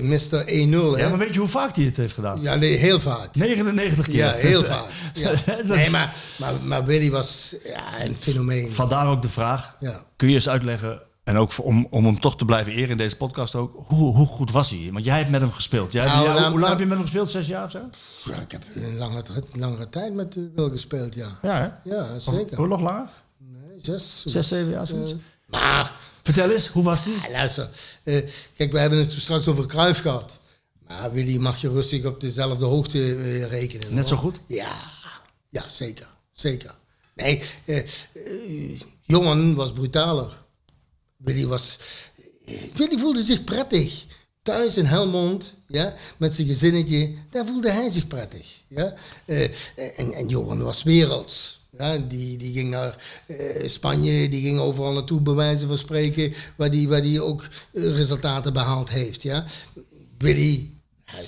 Mr. 0.02 0.44
1-0. 0.46 0.46
hè? 0.46 1.02
Ja, 1.02 1.08
maar 1.08 1.18
weet 1.18 1.34
je 1.34 1.40
hoe 1.40 1.48
vaak 1.48 1.76
hij 1.76 1.84
het 1.84 1.96
heeft 1.96 2.14
gedaan? 2.14 2.42
Ja, 2.42 2.54
nee, 2.54 2.76
heel 2.76 3.00
vaak. 3.00 3.34
99 3.34 4.06
keer. 4.06 4.16
Ja, 4.16 4.32
heel 4.32 4.64
vaak. 4.74 4.88
Ja. 5.14 5.32
Nee, 5.64 5.90
maar, 5.90 6.14
maar, 6.38 6.52
maar 6.62 6.84
Willy 6.84 7.10
was 7.10 7.54
ja, 7.64 8.04
een 8.04 8.16
fenomeen. 8.20 8.72
Vandaar 8.72 9.08
ook 9.08 9.22
de 9.22 9.28
vraag. 9.28 9.76
Ja. 9.80 10.04
Kun 10.16 10.28
je 10.28 10.34
eens 10.34 10.48
uitleggen, 10.48 11.02
en 11.24 11.36
ook 11.36 11.64
om, 11.64 11.86
om 11.90 12.04
hem 12.04 12.20
toch 12.20 12.36
te 12.36 12.44
blijven 12.44 12.72
eren 12.72 12.90
in 12.90 12.96
deze 12.96 13.16
podcast 13.16 13.54
ook, 13.54 13.84
hoe, 13.88 14.14
hoe 14.16 14.26
goed 14.26 14.50
was 14.50 14.70
hij? 14.70 14.88
Want 14.92 15.04
jij 15.04 15.18
hebt 15.18 15.30
met 15.30 15.40
hem 15.40 15.52
gespeeld. 15.52 15.92
Jij, 15.92 16.04
Nou, 16.06 16.24
jij- 16.24 16.26
nou, 16.26 16.40
hoe 16.40 16.48
lang 16.50 16.60
nou- 16.60 16.70
heb 16.70 16.78
je 16.78 16.86
met 16.86 16.94
hem 16.96 17.02
gespeeld? 17.06 17.30
Zes 17.30 17.46
jaar 17.46 17.64
of 17.64 17.70
zo? 17.70 17.80
Ja, 18.24 18.40
ik 18.40 18.50
heb 18.52 18.64
een 18.74 18.96
langere, 18.96 19.44
langere 19.52 19.88
tijd 19.88 20.14
met 20.14 20.36
Wil 20.54 20.70
gespeeld, 20.70 21.14
ja. 21.14 21.38
Ja, 21.42 21.80
hè? 21.84 21.90
Ja, 21.94 22.18
zeker. 22.18 22.56
Hoe 22.56 22.66
nog 22.66 22.80
langer? 22.80 23.08
Nee, 23.38 23.78
zes. 23.80 24.22
Zes, 24.26 24.48
zeven 24.48 24.70
jaar, 24.70 24.86
zoiets? 24.86 25.10
Eh, 25.10 25.16
maar, 25.46 25.92
Vertel 26.22 26.50
eens, 26.50 26.66
hoe 26.68 26.82
was 26.84 27.04
hij? 27.04 27.14
ja, 27.22 27.30
luister. 27.30 27.68
eh, 28.02 28.22
kijk, 28.56 28.72
we 28.72 28.78
hebben 28.78 28.98
het 28.98 29.10
toen 29.10 29.20
straks 29.20 29.48
over 29.48 29.66
Kruif 29.66 30.00
gehad. 30.00 30.38
Maar 30.88 31.12
Willy 31.12 31.36
mag 31.36 31.60
je 31.60 31.68
rustig 31.68 32.04
op 32.04 32.20
dezelfde 32.20 32.64
hoogte 32.64 32.98
eh, 33.16 33.44
rekenen. 33.46 33.94
Net 33.94 33.98
hoor. 33.98 34.08
zo 34.08 34.16
goed? 34.16 34.40
Ja, 34.46 34.72
ja 35.50 35.68
zeker. 35.68 36.06
Zeker. 36.32 36.74
Nee, 37.14 37.42
jongen 39.06 39.54
was 39.54 39.72
brutaler. 39.72 40.42
Willy 41.24 41.46
was... 41.46 41.78
Willy 42.74 42.98
voelde 42.98 43.22
zich 43.22 43.44
prettig. 43.44 44.04
Thuis 44.42 44.76
in 44.76 44.84
Helmond, 44.84 45.54
ja, 45.66 45.94
met 46.16 46.34
zijn 46.34 46.46
gezinnetje, 46.46 47.14
daar 47.30 47.46
voelde 47.46 47.70
hij 47.70 47.90
zich 47.90 48.06
prettig. 48.06 48.60
Ja. 48.68 48.94
Eh, 49.24 49.48
en, 49.98 50.28
Johan 50.28 50.62
was 50.62 50.82
werelds. 50.82 51.62
Ja, 51.70 51.98
die, 51.98 52.36
die 52.36 52.52
ging 52.52 52.70
naar 52.70 53.22
eh, 53.26 53.68
Spanje, 53.68 54.28
die 54.28 54.42
ging 54.42 54.58
overal 54.58 54.92
naartoe, 54.92 55.20
bij 55.20 55.34
wijze 55.34 55.66
van 55.66 55.78
spreken, 55.78 56.34
waar 56.56 56.70
die, 56.70 56.88
waar 56.88 57.02
die 57.02 57.22
ook 57.22 57.48
eh, 57.72 57.90
resultaten 57.90 58.52
behaald 58.52 58.88
heeft. 58.88 59.22
Ja. 59.22 59.44
Willy, 60.18 60.70
hij 61.04 61.26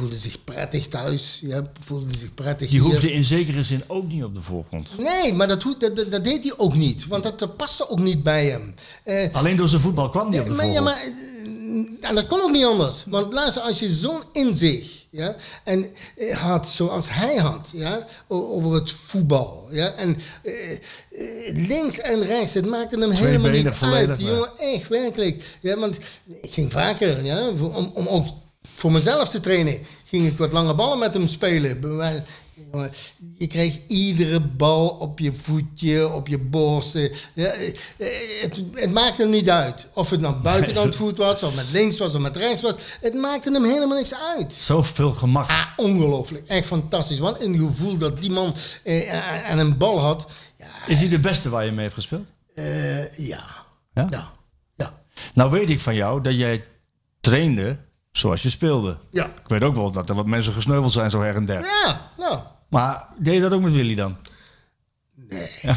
voelde 0.00 0.16
zich 0.16 0.44
prettig 0.44 0.88
thuis, 0.88 1.38
ja, 1.42 1.62
voelde 1.80 2.16
zich 2.16 2.34
prettig 2.34 2.68
Die 2.70 2.80
hier. 2.80 2.90
hoefde 2.90 3.12
in 3.12 3.24
zekere 3.24 3.64
zin 3.64 3.82
ook 3.86 4.08
niet 4.08 4.24
op 4.24 4.34
de 4.34 4.40
voorgrond. 4.40 4.88
Nee, 4.98 5.32
maar 5.32 5.48
dat, 5.48 5.62
dat, 5.78 5.96
dat, 5.96 6.10
dat 6.10 6.24
deed 6.24 6.42
hij 6.42 6.54
ook 6.56 6.74
niet, 6.74 7.06
want 7.06 7.22
dat, 7.22 7.38
dat 7.38 7.56
paste 7.56 7.90
ook 7.90 8.00
niet 8.00 8.22
bij 8.22 8.46
hem. 8.46 8.74
Eh, 9.04 9.34
Alleen 9.34 9.56
door 9.56 9.68
zijn 9.68 9.82
voetbal 9.82 10.10
kwam 10.10 10.30
hij 10.30 10.40
op 10.40 10.46
de 10.48 10.54
maar, 10.54 10.66
ja, 10.66 10.82
voorgrond. 10.82 10.96
maar 10.96 11.14
eh, 12.00 12.08
en 12.08 12.14
dat 12.14 12.26
kon 12.26 12.40
ook 12.40 12.50
niet 12.50 12.64
anders. 12.64 13.04
Want 13.06 13.32
luister, 13.32 13.62
als 13.62 13.78
je 13.78 13.90
zo'n 13.90 14.22
inzicht 14.32 15.00
ja, 15.10 15.36
en, 15.64 15.86
eh, 16.16 16.36
had 16.36 16.68
zoals 16.68 17.14
hij 17.14 17.36
had 17.36 17.70
ja, 17.74 18.06
over 18.28 18.72
het 18.74 18.90
voetbal. 18.90 19.68
Ja, 19.70 19.92
en 19.92 20.16
eh, 20.42 20.72
eh, 20.72 20.78
links 21.68 21.98
en 21.98 22.24
rechts, 22.24 22.54
het 22.54 22.66
maakte 22.66 22.98
hem 22.98 23.10
helemaal 23.10 23.50
niet 23.50 23.68
volledig, 23.68 24.08
uit. 24.08 24.20
Jongen, 24.20 24.58
echt, 24.58 24.88
werkelijk. 24.88 25.58
Ja, 25.60 25.76
want 25.78 25.96
ik 26.42 26.52
ging 26.52 26.72
vaker, 26.72 27.24
ja, 27.24 27.48
om, 27.48 27.90
om 27.94 28.06
ook 28.06 28.26
voor 28.80 28.92
mezelf 28.92 29.28
te 29.28 29.40
trainen, 29.40 29.78
ging 30.04 30.26
ik 30.26 30.38
wat 30.38 30.52
lange 30.52 30.74
ballen 30.74 30.98
met 30.98 31.14
hem 31.14 31.26
spelen. 31.28 31.80
Je 33.38 33.46
kreeg 33.46 33.80
iedere 33.86 34.40
bal 34.40 34.88
op 34.88 35.18
je 35.18 35.32
voetje, 35.32 36.08
op 36.08 36.28
je 36.28 36.38
borst. 36.38 36.94
eh, 36.94 37.14
Ja, 37.34 37.46
eh, 37.46 37.72
het, 38.40 38.60
het 38.74 38.92
maakte 38.92 39.22
hem 39.22 39.30
niet 39.30 39.50
uit. 39.50 39.86
Of 39.94 40.10
het 40.10 40.20
nou 40.20 40.34
buitenkant 40.34 40.96
voet 41.00 41.16
was, 41.18 41.42
of 41.42 41.54
met 41.54 41.70
links 41.70 41.98
was, 41.98 42.14
of 42.14 42.20
met 42.20 42.36
rechts 42.36 42.62
was. 42.62 42.74
Het 43.00 43.14
maakte 43.14 43.52
hem 43.52 43.64
helemaal 43.64 43.96
niks 43.96 44.14
uit. 44.36 44.52
Zoveel 44.52 45.10
gemak. 45.12 45.48
Ah, 45.48 45.64
ongelooflijk. 45.76 46.46
Echt 46.48 46.66
fantastisch. 46.66 47.18
Wat 47.18 47.42
een 47.42 47.58
gevoel 47.58 47.96
dat 47.96 48.20
die 48.20 48.30
man 48.30 48.54
eh, 48.84 49.12
aan- 49.12 49.42
aan 49.44 49.58
een 49.58 49.76
bal 49.76 49.98
had. 50.00 50.26
Ja, 50.56 50.66
Is 50.86 50.98
hij 51.00 51.08
de 51.08 51.20
beste 51.20 51.48
waar 51.50 51.64
je 51.64 51.70
mee 51.72 51.82
hebt 51.82 51.94
gespeeld? 51.94 52.26
eh, 52.54 53.16
ja. 53.18 53.44
Ja? 53.94 54.06
Ja. 54.10 54.32
Ja. 54.76 55.02
Nou 55.34 55.50
weet 55.50 55.68
ik 55.70 55.80
van 55.80 55.94
jou 55.94 56.20
dat 56.22 56.34
jij 56.34 56.64
trainde 57.20 57.78
zoals 58.12 58.42
je 58.42 58.50
speelde. 58.50 58.98
Ja. 59.10 59.26
Ik 59.26 59.46
weet 59.46 59.62
ook 59.62 59.74
wel 59.74 59.90
dat 59.90 60.08
er 60.08 60.14
wat 60.14 60.26
mensen 60.26 60.52
gesneuveld 60.52 60.92
zijn 60.92 61.10
zo 61.10 61.20
her 61.20 61.34
en 61.34 61.46
der. 61.46 61.60
Ja, 61.60 62.10
nou. 62.18 62.38
Maar 62.68 63.06
deed 63.18 63.34
je 63.34 63.40
dat 63.40 63.52
ook 63.52 63.62
met 63.62 63.72
Willy 63.72 63.94
dan? 63.94 64.16
Nee. 65.14 65.50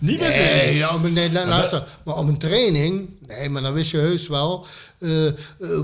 Niet 0.00 0.20
met 0.20 0.28
Willy? 0.28 0.38
Nee, 0.38 0.78
nou, 0.78 1.00
maar 1.00 1.10
nee, 1.10 1.30
nou, 1.30 1.48
luister, 1.48 1.86
maar 2.04 2.16
op 2.16 2.28
een 2.28 2.38
training, 2.38 3.08
nee, 3.26 3.48
maar 3.48 3.62
dan 3.62 3.72
wist 3.72 3.90
je 3.90 3.98
heus 3.98 4.28
wel 4.28 4.66
eh, 4.98 5.26
eh, 5.26 5.34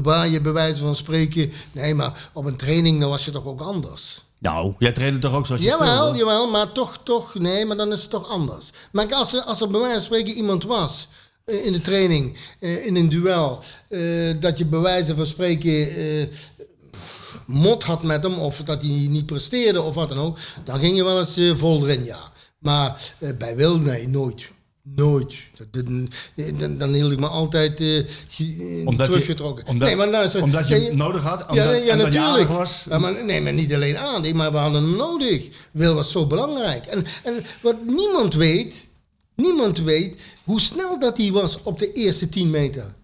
waar 0.02 0.28
je 0.28 0.40
bij 0.40 0.52
wijze 0.52 0.82
van 0.82 0.96
spreken, 0.96 1.52
nee, 1.72 1.94
maar 1.94 2.28
op 2.32 2.44
een 2.44 2.56
training 2.56 3.00
dan 3.00 3.10
was 3.10 3.24
je 3.24 3.30
toch 3.30 3.44
ook 3.44 3.60
anders. 3.60 4.22
Nou, 4.38 4.74
jij 4.78 4.92
trainde 4.92 5.18
toch 5.18 5.34
ook 5.34 5.46
zoals 5.46 5.60
je 5.60 5.66
Jawel, 5.66 5.96
speelde? 5.96 6.18
jawel, 6.18 6.50
maar 6.50 6.72
toch, 6.72 6.98
toch, 7.02 7.34
nee, 7.34 7.66
maar 7.66 7.76
dan 7.76 7.92
is 7.92 8.00
het 8.00 8.10
toch 8.10 8.28
anders. 8.28 8.72
Maar 8.92 9.14
als 9.14 9.32
er, 9.32 9.40
als 9.40 9.60
er 9.60 9.70
bij 9.70 9.80
wijze 9.80 9.94
van 9.94 10.04
spreken 10.04 10.34
iemand 10.34 10.64
was 10.64 11.08
in 11.46 11.72
de 11.72 11.80
training, 11.80 12.36
eh, 12.58 12.86
in 12.86 12.96
een 12.96 13.08
duel, 13.08 13.62
eh, 13.88 14.00
dat 14.40 14.58
je 14.58 14.64
bij 14.66 14.78
wijze 14.80 15.14
van 15.16 15.26
spreken 15.26 15.90
eh, 15.96 16.26
mot 17.46 17.82
had 17.82 18.02
met 18.02 18.22
hem, 18.22 18.38
of 18.38 18.56
dat 18.64 18.82
hij 18.82 19.06
niet 19.10 19.26
presteerde, 19.26 19.82
of 19.82 19.94
wat 19.94 20.08
dan 20.08 20.18
ook, 20.18 20.38
dan 20.64 20.80
ging 20.80 20.96
je 20.96 21.04
wel 21.04 21.18
eens 21.18 21.36
eh, 21.36 21.56
vol 21.56 21.88
erin, 21.88 22.04
ja. 22.04 22.20
Maar 22.58 23.14
eh, 23.18 23.28
bij 23.38 23.56
Wil, 23.56 23.78
nee, 23.78 24.08
nooit. 24.08 24.42
Nooit. 24.84 25.34
Eh, 26.34 26.44
dan, 26.58 26.78
dan 26.78 26.92
hield 26.92 27.12
ik 27.12 27.18
me 27.18 27.26
altijd 27.26 27.80
eh, 27.80 27.98
eh, 27.98 28.06
Omdat 28.86 29.06
je- 29.06 29.12
teruggetrokken. 29.12 29.66
omdat- 29.66 29.88
nee, 29.88 29.96
maar 29.96 30.08
luister, 30.08 30.42
omdat 30.42 30.68
je 30.68 30.74
hem 30.74 30.96
nodig 30.96 31.22
had? 31.22 31.40
Omdat- 31.48 31.56
ja, 31.64 31.72
ja, 31.72 31.84
je 31.92 31.94
natuurlijk. 31.94 32.48
was? 32.48 32.84
Ja, 32.88 32.98
maar, 32.98 33.24
nee, 33.24 33.40
maar 33.42 33.52
niet 33.52 33.74
alleen 33.74 33.98
aan, 33.98 34.36
maar 34.36 34.52
we 34.52 34.58
hadden 34.58 34.82
hem 34.82 34.96
nodig. 34.96 35.46
Wil 35.72 35.94
was 35.94 36.10
zo 36.10 36.26
belangrijk. 36.26 36.86
En, 36.86 37.04
en 37.22 37.34
wat 37.62 37.76
niemand 37.86 38.34
weet, 38.34 38.86
niemand 39.36 39.78
weet 39.78 40.16
hoe 40.44 40.60
snel 40.60 40.98
dat 40.98 41.16
hij 41.16 41.32
was 41.32 41.62
op 41.62 41.78
de 41.78 41.92
eerste 41.92 42.28
10 42.28 42.50
meter. 42.50 42.94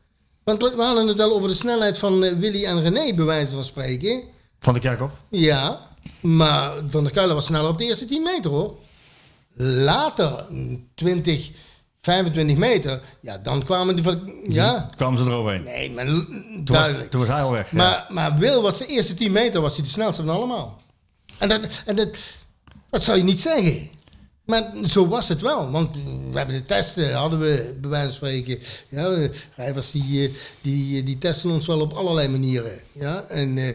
Want 0.44 0.62
we 0.62 0.82
hadden 0.82 1.06
het 1.08 1.16
wel 1.16 1.34
over 1.34 1.48
de 1.48 1.54
snelheid 1.54 1.98
van 1.98 2.24
eh, 2.24 2.32
Willy 2.32 2.64
en 2.64 2.82
René, 2.82 3.14
bij 3.14 3.24
wijze 3.24 3.54
van 3.54 3.64
spreken. 3.64 4.22
Van 4.58 4.74
de 4.74 4.80
Kerkhof. 4.80 5.10
Ja, 5.30 5.80
maar 6.20 6.72
Van 6.88 7.02
der 7.04 7.12
Kuilen 7.12 7.34
was 7.34 7.46
sneller 7.46 7.68
op 7.70 7.78
de 7.78 7.84
eerste 7.84 8.06
10 8.06 8.22
meter 8.22 8.50
hoor. 8.50 8.76
Later, 9.60 10.46
20, 10.94 11.50
25 12.00 12.56
meter, 12.56 13.00
ja, 13.20 13.38
dan 13.38 13.64
kwamen 13.64 14.02
van. 14.02 14.32
Ja, 14.48 14.86
Kwamen 14.96 15.18
ze 15.18 15.24
eroverheen. 15.24 15.62
nee, 15.62 15.90
maar 15.90 16.04
Toen 16.06 16.64
was, 16.64 16.90
toen 17.10 17.20
was 17.20 17.28
hij 17.28 17.42
al 17.42 17.50
weg. 17.50 17.70
ja. 17.70 17.76
Maar, 17.76 18.06
maar 18.08 18.38
Wil 18.38 18.62
was 18.62 18.78
de 18.78 18.86
eerste 18.86 19.14
10 19.14 19.32
meter 19.32 19.60
was 19.60 19.74
hij 19.74 19.84
de 19.84 19.90
snelste 19.90 20.22
van 20.24 20.34
allemaal. 20.34 20.80
En, 21.38 21.48
dat, 21.48 21.82
en 21.86 21.96
dat, 21.96 22.16
dat 22.90 23.02
zou 23.02 23.16
je 23.18 23.24
niet 23.24 23.40
zeggen. 23.40 23.90
Maar 24.48 24.72
zo 24.86 25.08
was 25.08 25.28
het 25.28 25.40
wel. 25.40 25.70
Want 25.70 25.94
we 26.30 26.38
hebben 26.38 26.54
de 26.56 26.64
testen, 26.64 27.12
hadden 27.14 27.38
we 27.38 27.76
bij 27.80 27.90
wijze 27.90 28.04
van 28.06 28.12
spreken. 28.14 28.58
Ja, 28.88 29.06
eh, 29.10 29.28
rijvers 29.56 29.90
die, 29.90 30.26
eh, 30.28 30.34
die, 30.60 31.02
die 31.02 31.18
testen 31.18 31.50
ons 31.50 31.66
wel 31.66 31.80
op 31.80 31.92
allerlei 31.92 32.28
manieren. 32.28 32.72
Ja, 32.92 33.22
en 33.22 33.58
eh, 33.58 33.74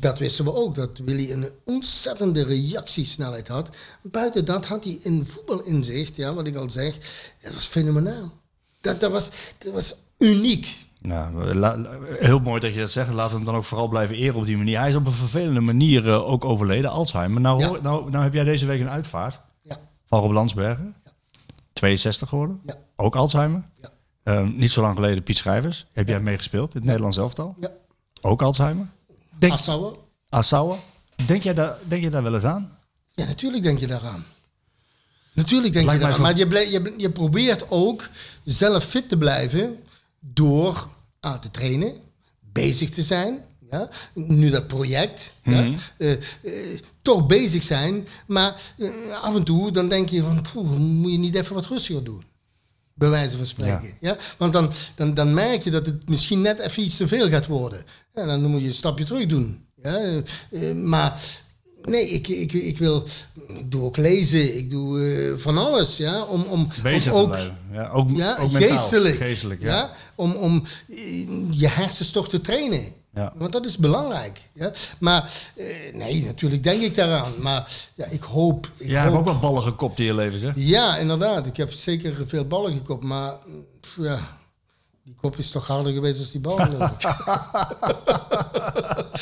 dat 0.00 0.18
wisten 0.18 0.44
we 0.44 0.54
ook. 0.54 0.74
Dat 0.74 0.98
Willy 1.04 1.30
een 1.32 1.48
ontzettende 1.64 2.44
reactiesnelheid 2.44 3.48
had. 3.48 3.70
Buiten 4.02 4.44
dat 4.44 4.66
had 4.66 4.84
hij 4.84 4.98
een 5.02 5.26
voetbalinzicht. 5.26 6.16
Ja, 6.16 6.32
wat 6.34 6.46
ik 6.46 6.56
al 6.56 6.70
zeg. 6.70 6.94
Dat 7.42 7.52
was 7.54 7.64
fenomenaal. 7.66 8.32
Dat, 8.80 9.00
dat, 9.00 9.10
was, 9.12 9.30
dat 9.58 9.72
was 9.72 9.94
uniek. 10.18 10.66
Nou, 11.00 11.54
la- 11.54 11.98
heel 12.18 12.38
mooi 12.40 12.60
dat 12.60 12.74
je 12.74 12.80
dat 12.80 12.90
zegt. 12.90 13.12
Laten 13.12 13.30
we 13.30 13.36
hem 13.36 13.44
dan 13.44 13.54
ook 13.56 13.64
vooral 13.64 13.88
blijven 13.88 14.16
eren 14.16 14.34
op 14.36 14.46
die 14.46 14.56
manier. 14.56 14.78
Hij 14.78 14.88
is 14.88 14.94
op 14.94 15.06
een 15.06 15.12
vervelende 15.12 15.60
manier 15.60 16.08
eh, 16.08 16.28
ook 16.30 16.44
overleden, 16.44 16.90
Alzheimer. 16.90 17.40
Nou, 17.40 17.60
Ja. 17.60 17.70
nou, 17.82 18.10
nou 18.10 18.24
heb 18.24 18.32
jij 18.34 18.44
deze 18.44 18.66
week 18.66 18.80
een 18.80 18.90
uitvaart 18.90 19.32
Ja. 19.34 19.46
Van 20.08 20.20
Rob 20.20 20.32
Landsbergen. 20.32 20.94
62 21.72 22.28
geworden. 22.28 22.60
Ja. 22.66 22.74
Ook 22.96 23.16
Alzheimer. 23.16 23.62
Ja. 23.80 23.90
Eh, 24.22 24.46
niet 24.46 24.70
zo 24.70 24.80
lang 24.80 24.94
geleden 24.94 25.22
Piet 25.22 25.36
Schrijvers. 25.36 25.86
Heb 25.92 26.08
jij 26.08 26.20
meegespeeld 26.20 26.70
in 26.70 26.76
het 26.76 26.84
Nederlands 26.84 27.16
elftal? 27.16 27.56
Ja. 27.60 27.70
Ook 28.20 28.42
Alzheimer. 28.42 28.86
Denk, 29.38 29.52
Assauer. 29.52 29.96
Assauer. 30.28 30.76
Denk 31.26 31.42
jij, 31.42 31.54
daar, 31.54 31.78
denk 31.88 32.02
je 32.02 32.10
daar 32.10 32.22
wel 32.22 32.34
eens 32.34 32.44
aan? 32.44 32.78
Ja, 33.08 33.24
natuurlijk 33.24 33.62
denk 33.62 33.78
je 33.78 33.86
daaraan. 33.86 34.24
Natuurlijk 35.32 35.72
denk 35.72 35.86
Lijkt 35.86 36.00
je 36.00 36.06
daaraan. 36.06 36.22
Maar 36.22 36.36
je, 36.36 36.70
je, 36.70 36.94
je 36.96 37.10
probeert 37.10 37.70
ook 37.70 38.08
zelf 38.44 38.84
fit 38.84 39.08
te 39.08 39.16
blijven 39.16 39.82
door 40.20 40.88
aan 41.20 41.40
te 41.40 41.50
trainen, 41.50 41.92
bezig 42.40 42.90
te 42.90 43.02
zijn. 43.02 43.44
Ja? 43.70 43.88
Nu 44.14 44.50
dat 44.50 44.66
project. 44.66 45.34
Mhm. 45.44 45.56
ja? 45.56 45.76
Eh, 45.96 46.12
eh, 46.12 46.20
toch 47.02 47.26
bezig 47.26 47.62
zijn. 47.62 48.06
Maar 48.26 48.60
eh, 48.78 48.90
af 49.22 49.34
en 49.34 49.44
toe 49.44 49.70
dan 49.70 49.88
denk 49.88 50.08
je 50.08 50.22
van, 50.22 50.44
poeh, 50.52 50.70
moet 50.76 51.12
je 51.12 51.18
niet 51.18 51.34
even 51.34 51.54
wat 51.54 51.66
rustiger 51.66 52.04
doen. 52.04 52.22
Bij 52.94 53.08
wijze 53.08 53.36
van 53.36 53.46
spreken. 53.46 53.94
Ja. 54.00 54.16
Want 54.36 54.52
dan, 54.52 54.72
dan, 54.94 55.14
dan 55.14 55.34
merk 55.34 55.62
je 55.62 55.70
dat 55.70 55.86
het 55.86 56.08
misschien 56.08 56.40
net 56.40 56.58
even 56.58 56.82
iets 56.82 56.96
te 56.96 57.08
veel 57.08 57.28
gaat 57.28 57.46
worden. 57.46 57.84
En 58.14 58.26
dan 58.26 58.44
moet 58.44 58.60
je 58.60 58.66
een 58.66 58.74
stapje 58.74 59.04
terug 59.04 59.26
doen. 59.26 59.66
Ja. 59.82 60.22
maar 60.74 61.20
nee, 61.82 62.08
ik, 62.08 62.28
ik, 62.28 62.52
ik 62.52 62.78
wil. 62.78 63.04
Ik 63.48 63.70
doe 63.70 63.82
ook 63.82 63.96
lezen. 63.96 64.56
Ik 64.56 64.70
doe 64.70 65.34
van 65.38 65.58
alles. 65.58 65.96
Ja, 65.96 66.22
om, 66.22 66.42
om, 66.42 66.68
Bezig 66.82 67.12
om 67.12 67.30
te 67.30 67.36
ook. 67.36 67.52
Ja, 67.72 67.88
ook, 67.88 68.16
ja, 68.16 68.36
ook 68.36 68.52
mentaal. 68.52 68.76
geestelijk. 68.78 69.16
Geestelijk, 69.16 69.60
ja. 69.60 69.68
ja. 69.68 69.92
om, 70.14 70.32
om 70.32 70.64
je 71.50 71.68
hersens 71.68 72.10
toch 72.10 72.28
te 72.28 72.40
trainen. 72.40 72.92
Ja. 73.18 73.32
Want 73.36 73.52
dat 73.52 73.64
is 73.66 73.76
belangrijk. 73.76 74.40
Ja. 74.54 74.72
Maar 74.98 75.32
eh, 75.56 75.66
nee, 75.94 76.24
natuurlijk 76.24 76.62
denk 76.62 76.82
ik 76.82 76.94
daaraan. 76.94 77.32
Maar 77.38 77.72
ja, 77.94 78.04
ik 78.06 78.22
hoop. 78.22 78.68
Ik 78.76 78.86
Jij 78.88 79.00
hebt 79.02 79.14
ook 79.16 79.24
wel 79.24 79.38
ballen 79.38 79.62
gekopt 79.62 79.98
in 79.98 80.04
je 80.04 80.14
leven, 80.14 80.38
zeg. 80.38 80.52
ja, 80.56 80.96
inderdaad. 80.96 81.46
Ik 81.46 81.56
heb 81.56 81.72
zeker 81.72 82.26
veel 82.26 82.44
ballen 82.46 82.72
gekopt, 82.72 83.04
maar 83.04 83.32
pff, 83.80 83.96
ja, 84.00 84.18
die 85.04 85.14
kop 85.20 85.36
is 85.36 85.50
toch 85.50 85.66
harder 85.66 85.92
geweest 85.92 86.18
als 86.20 86.30
die 86.30 86.40
bal. 86.40 86.56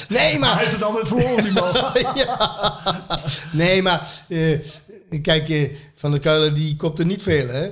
nee, 0.09 0.19
Hij 0.19 0.39
maar. 0.39 0.59
heeft 0.59 0.73
het 0.73 0.83
altijd 0.83 1.07
verloren, 1.09 1.43
die 1.45 1.53
man. 1.53 1.73
ja. 2.27 2.79
Nee, 3.53 3.83
maar 3.83 4.23
eh, 4.29 4.61
kijk, 5.23 5.49
eh, 5.49 5.71
Van 5.95 6.11
der 6.11 6.21
Kuilen 6.21 6.55
die 6.55 6.77
kopte 6.77 7.05
niet 7.05 7.23
veel, 7.23 7.49
hè? 7.49 7.71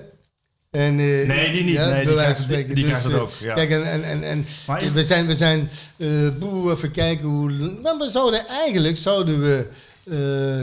En, 0.75 0.99
eh, 0.99 1.27
Nee, 1.29 1.51
die 1.51 1.65
niet. 1.65 1.77
Nee, 1.79 2.07
die 2.07 2.15
wijze 2.15 2.47
krijgt- 2.47 2.75
die- 2.75 2.87
het 2.87 3.07
eh, 3.13 3.23
ook, 3.23 3.31
ja. 3.41 3.55
Kijk, 3.55 3.71
en, 3.71 3.85
en, 3.91 4.05
en, 4.05 4.23
en 4.23 4.47
Maar 4.67 4.85
je- 4.85 4.93
we 4.93 5.05
zijn, 5.05 5.27
we 5.27 5.37
zijn 5.37 5.71
eh, 5.97 6.09
boe, 6.39 6.73
even 6.73 6.91
kijken 6.91 7.27
hoe. 7.27 7.51
Maar 7.83 7.97
we 7.99 8.09
zouden 8.09 8.47
eigenlijk, 8.47 8.97
zouden 8.97 9.41
we 9.41 9.69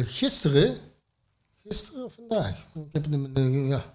gisteren, 0.08 0.78
gisteren 1.68 2.06
of 2.06 2.14
vandaag, 2.16 2.50
ik 2.76 2.82
heb 2.92 3.04
het 3.04 3.14
in 3.38 3.68
ja, 3.68 3.86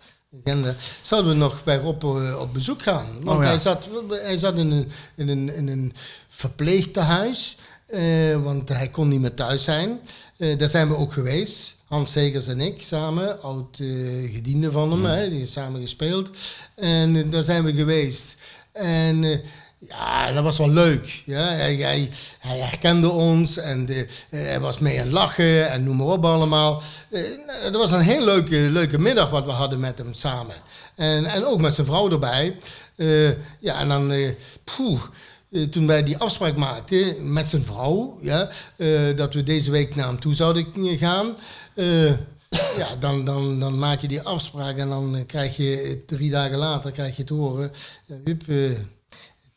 agenda, 0.44 0.74
zouden 1.02 1.30
we 1.32 1.36
nog 1.38 1.64
bij 1.64 1.76
Rob 1.76 2.04
op 2.40 2.52
bezoek 2.52 2.82
gaan. 2.82 3.06
Want 3.22 3.36
Oh, 3.38 3.42
ja. 3.44 3.48
hij, 3.48 3.58
zat, 3.58 3.88
hij 4.08 4.36
zat 4.38 4.56
in 4.58 4.70
een, 4.70 4.88
in 5.16 5.28
een, 5.28 5.54
in 5.54 5.68
een 5.68 5.92
verpleegtehuis, 6.28 7.56
eh, 7.86 8.42
want 8.42 8.68
hij 8.68 8.88
kon 8.88 9.08
niet 9.08 9.20
meer 9.20 9.34
thuis 9.34 9.64
zijn. 9.64 10.00
Daar 10.58 10.68
zijn 10.68 10.88
we 10.88 10.96
ook 10.96 11.12
geweest. 11.12 11.75
Hans 11.87 12.12
Segers 12.12 12.49
en 12.49 12.61
ik 12.61 12.82
samen, 12.82 13.43
oud 13.43 13.78
eh 13.78 14.34
gediende 14.34 14.70
van 14.70 14.91
hem, 14.91 15.05
hè, 15.05 15.30
die 15.30 15.47
samen 15.47 15.80
gespeeld. 15.80 16.30
En 16.74 17.16
eh, 17.16 17.30
daar 17.30 17.43
zijn 17.43 17.64
we 17.64 17.74
geweest. 17.74 18.37
En 18.72 19.24
eh, 19.24 19.39
ja, 19.78 20.32
dat 20.32 20.43
was 20.43 20.59
wel 20.59 20.70
leuk. 20.70 21.22
Ja. 21.24 21.43
Hij, 21.43 21.74
hij, 21.74 22.11
hij 22.39 22.59
herkende 22.59 23.09
ons 23.11 23.57
en 23.57 23.87
de, 23.87 24.07
eh, 24.30 24.41
hij 24.41 24.61
was 24.61 24.78
mee 24.78 24.99
aan 24.99 25.05
het 25.05 25.12
lachen 25.12 25.70
en 25.70 25.84
noem 25.84 25.97
maar 25.97 26.07
op 26.07 26.24
allemaal. 26.24 26.82
Nou, 27.11 27.24
het 27.62 27.76
was 27.76 27.91
een 27.91 28.01
heel 28.01 28.24
leuke, 28.24 28.57
leuke 28.57 28.99
middag 28.99 29.30
wat 29.30 29.45
we 29.45 29.51
hadden 29.51 29.80
met 29.80 29.99
hem 29.99 30.14
samen. 30.14 30.57
En, 30.95 31.24
en 31.24 31.45
ook 31.45 31.61
met 31.61 31.74
zijn 31.74 31.87
vrouw 31.87 32.11
erbij. 32.11 32.57
Ja, 33.61 33.78
en 33.78 33.89
dan, 33.89 34.11
eh, 34.12 34.30
poeh, 34.64 35.01
eh, 35.51 35.62
toen 35.62 35.87
wij 35.87 36.03
die 36.03 36.18
afspraak 36.18 36.57
maakten 36.57 37.32
met 37.32 37.49
zijn 37.49 37.64
vrouw, 37.64 38.18
ja, 38.20 38.51
dat 39.16 39.34
we 39.34 39.43
deze 39.43 39.70
week 39.70 39.95
naar 39.95 40.07
hem 40.07 40.20
toe 40.20 40.34
zouden 40.34 40.99
gaan. 40.99 41.37
Eh, 41.76 42.10
ja, 42.76 42.96
dan, 42.98 43.24
dan, 43.24 43.60
dan 43.60 43.78
maak 43.78 44.00
je 44.00 44.08
die 44.08 44.22
afspraak 44.22 44.76
en 44.76 44.88
dan 44.88 45.16
eh, 45.16 45.26
krijg 45.26 45.56
je 45.56 46.02
drie 46.06 46.30
dagen 46.30 46.58
later 46.58 46.90
krijg 46.90 47.16
je 47.16 47.24
te 47.24 47.34
horen, 47.34 47.70
Huub, 48.24 48.48
eh, 48.48 48.70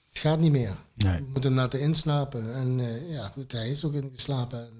het 0.07 0.19
gaat 0.19 0.39
niet 0.39 0.51
meer. 0.51 0.75
Nee. 0.93 1.17
We 1.17 1.23
moeten 1.31 1.51
hem 1.51 1.59
laten 1.59 1.79
inslapen. 1.79 2.55
En 2.55 2.79
ja, 3.09 3.31
goed, 3.33 3.51
hij 3.51 3.69
is 3.69 3.83
ook 3.83 3.93
ingeslapen. 3.93 4.59
En, 4.59 4.79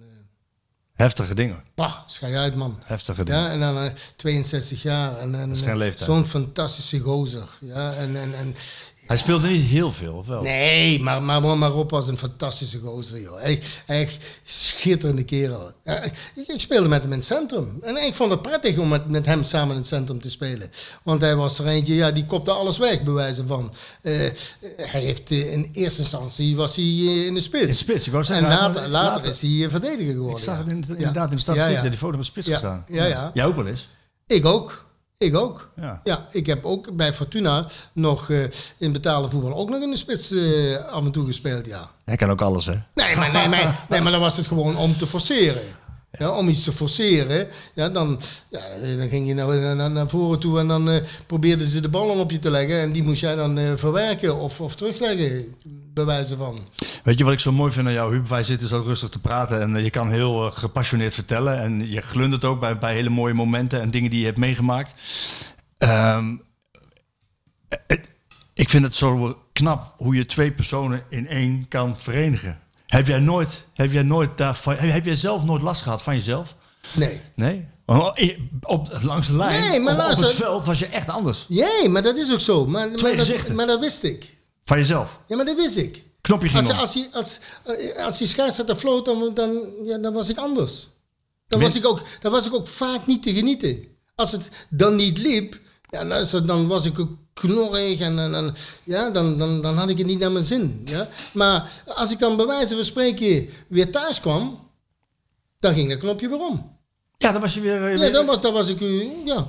Heftige 0.99 1.35
dingen. 1.35 1.63
bah, 1.75 1.95
schij 2.07 2.37
uit, 2.37 2.55
man. 2.55 2.79
Heftige 2.83 3.25
dingen. 3.25 3.41
Ja, 3.41 3.51
en 3.51 3.59
dan 3.59 3.77
eh, 3.77 3.91
62 4.15 4.81
jaar. 4.81 5.17
En. 5.17 5.55
Zo'n 5.97 6.25
fantastische 6.25 6.99
gozer. 6.99 7.49
Ja, 7.61 7.93
en, 7.93 8.15
en, 8.15 8.33
en, 8.33 8.55
Hij 9.09 9.17
speelde 9.17 9.47
niet 9.47 9.65
heel 9.65 9.91
veel, 9.93 10.13
of 10.13 10.27
wel? 10.27 10.41
Nee, 10.41 10.99
maar, 10.99 11.23
maar, 11.23 11.41
maar, 11.57 11.69
Rob 11.69 11.91
was 11.91 12.07
een 12.07 12.17
fantastische 12.17 12.79
gozer, 12.79 13.21
joh. 13.21 13.41
Hij, 13.41 13.61
hij 13.85 14.09
schitterende 14.43 15.23
kerel. 15.23 15.71
Ik, 15.83 16.47
ik 16.47 16.59
speelde 16.59 16.87
met 16.87 17.01
hem 17.01 17.11
in 17.11 17.17
het 17.17 17.27
centrum. 17.27 17.77
En 17.81 17.95
ik 18.05 18.13
vond 18.13 18.31
het 18.31 18.41
prettig 18.41 18.77
om 18.77 18.87
met, 18.87 19.09
met 19.09 19.25
hem 19.25 19.43
samen 19.43 19.69
in 19.71 19.77
het 19.77 19.87
centrum 19.87 20.21
te 20.21 20.29
spelen. 20.29 20.71
Want 21.03 21.21
hij 21.21 21.35
was 21.35 21.59
er 21.59 21.67
eentje, 21.67 21.93
ja, 21.95 22.11
die 22.11 22.25
kopte 22.25 22.51
alles 22.51 22.77
weg, 22.77 23.03
bij 23.03 23.13
wijze 23.13 23.47
van. 23.47 23.73
Eh, 24.01 24.13
hij 24.77 25.01
heeft 25.01 25.31
eh, 25.31 25.51
in 25.53 25.69
eerste 25.73 26.01
instantie 26.01 26.55
was 26.55 26.75
hij 26.75 26.83
eh, 26.85 27.25
in 27.25 27.33
de 27.33 27.41
spits. 27.41 27.63
In 27.63 27.69
de 27.69 27.73
spits, 27.75 28.05
ik 28.05 28.11
wou 28.11 28.23
En 28.23 28.29
zeggen, 28.29 28.47
hij- 28.47 28.55
later, 28.57 28.87
later, 28.87 28.91
later- 28.91 29.29
is 29.31 29.41
hij 29.41 29.69
verdediger 29.69 30.13
geworden. 30.13 30.37
Ik 30.37 30.43
zag 30.43 30.57
het 30.57 30.67
in, 30.67 30.83
Ja. 30.87 30.95
inderdaad 30.95 31.29
in 31.29 31.35
de 31.35 31.41
statistiek 31.41 31.69
Ja, 31.71 31.75
ja. 31.77 31.81
dat 31.81 31.91
die 31.91 31.99
foto 31.99 32.13
op 32.13 32.19
de 32.19 32.25
spits 32.25 32.47
Ja, 32.47 32.53
gestaan. 32.53 32.85
ja, 32.87 33.05
ja. 33.05 33.31
Jij 33.33 33.45
ook 33.45 33.55
wel 33.55 33.67
eens? 33.67 33.89
Ik 34.27 34.45
ook. 34.45 34.85
Ik 35.25 35.35
ook. 35.35 35.69
Ja. 35.75 36.01
Ja. 36.03 36.27
ik 36.31 36.45
heb 36.45 36.65
ook 36.65 36.95
bij 36.95 37.13
Fortuna 37.13 37.67
nog 37.93 38.29
eh, 38.29 38.43
in 38.77 38.91
betalen 38.91 39.29
voetbal 39.29 39.55
ook 39.55 39.69
nog 39.69 39.81
in 39.81 39.89
de 39.89 39.97
spits 39.97 40.31
eh, 40.31 40.85
af 40.91 41.05
en 41.05 41.11
toe 41.11 41.25
gespeeld, 41.25 41.65
ja. 41.65 41.91
Hij 42.05 42.15
kan 42.15 42.29
ook 42.29 42.41
alles, 42.41 42.65
hè? 42.65 42.75
Nee, 42.93 43.15
maar, 43.15 43.31
nee, 43.31 43.47
maar, 43.47 43.85
nee, 43.89 44.01
maar 44.01 44.11
dan 44.11 44.21
was 44.21 44.37
het 44.37 44.47
gewoon 44.47 44.77
om 44.77 44.97
te 44.97 45.07
forceren. 45.07 45.61
Ja, 46.11 46.37
om 46.37 46.47
iets 46.47 46.63
te 46.63 46.71
forceren, 46.71 47.47
ja, 47.73 47.89
dan, 47.89 48.21
ja, 48.49 48.61
dan 48.97 49.09
ging 49.09 49.27
je 49.27 49.33
naar, 49.33 49.75
naar, 49.75 49.91
naar 49.91 50.09
voren 50.09 50.39
toe 50.39 50.59
en 50.59 50.67
dan 50.67 50.89
eh, 50.89 51.01
probeerden 51.25 51.67
ze 51.67 51.79
de 51.79 51.89
bal 51.89 52.09
om 52.09 52.19
op 52.19 52.31
je 52.31 52.39
te 52.39 52.49
leggen. 52.49 52.79
En 52.79 52.91
die 52.91 53.03
moest 53.03 53.21
jij 53.21 53.35
dan 53.35 53.57
eh, 53.57 53.71
verwerken 53.75 54.39
of, 54.39 54.61
of 54.61 54.75
terugleggen, 54.75 55.55
bij 55.93 56.05
wijze 56.05 56.37
van. 56.37 56.59
Weet 57.03 57.17
je 57.17 57.23
wat 57.23 57.33
ik 57.33 57.39
zo 57.39 57.51
mooi 57.51 57.71
vind 57.71 57.87
aan 57.87 57.93
jou, 57.93 58.13
Huub? 58.13 58.27
Wij 58.27 58.43
zitten 58.43 58.67
zo 58.67 58.81
rustig 58.85 59.09
te 59.09 59.19
praten 59.19 59.61
en 59.61 59.75
eh, 59.75 59.83
je 59.83 59.89
kan 59.89 60.09
heel 60.09 60.45
eh, 60.45 60.57
gepassioneerd 60.57 61.13
vertellen. 61.13 61.59
En 61.59 61.89
je 61.91 62.01
glundert 62.01 62.45
ook 62.45 62.59
bij, 62.59 62.77
bij 62.77 62.93
hele 62.93 63.09
mooie 63.09 63.33
momenten 63.33 63.81
en 63.81 63.91
dingen 63.91 64.09
die 64.09 64.19
je 64.19 64.25
hebt 64.25 64.37
meegemaakt. 64.37 64.93
Ehm, 65.77 66.35
het- 67.87 68.09
ik 68.53 68.69
vind 68.69 68.83
het 68.83 68.93
zo 68.95 69.37
knap 69.53 69.93
hoe 69.97 70.15
je 70.15 70.25
twee 70.25 70.51
personen 70.51 71.03
in 71.09 71.27
één 71.27 71.65
kan 71.67 71.97
verenigen. 71.97 72.59
Heb 72.87 73.07
jij 73.07 73.19
nooit, 73.19 73.67
heb 73.73 73.91
jij 73.91 74.03
nooit 74.03 74.37
daarvan, 74.37 74.75
heb 74.75 75.05
jij 75.05 75.15
zelf 75.15 75.43
nooit 75.43 75.61
last 75.61 75.81
gehad 75.81 76.01
van 76.03 76.15
jezelf? 76.15 76.55
Nee. 76.93 77.21
Nee? 77.35 77.65
Want 77.85 78.19
Op, 78.61 78.97
langs 79.01 79.27
de 79.27 79.35
lijn, 79.35 79.69
Nee, 79.69 79.79
maar 79.79 79.93
op, 80.11 80.11
op 80.17 80.17
het 80.23 80.31
veld 80.33 80.65
was 80.65 80.79
je 80.79 80.85
echt 80.85 81.09
anders. 81.09 81.45
Jee, 81.47 81.89
maar 81.89 82.01
dat 82.01 82.17
is 82.17 82.31
ook 82.31 82.39
zo. 82.39 82.65
Maar, 82.65 82.89
dat, 82.91 83.49
maar 83.53 83.67
dat 83.67 83.79
wist 83.79 84.03
ik. 84.03 84.37
Van 84.69 84.77
jezelf. 84.77 85.19
Ja, 85.27 85.35
maar 85.35 85.45
dat 85.45 85.55
wist 85.55 85.77
ik. 85.77 86.03
Knopje 86.21 86.49
ging 86.49 86.63
Als, 86.63 86.71
om. 86.73 86.79
als, 86.79 86.93
hij, 86.93 87.07
als, 87.13 87.39
eh, 87.65 88.05
als 88.05 88.17
die 88.17 88.27
scheidsrechter 88.27 88.75
floot, 88.75 89.05
dan, 89.05 89.33
dan, 89.33 89.61
ja, 89.83 89.97
dan 89.97 90.13
was 90.13 90.29
ik 90.29 90.37
anders. 90.37 90.87
Dan 91.47 91.59
was 91.61 91.75
ik, 91.75 91.85
ook, 91.87 92.01
dan 92.21 92.31
was 92.31 92.45
ik 92.45 92.53
ook 92.53 92.67
vaak 92.67 93.07
niet 93.07 93.23
te 93.23 93.33
genieten. 93.33 93.83
Als 94.15 94.31
het 94.31 94.49
dan 94.69 94.95
niet 94.95 95.17
liep, 95.17 95.59
ja, 95.89 96.05
luister, 96.05 96.45
dan 96.47 96.67
was 96.67 96.85
ik 96.85 96.99
ook 96.99 97.09
knorrig 97.33 97.99
en, 97.99 98.19
en, 98.19 98.35
en, 98.35 98.55
ja, 98.83 99.09
dan, 99.09 99.37
dan, 99.37 99.61
dan 99.61 99.77
had 99.77 99.89
ik 99.89 99.97
het 99.97 100.07
niet 100.07 100.19
naar 100.19 100.31
mijn 100.31 100.45
zin. 100.45 100.81
Ja? 100.85 101.09
Maar 101.33 101.71
als 101.85 102.11
ik 102.11 102.19
dan 102.19 102.37
bij 102.37 102.45
wijze 102.45 102.75
van 102.75 102.85
spreken 102.85 103.49
weer 103.67 103.91
thuis 103.91 104.19
kwam, 104.19 104.69
dan 105.59 105.73
ging 105.73 105.89
dat 105.89 105.99
knopje 105.99 106.29
weer 106.29 106.39
om. 106.39 106.77
Ja, 107.17 107.31
dan 107.31 107.41
was 107.41 107.53
je 107.53 107.59
weer... 107.61 107.83
eh, 107.85 107.91
Ja, 107.91 107.97
weer- 107.99 108.11
dan 108.13 108.25
was, 108.25 108.41
dan 108.41 108.53
was 108.53 108.69
ik, 108.69 108.81
eh, 108.81 109.25
ja, 109.25 109.47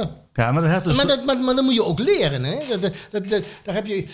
ja. 0.00 0.10
ja, 0.34 0.52
maar 0.52 0.62
dat 0.62 0.84
dus... 0.84 0.96
Maar 0.96 1.06
dat, 1.06 1.24
maar, 1.24 1.38
maar 1.38 1.54
dat 1.54 1.64
moet 1.64 1.74
je 1.74 1.84
ook 1.84 1.98
leren. 1.98 2.44
Hè? 2.44 2.58
Dat, 2.68 2.80
dat, 2.82 2.92
dat, 3.10 3.28
dat- 3.30 3.42
daar 3.64 3.74
heb 3.74 3.86
je, 3.86 4.04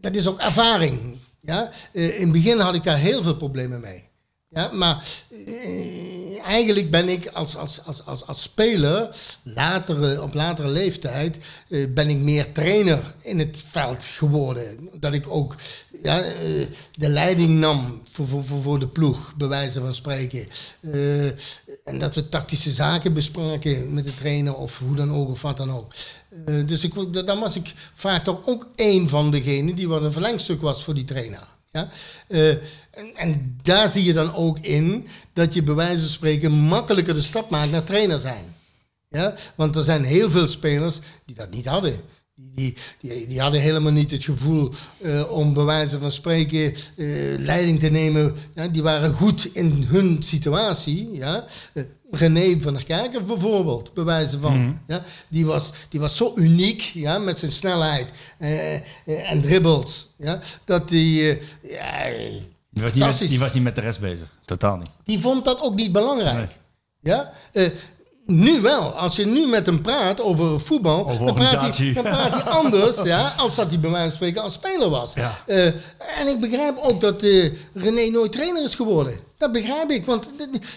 dat 0.00 0.14
is 0.14 0.26
ook 0.26 0.40
ervaring. 0.40 1.16
Ja? 1.40 1.70
Eh, 1.92 2.14
in 2.16 2.22
het 2.22 2.32
begin 2.32 2.58
had 2.58 2.74
ik 2.74 2.84
daar 2.84 2.98
heel 2.98 3.22
veel 3.22 3.36
problemen 3.36 3.80
mee. 3.80 4.08
Ja? 4.54 4.70
Maar 4.72 5.04
eh, 5.46 6.44
eigenlijk 6.44 6.90
ben 6.90 7.08
ik 7.08 7.26
als, 7.26 7.56
als, 7.56 7.84
als, 7.84 8.06
als, 8.06 8.26
als 8.26 8.42
speler, 8.42 9.16
latere, 9.42 10.22
op 10.22 10.34
latere 10.34 10.68
leeftijd, 10.68 11.36
eh, 11.68 11.86
ben 11.94 12.08
ik 12.08 12.18
meer 12.18 12.52
trainer 12.52 13.14
in 13.22 13.38
het 13.38 13.62
veld 13.70 14.04
geworden. 14.04 14.90
Dat 15.00 15.12
ik 15.12 15.28
ook 15.28 15.56
ja, 16.02 16.22
eh, 16.22 16.66
de 16.94 17.08
leiding 17.08 17.58
nam 17.58 18.02
voor, 18.12 18.28
voor, 18.28 18.62
voor, 18.62 18.78
de 18.78 18.86
ploeg, 18.86 19.34
bij 19.36 19.48
wijze 19.48 19.80
van 19.80 19.94
spreken. 19.94 20.46
Eh, 20.80 21.26
en 21.84 21.98
dat 21.98 22.14
we 22.14 22.28
tactische 22.28 22.72
zaken 22.72 23.12
bespraken 23.12 23.94
met 23.94 24.04
de 24.04 24.14
trainer 24.14 24.54
of 24.54 24.78
hoe 24.78 24.96
dan 24.96 25.12
ook 25.12 25.28
of 25.30 25.42
wat 25.42 25.56
dan 25.56 25.72
ook. 25.72 25.92
Eh, 26.46 26.54
dus 26.66 26.84
ik, 26.84 27.12
dan 27.26 27.40
was 27.40 27.56
ik 27.56 27.74
vaak 27.94 28.24
toch 28.24 28.46
ook 28.46 28.68
één 28.74 29.08
van 29.08 29.30
degenen 29.30 29.74
die 29.74 29.88
wat 29.88 30.02
een 30.02 30.12
verlengstuk 30.12 30.60
was 30.60 30.84
voor 30.84 30.94
die 30.94 31.04
trainer. 31.04 31.48
Ja? 31.72 31.88
Eh, 32.28 32.50
en, 33.16 33.58
daar 33.62 33.88
zie 33.88 34.04
je 34.04 34.12
dan 34.12 34.34
ook 34.34 34.58
in 34.58 35.06
dat 35.32 35.54
je 35.54 35.62
bij 35.62 35.74
wijze 35.74 35.98
van 35.98 36.08
spreken 36.08 36.52
makkelijker 36.52 37.14
de 37.14 37.22
stap 37.22 37.50
maakt 37.50 37.70
naar 37.70 37.84
trainer 37.84 38.18
zijn. 38.18 38.44
Ja? 39.08 39.34
Want 39.54 39.76
er 39.76 39.82
zijn 39.82 40.04
heel 40.04 40.30
veel 40.30 40.46
spelers 40.46 40.98
die 41.24 41.34
dat 41.34 41.50
niet 41.50 41.66
hadden. 41.66 42.00
Die, 42.34 42.52
die, 42.54 42.76
die, 43.00 43.26
die 43.26 43.40
hadden 43.40 43.60
helemaal 43.60 43.92
niet 43.92 44.10
het 44.10 44.24
gevoel 44.24 44.72
eh, 45.00 45.30
om 45.30 45.54
bij 45.54 45.64
wijze 45.64 45.98
van 45.98 46.12
spreken 46.12 46.74
eh, 46.96 47.38
leiding 47.38 47.80
te 47.80 47.90
nemen. 47.90 48.34
Ja? 48.54 48.68
Die 48.68 48.82
waren 48.82 49.12
goed 49.12 49.44
in 49.52 49.86
hun 49.88 50.22
situatie. 50.22 51.12
Ja? 51.12 51.46
René 52.14 52.60
van 52.60 52.74
der 52.74 52.84
Kerken 52.84 53.26
bijvoorbeeld, 53.26 53.94
bij 53.94 54.04
wijze 54.04 54.38
van. 54.40 54.80
ja? 54.86 55.04
die, 55.28 55.46
was, 55.46 55.72
die 55.88 56.00
was 56.00 56.16
zo 56.16 56.32
uniek 56.36 56.80
ja? 56.80 57.18
met 57.18 57.38
zijn 57.38 57.52
snelheid 57.52 58.08
eh, 58.38 58.74
eh, 58.74 58.82
en 59.04 59.40
dribbles. 59.40 60.06
Ja? 60.16 60.40
Dat 60.64 60.88
die, 60.88 61.30
eh, 61.30 61.38
ja, 61.62 62.04
Die 62.70 62.82
was, 62.82 62.92
niet 62.92 63.04
met, 63.20 63.28
die 63.28 63.38
was 63.38 63.52
niet 63.52 63.62
met 63.62 63.74
de 63.74 63.80
rest 63.80 64.00
bezig. 64.00 64.36
Totaal 64.44 64.76
niet. 64.76 64.90
die 65.04 65.20
vond 65.20 65.44
dat 65.44 65.60
ook 65.60 65.74
niet 65.74 65.92
belangrijk. 65.92 66.58
Ja? 67.00 67.32
Eh, 67.52 67.68
nu 68.26 68.60
wel. 68.60 68.90
Als 68.92 69.16
je 69.16 69.26
nu 69.26 69.46
met 69.46 69.66
hem 69.66 69.82
praat 69.82 70.20
over 70.22 70.60
voetbal, 70.60 71.08
Over 71.08 71.26
dan, 71.26 71.34
praat 71.34 71.48
hij, 71.50 71.58
organisatie. 71.58 71.92
dan 71.92 72.02
praat 72.02 72.32
hij 72.42 72.52
anders, 72.62 73.02
ja, 73.02 73.32
als 73.36 73.54
dat 73.54 73.68
hij 73.68 73.80
bij 73.80 73.90
wijze 73.90 74.06
van 74.08 74.16
spreken 74.16 74.42
als 74.42 74.52
speler 74.52 74.88
was. 74.90 75.14
Ja. 75.14 75.38
Eh, 75.46 75.66
en 76.20 76.28
ik 76.28 76.40
begrijp 76.40 76.78
ook 76.78 77.00
dat 77.00 77.22
eh, 77.22 77.52
René 77.74 78.10
nooit 78.10 78.32
trainer 78.32 78.64
is 78.64 78.74
geworden. 78.74 79.14
Dat 79.38 79.52
begrijp 79.52 79.90
ik, 79.90 80.06
want 80.06 80.26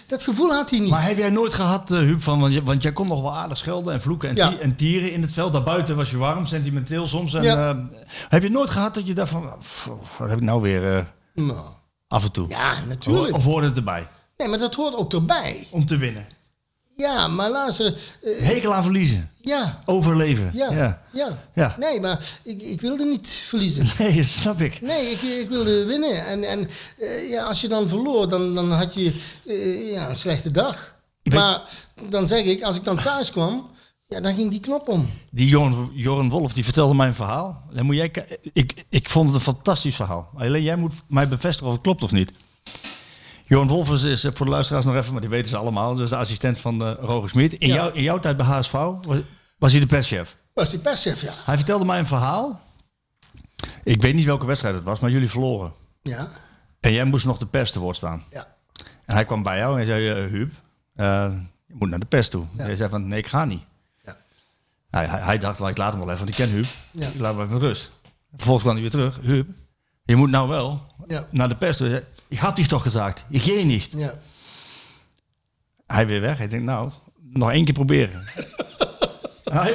dat, 0.06 0.22
gevoel 0.22 0.50
had 0.52 0.70
hij 0.70 0.78
niet. 0.78 0.90
Maar 0.90 1.04
heb 1.06 1.16
jij 1.18 1.30
nooit 1.30 1.54
gehad, 1.54 1.90
eh 1.90 1.98
Huub, 1.98 2.22
van, 2.22 2.40
want, 2.40 2.52
je, 2.54 2.62
want 2.62 2.82
jij 2.82 2.92
kon 2.92 3.06
nog 3.06 3.22
wel 3.22 3.34
aardig 3.36 3.58
schelden 3.58 3.94
en 3.94 4.00
vloeken 4.00 4.28
en, 4.28 4.36
Ja. 4.36 4.48
ti- 4.48 4.56
en 4.58 4.76
tieren 4.76 5.12
in 5.12 5.22
het 5.22 5.32
veld. 5.32 5.52
Daarbuiten 5.52 5.96
was 5.96 6.10
je 6.10 6.16
warm, 6.16 6.46
sentimenteel 6.46 7.06
soms. 7.06 7.34
En, 7.34 7.42
Ja. 7.42 7.88
heb 8.28 8.42
je 8.42 8.50
nooit 8.50 8.70
gehad 8.70 8.94
dat 8.94 9.06
je 9.06 9.14
dacht 9.14 9.30
van, 9.30 9.50
"Pff, 9.58 9.88
wat 10.18 10.28
heb 10.28 10.38
ik 10.38 10.44
nou 10.44 10.60
weer 10.62 11.06
Nou, 11.34 11.58
af 12.08 12.24
en 12.24 12.32
toe? 12.32 12.48
ja, 12.48 12.74
natuurlijk. 12.88 13.36
Of 13.36 13.44
hoorde 13.44 13.66
het 13.66 13.76
erbij? 13.76 14.08
Nee, 14.36 14.48
maar 14.48 14.58
dat 14.58 14.74
hoort 14.74 14.94
ook 14.94 15.12
erbij. 15.12 15.66
Om 15.70 15.86
te 15.86 15.96
winnen. 15.96 16.26
Ja, 16.96 17.28
maar 17.28 17.50
luister. 17.50 17.86
eh, 18.22 18.38
Hekel 18.46 18.74
aan 18.74 18.82
verliezen. 18.82 19.30
ja, 19.40 19.80
Overleven. 19.84 20.50
ja, 20.54 20.72
ja. 20.72 21.02
ja, 21.12 21.42
Ja. 21.54 21.74
Nee, 21.78 22.00
maar 22.00 22.18
ik, 22.42 22.62
ik 22.62 22.80
wilde 22.80 23.04
niet 23.04 23.28
verliezen. 23.28 23.86
Nee, 23.98 24.16
dat 24.16 24.24
snap 24.26 24.60
ik. 24.60 24.80
Nee, 24.80 25.10
ik, 25.10 25.22
ik 25.22 25.48
wilde 25.48 25.84
winnen. 25.84 26.26
En, 26.26 26.44
en 26.44 26.68
eh, 26.98 27.30
ja, 27.30 27.44
als 27.44 27.60
je 27.60 27.68
dan 27.68 27.88
verloor, 27.88 28.28
dan, 28.28 28.54
dan 28.54 28.72
had 28.72 28.94
je 28.94 29.14
eh, 29.46 29.92
ja, 29.92 30.08
een 30.08 30.16
slechte 30.16 30.50
dag. 30.50 30.94
Weet- 31.22 31.34
Maar 31.34 31.62
dan 32.08 32.26
zeg 32.26 32.44
ik, 32.44 32.62
als 32.62 32.76
ik 32.76 32.84
dan 32.84 32.96
thuis 33.02 33.30
kwam, 33.30 33.70
ja, 34.08 34.20
dan 34.20 34.34
ging 34.34 34.50
die 34.50 34.60
knop 34.60 34.88
om. 34.88 35.10
Die 35.30 35.48
Joran, 35.48 35.90
Joran 35.94 36.28
Wolf, 36.30 36.52
die 36.52 36.64
vertelde 36.64 36.94
mij 36.94 37.06
een 37.06 37.14
verhaal. 37.14 37.62
Dan 37.72 37.84
moet 37.86 37.96
jij, 37.96 38.12
ik, 38.52 38.84
ik 38.88 39.08
vond 39.08 39.26
het 39.26 39.34
een 39.34 39.54
fantastisch 39.54 39.96
verhaal. 39.96 40.30
Alleen 40.36 40.62
jij 40.62 40.76
moet 40.76 40.92
mij 41.08 41.28
bevestigen 41.28 41.66
of 41.66 41.72
het 41.72 41.82
klopt 41.82 42.02
of 42.02 42.12
niet. 42.12 42.32
Joran 43.48 43.68
Wolf 43.68 43.90
is, 43.90 44.02
is, 44.02 44.20
voor 44.34 44.46
de 44.46 44.52
luisteraars 44.52 44.84
nog 44.84 44.94
even, 44.96 45.12
maar 45.12 45.20
die 45.20 45.30
weten 45.30 45.48
ze 45.50 45.56
allemaal. 45.56 45.94
Dus 45.94 46.10
de 46.10 46.16
assistent 46.16 46.58
van 46.58 46.82
eh, 46.84 46.92
Roger 47.00 47.28
Smit. 47.30 47.52
In, 47.52 47.68
Ja. 47.68 47.74
jou, 47.74 47.94
in 47.94 48.02
jouw 48.02 48.18
tijd 48.18 48.36
bij 48.36 48.46
HSV 48.46 48.72
was, 48.72 49.16
was 49.58 49.72
hij 49.72 49.80
de 49.80 49.86
perschef. 49.86 50.36
Was 50.54 50.70
die 50.70 50.78
perschef, 50.78 51.20
ja. 51.22 51.32
Hij 51.44 51.56
vertelde 51.56 51.84
mij 51.84 51.98
een 51.98 52.06
verhaal. 52.06 52.60
Ik 53.84 54.02
weet 54.02 54.14
niet 54.14 54.24
welke 54.24 54.46
wedstrijd 54.46 54.74
het 54.74 54.84
was, 54.84 55.00
maar 55.00 55.10
jullie 55.10 55.30
verloren. 55.30 55.72
Ja, 56.02 56.28
En 56.80 56.92
jij 56.92 57.04
moest 57.04 57.24
nog 57.24 57.38
de 57.38 57.46
pers 57.46 57.70
te 57.72 57.78
woord 57.80 57.96
staan. 57.96 58.24
ja. 58.30 58.54
En 59.04 59.14
hij 59.14 59.24
kwam 59.24 59.42
bij 59.42 59.58
jou 59.58 59.80
en 59.80 59.86
zei, 59.86 60.08
eh 60.08 60.30
Huub, 60.30 60.52
eh, 60.94 61.32
je 61.66 61.74
moet 61.74 61.88
naar 61.88 61.98
de 61.98 62.06
pers 62.06 62.28
toe. 62.28 62.44
Ja. 62.56 62.66
Jij 62.66 62.76
zei 62.76 62.90
van, 62.90 63.08
nee, 63.08 63.18
ik 63.18 63.26
ga 63.26 63.44
niet. 63.44 63.62
Ja. 64.02 64.16
Hij, 64.90 65.06
hij, 65.06 65.20
hij 65.20 65.38
dacht, 65.38 65.58
well, 65.58 65.68
ik 65.70 65.76
laat 65.76 65.90
hem 65.90 65.98
wel 66.00 66.08
even, 66.10 66.18
want 66.26 66.38
ik 66.38 66.44
ken 66.46 66.54
Huub. 66.54 66.66
Ja. 66.90 67.08
Ik 67.08 67.20
laat 67.20 67.34
hem 67.36 67.44
even 67.44 67.58
rust. 67.58 67.90
Vervolgens 68.30 68.62
kwam 68.64 68.74
hij 68.74 68.82
weer 68.82 68.92
terug. 68.92 69.18
Huub, 69.22 69.48
je 70.04 70.16
moet 70.16 70.30
nou 70.30 70.48
wel 70.48 70.80
Ja. 71.08 71.26
naar 71.30 71.48
de 71.48 71.56
pers 71.56 71.76
toe. 71.76 72.02
Ik 72.36 72.42
had 72.42 72.56
dich 72.56 72.66
toch 72.66 72.82
gezegd, 72.82 73.24
je 73.28 73.38
ging 73.38 73.64
niet. 73.64 73.88
ja. 73.96 74.18
Hij 75.86 76.06
weer 76.06 76.20
weg. 76.20 76.38
Hij 76.38 76.48
denkt, 76.48 76.64
nou, 76.64 76.90
nog 77.30 77.50
één 77.50 77.64
keer 77.64 77.74
proberen. 77.74 78.24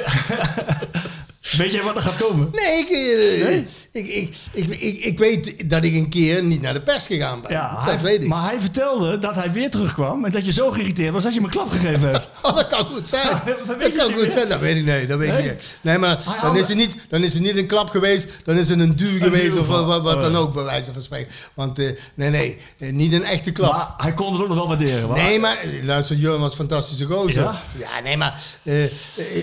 Weet 1.58 1.72
jij 1.72 1.82
wat 1.82 1.96
er 1.96 2.02
gaat 2.02 2.16
komen? 2.16 2.50
Nee, 2.52 2.78
ik, 2.78 2.88
eh, 2.88 3.64
Ik, 3.92 4.06
ik, 4.08 4.34
ik, 4.52 4.68
ik, 4.80 5.04
ik 5.04 5.18
weet 5.18 5.70
dat 5.70 5.84
ik 5.84 5.94
een 5.94 6.08
keer 6.08 6.44
niet 6.44 6.60
naar 6.60 6.74
de 6.74 6.80
pers 6.82 7.06
gegaan 7.06 7.40
ben. 7.42 7.50
Ja, 7.50 7.74
dat 7.74 7.84
hij, 7.84 7.98
weet 7.98 8.22
ik. 8.22 8.28
maar 8.28 8.44
hij 8.50 8.60
vertelde 8.60 9.18
dat 9.18 9.34
hij 9.34 9.52
weer 9.52 9.70
terugkwam 9.70 10.24
en 10.24 10.30
dat 10.32 10.46
je 10.46 10.52
zo 10.52 10.70
geïrriteerd 10.70 11.12
was 11.12 11.22
dat 11.22 11.32
je 11.32 11.38
hem 11.38 11.44
een 11.48 11.54
klap 11.54 11.70
gegeven 11.70 12.10
hebt. 12.10 12.28
Oh, 12.42 12.54
dat 12.54 12.66
kan 12.66 12.84
goed 12.84 13.08
zijn. 13.08 13.28
Ja, 13.28 13.42
dat 13.78 13.92
kan 13.92 14.12
goed 14.12 14.20
meer. 14.22 14.30
zijn. 14.30 14.48
Dat 14.48 14.60
weet 14.60 14.76
ik 14.76 14.84
niet. 14.84 15.08
Dat 15.08 15.18
weet 15.18 15.28
ik 15.28 15.34
Nee? 15.34 15.50
niet. 15.50 15.78
Nee, 15.80 15.98
maar 15.98 16.18
Hij 16.24 16.40
dan 16.42 16.56
is, 16.56 16.68
er 16.68 16.74
niet, 16.76 16.94
dan 17.08 17.22
is 17.24 17.34
niet 17.34 17.56
een 17.58 17.66
klap 17.66 17.88
geweest. 17.88 18.26
Dan 18.44 18.56
is 18.58 18.68
er 18.68 18.80
een 18.80 18.96
duw 18.96 19.18
geweest 19.18 19.50
duw 19.52 19.60
of 19.60 19.66
wat, 19.66 19.86
wat, 20.02 20.14
oh, 20.14 20.22
dan 20.22 20.32
ja. 20.32 20.38
ook, 20.38 20.54
bij 20.54 20.62
wijze 20.64 20.92
van 20.92 21.02
spreken. 21.02 21.32
Want 21.54 21.78
eh, 21.78 21.86
nee, 22.14 22.30
nee, 22.30 22.58
eh, 22.78 22.92
niet 22.92 23.12
een 23.12 23.24
echte 23.24 23.50
klap. 23.52 23.72
Maar 23.72 23.88
hij 23.96 24.12
kon 24.14 24.32
het 24.32 24.42
ook 24.42 24.48
nog 24.48 24.56
wel 24.56 24.68
waarderen. 24.68 25.08
maar- 25.08 25.16
Nee, 25.18 25.38
maar 25.40 25.56
eh, 25.58 25.84
luister, 25.84 26.38
was 26.38 26.50
een 26.50 26.56
fantastische 26.56 27.04
gozer. 27.04 27.42
Ja? 27.42 27.62
Ja, 27.78 28.00
nee, 28.04 28.16
maar 28.16 28.42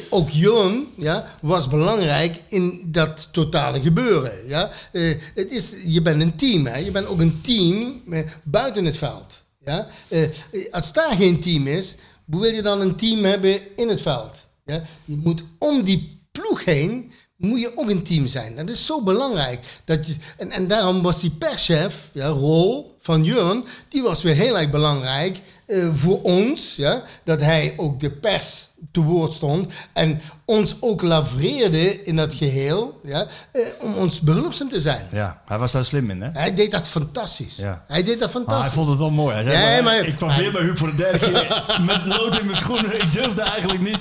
ook 0.10 0.30
Jurgen 0.30 0.88
ja, 0.98 1.26
was 1.42 1.68
belangrijk 1.68 2.36
in 2.48 2.82
dat 2.86 3.28
totale 3.32 3.82
gebeuren. 3.82 4.32
Ja? 4.48 4.72
Eh, 4.92 5.16
het 5.36 5.52
is, 5.52 5.74
je 5.86 6.02
bent 6.02 6.22
een 6.22 6.36
team, 6.36 6.66
hè? 6.66 6.78
je 6.78 6.92
bent 6.92 7.08
ook 7.08 7.20
een 7.20 7.42
team 7.42 8.02
eh, 8.10 8.20
buiten 8.44 8.86
het 8.86 8.98
veld. 8.98 9.44
Ja? 9.66 9.88
Eh, 10.08 10.28
als 10.72 10.94
daar 10.94 11.14
geen 11.14 11.42
team 11.42 11.68
is, 11.68 11.96
hoe 12.32 12.42
wil 12.42 12.54
je 12.54 12.62
dan 12.62 12.82
een 12.82 12.96
team 12.96 13.24
hebben 13.24 13.60
in 13.76 13.90
het 13.90 14.02
veld? 14.02 14.48
Ja? 14.66 14.84
Je 15.06 15.16
moet 15.16 15.44
om 15.58 15.84
die 15.84 16.20
ploeg 16.32 16.66
heen 16.66 17.12
moet 17.40 17.60
je 17.60 17.78
ook 17.78 17.90
een 17.90 18.04
team 18.04 18.28
zijn. 18.28 18.56
Dat 18.56 18.70
is 18.70 18.86
zo 18.86 19.04
belangrijk. 19.04 19.82
Dat 19.84 20.08
je, 20.08 20.16
en, 20.38 20.52
en 20.52 20.68
daarom 20.68 21.02
was 21.02 21.22
die 21.22 21.32
perschef, 21.32 22.10
ja, 22.12 22.28
rol 22.28 22.98
van 23.10 23.24
Jurgen, 23.24 23.66
die 23.90 24.02
was 24.04 24.22
weer 24.22 24.36
heel 24.36 24.60
erg 24.60 24.70
belangrijk 24.70 25.42
eh, 25.66 25.88
voor 25.94 26.22
ons. 26.22 26.76
Ja, 26.76 27.02
dat 27.24 27.42
hij 27.42 27.74
ook 27.78 28.00
de 28.00 28.12
pers 28.12 28.68
te 28.92 29.02
woord 29.02 29.34
stond 29.34 29.72
en 29.94 30.22
ons 30.46 30.76
ook 30.80 31.02
lavreerde 31.02 32.04
in 32.04 32.16
dat 32.16 32.34
geheel, 32.34 33.00
ja, 33.04 33.26
eh, 33.52 33.62
om 33.82 33.96
ons 33.96 34.20
behulpzaam 34.20 34.70
te 34.70 34.82
zijn. 34.82 35.08
Ja, 35.12 35.42
hij 35.46 35.58
was 35.58 35.72
daar 35.72 35.86
slim 35.86 36.10
in, 36.10 36.22
hè? 36.22 36.30
Hij 36.34 36.54
deed 36.54 36.72
dat 36.72 36.88
fantastisch. 36.88 37.56
Ja. 37.56 37.84
Hij 37.88 38.04
deed 38.04 38.20
dat 38.20 38.34
Maar 38.34 38.36
hij 38.36 38.46
fantastisch. 38.46 38.74
vond 38.74 38.88
het 38.90 38.98
wel 38.98 39.12
mooi. 39.12 39.36
Hij 39.36 39.44
zei, 39.44 39.82
maar, 39.82 39.84
maar- 39.84 40.06
ik 40.08 40.16
kwam 40.16 40.30
maar- 40.30 40.38
weer 40.40 40.52
bij 40.52 40.62
Huub 40.62 40.78
voor 40.78 40.90
de 40.90 40.96
derde 40.96 41.20
keer 41.20 41.64
met 41.86 42.06
lood 42.06 42.40
in 42.40 42.46
mijn 42.46 42.58
schoenen. 42.58 43.02
Ik 43.02 43.12
durfde 43.12 43.42
eigenlijk 43.42 43.82
niet. 43.82 44.00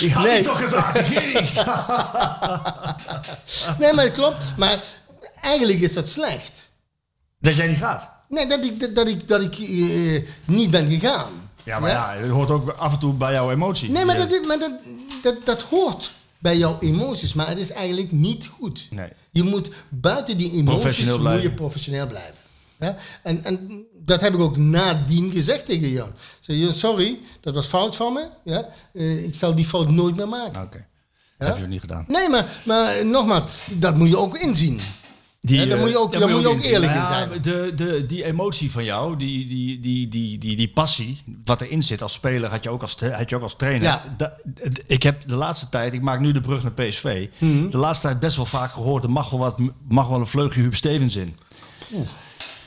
Ik 0.00 0.12
had 0.12 0.24
Nee. 0.24 0.42
toch 0.42 0.60
gezegd, 0.62 0.98
ik 0.98 1.06
ging 1.06 1.40
niet. 1.40 1.64
Nee, 3.78 3.92
maar 3.92 4.04
dat 4.04 4.12
klopt. 4.14 4.44
Maar 4.56 4.78
eigenlijk 5.42 5.80
is 5.80 5.92
dat 5.92 6.08
slecht. 6.08 6.70
Dat 7.40 7.54
jij 7.56 7.66
niet 7.66 7.78
gaat. 7.78 8.12
Nee, 8.34 8.46
dat 8.46 8.64
ik, 8.64 8.80
dat, 8.80 8.94
dat 8.94 9.08
ik, 9.08 9.28
dat 9.28 9.42
ik 9.42 9.54
eh, 9.58 10.22
niet 10.44 10.70
ben 10.70 10.90
gegaan. 10.90 11.30
Ja, 11.64 11.78
maar 11.80 11.90
ja, 11.90 12.14
het 12.14 12.30
hoort 12.30 12.50
ook 12.50 12.70
af 12.70 12.92
en 12.92 12.98
toe 12.98 13.14
bij 13.14 13.32
jouw 13.32 13.50
emotie. 13.50 13.90
Nee, 13.90 14.04
maar, 14.04 14.18
Ja. 14.18 14.26
dat, 14.26 14.46
maar 14.46 14.58
dat, 14.58 14.70
dat, 15.22 15.36
dat 15.44 15.62
hoort 15.62 16.12
bij 16.38 16.56
jouw 16.56 16.76
emoties, 16.80 17.32
maar 17.34 17.48
het 17.48 17.58
is 17.58 17.70
eigenlijk 17.72 18.12
niet 18.12 18.46
goed. 18.46 18.86
Nee. 18.90 19.08
Je 19.30 19.42
moet 19.42 19.68
buiten 19.88 20.38
die 20.38 20.52
emoties 20.52 20.80
Professioneel 20.80 21.18
moet 21.32 21.42
je 21.42 21.50
professioneel 21.50 22.06
blijven. 22.06 22.34
Ja? 22.80 22.96
En, 23.22 23.44
en 23.44 23.84
dat 24.04 24.20
heb 24.20 24.34
ik 24.34 24.40
ook 24.40 24.56
nadien 24.56 25.30
gezegd 25.32 25.66
tegen 25.66 25.88
Jan. 25.88 26.12
Jan, 26.40 26.72
sorry, 26.72 27.18
dat 27.40 27.54
was 27.54 27.66
fout 27.66 27.96
van 27.96 28.12
me. 28.12 28.26
Ja? 28.44 28.68
Eh, 28.92 29.24
ik 29.24 29.34
zal 29.34 29.54
die 29.54 29.64
fout 29.66 29.90
nooit 29.90 30.16
meer 30.16 30.28
maken. 30.28 30.62
Oké, 30.62 30.86
Ja? 31.38 31.46
heb 31.46 31.54
je 31.54 31.60
het 31.60 31.70
niet 31.70 31.80
gedaan. 31.80 32.04
Nee, 32.08 32.28
maar, 32.28 32.60
maar 32.64 33.06
nogmaals, 33.06 33.44
dat 33.70 33.96
moet 33.96 34.08
je 34.08 34.18
ook 34.18 34.38
inzien. 34.38 34.80
Die, 35.46 35.56
Ja, 35.60 35.64
daar 35.66 35.76
eh, 35.76 35.80
moet 35.82 35.90
je 35.90 35.98
ook- 35.98 36.12
daar 36.12 36.28
moet 36.28 36.40
je 36.42 36.48
ook 36.48 36.60
eerlijk 36.62 36.92
in 36.92 36.98
ja, 36.98 37.06
zijn. 37.06 37.42
De, 37.42 37.72
de, 37.74 38.06
die 38.06 38.24
emotie 38.24 38.70
van 38.70 38.84
jou, 38.84 39.16
die, 39.16 39.46
die, 39.46 39.80
die, 39.80 40.08
die, 40.08 40.38
die, 40.38 40.56
die 40.56 40.68
passie, 40.68 41.22
wat 41.44 41.60
erin 41.60 41.82
zit 41.82 42.02
als 42.02 42.12
speler, 42.12 42.50
had 42.50 42.62
je 42.62 42.70
ook 42.70 42.80
als, 42.82 42.96
had 43.12 43.28
je 43.30 43.36
ook 43.36 43.42
als 43.42 43.56
trainer. 43.56 43.82
Ja. 43.88 44.14
Da- 44.16 44.36
ik 44.86 45.02
heb 45.02 45.28
de 45.28 45.34
laatste 45.34 45.68
tijd, 45.68 45.94
ik 45.94 46.00
maak 46.02 46.20
nu 46.20 46.32
de 46.32 46.40
brug 46.40 46.62
naar 46.62 46.72
PSV, 46.72 47.28
Mhm. 47.38 47.70
de 47.70 47.76
laatste 47.76 48.06
tijd 48.06 48.20
best 48.20 48.36
wel 48.36 48.46
vaak 48.46 48.72
gehoord, 48.72 49.04
er 49.04 49.10
mag 49.10 49.30
wel, 49.30 49.38
wat, 49.38 49.58
mag 49.88 50.08
wel 50.08 50.20
een 50.20 50.26
vleugje 50.26 50.60
Huub 50.60 50.74
Stevens 50.74 51.16
in. 51.16 51.36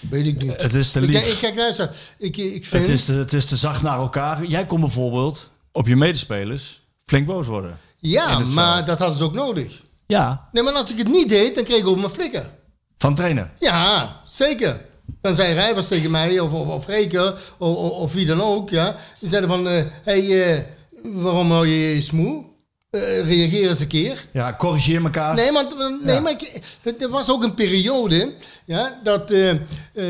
Weet 0.10 0.26
ik 0.26 0.42
niet. 0.42 0.54
Het 0.62 0.74
is 0.74 0.92
te 0.92 1.00
Ik, 1.02 1.08
lief. 1.10 1.28
ik 1.32 1.38
kijk 1.38 1.56
luister, 1.56 1.90
ik, 2.18 2.38
ik 2.38 2.66
vind... 2.66 2.88
Het 2.88 2.96
is, 2.96 3.06
te, 3.06 3.14
het 3.14 3.34
is 3.34 3.46
te 3.46 3.58
zacht 3.58 3.82
naar 3.82 3.98
elkaar. 4.00 4.46
Jij 4.46 4.66
kon 4.66 4.80
bijvoorbeeld 4.82 5.50
op 5.72 5.88
je 5.88 5.96
medespelers 5.96 6.82
flink 7.06 7.26
boos 7.28 7.48
worden. 7.48 7.78
ja, 8.00 8.40
maar 8.40 8.74
veld. 8.76 8.88
dat 8.88 9.00
hadden 9.00 9.18
ze 9.18 9.24
ook 9.24 9.34
nodig. 9.34 9.86
Ja, 10.08 10.48
Nee, 10.52 10.64
maar 10.64 10.74
als 10.74 10.92
ik 10.92 10.98
het 10.98 11.08
niet 11.08 11.30
deed, 11.30 11.56
dan 11.56 11.64
kreeg 11.64 11.78
ik 11.78 11.88
over 11.88 12.00
mijn 12.00 12.14
flikker. 12.14 12.50
Van 12.98 13.16
trainer. 13.16 13.52
Ja, 13.60 14.20
zeker. 14.26 14.86
Dan 15.22 15.36
zei 15.36 15.54
Rijvers 15.54 15.88
tegen 15.88 16.12
mij, 16.12 16.40
of, 16.40 16.52
of, 16.52 16.68
of 16.68 16.86
Reken, 16.88 17.34
of, 17.58 17.76
of, 17.92 18.14
wie 18.14 18.26
dan 18.26 18.42
ook, 18.42 18.70
ja. 18.70 18.96
Die 19.20 19.30
zeiden 19.30 19.50
van, 19.50 19.66
hé, 19.66 19.84
hey, 20.04 20.54
eh, 20.56 20.64
waarom 21.04 21.52
hou 21.52 21.68
je 21.68 21.96
je 21.96 22.02
smoe? 22.02 22.46
Eh, 22.90 23.02
reageer 23.22 23.70
eens 23.70 23.80
een 23.80 23.88
keer. 23.88 24.26
Ja, 24.34 24.56
corrigeer 24.58 25.04
elkaar. 25.04 25.36
Nee, 25.36 25.52
maar, 25.52 25.66
nee, 26.04 26.16
Ja. 26.16 26.22
maar 26.22 26.32
ik- 26.32 26.62
er- 27.00 27.10
was 27.10 27.30
ook 27.30 27.44
een 27.44 27.54
periode 27.54 28.34
ja, 28.66 29.00
dat 29.04 29.32
eh, 29.32 29.50
eh, 29.50 29.58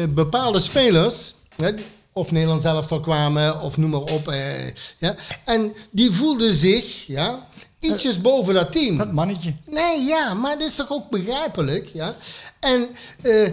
bepaalde 0.09 0.59
spelers, 0.59 1.35
ja, 1.57 1.71
of 2.13 2.31
Nederland 2.31 2.61
zelf 2.61 2.91
al 2.91 2.99
kwamen, 2.99 3.61
of 3.61 3.77
noem 3.77 3.89
maar 3.89 3.99
op, 3.99 4.27
eh, 4.27 4.67
ja, 4.97 5.15
en 5.45 5.73
die 5.91 6.11
voelden 6.11 6.53
zich 6.53 7.07
ja, 7.07 7.46
ietsjes 7.79 8.21
boven 8.21 8.53
dat 8.53 8.71
team. 8.71 8.97
Dat 8.97 9.11
mannetje. 9.11 9.53
Nee, 9.65 10.01
ja, 10.03 10.33
maar 10.33 10.57
dat 10.59 10.67
is 10.67 10.75
toch 10.75 10.91
ook 10.91 11.09
begrijpelijk, 11.09 11.85
ja. 11.87 12.15
En 12.59 12.87
eh, 13.21 13.51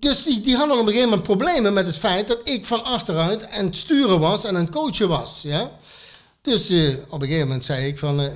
dus 0.00 0.22
die, 0.22 0.40
die 0.40 0.56
hadden 0.56 0.74
op 0.74 0.80
een 0.82 0.88
gegeven 0.88 1.08
moment 1.08 1.26
problemen 1.26 1.72
met 1.72 1.86
het 1.86 1.96
feit 1.96 2.28
dat 2.28 2.38
ik 2.44 2.66
van 2.66 2.84
achteruit 2.84 3.46
aan 3.50 3.64
het 3.64 3.76
sturen 3.76 4.20
was 4.20 4.44
en 4.44 4.54
het 4.54 4.70
coachen 4.70 5.08
was, 5.08 5.42
ja. 5.42 5.70
Dus 6.42 6.68
eh, 6.68 6.94
op 7.08 7.20
een 7.20 7.26
gegeven 7.26 7.46
moment 7.46 7.64
zei 7.64 7.86
ik 7.86 7.98
van, 7.98 8.20
eh, 8.20 8.26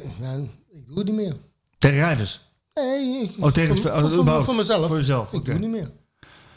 ik 0.72 0.86
doe 0.86 0.98
het 0.98 1.06
niet 1.06 1.14
meer. 1.14 1.36
Tegen 1.78 1.98
Rijvers. 1.98 2.40
Nee, 2.74 3.22
ik- 3.22 3.44
Oh, 3.44 3.50
tegen 3.50 3.70
het 3.70 3.80
voor, 3.80 3.90
oh, 3.90 4.12
voor, 4.12 4.44
voor, 4.44 4.54
mezelf. 4.54 4.86
Voor 4.86 4.96
jezelf, 4.96 5.32
Ik 5.32 5.38
oké. 5.38 5.50
doe 5.50 5.58
niet 5.60 5.70
meer. 5.70 5.90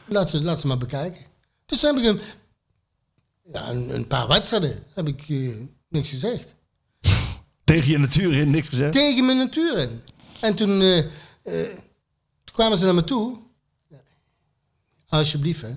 Laat 0.05 0.30
ze, 0.30 0.43
laat 0.43 0.59
ze 0.59 0.67
maar 0.67 0.78
bekijken. 0.78 1.21
Dus 1.65 1.80
toen 1.80 1.95
heb 1.95 2.03
ik 2.05 2.09
een, 2.11 2.19
ja, 3.53 3.69
een, 3.69 3.95
een 3.95 4.07
paar 4.07 4.28
wedstrijden 4.28 4.84
heb 4.93 5.07
ik 5.07 5.23
niks 5.89 6.09
gezegd. 6.09 6.53
Tegen 7.66 7.89
je 7.89 7.97
natuur 7.97 8.34
in, 8.34 8.49
niks 8.49 8.68
gezegd. 8.70 8.93
Tegen 8.93 9.26
mijn 9.26 9.38
natuur 9.38 9.78
in. 9.78 10.01
En 10.41 10.55
toen, 10.55 10.82
eh, 10.82 10.97
eh, 10.97 11.05
toen 12.43 12.53
kwamen 12.55 12.78
ze 12.78 12.86
naar 12.86 12.93
me 12.95 13.03
toe. 13.03 13.38
Alsjeblieft, 15.09 15.61
hè. 15.61 15.76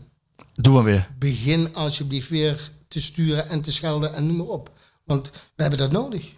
Doe 0.55 0.73
maar 0.75 0.85
weer. 0.85 1.09
Begin 1.19 1.75
alsjeblieft 1.75 2.29
weer 2.29 2.71
te 2.89 3.01
sturen 3.01 3.49
en 3.49 3.61
te 3.61 3.73
schelden 3.73 4.15
en 4.15 4.27
noem 4.27 4.37
maar 4.37 4.47
op. 4.47 4.71
Want 5.05 5.31
we 5.55 5.63
hebben 5.63 5.79
dat 5.79 5.91
nodig. 5.91 6.33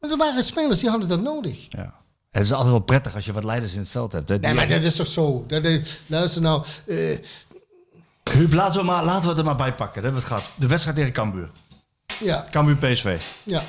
Maar 0.00 0.10
er 0.10 0.16
waren 0.16 0.44
spelers 0.44 0.80
die 0.80 0.88
hadden 0.90 1.08
dat 1.08 1.20
nodig. 1.20 1.66
Ja. 1.68 1.94
Het 2.30 2.42
is 2.42 2.52
altijd 2.52 2.70
wel 2.70 2.80
prettig 2.80 3.14
als 3.14 3.24
je 3.24 3.32
wat 3.32 3.44
leiders 3.44 3.72
in 3.72 3.78
het 3.78 3.88
veld 3.88 4.12
hebt. 4.12 4.28
hè. 4.28 4.38
Nee, 4.38 4.54
maar 4.54 4.68
dat 4.68 4.82
is 4.82 4.96
toch 4.96 5.06
zo. 5.06 5.44
Dat 5.46 5.64
is, 5.64 6.00
luister 6.06 6.42
nou. 6.42 6.64
eh, 6.86 7.18
Huub, 8.30 8.52
laten 8.52 8.80
we, 8.80 8.86
maar, 8.86 9.04
laten 9.04 9.22
we 9.22 9.28
het 9.28 9.38
er 9.38 9.44
maar 9.44 9.56
bij 9.56 9.74
pakken. 9.74 10.02
We 10.02 10.08
het 10.08 10.24
gehad. 10.24 10.50
De 10.58 10.66
wedstrijd 10.66 10.96
tegen 10.96 11.12
Cambuur. 11.12 11.50
ja, 12.20 12.46
Cambuur 12.50 12.76
PSV. 12.76 13.22
ja. 13.42 13.64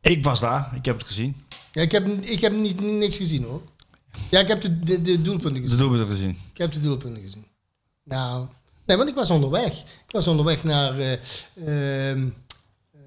Ik 0.00 0.24
was 0.24 0.40
daar. 0.40 0.70
Ik 0.74 0.84
heb 0.84 0.98
het 0.98 1.06
gezien. 1.06 1.36
ja 1.72 1.82
ik 1.82 1.92
heb, 1.92 2.06
ik 2.06 2.40
heb 2.40 2.52
niet, 2.52 2.80
niks 2.80 3.16
gezien 3.16 3.42
hoor. 3.44 3.62
Ja, 4.30 4.38
ik 4.40 4.48
heb 4.48 4.60
de, 4.60 4.78
de, 4.78 5.02
de 5.02 5.22
doelpunten 5.22 5.54
De 5.54 5.60
gezien. 5.62 5.78
doelpunten 5.78 6.06
gezien. 6.08 6.38
Ik 6.52 6.58
heb 6.58 6.72
de 6.72 6.80
doelpunten 6.80 7.22
gezien. 7.22 7.46
Nou, 8.04 8.46
nee, 8.86 8.96
want 8.96 9.08
ik 9.08 9.14
was 9.14 9.30
onderweg. 9.30 9.72
Ik 9.78 10.10
was 10.10 10.26
onderweg 10.26 10.64
naar 10.64 10.98
eh, 10.98 11.12
ehm, 11.12 12.26
eh, 12.92 13.00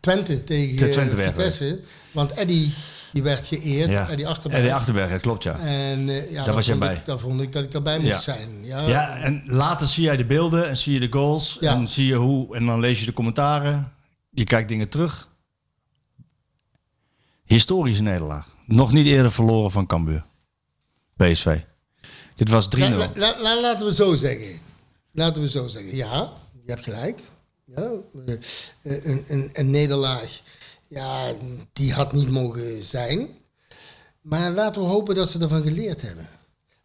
Twente 0.00 0.44
tegen 0.44 0.76
Te 0.76 0.86
eh, 0.86 0.92
Twente 0.92 1.16
werd 1.16 1.34
Vitesse. 1.34 1.80
Want 2.12 2.32
Eddie 2.32 2.72
die 3.12 3.22
werd 3.22 3.46
geëerd. 3.46 3.90
Ja. 3.90 4.08
Eddie 4.08 4.28
Achterberg. 4.28 4.62
En 4.62 4.68
de 4.68 4.74
Achterberg, 4.74 5.20
klopt 5.20 5.42
ja. 5.42 5.58
En 5.58 6.06
ja, 6.06 6.20
Daar 6.34 6.44
dat 6.44 6.54
was 6.54 6.66
jij 6.66 6.78
bij. 6.78 6.94
Ik, 6.94 7.04
daar 7.06 7.18
vond 7.18 7.40
ik 7.40 7.52
dat 7.52 7.62
ik 7.62 7.70
daarbij 7.70 7.98
moest 7.98 8.10
Ja. 8.12 8.18
zijn. 8.20 8.48
Ja, 8.64 8.86
Ja, 8.86 9.16
en 9.16 9.42
later 9.46 9.86
zie 9.86 10.02
jij 10.04 10.16
de 10.16 10.24
beelden 10.26 10.68
en 10.68 10.76
zie 10.76 10.92
je 10.92 11.00
de 11.00 11.12
goals. 11.12 11.56
Ja. 11.60 11.74
En 11.74 11.88
zie 11.88 12.06
je 12.06 12.14
hoe. 12.14 12.56
En 12.56 12.66
dan 12.66 12.80
lees 12.80 13.00
je 13.00 13.06
de 13.06 13.12
commentaren. 13.12 13.92
Je 14.30 14.44
kijkt 14.44 14.68
dingen 14.68 14.88
terug. 14.88 15.28
Historische 17.52 18.02
nederlaag. 18.02 18.46
Nog 18.66 18.92
niet 18.92 19.06
eerder 19.06 19.32
verloren 19.32 19.70
van 19.70 19.86
Cambuur. 19.86 20.24
PSV. 21.16 21.58
Dit 22.34 22.48
was 22.48 22.68
3-0. 22.76 22.78
La- 22.78 23.10
la- 23.14 23.40
la- 23.40 23.60
laten 23.60 23.86
we 23.86 23.94
zo 23.94 24.14
zeggen. 24.14 24.60
Laten 25.12 25.42
we 25.42 25.48
zo 25.48 25.68
zeggen. 25.68 25.96
Ja, 25.96 26.32
je 26.64 26.70
hebt 26.70 26.84
gelijk. 26.84 27.20
Ja, 27.64 27.90
eh, 28.26 29.04
een, 29.04 29.24
een, 29.28 29.50
een 29.52 29.70
nederlaag, 29.70 30.40
ja, 30.88 31.34
die 31.72 31.92
had 31.92 32.12
niet 32.12 32.30
mogen 32.30 32.84
zijn. 32.84 33.28
Maar 34.20 34.50
laten 34.50 34.82
we 34.82 34.88
hopen 34.88 35.14
dat 35.14 35.30
ze 35.30 35.38
ervan 35.38 35.62
geleerd 35.62 36.02
hebben. 36.02 36.28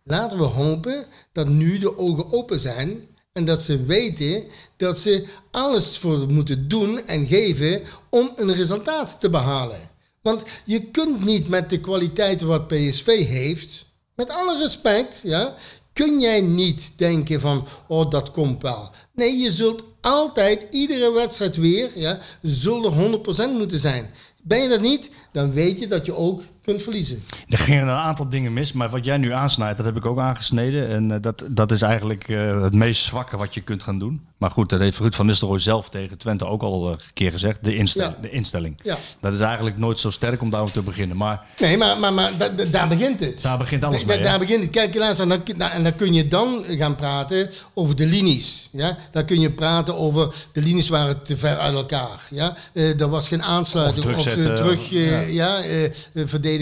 Laten 0.03 0.37
we 0.37 0.43
hopen 0.43 1.05
dat 1.31 1.47
nu 1.47 1.77
de 1.77 1.97
ogen 1.97 2.31
open 2.31 2.59
zijn 2.59 3.07
en 3.31 3.45
dat 3.45 3.61
ze 3.61 3.85
weten 3.85 4.43
dat 4.77 4.99
ze 4.99 5.27
alles 5.51 5.97
voor 5.97 6.31
moeten 6.31 6.67
doen 6.67 7.05
en 7.05 7.27
geven 7.27 7.81
om 8.09 8.31
een 8.35 8.53
resultaat 8.53 9.19
te 9.19 9.29
behalen. 9.29 9.95
Want 10.27 10.43
je 10.65 10.81
kunt 10.81 11.25
niet 11.25 11.47
met 11.47 11.69
de 11.69 11.79
kwaliteiten 11.79 12.47
wat 12.47 12.67
PSV 12.67 13.27
heeft, 13.27 13.85
met 14.15 14.29
alle 14.29 14.57
respect, 14.57 15.19
ja, 15.23 15.55
kun 15.93 16.19
jij 16.19 16.41
niet 16.41 16.91
denken 16.95 17.41
van, 17.41 17.67
oh 17.87 18.09
dat 18.09 18.31
komt 18.31 18.61
wel. 18.61 18.89
Nee, 19.13 19.37
je 19.37 19.51
zult 19.51 19.83
altijd, 20.01 20.67
iedere 20.71 21.11
wedstrijd 21.11 21.55
weer, 21.55 21.89
ja, 21.95 22.19
zullen 22.41 23.21
100% 23.53 23.57
moeten 23.57 23.79
zijn. 23.79 24.09
Ben 24.43 24.61
je 24.61 24.69
dat 24.69 24.81
niet, 24.81 25.09
dan 25.31 25.53
weet 25.53 25.79
je 25.79 25.87
dat 25.87 26.05
je 26.05 26.13
ook 26.13 26.41
kunt 26.67 26.81
verliezen. 26.81 27.23
Er 27.49 27.57
gingen 27.57 27.83
een 27.87 27.95
aantal 27.95 28.29
dingen 28.29 28.53
mis, 28.53 28.71
maar 28.73 28.89
wat 28.89 29.05
jij 29.05 29.17
nu 29.17 29.31
aansnijdt, 29.33 29.77
dat 29.77 29.85
heb 29.85 29.95
ik 29.97 30.05
ook 30.05 30.19
aangesneden. 30.19 30.89
En 30.89 31.11
eh, 31.11 31.17
dat, 31.21 31.43
dat 31.49 31.71
is 31.71 31.81
eigenlijk 31.81 32.27
eh, 32.29 32.61
het 32.61 32.73
meest 32.73 33.03
zwakke 33.03 33.37
wat 33.37 33.53
je 33.53 33.61
kunt 33.61 33.83
gaan 33.83 33.99
doen. 33.99 34.25
Maar 34.37 34.51
goed, 34.51 34.69
dat 34.69 34.79
heeft 34.79 34.97
Ruud 34.97 35.13
van 35.13 35.25
Nistelrooy 35.25 35.59
zelf 35.59 35.89
tegen 35.89 36.17
Twente 36.17 36.45
ook 36.45 36.61
al 36.61 36.85
eh, 36.85 36.91
een 36.91 36.99
keer 37.13 37.31
gezegd. 37.31 37.63
De, 37.63 37.75
instel- 37.75 38.03
Ja. 38.09 38.15
de 38.21 38.29
instelling. 38.29 38.79
Ja. 38.83 38.97
Dat 39.21 39.33
is 39.33 39.39
eigenlijk 39.39 39.77
nooit 39.77 39.99
zo 39.99 40.09
sterk 40.09 40.41
om 40.41 40.49
daarover 40.49 40.73
te 40.73 40.81
beginnen. 40.81 41.17
Maar 41.17 41.41
Nee, 41.59 41.77
maar, 41.77 41.99
maar, 41.99 42.13
maar 42.13 42.37
da- 42.37 42.49
da- 42.49 42.63
daar 42.65 42.87
begint 42.87 43.19
het. 43.19 43.41
daar 43.41 43.57
begint 43.57 43.83
alles 43.83 44.05
Da- 44.05 44.13
mee. 44.15 44.23
daar 44.23 44.39
begint 44.39 44.61
het. 44.63 44.71
Kijk, 44.71 44.95
luister, 44.95 45.23
en 45.23 45.29
dan, 45.45 45.57
nou, 45.57 45.71
en 45.71 45.83
dan 45.83 45.95
kun 45.95 46.13
je 46.13 46.27
dan 46.27 46.63
gaan 46.67 46.95
praten 46.95 47.49
over 47.73 47.95
de 47.95 48.05
linies. 48.05 48.69
Ja? 48.71 48.97
Dan 49.11 49.25
kun 49.25 49.39
je 49.39 49.51
praten 49.51 49.95
over 49.97 50.33
de 50.51 50.61
linies 50.61 50.89
waren 50.89 51.21
te 51.23 51.37
ver 51.37 51.57
uit 51.57 51.73
elkaar. 51.75 52.21
Ja? 52.29 52.55
Eh, 52.73 52.99
er 53.01 53.09
was 53.09 53.27
geen 53.27 53.43
aansluiting 53.43 54.05
Of 54.05 54.15
of, 54.15 54.21
druk 54.23 54.35
eh, 54.37 54.43
zetten, 54.43 54.55
terug 54.55 54.79
of- 54.79 54.91
eh, 54.91 55.33
ja. 55.33 55.61
eh, 55.61 55.91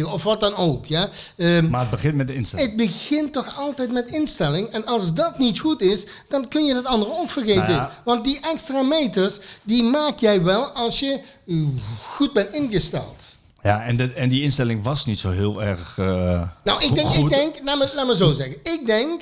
of 0.03 0.23
wat 0.23 0.39
dan 0.39 0.55
ook. 0.55 0.85
Ja? 0.85 1.09
Ehm, 1.37 1.69
Maar 1.69 1.81
het 1.81 1.89
begint 1.89 2.15
met 2.15 2.27
de 2.27 2.35
instelling. 2.35 2.67
het 2.67 2.77
begint 2.77 3.33
toch 3.33 3.57
altijd 3.57 3.91
met 3.91 4.11
instelling. 4.11 4.67
En 4.69 4.85
als 4.85 5.13
dat 5.13 5.37
niet 5.37 5.59
goed 5.59 5.81
is, 5.81 6.05
dan 6.29 6.47
kun 6.47 6.65
je 6.65 6.75
het 6.75 6.85
andere 6.85 7.11
ook 7.11 7.29
vergeten. 7.29 7.61
Nou 7.61 7.71
ja. 7.71 8.01
Want 8.05 8.23
die 8.23 8.39
extra 8.41 8.81
meters, 8.81 9.39
die 9.63 9.83
maak 9.83 10.19
jij 10.19 10.41
wel 10.43 10.69
als 10.71 10.99
je 10.99 11.21
eh, 11.47 11.55
goed 12.01 12.33
bent 12.33 12.53
ingesteld. 12.53 13.23
Ja, 13.61 13.81
en, 13.83 13.97
de, 13.97 14.13
en 14.13 14.29
die 14.29 14.41
instelling 14.41 14.83
was 14.83 15.05
niet 15.05 15.19
zo 15.19 15.29
heel 15.29 15.63
erg. 15.63 15.97
eh, 15.97 16.49
Nou, 16.63 16.83
ik 16.83 16.95
denk, 16.95 17.09
ik 17.11 17.29
denk 17.29 17.55
laat, 17.63 17.77
me, 17.77 17.91
laat 17.95 18.07
me 18.07 18.15
zo 18.15 18.31
zeggen. 18.31 18.57
Ik 18.63 18.81
denk 18.85 19.21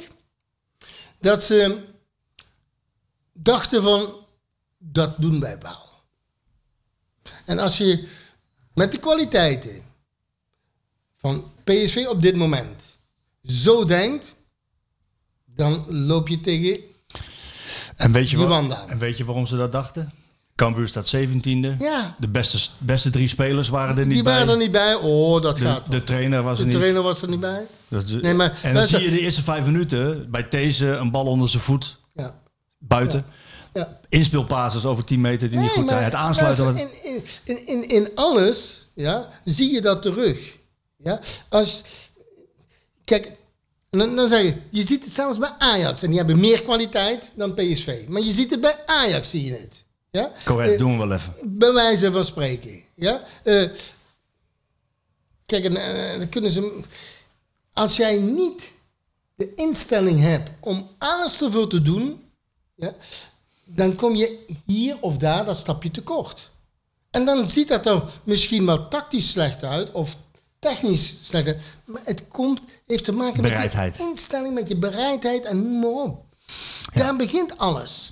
dat 1.20 1.44
ze 1.44 1.78
dachten 3.34 3.84
van, 3.84 4.14
dat 4.78 5.14
doen 5.22 5.40
wij 5.40 5.58
wel. 5.62 5.82
En 7.46 7.60
als 7.60 7.78
je 7.78 8.08
met 8.74 8.92
de 8.92 8.98
kwaliteiten 8.98 9.84
van 11.24 11.44
PSV 11.64 12.06
op 12.10 12.22
dit 12.22 12.36
moment 12.36 12.98
zo 13.44 13.86
denkt, 13.86 14.36
dan 15.46 15.86
loop 15.88 16.28
je 16.28 16.42
tegen... 16.42 16.78
En 17.96 18.12
weet, 18.12 18.30
je 18.30 18.38
die 18.38 18.46
aan. 18.48 18.72
en 18.88 19.00
weet 19.00 19.18
je 19.18 19.26
waarom 19.26 19.46
ze 19.48 19.58
dat 19.58 19.72
dachten? 19.72 20.12
Cambuur 20.56 20.88
staat 20.88 21.16
17e. 21.16 21.78
Ja. 21.80 22.16
De 22.20 22.28
beste, 22.30 22.70
beste 22.78 23.10
drie 23.10 23.28
spelers 23.28 23.70
waren 23.70 23.98
er 23.98 24.06
niet 24.06 24.14
Die 24.14 24.24
bij. 24.24 24.34
waren 24.34 24.50
er 24.50 24.58
niet 24.58 24.72
bij. 24.72 24.94
Oh, 24.96 25.42
dat 25.42 25.58
de, 25.58 25.62
gaat 25.64 25.88
wel. 25.88 26.00
de 26.00 26.04
trainer 26.04 26.44
was 26.44 26.58
De 26.58 26.64
er 26.64 26.70
niet. 26.70 26.78
trainer 26.78 27.02
was 27.02 27.22
er 27.22 27.30
niet 27.30 27.40
bij. 27.40 27.66
Nee, 28.22 28.34
maar 28.34 28.60
en 28.62 28.74
dan 28.74 28.86
zie 28.86 29.00
je 29.02 29.10
de 29.10 29.20
eerste 29.20 29.44
vijf 29.44 29.66
minuten 29.66 30.32
bij 30.32 30.50
deze 30.50 30.88
een 30.88 31.12
bal 31.12 31.26
onder 31.26 31.50
zijn 31.50 31.64
voet 31.64 31.98
Ja. 32.14 32.36
buiten. 32.78 33.26
ja. 33.74 34.00
Inspelpases 34.10 34.86
over 34.86 35.04
10 35.04 35.22
meter 35.22 35.50
die 35.50 35.60
niet 35.60 35.70
goed 35.72 35.88
zijn. 35.88 36.04
Het 36.04 36.14
aansluiten. 36.14 36.78
in, 36.78 36.90
in, 37.44 37.68
in, 37.68 37.90
in 37.90 38.10
alles 38.16 38.86
ja, 38.96 39.30
zie 39.44 39.72
je 39.74 39.82
dat 39.82 40.02
terug. 40.02 40.58
Ja? 41.04 41.20
Als, 41.50 41.82
kijk, 43.04 43.32
dan, 43.90 44.16
dan 44.16 44.28
zeg 44.28 44.42
je, 44.44 44.56
je 44.70 44.84
ziet 44.84 45.04
het 45.04 45.14
zelfs 45.14 45.38
bij 45.38 45.54
Ajax. 45.58 46.02
En 46.02 46.08
die 46.10 46.18
hebben 46.18 46.40
meer 46.40 46.64
kwaliteit 46.64 47.32
dan 47.36 47.54
PSV. 47.54 48.02
Maar 48.08 48.22
je 48.22 48.32
ziet 48.32 48.50
het 48.52 48.62
bij 48.62 48.86
Ajax, 48.86 49.30
zie 49.30 49.44
je 49.46 49.52
het. 49.52 49.84
Ja? 50.12 50.32
Correct, 50.46 50.72
Eh, 50.72 50.78
doen 50.78 50.92
we 51.00 51.08
wel 51.08 51.18
even. 51.18 51.34
bij 51.44 51.74
wijze 51.74 52.12
van 52.12 52.26
spreken. 52.26 52.82
Ja? 52.96 53.24
Eh, 53.44 53.70
kijk, 55.46 55.64
en, 55.66 55.76
eh, 55.78 56.18
dan 56.20 56.30
kunnen 56.30 56.52
ze. 56.52 56.82
als 57.74 57.96
jij 57.96 58.18
niet 58.18 58.72
de 59.36 59.54
instelling 59.56 60.20
hebt 60.22 60.50
om 60.60 60.90
alles 60.98 61.42
ervoor 61.42 61.68
te 61.70 61.82
doen, 61.82 62.24
ja, 62.76 62.96
dan 63.66 63.96
kom 63.96 64.16
je 64.16 64.46
hier 64.66 64.98
of 65.02 65.18
daar 65.18 65.46
dat 65.46 65.58
stapje 65.58 65.92
tekort. 65.92 66.52
En 67.12 67.26
dan 67.26 67.48
ziet 67.48 67.68
dat 67.68 67.86
er 67.86 68.04
misschien 68.24 68.66
wel 68.66 68.88
tactisch 68.88 69.30
slecht 69.30 69.64
uit 69.64 69.92
of 69.92 70.16
technisch 70.64 71.14
slecht 71.22 71.48
uit. 71.48 71.62
Maar 71.86 72.02
het 72.06 72.28
komt, 72.28 72.60
heeft 72.88 73.04
te 73.04 73.12
maken 73.12 73.42
Bereidheid. 73.42 73.92
met 73.92 74.02
je 74.02 74.10
instelling, 74.10 74.54
met 74.54 74.68
je 74.68 74.78
bereidheid 74.78 75.44
en 75.46 75.62
noem 75.64 75.80
maar 75.80 76.04
op. 76.04 76.26
Daar 76.94 77.16
begint 77.16 77.58
alles. 77.58 78.12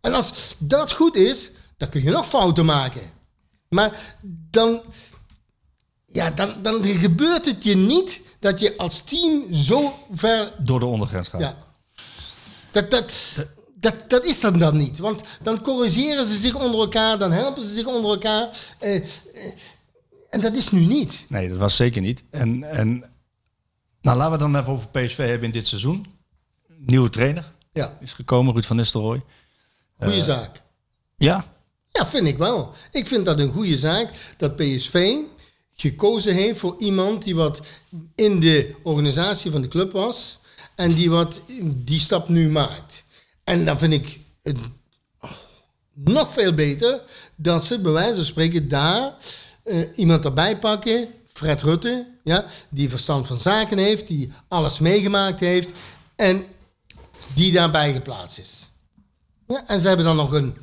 En 0.00 0.14
als 0.14 0.54
dat 0.58 0.92
goed 0.92 1.16
is, 1.16 1.50
dan 1.76 1.88
kun 1.88 2.02
je 2.02 2.10
nog 2.10 2.28
fouten 2.28 2.64
maken. 2.64 3.02
Maar 3.68 4.16
dan, 4.50 4.82
ja, 6.06 6.30
dan, 6.30 6.54
dan 6.62 6.84
gebeurt 6.84 7.44
het 7.44 7.64
je 7.64 7.76
niet 7.76 8.20
dat 8.38 8.60
je 8.60 8.76
als 8.76 9.00
team 9.00 9.54
zo 9.54 9.94
ver 10.12 10.52
Door 10.58 10.78
de 10.80 10.86
ondergrens 10.86 11.28
gaat. 11.28 11.40
ja. 11.40 11.56
Dat, 12.72 12.90
dat, 12.90 13.12
dat, 13.74 13.94
dat 14.10 14.24
is 14.24 14.40
dan 14.40 14.58
dan 14.58 14.76
niet. 14.76 14.98
Want 14.98 15.20
dan 15.42 15.60
corrigeren 15.62 16.26
ze 16.26 16.38
zich 16.38 16.54
onder 16.54 16.80
elkaar, 16.80 17.18
dan 17.18 17.32
helpen 17.32 17.62
ze 17.62 17.68
zich 17.68 17.86
onder 17.86 18.10
elkaar. 18.10 18.48
eh, 18.78 18.96
eh, 18.96 19.02
en 20.30 20.40
dat 20.40 20.54
is 20.54 20.70
nu 20.70 20.80
niet. 20.80 21.24
Nee, 21.28 21.48
dat 21.48 21.58
was 21.58 21.76
zeker 21.76 22.00
niet. 22.00 22.22
En, 22.30 22.62
en 22.70 22.98
nou, 24.00 24.16
laten 24.18 24.32
we 24.32 24.38
dan 24.38 24.56
even 24.56 24.72
over 24.72 24.88
PSV 24.88 25.16
hebben 25.16 25.46
in 25.46 25.50
dit 25.52 25.66
seizoen. 25.66 26.06
Nieuwe 26.76 27.08
trainer 27.08 27.52
Ja, 27.72 27.98
is 28.00 28.12
gekomen, 28.12 28.52
Ruud 28.54 28.64
van 28.64 28.76
Nistelrooy. 28.76 29.22
goede 29.98 30.16
Eh, 30.16 30.22
zaak. 30.22 30.62
Ja, 31.16 31.44
Ja, 31.92 32.06
vind 32.06 32.26
ik 32.26 32.36
wel. 32.38 32.74
Ik 32.90 33.06
vind 33.06 33.24
dat 33.24 33.38
een 33.38 33.52
goede 33.52 33.78
zaak 33.78 34.08
dat 34.36 34.56
PSV 34.56 35.16
gekozen 35.74 36.34
heeft 36.34 36.58
voor 36.58 36.74
iemand 36.78 37.22
die 37.24 37.34
wat 37.34 37.60
in 38.14 38.40
de 38.40 38.74
organisatie 38.82 39.50
van 39.50 39.62
de 39.62 39.68
club 39.68 39.92
was 39.92 40.38
en 40.76 40.92
die 40.94 41.10
wat 41.10 41.40
die 41.74 41.98
stap 42.00 42.28
nu 42.28 42.48
maakt. 42.50 43.04
En 43.44 43.64
dan 43.64 43.78
vind 43.78 43.92
ik 43.92 44.18
het 44.42 44.56
nog 45.94 46.32
veel 46.32 46.54
beter 46.54 47.02
dat 47.36 47.64
ze 47.64 47.80
bij 47.80 47.92
wijze 47.92 48.14
van 48.14 48.24
spreken 48.24 48.68
daar 48.68 49.16
eh, 49.62 49.98
iemand 49.98 50.24
erbij 50.24 50.58
pakken, 50.58 51.08
Fred 51.32 51.62
Rutte, 51.62 52.06
ja, 52.24 52.46
die 52.68 52.88
verstand 52.88 53.26
van 53.26 53.38
zaken 53.38 53.78
heeft, 53.78 54.06
die 54.06 54.32
alles 54.48 54.78
meegemaakt 54.78 55.40
heeft 55.40 55.68
en 56.16 56.44
die 57.34 57.52
daarbij 57.52 57.92
geplaatst 57.92 58.38
is. 58.38 58.68
Ja, 59.48 59.66
en 59.66 59.80
ze 59.80 59.86
hebben 59.88 60.06
dan 60.06 60.16
nog 60.16 60.32
een 60.32 60.56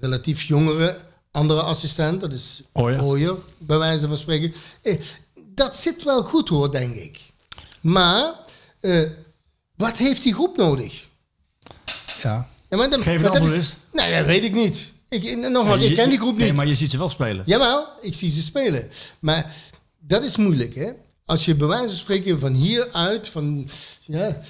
relatief 0.00 0.42
jongere 0.42 0.96
andere 1.30 1.62
assistent, 1.62 2.20
dat 2.20 2.32
is 2.32 2.62
Ooyer. 2.72 3.02
Ooyer, 3.02 3.36
bij 3.58 3.78
wijze 3.78 4.08
van 4.08 4.16
spreken. 4.16 4.54
Eh, 4.82 5.00
dat 5.44 5.76
zit 5.76 6.02
wel 6.02 6.22
goed 6.22 6.48
hoor, 6.48 6.72
denk 6.72 6.94
ik. 6.94 7.20
Maar 7.80 8.34
eh, 8.80 9.10
wat 9.76 9.96
heeft 9.96 10.22
die 10.22 10.34
groep 10.34 10.56
nodig? 10.56 11.06
ja. 12.22 12.48
Ja, 12.70 12.88
dan- 12.88 13.00
Geef 13.02 13.22
het 13.22 13.30
antwoord 13.30 13.52
eens. 13.52 13.74
Nee, 13.92 14.16
dat 14.16 14.26
weet 14.26 14.44
ik 14.44 14.52
niet. 14.54 14.92
Ik, 15.10 15.36
nogmaals, 15.36 15.80
Je- 15.80 15.86
ik 15.88 15.94
ken 15.94 16.08
die 16.08 16.18
groep 16.18 16.30
niet. 16.36 16.40
Nee, 16.40 16.52
maar 16.52 16.66
je 16.66 16.74
ziet 16.74 16.90
ze 16.90 16.98
wel 16.98 17.10
spelen. 17.10 17.42
Jawel, 17.46 17.86
ik 18.00 18.14
zie 18.14 18.30
ze 18.30 18.42
spelen. 18.42 18.88
Maar 19.20 19.54
dat 19.98 20.22
is 20.22 20.36
moeilijk, 20.36 20.74
hè? 20.74 20.90
Als 21.24 21.44
je 21.44 21.54
bij 21.54 21.66
wijze 21.68 21.86
van 21.88 21.96
spreken 21.96 22.38
van 22.40 22.52
hieruit, 22.54 23.28
van 23.28 23.68
ja, 24.00 24.40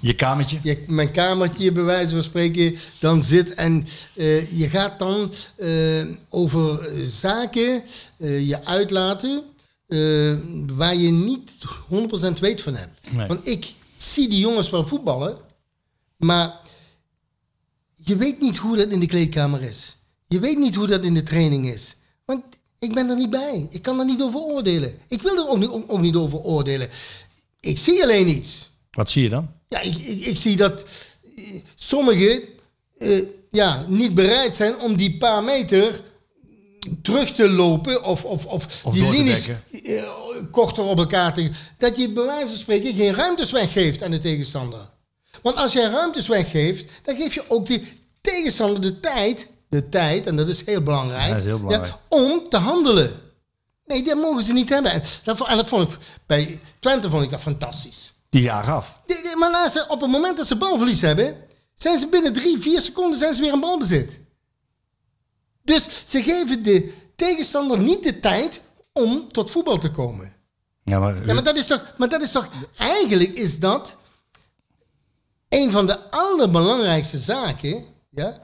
Je 0.00 0.14
kamertje. 0.14 0.58
je, 0.62 0.84
mijn 0.86 1.10
kamertje 1.10 1.72
bij 1.72 1.82
wijze 1.82 2.14
van 2.14 2.22
spreken 2.22 2.76
dan 3.00 3.22
zit 3.22 3.54
en 3.54 3.86
eh, 4.14 4.58
je 4.58 4.68
gaat 4.68 4.98
dan 4.98 5.32
eh, 5.56 6.04
over 6.28 6.80
eh, 6.80 7.04
zaken 7.06 7.82
eh, 8.16 8.48
je 8.48 8.64
uitlaten 8.64 9.42
eh, 9.88 9.98
waar 10.76 10.96
je 10.96 11.10
niet 11.10 11.50
100% 12.36 12.38
weet 12.40 12.60
van 12.60 12.74
hebt. 12.76 12.98
Nee. 13.10 13.26
Want 13.26 13.46
ik 13.48 13.72
zie 13.96 14.28
die 14.28 14.38
jongens 14.38 14.70
wel 14.70 14.86
voetballen, 14.86 15.36
maar 16.16 16.60
je 18.04 18.16
weet 18.16 18.40
niet 18.40 18.56
hoe 18.56 18.76
dat 18.76 18.88
in 18.88 19.00
de 19.00 19.06
kleedkamer 19.06 19.62
is. 19.62 19.96
Je 20.28 20.38
weet 20.38 20.58
niet 20.58 20.74
hoe 20.74 20.86
dat 20.86 21.04
in 21.04 21.14
de 21.14 21.22
training 21.22 21.66
is. 21.70 21.96
Want 22.24 22.44
ik 22.78 22.94
ben 22.94 23.08
er 23.08 23.16
niet 23.16 23.30
bij. 23.30 23.66
Ik 23.70 23.82
kan 23.82 23.98
er 23.98 24.04
niet 24.04 24.22
over 24.22 24.40
oordelen. 24.40 24.98
Ik 25.08 25.22
wil 25.22 25.36
er 25.36 25.48
ook 25.48 25.58
niet, 25.58 25.70
ook 25.70 26.00
niet 26.00 26.14
over 26.14 26.38
oordelen. 26.38 26.88
Ik 27.60 27.78
zie 27.78 28.02
alleen 28.02 28.28
iets. 28.28 28.70
Wat 28.90 29.10
zie 29.10 29.22
je 29.22 29.28
dan? 29.28 29.50
Ja, 29.68 29.80
ik, 29.80 29.94
ik, 29.94 30.24
ik 30.24 30.36
zie 30.36 30.56
dat 30.56 30.84
eh, 31.36 31.44
sommigen 31.74 32.42
eh, 32.98 33.22
ja, 33.50 33.84
niet 33.88 34.14
bereid 34.14 34.56
zijn 34.56 34.78
om 34.78 34.96
die 34.96 35.16
paar 35.16 35.44
meter 35.44 36.00
terug 37.02 37.34
te 37.34 37.48
lopen 37.48 38.04
of, 38.04 38.24
of, 38.24 38.46
of, 38.46 38.84
Of 38.84 38.94
die 38.94 39.10
linies 39.10 39.48
eh, 39.48 40.02
korter 40.50 40.84
op 40.84 40.98
elkaar 40.98 41.34
te... 41.34 41.50
Dat 41.78 41.96
je 41.96 42.12
bij 42.12 42.24
wijze 42.24 42.48
van 42.48 42.56
spreken 42.56 42.94
geen 42.94 43.14
ruimtes 43.14 43.50
weggeeft 43.50 44.02
aan 44.02 44.10
de 44.10 44.20
tegenstander. 44.20 44.92
Want 45.42 45.56
als 45.56 45.72
jij 45.72 45.84
ruimtes 45.90 46.26
weggeeft, 46.26 46.86
dan 47.02 47.16
geef 47.16 47.34
je 47.34 47.44
ook 47.50 47.66
de 47.66 47.82
tegenstander 48.20 48.80
de 48.80 49.00
tijd, 49.00 49.48
de 49.68 49.88
tijd, 49.88 50.26
en 50.26 50.36
dat 50.36 50.48
is 50.48 50.64
heel 50.64 50.82
belangrijk, 50.82 51.28
Ja, 51.28 51.36
is 51.36 51.44
heel 51.44 51.60
belangrijk. 51.60 51.92
ja, 51.92 52.16
om 52.16 52.48
te 52.48 52.56
handelen. 52.56 53.20
Nee, 53.86 54.02
dat 54.04 54.16
mogen 54.16 54.42
ze 54.42 54.52
niet 54.52 54.68
hebben. 54.68 54.92
En 54.92 55.02
dat, 55.24 55.36
vo- 55.36 55.44
en 55.44 55.56
dat 55.56 55.66
vond 55.66 55.92
ik, 55.92 55.98
bij 56.26 56.60
Twente 56.78 57.10
vond 57.10 57.22
ik 57.24 57.30
dat 57.30 57.40
fantastisch. 57.40 58.12
Die 58.30 58.42
jaag 58.42 58.68
af. 58.68 58.98
Die- 59.06 59.22
die- 59.22 59.36
Maar 59.36 59.70
ze, 59.70 59.84
op 59.88 60.00
het 60.00 60.10
moment 60.10 60.36
dat 60.36 60.46
ze 60.46 60.56
balverlies 60.56 61.00
hebben, 61.00 61.36
zijn 61.74 61.98
ze 61.98 62.06
binnen 62.06 62.32
drie, 62.32 62.58
vier 62.58 62.80
seconden 62.80 63.18
zijn 63.18 63.34
ze 63.34 63.40
weer 63.40 63.52
in 63.52 63.60
balbezit. 63.60 64.18
Dus 65.64 65.86
ze 66.06 66.22
geven 66.22 66.62
de 66.62 66.92
tegenstander 67.16 67.78
niet 67.78 68.02
de 68.02 68.20
tijd 68.20 68.60
om 68.92 69.32
tot 69.32 69.50
voetbal 69.50 69.78
te 69.78 69.90
komen. 69.90 70.32
Ja, 70.84 70.98
maar, 70.98 71.26
Ja, 71.26 71.34
maar 71.34 71.42
dat 71.44 71.56
is 71.58 71.66
toch, 71.66 71.92
maar 71.96 72.08
dat 72.08 72.22
is 72.22 72.32
toch, 72.32 72.48
eigenlijk 72.76 73.32
is 73.38 73.58
dat 73.58 73.96
een 75.54 75.70
van 75.70 75.86
de 75.86 76.10
allerbelangrijkste 76.10 77.18
zaken 77.18 77.84
ja, 78.10 78.38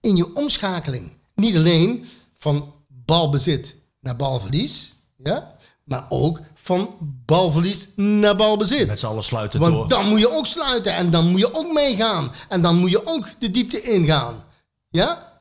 in 0.00 0.16
je 0.16 0.34
omschakeling. 0.36 1.12
Niet 1.34 1.56
alleen 1.56 2.06
van 2.38 2.72
balbezit 2.88 3.74
naar 4.00 4.16
balverlies, 4.16 4.92
ja, 5.24 5.56
maar 5.84 6.06
ook 6.08 6.40
van 6.54 6.96
balverlies 7.26 7.88
naar 7.96 8.36
balbezit. 8.36 8.86
met 8.86 8.98
z'n 9.00 9.06
allen 9.06 9.24
sluiten 9.24 9.60
Want 9.60 9.72
door. 9.74 9.88
dan 9.88 10.08
moet 10.08 10.20
je 10.20 10.30
ook 10.30 10.46
sluiten 10.46 10.94
en 10.94 11.10
dan 11.10 11.26
moet 11.30 11.40
je 11.40 11.54
ook 11.54 11.72
meegaan. 11.72 12.32
En 12.48 12.62
dan 12.62 12.76
moet 12.76 12.90
je 12.90 13.06
ook 13.06 13.28
de 13.38 13.50
diepte 13.50 13.80
ingaan. 13.82 14.44
Ja? 14.90 15.40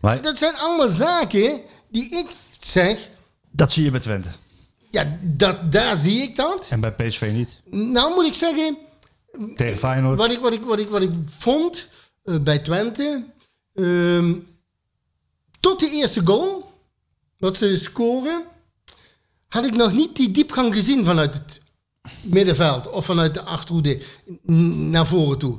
Maar 0.00 0.22
Dat 0.22 0.38
zijn 0.38 0.56
allemaal 0.56 0.88
zaken 0.88 1.60
die 1.88 2.08
ik 2.10 2.26
zeg, 2.60 3.08
dat 3.50 3.72
zie 3.72 3.84
je 3.84 3.90
bij 3.90 4.00
Twente. 4.00 4.28
ja, 4.90 5.18
dat, 5.22 5.72
daar 5.72 5.96
zie 5.96 6.22
ik 6.22 6.36
dat. 6.36 6.66
En 6.68 6.80
bij 6.80 6.92
PSV 6.92 7.30
niet. 7.34 7.60
Nou 7.70 8.14
moet 8.14 8.26
ik 8.26 8.34
zeggen, 8.34 8.76
Tegen 9.56 9.78
Feyenoord. 9.78 10.18
wat 10.18 10.32
ik, 10.32 10.40
wat 10.40 10.52
ik, 10.52 10.62
wat 10.62 10.78
ik, 10.78 10.88
wat 10.88 11.02
ik 11.02 11.10
vond 11.38 11.88
eh, 12.24 12.38
bij 12.38 12.58
Twente, 12.58 13.24
ehm, 13.74 14.34
tot 15.60 15.80
de 15.80 15.90
eerste 15.90 16.20
goal, 16.24 16.72
wat 17.38 17.56
ze 17.56 17.78
scoren, 17.78 18.42
had 19.48 19.66
ik 19.66 19.74
nog 19.74 19.92
niet 19.92 20.16
die 20.16 20.30
diepgang 20.30 20.74
gezien 20.74 21.04
vanuit 21.04 21.34
het 21.34 21.60
middenveld 22.22 22.90
of 22.90 23.04
vanuit 23.04 23.34
de 23.34 23.42
achterhoede 23.42 24.02
naar 24.90 25.06
voren 25.06 25.38
toe. 25.38 25.58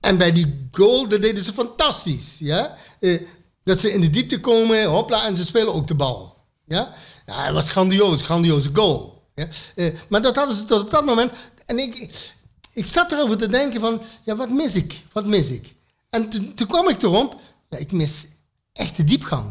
En 0.00 0.18
bij 0.18 0.32
die 0.32 0.68
goal, 0.72 1.08
dat 1.08 1.22
deden 1.22 1.42
ze 1.42 1.52
fantastisch. 1.52 2.36
Ja? 2.38 2.76
Eh, 3.00 3.20
dat 3.64 3.78
ze 3.78 3.92
in 3.92 4.00
de 4.00 4.10
diepte 4.10 4.40
komen, 4.40 4.84
hopla, 4.84 5.26
en 5.26 5.36
ze 5.36 5.44
spelen 5.44 5.74
ook 5.74 5.86
de 5.86 5.94
bal. 5.94 6.36
Ja, 6.66 6.94
ja 7.26 7.44
het 7.44 7.54
was 7.54 7.70
grandioos, 7.70 8.22
grandioze 8.22 8.70
goal. 8.72 9.22
Ja? 9.34 9.48
Eh, 9.74 9.94
maar 10.08 10.22
dat 10.22 10.36
hadden 10.36 10.56
ze 10.56 10.64
tot 10.64 10.80
op 10.80 10.90
dat 10.90 11.04
moment. 11.04 11.32
En 11.66 11.78
ik, 11.78 12.10
ik 12.74 12.86
zat 12.86 13.12
erover 13.12 13.36
te 13.36 13.48
denken 13.48 13.80
van, 13.80 14.02
ja, 14.24 14.36
wat 14.36 14.50
mis 14.50 14.74
ik? 14.74 15.02
Wat 15.12 15.26
mis 15.26 15.50
ik? 15.50 15.74
En 16.10 16.28
toen- 16.28 16.66
kwam 16.68 16.88
ik 16.88 17.02
erop, 17.02 17.40
ja, 17.70 17.76
ik 17.78 17.92
mis 17.92 18.26
echt 18.72 18.96
de 18.96 19.04
diepgang. 19.04 19.46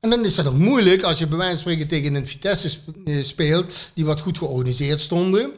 En 0.00 0.10
dan 0.10 0.24
is 0.24 0.34
dat 0.34 0.46
ook 0.46 0.56
moeilijk 0.56 1.02
als 1.02 1.18
je 1.18 1.26
bij 1.26 1.36
wijze 1.38 1.52
van 1.52 1.60
spreken 1.60 1.88
tegen 1.88 2.14
een 2.14 2.26
Vitesse 2.26 2.78
eh, 3.04 3.24
speelt, 3.24 3.90
die 3.94 4.04
wat 4.04 4.20
goed 4.20 4.38
georganiseerd 4.38 5.00
stonden. 5.00 5.50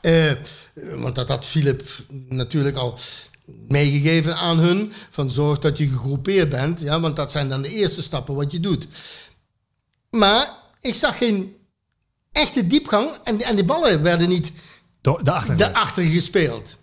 Eh, 0.00 0.32
want 0.74 1.14
dat 1.14 1.28
had 1.28 1.44
Philip 1.44 1.88
natuurlijk 2.28 2.76
al 2.76 2.98
meegegeven 3.68 4.36
aan 4.36 4.58
hun. 4.58 4.92
Van 5.10 5.30
zorg 5.30 5.58
dat 5.58 5.78
je 5.78 5.88
gegroepeerd 5.88 6.48
bent. 6.48 6.80
Ja, 6.80 7.00
want 7.00 7.16
dat 7.16 7.30
zijn 7.30 7.48
dan 7.48 7.62
de 7.62 7.68
eerste 7.74 8.02
stappen 8.02 8.34
wat 8.34 8.52
je 8.52 8.60
doet. 8.60 8.86
Maar 10.10 10.56
ik 10.80 10.94
zag 10.94 11.16
geen 11.18 11.56
echte 12.32 12.66
diepgang. 12.66 13.10
En, 13.24 13.40
en 13.40 13.54
die 13.56 13.64
ballen 13.64 14.02
werden 14.02 14.28
niet 14.28 14.52
de 15.00 15.54
daarachter 15.56 16.02
gespeeld. 16.04 16.78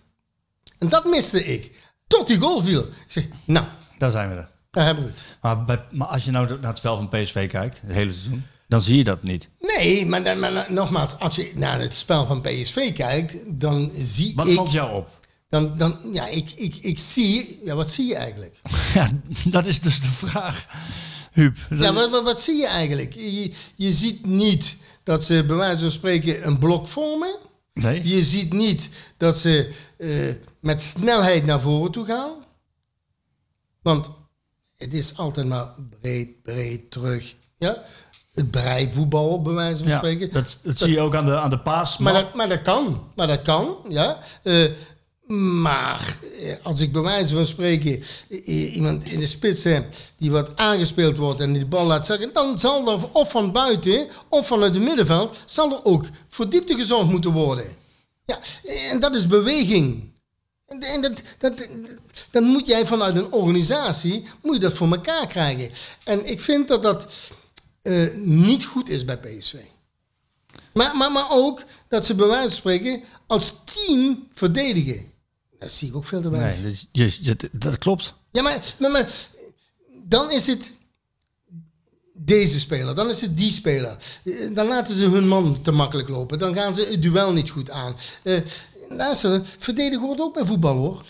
En 0.78 0.88
dat 0.88 1.04
miste 1.04 1.44
ik. 1.44 1.70
Tot 2.06 2.26
die 2.26 2.38
goal 2.38 2.62
viel. 2.62 2.80
Ik 2.82 2.94
zeg, 3.06 3.24
nou, 3.44 3.66
Daar 3.98 4.10
zijn 4.10 4.28
we 4.28 4.34
er. 4.34 4.48
daar 4.70 4.84
hebben 4.84 5.04
we 5.04 5.10
het. 5.10 5.24
Maar, 5.40 5.64
bij- 5.64 5.84
maar 5.90 6.06
als 6.06 6.24
je 6.24 6.30
nou 6.30 6.46
naar 6.48 6.62
het 6.68 6.76
spel 6.76 6.96
van 6.96 7.08
PSV 7.08 7.48
kijkt, 7.48 7.80
het 7.80 7.92
hele 7.94 8.12
seizoen, 8.12 8.44
dan 8.68 8.82
zie 8.82 8.96
je 8.96 9.04
dat 9.04 9.22
niet. 9.22 9.48
Nee, 9.60 10.06
maar, 10.06 10.24
dan- 10.24 10.38
maar 10.38 10.66
nogmaals, 10.68 11.18
als 11.18 11.36
je 11.36 11.52
naar 11.54 11.80
het 11.80 11.96
spel 11.96 12.26
van 12.26 12.40
PSV 12.40 12.92
kijkt, 12.92 13.36
dan 13.46 13.90
zie 13.94 14.32
Wat 14.34 14.46
ik... 14.46 14.54
valt 14.56 14.72
jou 14.72 14.94
op? 14.96 15.08
Dan, 15.48 15.78
dan, 15.78 15.98
ja, 16.12 16.26
ik, 16.26 16.50
ik, 16.50 16.74
ik 16.76 16.98
zie... 16.98 17.60
Ja, 17.64 17.74
wat 17.74 17.88
zie 17.90 18.06
je 18.06 18.14
eigenlijk? 18.16 18.60
Ja, 18.94 19.10
dat 19.44 19.66
is 19.66 19.80
dus 19.80 20.00
de 20.00 20.06
vraag, 20.08 20.66
Huub. 21.32 21.56
Ja, 21.70 21.92
wat, 21.92 22.10
wat, 22.10 22.24
wat 22.24 22.40
zie 22.40 22.56
je 22.56 22.66
eigenlijk? 22.66 23.14
Je, 23.14 23.52
je 23.76 23.92
ziet 23.92 24.26
niet 24.26 24.76
dat 25.04 25.24
ze 25.24 25.44
bij 25.46 25.56
wijze 25.56 25.80
van 25.80 25.90
spreken 25.90 26.46
een 26.46 26.58
blok 26.58 26.88
vormen. 26.88 27.36
Nee. 27.78 28.08
Je 28.08 28.24
ziet 28.24 28.52
niet 28.52 28.88
dat 29.16 29.36
ze 29.36 29.74
eh, 29.98 30.34
met 30.60 30.82
snelheid 30.82 31.44
naar 31.44 31.60
voren 31.60 31.92
toe 31.92 32.04
gaan. 32.04 32.30
Want 33.82 34.10
het 34.76 34.94
is 34.94 35.16
altijd 35.16 35.46
maar 35.46 35.68
breed, 36.00 36.42
breed, 36.42 36.90
terug. 36.90 37.34
Ja? 37.58 37.82
Het 38.34 38.50
breivoetbal, 38.50 39.42
bij 39.42 39.52
wijze 39.52 39.82
van 39.82 39.92
Ja, 39.92 39.96
spreken. 39.98 40.32
dat, 40.32 40.58
dat 40.62 40.78
zie 40.78 40.90
je 40.90 41.00
ook 41.00 41.14
aan 41.14 41.26
de, 41.26 41.38
aan 41.38 41.50
de 41.50 41.58
paas. 41.58 41.98
Maar 41.98 42.12
dat, 42.12 42.34
maar 42.34 42.48
dat 42.48 42.62
kan. 42.62 43.10
Maar 43.16 43.26
dat 43.26 43.42
kan, 43.42 43.76
ja. 43.88 44.18
Eh, 44.42 44.64
maar 45.36 46.18
eh, 46.42 46.54
als 46.62 46.80
ik 46.80 46.92
bij 46.92 47.02
wijze 47.02 47.34
van 47.34 47.46
spreken 47.46 48.02
eh, 48.28 48.74
iemand 48.74 49.04
in 49.04 49.18
de 49.18 49.26
spits 49.26 49.64
heb 49.64 49.94
die 50.16 50.30
wat 50.30 50.56
aangespeeld 50.56 51.16
wordt 51.16 51.40
en 51.40 51.52
die 51.52 51.62
de 51.62 51.66
bal 51.66 51.86
laat 51.86 52.06
zakken, 52.06 52.32
dan 52.32 52.58
zal 52.58 52.92
er 52.92 53.12
of 53.12 53.30
van 53.30 53.52
buiten 53.52 54.08
of 54.28 54.46
vanuit 54.46 54.74
het 54.74 54.84
middenveld 54.84 55.36
zal 55.44 55.72
er 55.72 55.84
ook 55.84 56.04
voor 56.28 56.48
diepte 56.48 56.74
gezorgd 56.74 57.10
moeten 57.10 57.32
worden. 57.32 57.66
Ja, 58.24 58.40
en 58.90 59.00
dat 59.00 59.14
is 59.14 59.26
beweging. 59.26 60.12
En 60.66 61.00
dat, 61.00 61.12
dat, 61.38 61.68
dan 62.30 62.44
moet 62.44 62.66
jij 62.66 62.86
vanuit 62.86 63.16
een 63.16 63.32
organisatie 63.32 64.24
moet 64.42 64.54
je 64.54 64.60
dat 64.60 64.72
voor 64.72 64.90
elkaar 64.90 65.26
krijgen. 65.26 65.70
En 66.04 66.30
ik 66.30 66.40
vind 66.40 66.68
dat 66.68 66.82
dat 66.82 67.06
eh, 67.82 68.14
niet 68.14 68.64
goed 68.64 68.88
is 68.88 69.04
bij 69.04 69.18
PSV. 69.18 69.54
Maar, 70.72 70.96
maar, 70.96 71.12
maar 71.12 71.30
ook 71.30 71.64
dat 71.88 72.06
ze 72.06 72.14
bij 72.14 72.26
wijze 72.26 72.48
van 72.48 72.56
spreken 72.56 73.02
als 73.26 73.54
team 73.64 74.28
verdedigen. 74.34 75.16
Dat 75.58 75.72
zie 75.72 75.88
ik 75.88 75.96
ook 75.96 76.04
veel 76.04 76.20
te 76.20 76.30
weinig. 76.30 76.62
Nee, 76.62 77.16
je, 77.20 77.36
dat 77.52 77.78
klopt. 77.78 78.14
Ja, 78.32 78.42
maar, 78.42 78.74
maar, 78.78 78.90
maar 78.90 79.10
dan 80.04 80.30
is 80.30 80.46
het 80.46 80.72
deze 82.14 82.60
speler, 82.60 82.94
dan 82.94 83.10
is 83.10 83.20
het 83.20 83.36
die 83.36 83.52
speler. 83.52 83.96
Eh, 84.24 84.32
Dan 84.54 84.68
laten 84.68 84.96
ze 84.96 85.04
hun 85.08 85.28
man 85.28 85.62
te 85.62 85.70
makkelijk 85.72 86.08
lopen. 86.08 86.38
Dan 86.38 86.54
gaan 86.54 86.74
ze 86.74 86.86
het 86.90 87.02
duel 87.02 87.32
niet 87.32 87.50
goed 87.50 87.70
aan. 87.70 87.96
Eh 88.22 88.40
luister, 88.88 89.42
verdedigen 89.58 90.06
hoort 90.06 90.20
ook 90.20 90.34
bij 90.34 90.44
voetbal 90.44 90.76
hoor. 90.76 91.02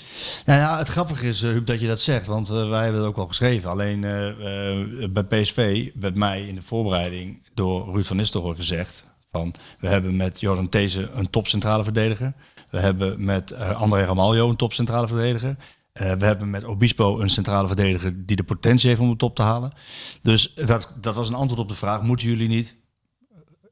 Nou 0.44 0.60
ja, 0.60 0.78
het 0.78 0.88
grappige 0.88 1.28
is, 1.28 1.42
eh, 1.42 1.50
Huub, 1.50 1.66
dat 1.66 1.80
je 1.80 1.86
dat 1.86 2.00
zegt. 2.00 2.26
Want 2.26 2.48
wij 2.48 2.82
hebben 2.82 3.00
het 3.00 3.10
ook 3.10 3.16
al 3.16 3.26
geschreven. 3.26 3.70
Alleen 3.70 4.00
bij 5.12 5.24
PSV 5.24 5.90
werd 5.94 6.14
mij 6.14 6.46
in 6.46 6.54
de 6.54 6.62
voorbereiding 6.62 7.42
door 7.54 7.92
Ruud 7.94 8.04
van 8.06 8.16
Nistelrooy 8.16 8.54
gezegd... 8.54 9.04
van 9.30 9.54
we 9.80 9.88
hebben 9.88 10.16
met 10.16 10.40
Jordan 10.40 10.68
These 10.68 11.10
een 11.12 11.30
topcentrale 11.30 11.84
verdediger. 11.84 12.34
We 12.70 12.78
hebben 12.80 13.24
met 13.24 13.50
eh, 13.50 13.70
André 13.80 14.04
Ramaljo 14.04 14.48
een 14.50 14.56
topcentrale 14.56 15.06
verdediger. 15.08 15.56
Eh, 15.92 16.12
we 16.12 16.24
hebben 16.24 16.50
met 16.50 16.64
Obispo 16.64 17.20
een 17.20 17.30
centrale 17.30 17.66
verdediger 17.66 18.26
die 18.26 18.36
de 18.36 18.44
potentie 18.44 18.88
heeft 18.88 19.00
om 19.00 19.10
de 19.10 19.16
top 19.16 19.34
te 19.36 19.42
halen. 19.42 19.72
Dus 20.22 20.52
dat, 20.54 20.92
dat 21.00 21.14
was 21.14 21.28
een 21.28 21.34
antwoord 21.34 21.60
op 21.60 21.68
de 21.68 21.74
vraag, 21.74 22.02
moeten 22.02 22.28
jullie 22.28 22.48
niet 22.48 22.76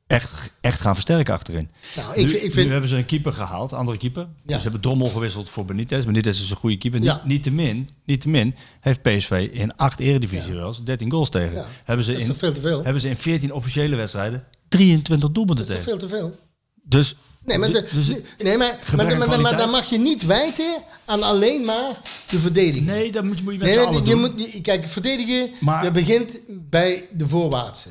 echt, 0.07 0.53
echt 0.61 0.81
gaan 0.81 0.95
versterken 0.95 1.35
achterin? 1.35 1.71
Nou, 1.97 2.15
ik, 2.15 2.27
nu, 2.27 2.33
ik 2.37 2.53
vind, 2.53 2.67
nu 2.67 2.73
hebben 2.73 2.91
ze 2.91 2.97
een 2.97 3.05
keeper 3.05 3.33
gehaald, 3.33 3.73
andere 3.73 3.99
keeper. 3.99 4.25
Dus 4.25 4.33
Ja. 4.47 4.57
ze 4.57 4.63
hebben 4.63 4.81
Drommel 4.81 5.09
gewisseld 5.09 5.49
voor 5.49 5.65
Benitez. 5.65 6.05
Benitez 6.05 6.41
is 6.41 6.51
een 6.51 6.57
goede 6.57 6.77
keeper. 6.77 7.03
Ja. 7.03 7.15
Niet, 7.15 7.25
niet 7.25 7.43
te 7.43 7.51
min, 7.51 7.89
niet 8.05 8.21
te 8.21 8.29
min 8.29 8.55
heeft 8.81 9.03
PSV 9.03 9.49
in 9.53 9.77
acht 9.77 9.99
eredivisie 10.01 10.55
wel 10.55 10.69
eens 10.69 10.85
13 10.85 11.11
goals 11.11 11.29
tegen. 11.31 11.55
Ja. 11.55 11.65
Hebben, 11.85 12.05
ze 12.05 12.11
Dat 12.13 12.21
is 12.21 12.27
in, 12.27 12.33
toch 12.33 12.41
veel 12.43 12.53
te 12.53 12.61
veel? 12.61 12.83
hebben 12.85 13.01
ze 13.03 13.09
in 13.09 13.17
14 13.17 13.53
officiële 13.53 13.97
wedstrijden 13.97 14.45
23 14.69 15.31
doelpunten 15.31 15.67
dat 15.67 15.77
is 15.77 15.85
tegen. 15.85 15.99
veel 15.99 16.09
te 16.09 16.15
veel? 16.15 16.39
Dus, 16.83 17.17
Nee, 17.47 17.59
maar, 17.59 17.73
de- 17.73 17.89
dus- 17.95 18.09
nee, 18.09 18.23
maar, 18.39 18.57
maar, 18.57 18.79
gebrek 18.83 18.97
maar, 18.97 19.13
aan 19.13 19.19
maar, 19.19 19.19
maar 19.19 19.29
kwaliteit. 19.29 19.59
dan 19.59 19.71
mag 19.71 19.91
je 19.91 19.99
niet 19.99 20.23
wijten 20.27 20.83
aan 21.05 21.23
alleen 21.23 21.65
maar 21.65 22.01
de 22.31 22.39
verdediging. 22.39 22.87
nee, 22.87 23.13
dat 23.13 23.25
moet 23.25 23.39
je, 23.39 23.43
moet 23.45 23.53
je 23.53 23.59
met 23.59 23.69
Nee, 23.77 23.95
je 23.95 24.03
doen. 24.03 24.21
moet, 24.21 24.61
kijk, 24.63 24.85
verdedigen, 24.85 25.51
dat 25.83 25.93
begint 25.93 26.31
bij 26.49 27.05
de 27.13 27.29
voorwaartse. 27.29 27.89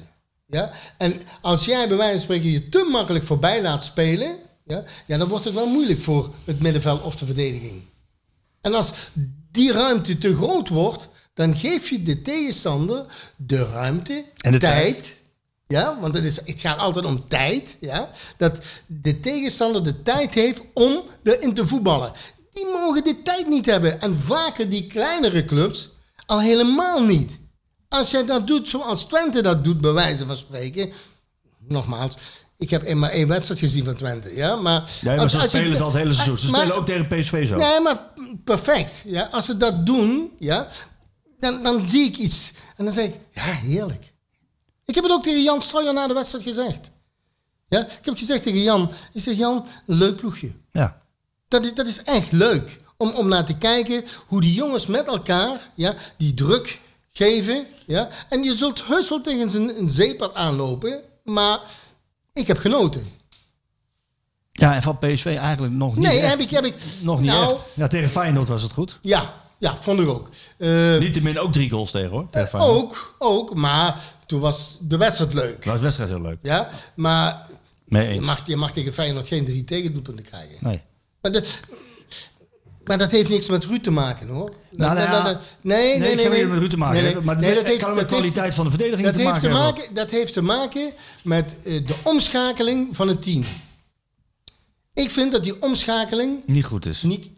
Ja? 0.47 0.71
En 0.97 1.21
als 1.41 1.65
jij 1.65 1.87
bij 1.87 1.97
wijze 1.97 2.11
van 2.13 2.21
spreken 2.21 2.51
je 2.51 2.69
te 2.69 2.87
makkelijk 2.91 3.25
voorbij 3.25 3.61
laat 3.61 3.83
spelen, 3.83 4.37
ja, 4.65 4.83
ja, 5.05 5.17
dan 5.17 5.27
wordt 5.27 5.45
het 5.45 5.53
wel 5.53 5.67
moeilijk 5.67 6.01
voor 6.01 6.33
het 6.45 6.59
middenveld 6.61 7.03
of 7.03 7.15
de 7.15 7.25
verdediging. 7.25 7.81
En 8.61 8.73
als 8.73 8.91
die 9.51 9.71
ruimte 9.71 10.17
te 10.17 10.35
groot 10.35 10.69
wordt, 10.69 11.07
dan 11.33 11.55
geef 11.57 11.89
je 11.89 12.03
de 12.03 12.21
tegenstander 12.21 13.05
de 13.35 13.65
ruimte, 13.65 14.25
En 14.37 14.51
de 14.51 14.57
tijd. 14.57 14.93
tijd. 14.93 15.21
Ja, 15.67 15.97
want 16.01 16.15
het, 16.15 16.23
is, 16.23 16.35
het 16.45 16.59
gaat 16.59 16.77
altijd 16.79 17.05
om 17.05 17.27
tijd. 17.27 17.77
Ja? 17.79 18.09
Dat 18.37 18.57
de 18.87 19.19
tegenstander 19.19 19.83
de 19.83 20.01
tijd 20.01 20.33
heeft 20.33 20.61
om 20.73 21.01
erin 21.23 21.53
te 21.53 21.67
voetballen. 21.67 22.11
Die 22.53 22.65
mogen 22.65 23.03
de 23.03 23.21
tijd 23.21 23.47
niet 23.47 23.65
hebben. 23.65 24.01
En 24.01 24.19
vaker 24.19 24.69
die 24.69 24.87
kleinere 24.87 25.45
clubs 25.45 25.89
al 26.25 26.41
helemaal 26.41 27.03
niet. 27.03 27.39
Als 27.89 28.11
jij 28.11 28.25
dat 28.25 28.47
doet 28.47 28.67
zoals 28.67 29.05
Twente 29.05 29.41
dat 29.41 29.63
doet, 29.63 29.81
bij 29.81 29.91
wijze 29.91 30.25
van 30.25 30.37
spreken. 30.37 30.91
Nogmaals, 31.67 32.15
ik 32.57 32.69
heb 32.69 32.93
maar 32.93 33.09
één 33.09 33.27
wedstrijd 33.27 33.59
gezien 33.59 33.85
van 33.85 33.95
Twente. 33.95 34.35
Ja? 34.35 34.55
Maar, 34.55 34.83
Ja, 35.01 35.15
maar 35.15 35.31
je- 35.31 35.47
spelen 35.47 35.77
ze 35.77 35.83
al 35.83 35.89
het 35.91 35.97
hele 36.01 36.13
seizoen. 36.13 36.37
Ze 36.37 36.49
maar- 36.49 36.59
spelen 36.59 36.77
ook 36.77 36.85
tegen 36.85 37.07
PSV 37.07 37.47
zo. 37.47 37.55
Nee, 37.55 37.79
maar 37.79 37.99
perfect. 38.43 39.03
Ja? 39.05 39.29
Als 39.31 39.45
ze 39.45 39.57
dat 39.57 39.85
doen, 39.85 40.31
ja, 40.39 40.67
dan, 41.39 41.63
dan 41.63 41.89
zie 41.89 42.05
ik 42.07 42.17
iets. 42.17 42.51
En 42.77 42.85
dan 42.85 42.93
zeg 42.93 43.05
ik, 43.05 43.15
ja, 43.31 43.41
heerlijk. 43.43 44.13
Ik 44.85 44.95
heb 44.95 45.03
het 45.03 45.13
ook 45.13 45.23
tegen 45.23 45.43
Jan 45.43 45.61
Strooijer 45.61 45.93
na 45.93 46.07
de 46.07 46.13
wedstrijd 46.13 46.43
gezegd. 46.43 46.91
Ja? 47.69 47.79
Ik 47.85 48.05
heb 48.05 48.17
gezegd 48.17 48.43
tegen 48.43 48.61
Jan, 48.61 48.91
ik 49.13 49.21
zeg 49.21 49.37
Jan, 49.37 49.65
een 49.87 49.95
leuk 49.97 50.15
ploegje. 50.15 50.51
Ja. 50.71 51.01
Dat 51.47 51.65
is, 51.65 51.73
dat 51.73 51.87
is 51.87 52.03
echt 52.03 52.31
leuk. 52.31 52.79
Om, 52.97 53.09
om 53.09 53.27
naar 53.27 53.45
te 53.45 53.57
kijken 53.57 54.03
hoe 54.27 54.41
die 54.41 54.53
jongens 54.53 54.85
met 54.85 55.07
elkaar 55.07 55.69
ja, 55.75 55.93
die 56.17 56.33
druk 56.33 56.79
geven. 57.11 57.65
Ja? 57.85 58.09
En 58.29 58.43
je 58.43 58.55
zult 58.55 58.85
heus 58.85 59.09
wel 59.09 59.21
tegen 59.21 59.55
een, 59.55 59.77
een 59.79 59.89
zeepad 59.89 60.33
aanlopen. 60.33 61.01
Maar 61.23 61.59
ik 62.33 62.47
heb 62.47 62.57
genoten. 62.57 63.05
ja, 64.51 64.75
en 64.75 64.81
van 64.81 64.99
PSV 64.99 65.35
eigenlijk 65.39 65.73
nog 65.73 65.95
niet 65.95 66.07
Nee, 66.07 66.19
echt. 66.19 66.29
heb 66.29 66.39
ik, 66.39 66.49
heb 66.49 66.65
ik. 66.65 66.75
Nog 67.01 67.19
niet 67.19 67.29
nou, 67.31 67.53
echt. 67.53 67.63
Ja, 67.73 67.87
tegen 67.87 68.09
Feyenoord 68.09 68.47
was 68.47 68.61
het 68.61 68.71
goed. 68.71 68.97
Ja, 69.01 69.31
ja, 69.57 69.75
vond 69.81 69.99
ik 69.99 70.07
ook. 70.07 70.29
Eh, 70.57 70.97
Niet 70.97 71.13
te 71.13 71.21
min 71.21 71.39
ook 71.39 71.51
drie 71.51 71.69
goals 71.69 71.91
tegen 71.91 72.09
hoor. 72.09 72.27
Tegen 72.29 72.47
Feyenoord. 72.47 72.75
ook, 72.75 73.15
ook, 73.19 73.53
maar 73.55 74.01
toen 74.25 74.39
was 74.39 74.77
de 74.81 74.97
wedstrijd 74.97 75.33
leuk. 75.33 75.55
Dat 75.55 75.65
was 75.65 75.75
de 75.75 75.81
wedstrijd 75.81 76.09
heel 76.09 76.21
leuk. 76.21 76.37
Ja, 76.41 76.69
maar 76.95 77.45
je 77.87 78.21
mag, 78.21 78.47
je 78.47 78.55
mag 78.55 78.71
tegen 78.71 78.93
Feyenoord 78.93 79.27
geen 79.27 79.45
drie 79.45 79.63
tegendoelpunten 79.63 80.25
krijgen. 80.25 80.57
Nee. 80.59 80.81
Maar, 81.21 81.31
dat, 81.31 81.59
maar 82.83 82.97
dat 82.97 83.11
heeft 83.11 83.29
niks 83.29 83.47
met 83.47 83.65
Ruud 83.65 83.83
te 83.83 83.91
maken 83.91 84.27
hoor. 84.27 84.53
Nou, 84.69 84.95
Dat- 84.95 85.07
nou 85.07 85.17
ja, 85.17 85.23
dat- 85.23 85.33
dat- 85.33 85.43
nee, 85.61 85.77
nee, 85.79 85.99
Nee, 85.99 86.15
nee. 86.15 86.29
nee, 86.29 86.39
niet 86.41 86.49
met 86.49 86.59
Ruud 86.59 86.69
te 86.69 86.77
maken 86.77 87.03
Nee, 87.03 87.13
nee. 87.13 87.23
Maar 87.23 87.39
Nee, 87.39 87.55
dat 87.55 87.65
heeft- 87.65 87.79
kan 87.79 87.89
met 87.89 87.97
heeft- 87.99 88.11
kwaliteit 88.13 88.53
van 88.53 88.63
de 88.63 88.69
verdediging 88.69 89.03
Dat 89.05 89.13
te 89.13 89.19
heeft 89.19 89.31
maken 89.31 89.49
te 89.49 89.55
maken, 89.57 89.93
dat 89.93 90.09
heeft 90.09 90.33
te 90.33 90.41
maken 90.41 90.91
met 91.23 91.55
eh, 91.63 91.87
de 91.87 91.95
omschakeling 92.03 92.95
van 92.95 93.07
het 93.07 93.21
team. 93.21 93.43
Ik 94.93 95.09
vind 95.11 95.31
dat 95.31 95.43
die 95.43 95.61
omschakeling 95.61 96.43
Niet 96.45 96.65
goed 96.65 96.85
is. 96.85 97.01
niet, 97.03 97.29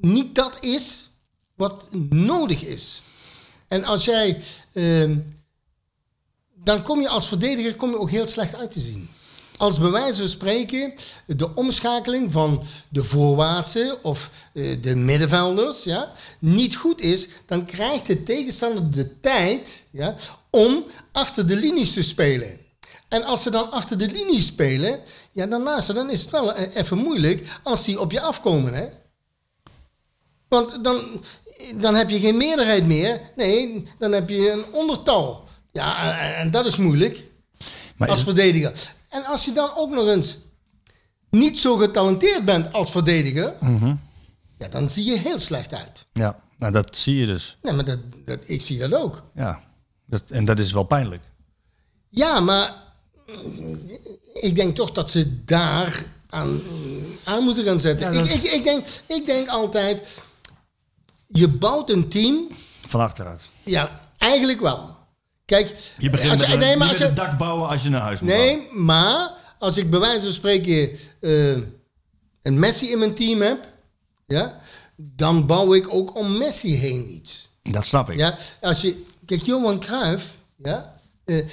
niet 0.00 0.34
dat 0.34 0.56
is 0.64 1.10
wat 1.54 1.86
nodig 2.10 2.62
is. 2.64 3.02
En 3.68 3.84
als 3.84 4.04
jij. 4.04 4.40
ehm, 4.72 5.16
dan 6.66 6.82
kom 6.82 7.00
je 7.00 7.08
als 7.08 7.28
verdediger 7.28 7.76
kom 7.76 7.90
je 7.90 7.98
ook 7.98 8.10
heel 8.10 8.26
slecht 8.26 8.54
uit 8.54 8.70
te 8.70 8.80
zien. 8.80 9.08
Als 9.56 9.78
bij 9.78 9.90
wijze 9.90 10.20
van 10.20 10.28
spreken 10.28 10.94
de 11.26 11.54
omschakeling 11.54 12.32
van 12.32 12.62
de 12.88 13.04
voorwaartse 13.04 13.98
of 14.02 14.30
eh, 14.52 14.76
de 14.82 14.96
middenvelders 14.96 15.84
ja, 15.84 16.12
niet 16.38 16.76
goed 16.76 17.00
is, 17.00 17.28
dan 17.46 17.66
krijgt 17.66 18.06
de 18.06 18.22
tegenstander 18.22 18.90
de 18.90 19.20
tijd 19.20 19.86
ja, 19.90 20.14
om 20.50 20.84
achter 21.12 21.46
de 21.46 21.56
linies 21.56 21.92
te 21.92 22.02
spelen. 22.02 22.58
En 23.08 23.24
als 23.24 23.42
ze 23.42 23.50
dan 23.50 23.70
achter 23.70 23.98
de 23.98 24.10
linie 24.10 24.42
spelen, 24.42 25.00
ja, 25.32 25.46
daarnaast 25.46 25.94
dan 25.94 26.10
is 26.10 26.20
het 26.20 26.30
wel 26.30 26.54
eh, 26.54 26.76
even 26.76 26.98
moeilijk 26.98 27.60
als 27.62 27.84
die 27.84 28.00
op 28.00 28.12
je 28.12 28.20
afkomen. 28.20 28.74
Hè? 28.74 28.86
Want 30.48 30.84
dan, 30.84 31.24
dan 31.74 31.94
heb 31.94 32.10
je 32.10 32.20
geen 32.20 32.36
meerderheid 32.36 32.86
meer. 32.86 33.20
Nee, 33.36 33.86
dan 33.98 34.12
heb 34.12 34.28
je 34.28 34.50
een 34.50 34.64
ondertal. 34.72 35.45
Ja, 35.76 36.18
en, 36.20 36.36
en 36.36 36.50
dat 36.50 36.66
is 36.66 36.76
moeilijk 36.76 37.24
Maar 37.96 38.08
als 38.08 38.18
is- 38.18 38.24
verdediger. 38.24 38.72
En 39.08 39.24
als 39.24 39.44
je 39.44 39.52
dan 39.52 39.70
ook 39.76 39.90
nog 39.90 40.06
eens 40.08 40.36
niet 41.30 41.58
zo 41.58 41.76
getalenteerd 41.76 42.44
bent 42.44 42.72
als 42.72 42.90
verdediger, 42.90 43.54
Mhm. 43.60 43.94
ja, 44.58 44.68
dan 44.68 44.90
zie 44.90 45.04
je 45.04 45.18
heel 45.18 45.38
slecht 45.40 45.74
uit. 45.74 46.06
ja, 46.12 46.38
nou, 46.58 46.72
dat 46.72 46.96
zie 46.96 47.16
je 47.16 47.26
dus. 47.26 47.56
Nee, 47.62 47.72
maar 47.72 47.84
dat, 47.84 47.98
dat, 48.24 48.38
ik 48.44 48.62
zie 48.62 48.78
dat 48.78 48.94
ook. 48.94 49.22
Ja. 49.34 49.62
Dat, 50.06 50.22
en 50.30 50.44
dat 50.44 50.58
is 50.58 50.72
wel 50.72 50.84
pijnlijk. 50.84 51.22
Ja, 52.08 52.40
maar 52.40 52.74
ik 54.32 54.54
denk 54.54 54.74
toch 54.76 54.92
dat 54.92 55.10
ze 55.10 55.44
daar 55.44 56.04
aan, 56.28 56.60
aan 57.24 57.42
moeten 57.44 57.64
gaan 57.64 57.80
zetten. 57.80 58.12
Ja, 58.12 58.20
ik, 58.22 58.30
ik, 58.30 58.42
ik, 58.52 58.64
denk, 58.64 58.86
ik 59.06 59.26
denk 59.26 59.48
altijd, 59.48 60.08
je 61.26 61.48
bouwt 61.48 61.90
een 61.90 62.08
team, 62.08 62.46
Van 62.86 63.00
achteruit. 63.00 63.48
ja, 63.62 64.00
eigenlijk 64.18 64.60
wel. 64.60 64.95
Kijk, 65.46 65.74
Je 65.98 66.10
begint 66.10 66.32
als 66.32 66.40
je- 66.50 66.56
nee, 66.56 66.76
maar 66.76 66.78
met 66.78 66.88
als 66.88 66.98
je- 66.98 67.04
een 67.04 67.14
dak 67.14 67.38
bouwen 67.38 67.68
als 67.68 67.82
je 67.82 67.88
een 67.88 67.94
huis 67.94 68.20
moet 68.20 68.30
bouwen. 68.30 68.56
Nee, 68.56 68.68
maar 68.72 69.30
als 69.58 69.76
ik 69.76 69.90
bij 69.90 70.00
wijze 70.00 70.20
van 70.22 70.32
spreken 70.32 70.90
eh, 71.20 71.50
een 72.42 72.58
Messi 72.58 72.90
in 72.90 72.98
mijn 72.98 73.14
team 73.14 73.40
heb, 73.40 73.68
ja, 74.26 74.60
dan 74.96 75.46
bouw 75.46 75.74
ik 75.74 75.94
ook 75.94 76.16
om 76.16 76.36
Messi 76.38 76.74
heen 76.74 77.10
iets. 77.14 77.50
Dat 77.62 77.84
snap 77.84 78.10
ik. 78.10 78.16
Ja, 78.18 78.38
als 78.60 78.80
je, 78.80 79.02
kijk, 79.26 79.42
Johan 79.42 79.80
Cruijff, 79.80 80.24
ja, 80.62 80.94
eh, 81.24 81.44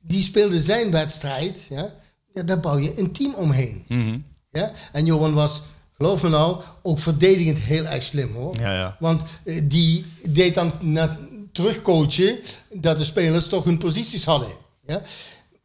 die 0.00 0.22
speelde 0.22 0.62
zijn 0.62 0.90
wedstrijd, 0.90 1.66
ja, 1.70 1.94
ja, 2.34 2.42
daar 2.42 2.60
bouw 2.60 2.76
je 2.78 2.98
een 2.98 3.12
team 3.12 3.34
omheen. 3.34 3.84
Mhm. 3.88 4.18
Ja? 4.50 4.72
En 4.92 5.04
Johan 5.06 5.34
was, 5.34 5.62
geloof 5.96 6.22
me 6.22 6.28
nou, 6.28 6.62
ook 6.82 6.98
verdedigend 6.98 7.58
heel 7.58 7.84
erg 7.84 8.02
slim 8.02 8.32
hoor. 8.34 8.56
Ja, 8.60 8.72
ja. 8.74 8.96
Want 9.00 9.22
eh, 9.44 9.60
die 9.64 10.06
deed 10.28 10.54
dan 10.54 10.72
na, 10.80 11.18
terugcoachen 11.52 12.38
dat 12.72 12.98
de 12.98 13.04
spelers 13.04 13.48
toch 13.48 13.64
hun 13.64 13.78
posities 13.78 14.24
hadden. 14.24 14.48
Ja? 14.86 15.02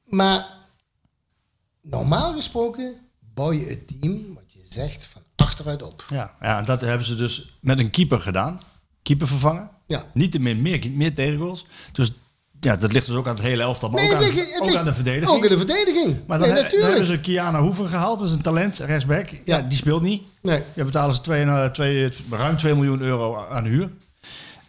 Maar 0.06 0.46
normaal 1.82 2.34
gesproken 2.34 2.94
bouw 3.34 3.52
je 3.52 3.66
het 3.66 3.88
team, 3.88 4.34
wat 4.34 4.54
je 4.54 4.60
zegt, 4.70 5.06
van 5.12 5.22
achteruit 5.36 5.84
op. 5.84 6.06
Ja, 6.10 6.36
ja, 6.42 6.58
en 6.58 6.66
dat 6.66 6.82
hebben 6.82 7.06
ze 7.08 7.16
dus 7.16 7.54
met 7.62 7.80
een 7.80 7.90
keeper 7.90 8.22
gedaan. 8.22 8.60
Keeper 9.02 9.28
vervangen. 9.28 9.70
Ja. 9.88 10.04
Niet 10.14 10.32
te 10.32 10.40
min, 10.40 10.62
meer, 10.62 10.92
meer 10.92 11.14
tegengoals. 11.16 11.66
Dus 11.92 12.12
ja, 12.60 12.76
dat 12.78 12.92
ligt 12.94 13.08
dus 13.08 13.16
ook 13.16 13.28
aan 13.28 13.36
het 13.36 13.44
hele 13.44 13.62
elftal, 13.62 13.90
maar 13.90 14.02
Nee, 14.02 14.10
ook, 14.16 14.24
aan, 14.24 14.34
ligt- 14.34 14.60
ook 14.62 14.76
aan 14.76 14.86
de 14.86 14.94
verdediging. 14.94 15.32
Ook 15.32 15.44
in 15.44 15.50
de 15.50 15.58
verdediging. 15.58 16.18
Maar 16.28 16.40
dan, 16.40 16.48
nee, 16.48 16.50
he- 16.50 16.54
dan 16.56 16.64
natuurlijk. 16.64 16.90
hebben 16.98 17.06
ze 17.16 17.20
Kiana 17.20 17.62
Hoeven 17.62 17.90
gehaald, 17.90 18.20
dat 18.20 18.28
is 18.30 18.36
een 18.36 18.42
talent, 18.42 18.78
rechtsback. 18.80 19.30
Ja, 19.30 19.38
Ja. 19.44 19.62
die 19.62 19.78
speelt 19.78 20.02
niet. 20.02 20.24
Nee. 20.42 20.64
Ja, 20.74 20.84
betalen 20.84 21.16
ze 21.16 21.22
twee, 21.22 21.44
eh, 21.44 21.66
twee, 21.66 22.10
ruim 22.30 22.58
2 22.58 22.76
miljoen 22.76 23.02
euro 23.02 23.36
aan 23.36 23.66
huur. 23.66 23.92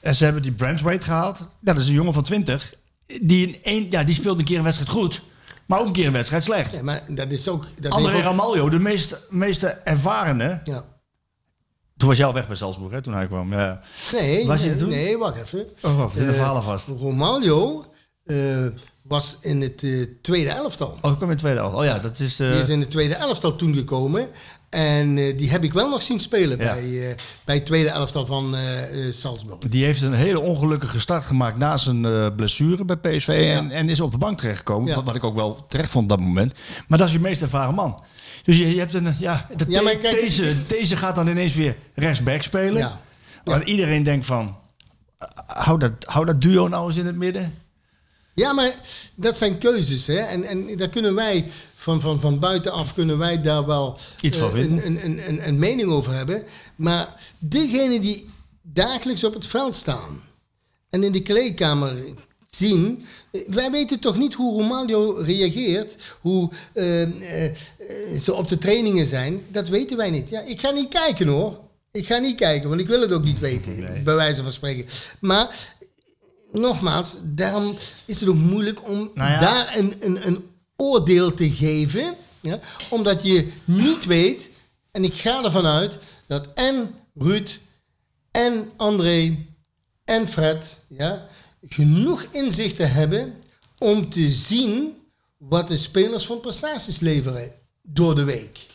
En 0.00 0.14
ze 0.16 0.24
hebben 0.24 0.42
die 0.42 0.52
Brandwaite 0.52 1.04
gehaald. 1.04 1.38
Ja, 1.38 1.72
dat 1.72 1.78
is 1.78 1.88
een 1.88 1.94
jongen 1.94 2.12
van 2.12 2.22
20. 2.22 2.74
Die, 3.22 3.46
in 3.46 3.62
één, 3.62 3.86
ja, 3.90 4.04
die 4.04 4.14
speelt 4.14 4.38
een 4.38 4.44
keer 4.44 4.58
een 4.58 4.62
wedstrijd 4.64 4.90
goed, 4.90 5.22
maar 5.66 5.80
ook 5.80 5.86
een 5.86 5.92
keer 5.92 6.06
een 6.06 6.12
wedstrijd 6.12 6.44
slecht. 6.44 6.72
Nee, 6.72 6.82
maar 6.82 7.02
dat 7.08 7.30
is 7.30 7.48
ook... 7.48 7.66
Dat 7.80 7.92
André 7.92 8.16
ook- 8.16 8.22
Ramaljo, 8.22 8.68
de 8.68 8.78
meest, 8.78 9.20
meeste 9.30 9.66
ervarene. 9.68 10.60
ja. 10.64 10.84
Toen 11.96 12.08
was 12.08 12.16
jij 12.16 12.26
al 12.26 12.34
weg 12.34 12.46
bij 12.46 12.56
Salzburg, 12.56 12.92
hè, 12.92 13.02
toen 13.02 13.12
hij 13.14 13.26
kwam. 13.26 13.52
Ja. 13.52 13.80
Nee, 14.12 14.46
Was 14.46 14.62
je 14.62 14.68
nee, 14.68 14.76
toen? 14.78 14.88
nee, 14.88 15.18
wacht 15.18 15.42
even. 15.42 15.66
Oh, 15.82 15.96
wat, 15.96 16.12
zit 16.12 16.20
de 16.20 16.26
Eh, 16.28 16.34
verhalen 16.34 16.62
vast. 16.62 16.88
Romaglio 16.88 17.84
eh, 18.24 18.66
was 19.02 19.38
in 19.40 19.60
het 19.60 19.82
eh, 19.82 20.02
tweede 20.22 20.50
elftal. 20.50 20.98
Oh, 21.00 21.10
ik 21.10 21.16
kwam 21.16 21.30
in 21.30 21.36
de 21.36 21.42
tweede 21.42 21.58
helft. 21.58 21.76
Oh 21.76 21.84
ja, 21.84 21.98
dat 21.98 22.18
is... 22.20 22.36
Die 22.36 22.46
is 22.60 22.68
in 22.68 22.80
het 22.80 22.90
tweede 22.90 23.14
elftal 23.14 23.56
toen 23.56 23.74
gekomen. 23.74 24.28
En 24.70 25.18
eh, 25.18 25.38
die 25.38 25.50
heb 25.50 25.64
ik 25.64 25.72
wel 25.72 25.88
nog 25.88 26.02
zien 26.02 26.20
spelen 26.20 26.58
Ja. 26.58 26.74
bij, 26.74 27.08
eh, 27.10 27.16
bij 27.44 27.54
het 27.54 27.66
tweede 27.66 27.88
elftal 27.88 28.26
van 28.26 28.56
eh, 28.56 28.62
Salzburg. 29.10 29.58
Die 29.58 29.84
heeft 29.84 30.02
een 30.02 30.12
hele 30.12 30.40
ongelukkige 30.40 31.00
start 31.00 31.24
gemaakt 31.24 31.58
na 31.58 31.76
zijn 31.76 32.34
blessure 32.34 32.84
bij 32.84 32.96
PSV. 32.96 33.52
En, 33.56 33.70
en 33.70 33.88
is 33.88 34.00
op 34.00 34.10
de 34.10 34.18
bank 34.18 34.38
terechtgekomen. 34.38 34.88
Ja. 34.88 34.94
Wat, 34.94 35.04
wat 35.04 35.14
ik 35.14 35.24
ook 35.24 35.34
wel 35.34 35.64
terecht 35.68 35.90
vond 35.90 36.04
op 36.04 36.18
dat 36.18 36.26
moment. 36.26 36.52
Maar 36.88 36.98
dat 36.98 37.06
is 37.06 37.12
je 37.12 37.20
meest 37.20 37.42
ervaren 37.42 37.74
man. 37.74 38.02
Dus 38.42 38.58
je, 38.58 38.74
je 38.74 38.78
hebt 38.78 38.94
een... 38.94 39.16
Ja, 39.18 39.46
de, 39.56 39.64
Ja, 39.68 39.82
maar 39.82 39.96
kijk, 39.96 40.20
deze, 40.20 40.66
deze 40.66 40.96
gaat 40.96 41.14
dan 41.14 41.28
ineens 41.28 41.54
weer 41.54 41.76
rechtsback 41.94 42.42
spelen. 42.42 42.78
Ja. 42.78 43.00
Want 43.44 43.64
iedereen 43.64 44.02
denkt 44.02 44.26
van... 44.26 44.56
Hou 45.46 45.78
dat, 45.78 45.92
hou 46.04 46.26
dat 46.26 46.40
duo 46.42 46.68
nou 46.68 46.86
eens 46.86 46.96
in 46.96 47.06
het 47.06 47.16
midden. 47.16 47.54
Ja, 48.34 48.52
maar 48.52 48.72
dat 49.14 49.36
zijn 49.36 49.58
keuzes. 49.58 50.06
Hè? 50.06 50.18
En, 50.18 50.44
en 50.44 50.76
daar 50.76 50.88
kunnen 50.88 51.14
wij 51.14 51.44
van, 51.78 52.00
van, 52.00 52.20
van 52.20 52.38
buitenaf 52.38 52.94
kunnen 52.94 53.18
wij 53.18 53.42
daar 53.42 53.66
wel 53.66 53.98
Iets 54.20 54.38
van 54.38 54.56
eh, 54.56 54.62
een, 54.62 54.86
een, 54.86 55.28
een, 55.28 55.48
een, 55.48 55.58
mening 55.58 55.90
over 55.90 56.12
hebben. 56.12 56.42
Maar 56.76 57.14
degenen 57.38 58.00
die 58.00 58.30
dagelijks 58.62 59.24
op 59.24 59.34
het 59.34 59.46
veld 59.46 59.76
staan 59.76 60.22
en 60.90 61.02
in 61.02 61.12
de 61.12 61.22
kleedkamer 61.22 61.96
zien. 62.50 63.02
eh, 63.30 63.40
Wij 63.48 63.70
weten 63.70 63.98
toch 63.98 64.16
niet 64.18 64.34
hoe 64.34 64.62
Romaglio 64.62 65.10
reageert, 65.10 65.96
hoe 66.20 66.50
eh, 66.72 67.08
ze 68.20 68.34
op 68.34 68.48
de 68.48 68.58
trainingen 68.58 69.06
zijn. 69.06 69.42
Dat 69.48 69.68
weten 69.68 69.96
wij 69.96 70.10
niet. 70.10 70.28
Ja, 70.28 70.40
ik 70.40 70.60
ga 70.60 70.70
niet 70.70 70.88
kijken 70.88 71.26
hoor. 71.26 71.58
Ik 71.92 72.06
ga 72.06 72.18
niet 72.18 72.36
kijken, 72.36 72.68
want 72.68 72.80
ik 72.80 72.86
wil 72.86 73.00
het 73.00 73.12
ook 73.12 73.24
niet 73.24 73.38
weten, 73.38 74.04
bij 74.04 74.14
wijze 74.14 74.42
van 74.42 74.52
spreken. 74.52 74.86
Maar 75.20 75.76
nogmaals, 76.52 77.16
daarom 77.22 77.76
is 78.04 78.20
het 78.20 78.28
ook 78.28 78.34
moeilijk 78.34 78.88
om 78.88 79.10
Nou 79.14 79.30
ja. 79.30 79.40
daar 79.40 79.76
een, 79.76 79.94
een, 80.00 80.26
een 80.26 80.47
oordeel 80.82 81.34
te 81.34 81.50
geven. 81.50 82.14
Ja? 82.40 82.60
Omdat 82.90 83.22
je 83.22 83.52
niet 83.64 84.04
weet, 84.04 84.48
en 84.90 85.04
ik 85.04 85.14
ga 85.14 85.44
ervan 85.44 85.66
uit, 85.66 85.98
dat 86.26 86.48
en 86.54 86.94
Ruud 87.14 87.58
en 88.30 88.70
André 88.76 89.36
en 90.04 90.28
Fred 90.28 90.78
ja, 90.88 91.26
genoeg 91.62 92.22
inzichten 92.22 92.92
hebben 92.92 93.34
om 93.78 94.10
te 94.10 94.32
zien 94.32 94.96
wat 95.36 95.68
de 95.68 95.76
spelers 95.76 96.26
van 96.26 96.40
prestaties 96.40 97.00
leveren 97.00 97.52
door 97.82 98.14
de 98.14 98.24
week. 98.24 98.66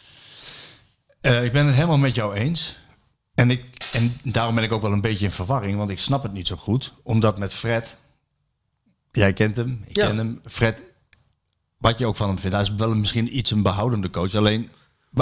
Eh, 1.22 1.44
ik 1.44 1.52
ben 1.52 1.66
het 1.66 1.76
helemaal 1.76 1.98
met 1.98 2.16
jou 2.16 2.36
eens. 2.36 2.78
En, 3.36 3.50
ik, 3.52 3.64
en 3.92 4.16
daarom 4.24 4.56
ben 4.56 4.64
ik 4.64 4.72
ook 4.72 4.82
wel 4.82 4.92
een 4.92 5.02
beetje 5.02 5.26
in 5.26 5.32
verwarring, 5.32 5.78
want 5.78 5.90
ik 5.90 6.00
snap 6.00 6.24
het 6.24 6.34
niet 6.34 6.48
zo 6.48 6.56
goed. 6.56 6.94
Omdat 7.04 7.38
met 7.38 7.54
Fred, 7.54 7.98
jij 9.12 9.34
kent 9.34 9.56
hem, 9.56 9.84
ik 9.88 9.96
Ja. 9.96 10.08
ken 10.08 10.18
hem. 10.18 10.42
Fred, 10.46 10.82
wat 11.84 12.00
je 12.00 12.06
ook 12.06 12.16
van 12.16 12.28
hem 12.28 12.40
vindt, 12.40 12.56
hij 12.56 12.66
is 12.66 12.74
wel 12.78 12.96
misschien 12.96 13.38
iets 13.38 13.52
een 13.52 13.64
behoudende 13.64 14.10
coach. 14.10 14.36
Alleen, 14.36 14.70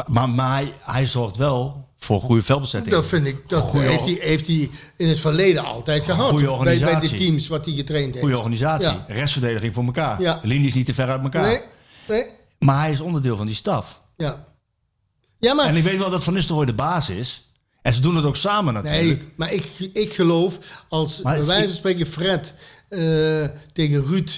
maar, 0.06 0.30
maar, 0.30 0.52
hij, 0.54 0.74
hij 0.82 1.08
zorgt 1.08 1.38
wel 1.38 1.88
voor 1.98 2.22
goede 2.22 2.44
veldbezetting. 2.44 2.94
Dat 2.96 3.06
vind 3.06 3.26
ik, 3.28 3.50
dat 3.50 3.62
Goeie 3.64 3.88
heeft, 3.88 4.04
hij, 4.04 4.18
heeft 4.30 4.48
hij 4.48 4.70
in 4.98 5.08
het 5.08 5.20
verleden 5.20 5.64
altijd 5.64 6.04
gehad. 6.04 6.30
Goeie 6.30 6.46
bij, 6.48 6.58
bij 6.64 6.74
de 6.78 6.82
organisatie. 6.86 7.18
teams 7.18 7.48
wat 7.48 7.66
hij 7.66 7.74
getraind 7.74 8.08
heeft. 8.10 8.20
Goede 8.20 8.38
organisatie, 8.38 8.88
Ja. 8.90 9.06
restverdediging 9.08 9.74
voor 9.74 9.84
elkaar. 9.86 10.22
Ja. 10.22 10.40
Linies 10.44 10.74
niet 10.74 10.86
te 10.86 10.94
ver 10.94 11.10
uit 11.10 11.24
elkaar. 11.24 11.44
Nee, 11.44 11.62
nee, 12.08 12.26
Maar 12.60 12.80
hij 12.80 12.92
is 12.92 13.00
onderdeel 13.02 13.38
van 13.38 13.46
die 13.46 13.56
staf. 13.56 14.02
ja. 14.18 14.44
Ja, 15.40 15.54
maar... 15.54 15.66
En 15.66 15.76
ik 15.76 15.84
weet 15.84 15.98
wel 15.98 16.10
dat 16.10 16.24
Van 16.24 16.34
Nistelrooy 16.34 16.66
de 16.66 16.74
baas 16.74 17.10
is. 17.10 17.50
En 17.82 17.94
ze 17.94 18.02
doen 18.02 18.16
het 18.16 18.26
ook 18.26 18.36
samen 18.36 18.74
natuurlijk. 18.74 19.20
Nee, 19.20 19.32
maar 19.36 19.54
ik, 19.54 19.66
ik 19.94 20.14
geloof 20.14 20.58
als 20.90 21.22
Maar 21.22 21.34
bij 21.34 21.42
is- 21.42 21.48
wijze 21.48 21.68
van 21.68 21.76
spreken 21.76 22.06
Fred 22.06 22.54
eh, 22.90 23.00
tegen 23.74 24.06
Ruud 24.06 24.30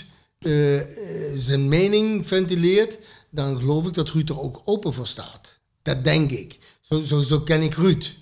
eh, 0.44 0.80
eh, 0.80 0.88
zijn 1.36 1.68
mening 1.68 2.28
ventileert, 2.28 2.98
dan 3.30 3.60
geloof 3.60 3.88
ik 3.88 3.94
dat 3.94 4.10
Ruud 4.10 4.30
er 4.30 4.40
ook 4.40 4.62
open 4.66 4.94
voor 4.94 5.08
staat. 5.08 5.60
Dat 5.82 6.04
denk 6.04 6.32
ik. 6.32 6.60
Zo, 6.82 7.02
zo, 7.02 7.22
zo 7.22 7.40
ken 7.40 7.62
ik 7.62 7.74
Ruud. 7.74 8.16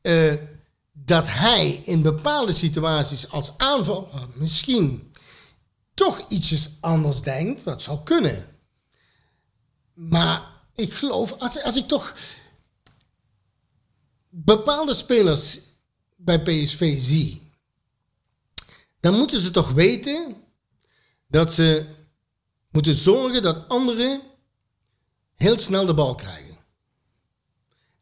Eh, 0.00 0.34
dat 0.92 1.28
hij 1.28 1.82
in 1.84 2.02
bepaalde 2.02 2.52
situaties 2.52 3.28
als 3.28 3.58
aanvaller 3.58 4.28
misschien 4.34 5.12
toch 5.94 6.24
ietsjes 6.28 6.70
anders 6.80 7.22
denkt, 7.22 7.64
dat 7.64 7.82
zou 7.82 7.98
kunnen. 8.02 8.58
Maar 9.94 10.50
ik 10.74 10.92
geloof, 10.92 11.32
als, 11.32 11.62
als 11.62 11.76
ik 11.76 11.86
toch 11.88 12.14
bepaalde 14.28 14.94
spelers 14.94 15.58
bij 16.16 16.42
PSV 16.42 17.00
zie, 17.00 17.52
dan 19.00 19.14
moeten 19.14 19.40
ze 19.40 19.50
toch 19.50 19.70
weten 19.70 20.43
dat 21.34 21.52
ze 21.52 21.84
moeten 22.70 22.94
zorgen 22.94 23.42
dat 23.42 23.68
anderen 23.68 24.20
heel 25.34 25.58
snel 25.58 25.86
de 25.86 25.94
bal 25.94 26.14
krijgen. 26.14 26.56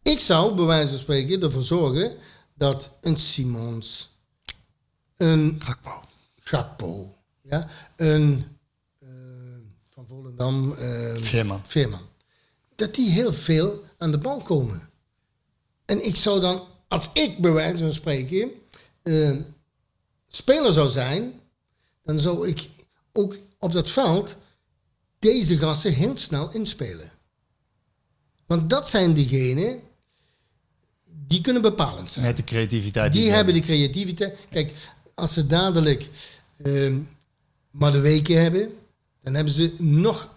Ik 0.02 0.18
zou, 0.18 0.54
bij 0.54 0.64
wijze 0.64 0.88
van 0.88 0.98
spreken, 0.98 1.42
ervoor 1.42 1.62
zorgen 1.62 2.16
dat 2.54 2.90
een 3.00 3.16
Simons, 3.16 4.16
een 5.16 5.60
Gakpo. 5.62 6.02
Gakpo, 6.40 7.14
ja, 7.40 7.68
een 7.96 8.44
eh, 8.98 9.08
van 9.90 10.06
Volendam, 10.06 10.72
eh, 10.72 11.14
Veerman. 11.14 11.62
Veerman, 11.66 12.06
dat 12.74 12.94
die 12.94 13.10
heel 13.10 13.32
veel 13.32 13.84
aan 13.98 14.10
de 14.10 14.18
bal 14.18 14.42
komen. 14.42 14.90
En 15.84 16.06
ik 16.06 16.16
zou 16.16 16.40
dan, 16.40 16.66
als 16.88 17.10
ik 17.12 17.38
bij 17.38 17.52
wijze 17.52 17.82
van 17.82 17.92
spreken 17.92 18.50
eh, 19.02 19.36
speler 20.28 20.72
zou 20.72 20.88
zijn, 20.88 21.40
dan 22.02 22.18
zou 22.18 22.48
ik 22.48 22.81
ook 23.12 23.36
op 23.58 23.72
dat 23.72 23.90
veld 23.90 24.36
deze 25.18 25.58
gasten 25.58 25.92
heel 25.94 26.16
snel 26.16 26.52
inspelen. 26.52 27.10
Want 28.46 28.70
dat 28.70 28.88
zijn 28.88 29.14
degenen 29.14 29.80
die 31.26 31.40
kunnen 31.40 31.62
bepalend 31.62 32.10
zijn. 32.10 32.24
Met 32.24 32.36
de 32.36 32.44
creativiteit. 32.44 33.12
Die 33.12 33.26
ze 33.26 33.30
hebben 33.30 33.54
de 33.54 33.60
creativiteit. 33.60 34.38
Kijk, 34.50 34.72
als 35.14 35.32
ze 35.32 35.46
dadelijk 35.46 36.08
ehm 36.62 36.98
maar 37.70 37.92
de 37.92 38.00
weken 38.00 38.42
hebben, 38.42 38.76
dan 39.22 39.34
hebben 39.34 39.52
ze 39.52 39.74
nog 39.78 40.34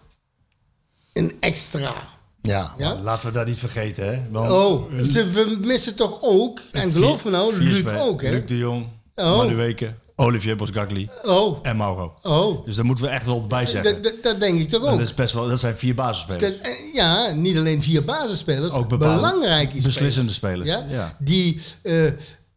een 1.12 1.36
extra. 1.40 2.08
Ja, 2.42 2.74
laten 3.02 3.26
we 3.26 3.32
dat 3.32 3.46
niet 3.46 3.58
vergeten. 3.58 4.06
Hè? 4.14 4.30
Want 4.30 4.50
Oh, 4.50 5.04
ze 5.04 5.30
we 5.30 5.58
missen 5.60 5.94
toch 5.94 6.18
ook, 6.22 6.60
en 6.72 6.92
geloof 6.92 7.24
me 7.24 7.30
nou, 7.30 7.62
Luc 7.62 7.86
ook, 7.86 8.22
hè? 8.22 8.30
Luc 8.30 8.46
de 8.46 8.56
Jong, 8.56 8.88
Oh. 9.14 9.36
Madueke, 9.36 9.94
Olivier 10.18 10.56
Bosgagli 10.56 11.08
Oh, 11.22 11.58
en 11.62 11.76
Mauro. 11.76 12.14
oh. 12.22 12.64
Dus 12.64 12.76
daar 12.76 12.84
moeten 12.84 13.04
we 13.04 13.10
echt 13.10 13.24
wel 13.26 13.46
bij 13.46 13.66
zeggen. 13.66 13.92
Dat, 13.92 14.02
dat, 14.04 14.22
dat 14.22 14.40
denk 14.40 14.60
ik 14.60 14.68
toch 14.68 14.82
dat, 14.82 14.92
ook. 14.92 15.00
is 15.00 15.14
best 15.14 15.32
wel, 15.34 15.48
dat 15.48 15.60
zijn 15.60 15.76
vier 15.76 15.94
basisspelers. 15.94 16.42
Dat, 16.42 16.66
eh, 16.66 16.94
ja, 16.94 17.30
niet 17.30 17.56
alleen 17.56 17.82
vier 17.82 18.04
basisspelers, 18.04 18.72
Ook 18.72 18.98
belangrijke 18.98 19.66
spelers. 19.66 19.84
beslissende 19.84 20.32
spelers, 20.32 20.68
Ja? 20.68 20.86
ja. 20.88 21.16
Die 21.18 21.60
eh, 21.82 22.12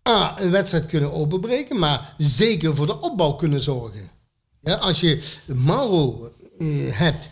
A, 0.09 0.41
een 0.41 0.51
wedstrijd 0.51 0.85
kunnen 0.85 1.13
openbreken, 1.13 1.79
maar 1.79 2.13
zeker 2.17 2.75
voor 2.75 2.85
de 2.85 2.99
opbouw 3.01 3.31
kunnen 3.33 3.61
zorgen. 3.61 4.09
Ja, 4.61 4.73
als 4.75 4.99
je 4.99 5.19
Mauro 5.45 6.31
eh, 6.59 6.67
hebt, 6.91 7.29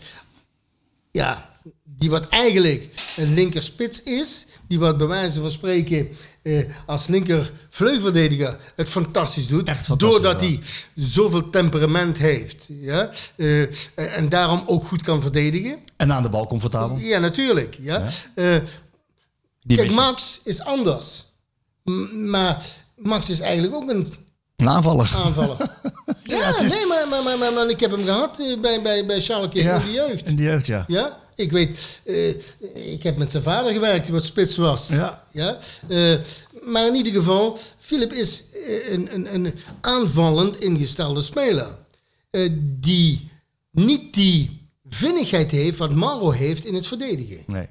ja, 1.12 1.50
die 1.84 2.10
wat 2.10 2.28
eigenlijk 2.28 2.88
een 3.16 3.34
linkerspits 3.34 4.02
is, 4.02 4.46
die 4.68 4.78
wat 4.78 4.98
bij 4.98 5.06
wijze 5.06 5.40
van 5.40 5.50
spreken 5.52 6.08
eh, 6.42 6.64
als 6.86 7.06
linker 7.06 7.52
vleugelverdediger 7.70 8.56
het 8.76 8.88
fantastisch 8.88 9.46
doet, 9.46 9.68
Echt 9.68 9.86
fantastisch, 9.86 10.20
doordat 10.22 10.40
ja. 10.40 10.46
hij 10.46 10.60
zoveel 10.94 11.50
temperament 11.50 12.16
heeft, 12.18 12.64
ja, 12.68 13.10
eh, 13.36 14.16
en 14.16 14.28
daarom 14.28 14.62
ook 14.66 14.86
goed 14.86 15.02
kan 15.02 15.22
verdedigen. 15.22 15.78
En 15.96 16.12
aan 16.12 16.22
de 16.22 16.28
bal 16.28 16.46
comfortabel. 16.46 16.96
Ja, 16.96 17.18
natuurlijk. 17.18 17.76
Ja. 17.80 17.98
Ja. 18.34 18.54
Eh, 18.56 18.60
kijk. 19.76 19.90
Max 19.90 20.40
is 20.44 20.60
anders. 20.60 21.24
M- 21.84 22.30
maar 22.30 22.64
Max 22.96 23.30
is 23.30 23.40
eigenlijk 23.40 23.74
ook 23.74 23.88
een 23.90 24.12
Een 24.56 24.68
aanvaller. 24.68 25.12
aanvaller. 25.16 25.56
ja, 26.24 26.60
nee, 26.62 26.86
maar, 26.86 27.08
maar, 27.08 27.22
maar, 27.22 27.38
maar, 27.38 27.52
maar 27.52 27.68
ik 27.68 27.80
heb 27.80 27.90
hem 27.90 28.04
gehad 28.04 28.40
eh, 28.40 28.60
bij, 28.60 28.82
bij, 28.82 29.06
bij 29.06 29.20
Schalke 29.20 29.58
in 29.58 29.78
de 29.84 29.92
jeugd. 29.92 30.26
In 30.26 30.36
de 30.36 30.42
jeugd, 30.42 30.66
ja. 30.66 30.84
Ja, 30.88 31.18
ik 31.38 31.52
weet, 31.52 32.00
eh, 32.04 32.28
ik 32.92 33.02
heb 33.02 33.16
met 33.16 33.30
zijn 33.30 33.42
vader 33.42 33.72
gewerkt, 33.72 34.04
die 34.04 34.14
wat 34.14 34.24
spits 34.24 34.56
was. 34.56 34.88
Ja. 34.88 35.24
Ja? 35.32 35.58
Eh, 35.88 36.14
maar 36.62 36.86
in 36.86 36.94
ieder 36.94 37.12
geval, 37.12 37.58
Philip 37.78 38.12
is 38.12 38.44
eh, 38.52 38.92
een, 38.92 39.14
een, 39.14 39.34
een 39.34 39.54
aanvallend 39.80 40.58
ingestelde 40.58 41.22
speler. 41.22 41.76
Die 42.60 43.30
niet 43.70 44.14
die 44.14 44.68
vinnigheid 44.88 45.50
heeft 45.50 45.78
wat 45.78 45.94
Mauro 45.94 46.30
heeft 46.30 46.64
in 46.64 46.74
het 46.74 46.86
verdedigen. 46.86 47.42
Nee. 47.46 47.68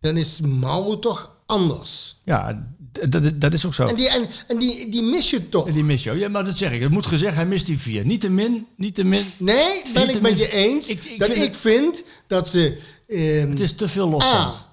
Dan 0.00 0.16
is 0.16 0.40
Mauro 0.40 0.98
toch 0.98 1.36
anders. 1.46 2.20
Ja, 2.24 2.74
d- 2.92 3.10
d- 3.12 3.40
dat 3.40 3.52
is 3.52 3.66
ook 3.66 3.74
zo. 3.74 3.86
En 3.86 3.96
die, 3.96 4.08
en, 4.08 4.28
en 4.46 4.58
die, 4.58 4.90
die 4.90 5.02
mis 5.02 5.30
je 5.30 5.48
toch? 5.48 5.66
En 5.66 5.72
die 5.72 5.84
mis 5.84 6.02
je 6.02 6.10
ook. 6.10 6.16
Ja, 6.18 6.28
maar 6.28 6.44
dat 6.44 6.58
zeg 6.58 6.72
ik. 6.72 6.80
Het 6.80 6.90
moet 6.90 7.06
gezegd, 7.06 7.34
hij 7.34 7.46
mist 7.46 7.66
die 7.66 7.78
vier. 7.78 8.04
Niet 8.06 8.20
te 8.20 8.28
min, 8.30 8.66
niet 8.76 8.94
te 8.94 9.04
min. 9.04 9.32
Nee, 9.36 9.82
ben 9.94 10.08
ik 10.08 10.20
met 10.20 10.38
je 10.38 10.52
eens. 10.52 10.88
Ik- 10.88 11.04
ik 11.04 11.18
dat 11.18 11.30
vind 11.30 11.42
ik 11.42 11.54
vind 11.54 12.02
dat 12.26 12.48
ze... 12.48 12.78
ehm, 13.06 13.50
Het 13.50 13.60
is 13.60 13.72
te 13.74 13.88
veel 13.88 14.08
losstand. 14.08 14.54
A, 14.54 14.66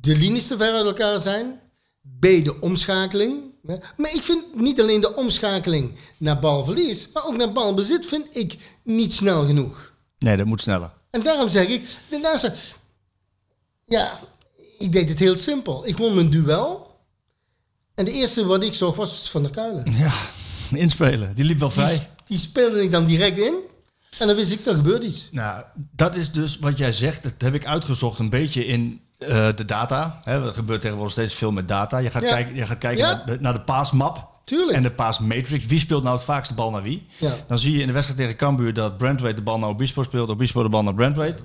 de 0.00 0.16
linies 0.16 0.46
te 0.46 0.56
ver 0.56 0.72
uit 0.72 0.86
elkaar 0.86 1.20
zijn. 1.20 1.60
B, 2.18 2.22
de 2.22 2.56
omschakeling. 2.60 3.42
Maar 3.96 4.14
ik 4.14 4.22
vind 4.22 4.54
niet 4.54 4.80
alleen 4.80 5.00
de 5.00 5.14
omschakeling 5.14 5.94
naar 6.18 6.38
balverlies, 6.40 7.08
maar 7.12 7.26
ook 7.26 7.36
naar 7.36 7.52
balbezit 7.52 8.06
vind 8.06 8.26
ik 8.36 8.56
niet 8.82 9.12
snel 9.14 9.46
genoeg. 9.46 9.92
Nee, 10.18 10.36
dat 10.36 10.46
moet 10.46 10.60
sneller. 10.60 10.92
En 11.10 11.22
daarom 11.22 11.48
zeg 11.48 11.68
ik, 11.68 11.82
ja, 13.84 14.20
ik 14.78 14.92
deed 14.92 15.08
het 15.08 15.18
heel 15.18 15.36
simpel. 15.36 15.86
Ik 15.86 15.96
won 15.96 16.14
mijn 16.14 16.30
duel. 16.30 16.83
En 17.94 18.04
de 18.04 18.12
eerste 18.12 18.46
wat 18.46 18.64
ik 18.64 18.74
zag 18.74 18.94
was 18.94 19.30
Van 19.30 19.42
der 19.42 19.50
Kuilen. 19.50 19.92
Ja, 19.92 20.12
inspelen. 20.72 21.34
Die 21.34 21.44
liep 21.44 21.58
wel 21.58 21.70
vrij. 21.70 22.08
die 22.26 22.38
speelde 22.38 22.82
ik 22.82 22.90
dan 22.90 23.04
direct 23.04 23.38
in. 23.38 23.54
En 24.18 24.26
dan 24.26 24.36
wist 24.36 24.52
ik, 24.52 24.66
er 24.66 24.74
gebeurt 24.74 25.02
iets. 25.04 25.28
Nou, 25.30 25.64
dat 25.96 26.16
is 26.16 26.32
dus 26.32 26.58
wat 26.58 26.78
jij 26.78 26.92
zegt. 26.92 27.22
Dat 27.22 27.32
heb 27.38 27.54
ik 27.54 27.66
uitgezocht 27.66 28.18
een 28.18 28.30
beetje 28.30 28.66
in 28.66 29.00
eh, 29.18 29.48
de 29.56 29.64
data. 29.64 30.20
Hè, 30.24 30.46
er 30.46 30.54
gebeurt 30.54 30.80
tegenwoordig 30.80 31.12
steeds 31.12 31.34
veel 31.34 31.52
met 31.52 31.68
data. 31.68 31.98
Je 31.98 32.10
gaat 32.10 32.22
Ja. 32.22 32.28
kijken, 32.28 32.54
je 32.54 32.66
gaat 32.66 32.78
kijken 32.78 33.04
Ja. 33.04 33.14
naar, 33.14 33.26
de, 33.26 33.36
naar 33.40 33.52
de 33.52 33.60
paasmap. 33.60 34.32
Tuurlijk. 34.44 34.76
En 34.76 34.82
de 34.82 34.90
paasmatrix. 34.90 35.66
Wie 35.66 35.78
speelt 35.78 36.02
nou 36.02 36.16
het 36.16 36.24
vaakst 36.24 36.48
de 36.48 36.54
bal 36.56 36.70
naar 36.70 36.82
wie? 36.82 37.06
Ja. 37.16 37.34
Dan 37.48 37.58
zie 37.58 37.72
je 37.72 37.80
in 37.80 37.86
de 37.86 37.92
wedstrijd 37.92 38.20
tegen 38.20 38.36
Cambuur 38.36 38.72
dat 38.74 38.98
Brandweight 38.98 39.36
de 39.36 39.42
bal 39.44 39.58
naar 39.58 39.68
Obispo 39.68 40.02
speelt. 40.02 40.28
Obispo 40.28 40.62
de 40.62 40.68
bal 40.68 40.82
naar 40.82 40.94
Brandweight. 40.94 41.42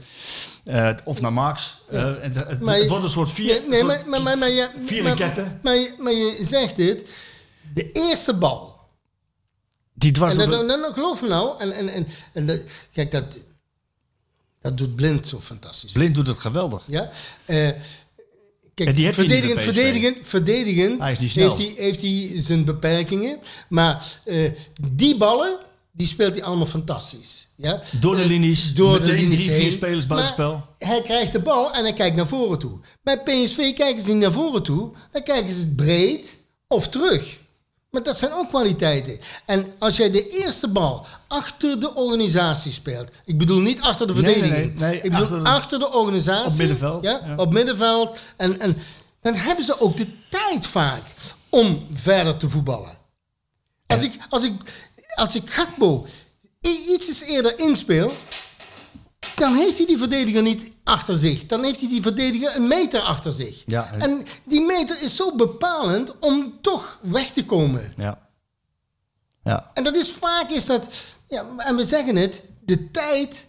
Eh, 0.63 0.91
of 1.03 1.21
naar 1.21 1.33
Max. 1.33 1.77
Eh, 1.89 2.23
en 2.23 2.33
het, 2.33 2.47
het 2.47 2.59
Maar 2.59 2.79
je- 2.79 2.87
wordt 2.87 3.03
een 3.03 3.09
soort 3.09 3.31
vier, 3.31 3.45
Nee, 3.45 3.67
nee, 3.69 3.79
soort 3.79 3.87
maar, 3.91 4.09
maar, 4.09 4.21
maar, 4.21 4.37
maar, 4.37 4.49
je- 4.49 4.69
vier 4.85 5.03
maar, 5.03 5.15
ketten. 5.15 5.59
maar, 5.63 5.75
je, 5.75 5.93
maar 5.99 6.13
je 6.13 6.37
zegt 6.41 6.77
het. 6.77 7.03
De 7.73 7.91
eerste 7.91 8.33
bal. 8.33 8.77
Die 9.93 10.11
dwars 10.11 10.35
En 10.35 10.49
dan, 10.49 10.67
dan 10.67 10.93
geloof 10.93 11.21
me 11.21 11.27
nou. 11.27 11.59
En, 11.59 11.71
en, 11.71 11.89
en, 11.89 12.07
en 12.33 12.45
dat, 12.45 12.59
kijk, 12.93 13.11
dat, 13.11 13.37
dat 14.61 14.77
doet 14.77 14.95
Blind 14.95 15.27
zo 15.27 15.39
fantastisch. 15.39 15.91
Blind 15.91 16.15
doet 16.15 16.27
het 16.27 16.39
geweldig. 16.39 16.83
Ja? 16.87 17.09
Eh, 17.45 17.55
kijk, 18.73 18.89
Ja, 18.89 18.91
die 18.95 19.13
verdedigend, 19.13 19.61
verdedigend, 19.61 20.17
verdedigend 20.23 20.99
Hij 20.99 21.11
is 21.11 21.19
niet 21.19 21.31
snel. 21.31 21.55
heeft, 21.57 21.75
hij, 21.77 21.83
heeft 21.85 22.01
hij 22.01 22.41
zijn 22.41 22.65
beperkingen. 22.65 23.39
Maar 23.69 24.19
eh, 24.25 24.51
die 24.91 25.17
ballen, 25.17 25.57
die 25.91 26.07
speelt 26.07 26.33
hij 26.33 26.43
allemaal 26.43 26.65
fantastisch. 26.65 27.47
Ja? 27.55 27.81
Door 27.99 28.15
de 28.15 28.21
Eh, 28.21 28.27
linies, 28.27 28.73
door 28.73 28.91
meteen 28.91 29.07
de 29.07 29.13
linies 29.13 29.43
drie, 29.43 29.51
vier 29.61 29.71
spelers 29.71 30.05
buitenspel. 30.05 30.65
Hij 30.77 31.01
krijgt 31.01 31.31
de 31.31 31.39
bal 31.41 31.73
en 31.73 31.83
hij 31.83 31.93
kijkt 31.93 32.15
naar 32.15 32.27
voren 32.27 32.59
toe. 32.59 32.79
Bij 33.03 33.17
PSV 33.19 33.73
kijken 33.73 34.01
ze 34.03 34.09
niet 34.11 34.19
naar 34.21 34.31
voren 34.31 34.63
toe. 34.63 34.91
Dan 35.11 35.23
kijken 35.23 35.53
ze 35.53 35.67
breed 35.67 36.35
of 36.67 36.87
terug. 36.87 37.37
Maar 37.89 38.03
dat 38.03 38.17
zijn 38.17 38.33
ook 38.33 38.47
kwaliteiten. 38.47 39.19
En 39.45 39.65
als 39.79 39.97
jij 39.97 40.11
de 40.11 40.27
eerste 40.29 40.67
bal 40.67 41.05
achter 41.27 41.79
de 41.79 41.95
organisatie 41.95 42.71
speelt. 42.71 43.07
Ik 43.25 43.37
bedoel 43.37 43.59
niet 43.59 43.81
achter 43.81 44.07
de 44.07 44.13
nee, 44.13 44.23
verdediging. 44.23 44.79
nee, 44.79 44.89
nee, 44.89 45.01
ik 45.01 45.11
bedoel 45.11 45.21
achter 45.25 45.43
achter 45.45 45.79
de- 45.79 45.85
de, 45.85 45.93
organisatie. 45.93 46.51
Op 46.51 46.57
middenveld, 46.57 47.03
Ja, 47.03 47.21
ja. 47.25 47.35
op 47.35 47.53
middenveld. 47.53 48.17
En, 48.37 48.59
en 48.59 48.77
dan 49.21 49.33
hebben 49.35 49.65
ze 49.65 49.79
ook 49.81 49.97
de 49.97 50.07
tijd 50.29 50.65
vaak 50.67 51.01
om 51.49 51.85
verder 51.93 52.37
te 52.37 52.49
voetballen. 52.49 52.97
Als 53.87 54.01
ik, 54.01 54.13
als 54.29 54.43
ik, 54.43 54.53
als 55.19 55.35
ik 55.35 55.49
Gakpo 55.49 56.05
i- 56.67 56.93
iets 56.93 57.21
eerder 57.21 57.59
inspeel, 57.59 58.13
dan 59.35 59.55
heeft 59.55 59.77
hij 59.77 59.85
die 59.85 59.97
verdediger 59.97 60.41
niet 60.41 60.71
achter 60.83 61.17
zich. 61.17 61.45
Dan 61.45 61.63
heeft 61.63 61.79
hij 61.79 61.89
die 61.89 62.01
verdediger 62.01 62.55
een 62.55 62.67
meter 62.67 62.99
achter 63.01 63.31
zich. 63.31 63.63
Ja, 63.65 63.89
en- 63.91 64.01
en 64.01 64.25
die 64.47 64.61
meter 64.61 65.01
is 65.01 65.15
zo 65.15 65.35
bepalend 65.35 66.19
om 66.19 66.57
toch 66.61 66.99
weg 67.01 67.31
te 67.31 67.45
komen. 67.45 67.93
Ja. 67.97 68.27
Ja. 69.43 69.71
En 69.73 69.83
dat 69.83 69.95
is 69.95 70.11
vaak 70.11 70.49
is 70.49 70.65
dat, 70.65 70.87
ja, 71.27 71.45
en 71.57 71.75
we 71.75 71.85
zeggen 71.85 72.15
het, 72.15 72.41
de 72.61 72.91
tijd 72.91 73.45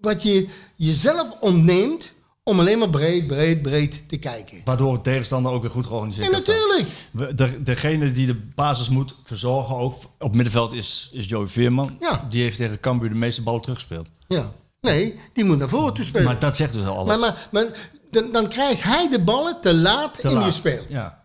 wat 0.00 0.22
je 0.22 0.48
jezelf 0.76 1.40
ontneemt 1.40 2.12
om 2.48 2.60
alleen 2.60 2.78
maar 2.78 2.90
breed, 2.90 3.26
breed, 3.26 3.62
breed 3.62 4.02
te 4.08 4.16
kijken. 4.16 4.60
Waardoor 4.64 4.94
de 4.94 5.00
tegenstander 5.00 5.52
ook 5.52 5.62
weer 5.62 5.70
goed 5.70 5.86
georganiseerd 5.86 6.26
staan. 6.36 6.38
natuurlijk. 6.56 6.88
We- 7.10 7.34
De, 7.34 7.62
degene 7.62 8.12
die 8.12 8.26
de 8.26 8.40
basis 8.54 8.88
moet 8.88 9.14
verzorgen 9.24 9.76
ook 9.76 10.02
op 10.18 10.34
middenveld 10.34 10.72
is, 10.72 11.10
is 11.12 11.26
Joey 11.26 11.46
Veerman. 11.46 11.96
Ja. 12.00 12.26
Die 12.30 12.42
heeft 12.42 12.56
tegen 12.56 12.80
Cambuur 12.80 13.08
de 13.08 13.14
meeste 13.14 13.42
ballen 13.42 13.60
teruggespeeld. 13.60 14.06
Ja. 14.28 14.52
Nee, 14.80 15.18
die 15.32 15.44
moet 15.44 15.58
naar 15.58 15.68
voren 15.68 15.94
toe 15.94 16.04
spelen. 16.04 16.26
Maar 16.26 16.38
dat 16.38 16.56
zegt 16.56 16.72
dus 16.72 16.84
al 16.86 16.96
alles. 16.96 17.06
Maar, 17.06 17.18
maar, 17.18 17.48
maar 17.50 17.90
dan, 18.10 18.32
dan 18.32 18.48
krijgt 18.48 18.82
hij 18.82 19.08
de 19.08 19.20
ballen 19.20 19.60
te 19.60 19.74
laat 19.74 20.20
Te 20.20 20.28
in 20.28 20.34
laat. 20.34 20.44
je 20.44 20.52
speel. 20.52 20.82
Ja. 20.88 21.24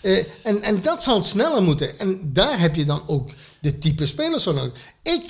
Eh, 0.00 0.24
en, 0.42 0.62
en 0.62 0.82
dat 0.82 1.02
zal 1.02 1.22
sneller 1.22 1.62
moeten. 1.62 1.98
En 1.98 2.20
daar 2.32 2.60
heb 2.60 2.74
je 2.74 2.84
dan 2.84 3.02
ook 3.06 3.30
de 3.60 3.78
type 3.78 4.06
spelers 4.06 4.42
voor 4.42 4.54
nodig. 4.54 4.72
Ik, 5.02 5.22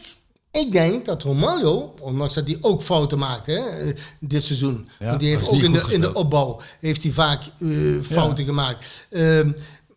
ik 0.54 0.72
denk 0.72 1.04
dat 1.04 1.22
Romario, 1.22 1.94
ondanks 2.00 2.34
dat 2.34 2.46
hij 2.46 2.58
ook 2.60 2.82
fouten 2.82 3.18
maakt 3.18 3.46
hè, 3.46 3.60
dit 4.20 4.44
seizoen. 4.44 4.88
Ja, 4.98 5.06
want 5.06 5.20
die 5.20 5.28
heeft 5.36 5.48
ook 5.48 5.60
in 5.60 5.72
de, 5.72 5.84
in 5.88 6.00
de 6.00 6.14
opbouw 6.14 6.60
heeft 6.80 7.02
hij 7.02 7.12
vaak 7.12 7.42
eh, 7.60 7.68
fouten 8.02 8.44
gemaakt. 8.44 8.86
Ehm, 9.10 9.52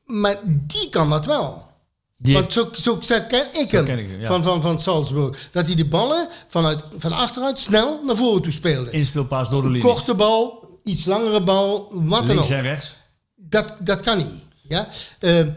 maar 0.05 0.35
die 0.45 0.89
kan 0.89 1.09
dat 1.09 1.25
wel. 1.25 1.65
Die 2.17 2.33
Want 2.33 2.53
zo, 2.53 2.69
zo, 2.73 3.01
zo 3.01 3.19
ken 3.27 3.45
ik 3.53 3.71
hem 3.71 3.85
ken 3.85 3.99
ik 3.99 4.07
hem, 4.07 4.19
ja. 4.19 4.27
van, 4.27 4.43
van, 4.43 4.61
van 4.61 4.79
Salzburg. 4.79 5.49
Dat 5.51 5.65
hij 5.65 5.75
de 5.75 5.85
ballen 5.85 6.27
vanuit, 6.47 6.83
van 6.97 7.11
achteruit 7.11 7.59
snel 7.59 8.03
naar 8.05 8.15
voren 8.15 8.41
toe 8.41 8.51
speelde. 8.51 8.91
inspeelpaas 8.91 9.49
door 9.49 9.61
de 9.61 9.67
Een 9.67 9.73
linies. 9.73 9.91
korte 9.91 10.15
bal, 10.15 10.69
iets 10.83 11.05
langere 11.05 11.43
bal, 11.43 11.87
wat 11.91 12.09
dan 12.09 12.19
ook. 12.19 12.27
Links 12.27 12.49
en 12.49 12.61
rechts. 12.61 12.95
Dat, 13.35 13.75
dat 13.79 13.99
kan 13.99 14.17
niet. 14.17 14.43
Ja? 14.61 14.87
Eh, 15.19 15.47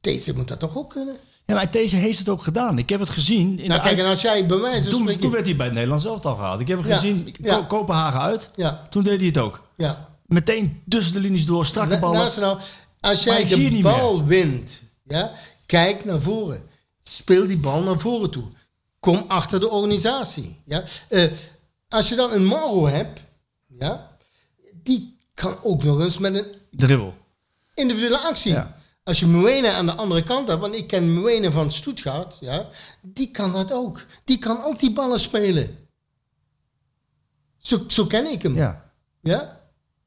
deze 0.00 0.36
moet 0.36 0.48
dat 0.48 0.58
toch 0.58 0.76
ook 0.76 0.90
kunnen? 0.90 1.16
Ja, 1.46 1.54
maar 1.54 1.70
deze 1.70 1.96
heeft 1.96 2.18
het 2.18 2.28
ook 2.28 2.42
gedaan. 2.42 2.78
Ik 2.78 2.88
heb 2.88 3.00
het 3.00 3.10
gezien. 3.10 3.58
In 3.58 3.68
Nou, 3.68 3.80
de 3.82 3.86
kijk, 3.88 3.98
en 3.98 4.06
als 4.06 4.20
jij 4.20 4.46
bij 4.46 4.58
van 4.58 4.90
toen, 4.90 5.00
spreken... 5.00 5.20
toen 5.20 5.30
werd 5.30 5.46
hij 5.46 5.56
bij 5.56 5.64
het 5.66 5.74
Nederlands 5.74 6.04
elftal 6.04 6.34
gehaald. 6.36 6.60
Ik 6.60 6.68
heb 6.68 6.78
het 6.78 6.86
Ja, 6.88 6.94
gezien. 6.96 7.34
ja. 7.42 7.62
Kopenhagen 7.68 8.20
uit. 8.20 8.50
Ja, 8.56 8.86
Toen 8.90 9.02
deed 9.02 9.18
hij 9.18 9.26
het 9.26 9.38
ook. 9.38 9.62
ja. 9.76 10.08
Meteen 10.26 10.82
tussen 10.88 11.12
de 11.12 11.20
linies 11.20 11.46
door, 11.46 11.66
strakke 11.66 11.94
Na- 11.94 12.00
ballen. 12.00 12.18
Naast 12.18 12.38
nou, 12.40 12.58
als 13.00 13.22
jij 13.24 13.44
de 13.44 13.78
bal 13.82 14.24
wint, 14.24 14.80
ja, 15.08 15.32
kijk 15.66 16.04
naar 16.04 16.20
voren. 16.20 16.62
Speel 17.02 17.46
die 17.46 17.58
bal 17.58 17.82
naar 17.82 17.98
voren 17.98 18.30
toe. 18.30 18.44
Kom 19.00 19.24
achter 19.28 19.60
de 19.60 19.70
organisatie. 19.70 20.60
Ja. 20.64 20.84
Eh, 21.08 21.22
als 21.88 22.08
je 22.08 22.14
dan 22.14 22.32
een 22.32 22.46
Mauro 22.46 22.86
hebt, 22.86 23.20
ja, 23.66 24.16
die 24.82 25.16
kan 25.34 25.56
ook 25.62 25.84
nog 25.84 26.00
eens 26.00 26.18
met 26.18 26.34
een 26.34 26.46
Dribbel. 26.70 27.14
individuele 27.74 28.18
actie. 28.18 28.52
Ja. 28.52 28.75
Als 29.06 29.20
je 29.20 29.26
Muene 29.26 29.70
aan 29.70 29.86
de 29.86 29.92
andere 29.94 30.22
kant 30.22 30.48
hebt, 30.48 30.60
want 30.60 30.74
ik 30.74 30.86
ken 30.86 31.14
Muene 31.14 31.52
van 31.52 31.70
Stuttgart, 31.70 32.38
ja, 32.40 32.68
die 33.02 33.30
kan 33.30 33.52
dat 33.52 33.72
ook. 33.72 34.06
Die 34.24 34.38
kan 34.38 34.64
ook 34.64 34.78
die 34.78 34.92
ballen 34.92 35.20
spelen. 35.20 35.88
Zo, 37.58 37.84
zo 37.86 38.06
ken 38.06 38.32
ik 38.32 38.42
hem. 38.42 38.54
Ja. 38.54 38.92
Ja? 39.20 39.55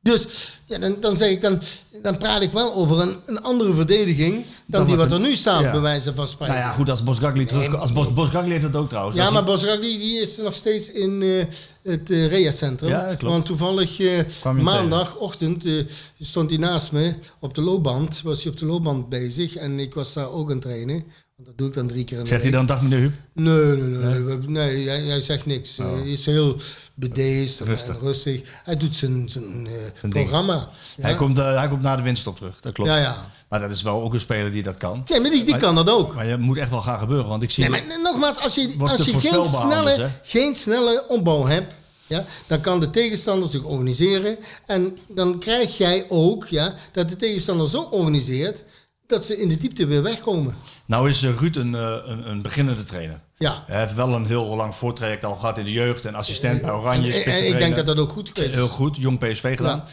Dus 0.01 0.27
ja, 0.65 0.77
dan, 0.77 0.97
dan 0.99 1.17
zeg 1.17 1.30
ik, 1.30 1.41
dan, 1.41 1.61
dan 2.01 2.17
praat 2.17 2.41
ik 2.41 2.51
wel 2.51 2.73
over 2.73 2.99
een, 2.99 3.17
een 3.26 3.41
andere 3.41 3.73
verdediging 3.73 4.34
dan, 4.34 4.45
Dan 4.65 4.88
die 4.88 4.95
wat 4.95 5.09
wat 5.09 5.19
er 5.19 5.26
nu 5.27 5.35
staat, 5.35 5.61
ja. 5.61 5.71
bij 5.71 5.80
wijze 5.80 6.13
van 6.13 6.27
spreken. 6.27 6.55
Nou 6.55 6.67
ja, 6.67 6.73
goed, 6.73 6.89
als 6.89 7.03
Bosgagli 7.03 7.45
terugkomt. 7.45 7.81
Als 7.81 7.91
Bos, 7.91 8.13
Bosgagli 8.13 8.51
heeft 8.51 8.63
het 8.63 8.76
ook 8.76 8.89
trouwens. 8.89 9.17
Ja, 9.17 9.30
maar 9.30 9.43
Bosragli 9.43 9.97
die 9.99 10.21
is 10.21 10.38
nog 10.38 10.53
steeds 10.53 10.91
in 10.91 11.21
eh, 11.21 11.45
het 11.91 12.09
uh, 12.09 12.27
Rea-centrum. 12.27 12.89
Ja, 12.89 13.07
dat 13.07 13.17
klopt. 13.17 13.34
Want 13.34 13.45
toevallig 13.45 13.99
eh, 13.99 14.51
maandagochtend 14.53 15.65
eh, 15.65 15.73
stond 16.19 16.49
hij 16.49 16.59
naast 16.59 16.91
me 16.91 17.15
op 17.39 17.55
de 17.55 17.61
loopband. 17.61 18.21
Was 18.21 18.43
hij 18.43 18.51
op 18.51 18.57
de 18.57 18.65
loopband 18.65 19.09
bezig 19.09 19.55
en 19.55 19.80
ik 19.80 19.93
was 19.93 20.13
daar 20.13 20.31
ook 20.31 20.47
aan 20.47 20.55
het 20.55 20.61
trainen. 20.61 21.03
Want 21.40 21.52
dat 21.52 21.57
doe 21.57 21.68
ik 21.68 21.74
dan 21.74 21.88
drie 21.88 22.03
keer 22.03 22.18
in 22.18 22.24
de 22.24 22.30
Zegt 22.30 22.41
hij 22.41 22.52
dan, 22.52 22.66
dag 22.66 22.82
meneer 22.82 22.99
Huub? 22.99 23.14
Nee, 23.34 23.66
nee, 23.66 24.20
nee. 24.20 24.38
nee, 24.38 24.88
hij, 24.88 25.02
hij 25.02 25.22
zegt 25.22 25.45
niks. 25.45 25.78
Hij 25.78 26.02
is 26.11 26.26
heel 26.26 26.56
bedeesd 26.94 27.61
Oh. 27.61 27.68
Rustig. 27.68 27.95
en 27.95 28.02
rustig. 28.02 28.41
Hij 28.64 28.78
doet 28.78 28.95
zijn, 28.95 29.30
zijn, 29.30 29.68
eh, 30.02 30.10
programma. 30.10 30.53
Ja. 30.53 31.03
Hij, 31.03 31.16
komt, 31.16 31.40
eh, 31.40 31.57
hij 31.57 31.68
komt 31.68 31.82
na 31.82 31.95
de 31.95 32.03
winststop 32.03 32.36
terug, 32.36 32.60
dat 32.60 32.74
klopt. 32.74 32.90
Ja, 32.90 32.98
ja. 32.98 33.30
Maar 33.49 33.60
dat 33.60 33.72
is 33.72 33.82
wel 33.82 34.02
ook 34.02 34.14
een 34.14 34.20
speler 34.20 34.52
die 34.52 34.64
dat 34.64 34.78
kan. 34.78 35.03
Nee, 35.07 35.20
maar 35.20 35.30
die, 35.30 35.41
die 35.41 35.49
Maar- 35.52 35.60
kan 35.60 35.76
dat 35.76 35.90
ook. 35.90 36.16
Maar 36.16 36.28
je 36.28 36.38
moet 36.38 36.57
echt 36.57 36.70
wel 36.70 36.82
gaan 36.82 36.99
gebeuren, 36.99 37.28
want 37.28 37.44
ik 37.44 37.49
zie... 37.49 37.70
Nee, 37.70 37.84
maar 37.88 38.02
nogmaals, 38.02 38.40
als 38.40 38.56
je, 38.56 38.76
als 38.78 39.06
je 39.06 39.20
geen, 39.20 39.45
snelle, 39.45 39.76
anders, 39.76 40.11
geen 40.24 40.56
snelle 40.56 41.06
opbouw 41.07 41.45
hebt, 41.45 41.74
ja, 42.07 42.26
dan 42.48 42.61
kan 42.61 42.80
de 42.80 42.90
tegenstander 42.90 43.49
zich 43.49 43.64
organiseren. 43.64 44.38
En 44.66 44.98
dan 45.07 45.40
krijg 45.40 45.78
jij 45.78 46.06
ook 46.10 46.48
ja, 46.48 46.76
dat 46.91 47.10
de 47.10 47.16
tegenstander 47.16 47.70
zo 47.70 47.82
organiseert 47.82 48.64
dat 49.07 49.26
ze 49.26 49.38
in 49.38 49.49
de 49.49 49.57
diepte 49.57 49.86
weer 49.86 50.03
wegkomen. 50.03 50.56
Nou 50.90 51.10
is 51.10 51.24
eh, 51.24 51.30
Ruud 51.40 51.56
een, 51.56 51.76
eh, 51.76 51.95
een, 52.06 52.30
een 52.30 52.41
beginnende 52.41 52.84
trainer. 52.84 53.20
Ja. 53.38 53.64
Hij 53.66 53.80
heeft 53.80 53.94
wel 53.94 54.14
een 54.16 54.26
heel 54.26 54.45
lang 54.56 54.76
voortraject 54.76 55.26
al 55.26 55.36
gehad 55.36 55.57
in 55.57 55.64
de 55.64 55.72
jeugd 55.72 56.06
en 56.06 56.16
assistent 56.16 56.61
bij 56.61 56.72
Oranje. 56.72 57.14
En- 57.24 57.34
en, 57.34 57.48
ik 57.48 57.57
denk 57.57 57.76
dat 57.76 57.86
dat 57.86 57.98
ook 57.98 58.11
goed 58.11 58.28
geweest 58.34 58.48
is. 58.49 58.56
Heel 58.56 58.68
goed, 58.68 58.98
jong 58.98 59.20
PSV 59.20 59.57
gedaan. 59.57 59.84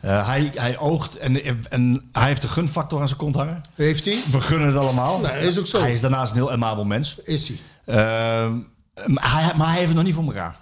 Eh, 0.00 0.26
hij, 0.28 0.50
hij 0.54 0.78
oogt 0.78 1.16
en, 1.16 1.44
en 1.70 2.08
hij 2.12 2.26
heeft 2.26 2.42
de 2.42 2.48
gunfactor 2.48 3.00
aan 3.00 3.06
zijn 3.08 3.18
kont 3.20 3.34
hangen. 3.34 3.62
Heeft 3.74 4.04
hij? 4.04 4.18
We 4.30 4.40
gunnen 4.40 4.68
het 4.68 4.76
allemaal. 4.76 5.18
Nee, 5.18 5.46
is 5.48 5.58
ook 5.58 5.66
zo. 5.66 5.80
Hij 5.80 5.94
is 5.94 6.00
daarnaast 6.00 6.30
een 6.30 6.36
heel 6.38 6.52
amabel 6.52 6.84
mens. 6.84 7.16
Is 7.24 7.48
hij. 7.48 7.58
Ehm, 7.84 8.52
maar, 9.06 9.32
hij, 9.32 9.52
maar 9.56 9.66
hij 9.66 9.76
heeft 9.76 9.86
het 9.88 9.96
nog 9.96 10.04
niet 10.04 10.14
voor 10.14 10.24
elkaar. 10.24 10.56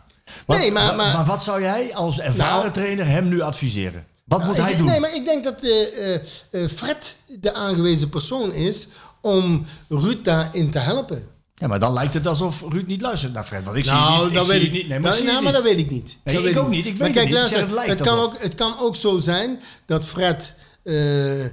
Wat, 0.46 0.58
Nee, 0.58 0.72
maar- 0.72 0.96
wa- 0.96 1.12
maar- 1.12 1.24
wat 1.24 1.42
zou 1.44 1.60
jij 1.62 1.94
als 1.94 2.18
ervaren 2.20 2.58
Nou- 2.60 2.72
trainer 2.72 3.06
hem 3.06 3.28
nu 3.28 3.40
adviseren? 3.40 4.06
Wat 4.24 4.38
moet 4.44 4.48
Nou, 4.56 4.60
hij 4.62 4.70
ik- 4.72 4.78
doen? 4.78 4.86
Nee, 4.86 5.00
maar 5.00 5.14
ik 5.14 5.24
denk 5.24 5.44
dat 5.44 5.60
eh, 5.62 6.14
eh, 6.14 6.20
eh, 6.50 6.70
Fred 6.70 7.16
de 7.40 7.54
aangewezen 7.54 8.08
persoon 8.08 8.52
is 8.52 8.88
om 9.26 9.66
Ruud 9.88 10.24
daarin 10.24 10.70
te 10.70 10.78
helpen. 10.78 11.28
Ja, 11.54 11.66
maar 11.66 11.80
dan 11.80 11.92
lijkt 11.92 12.14
het 12.14 12.26
alsof 12.26 12.64
Ruud 12.68 12.86
niet 12.86 13.00
luistert 13.00 13.32
naar 13.32 13.44
Fred. 13.44 13.64
Want 13.64 13.76
ik 13.76 13.84
zie 13.84 13.92
nou, 13.92 14.14
het 14.14 14.24
niet. 14.24 14.34
dat 14.34 14.42
ik 14.42 14.52
weet 14.52 14.62
ik 14.62 14.72
niet. 14.72 14.88
Nee, 14.88 14.98
maar 14.98 15.22
Nou, 15.24 15.42
nou, 15.42 15.52
dat 15.52 15.62
weet 15.62 15.78
ik 15.78 15.90
niet. 15.90 16.18
Nee, 16.24 16.34
Dat 16.34 16.44
ik 16.44 16.54
weet 16.54 16.64
ook 16.64 16.68
niet. 16.70 16.86
Ik 16.86 16.96
weet 16.96 16.98
maar 16.98 17.06
het 17.06 17.16
kijk, 17.16 17.26
niet. 17.26 17.34
Luister, 17.34 17.60
het 17.60 17.70
lijkt 17.70 17.90
het, 17.90 18.08
kan 18.08 18.18
ook, 18.18 18.38
het 18.38 18.54
kan 18.54 18.78
ook 18.78 18.96
zo 18.96 19.18
zijn 19.18 19.60
dat 19.86 20.04
Fred 20.04 20.54
eh, 20.82 21.44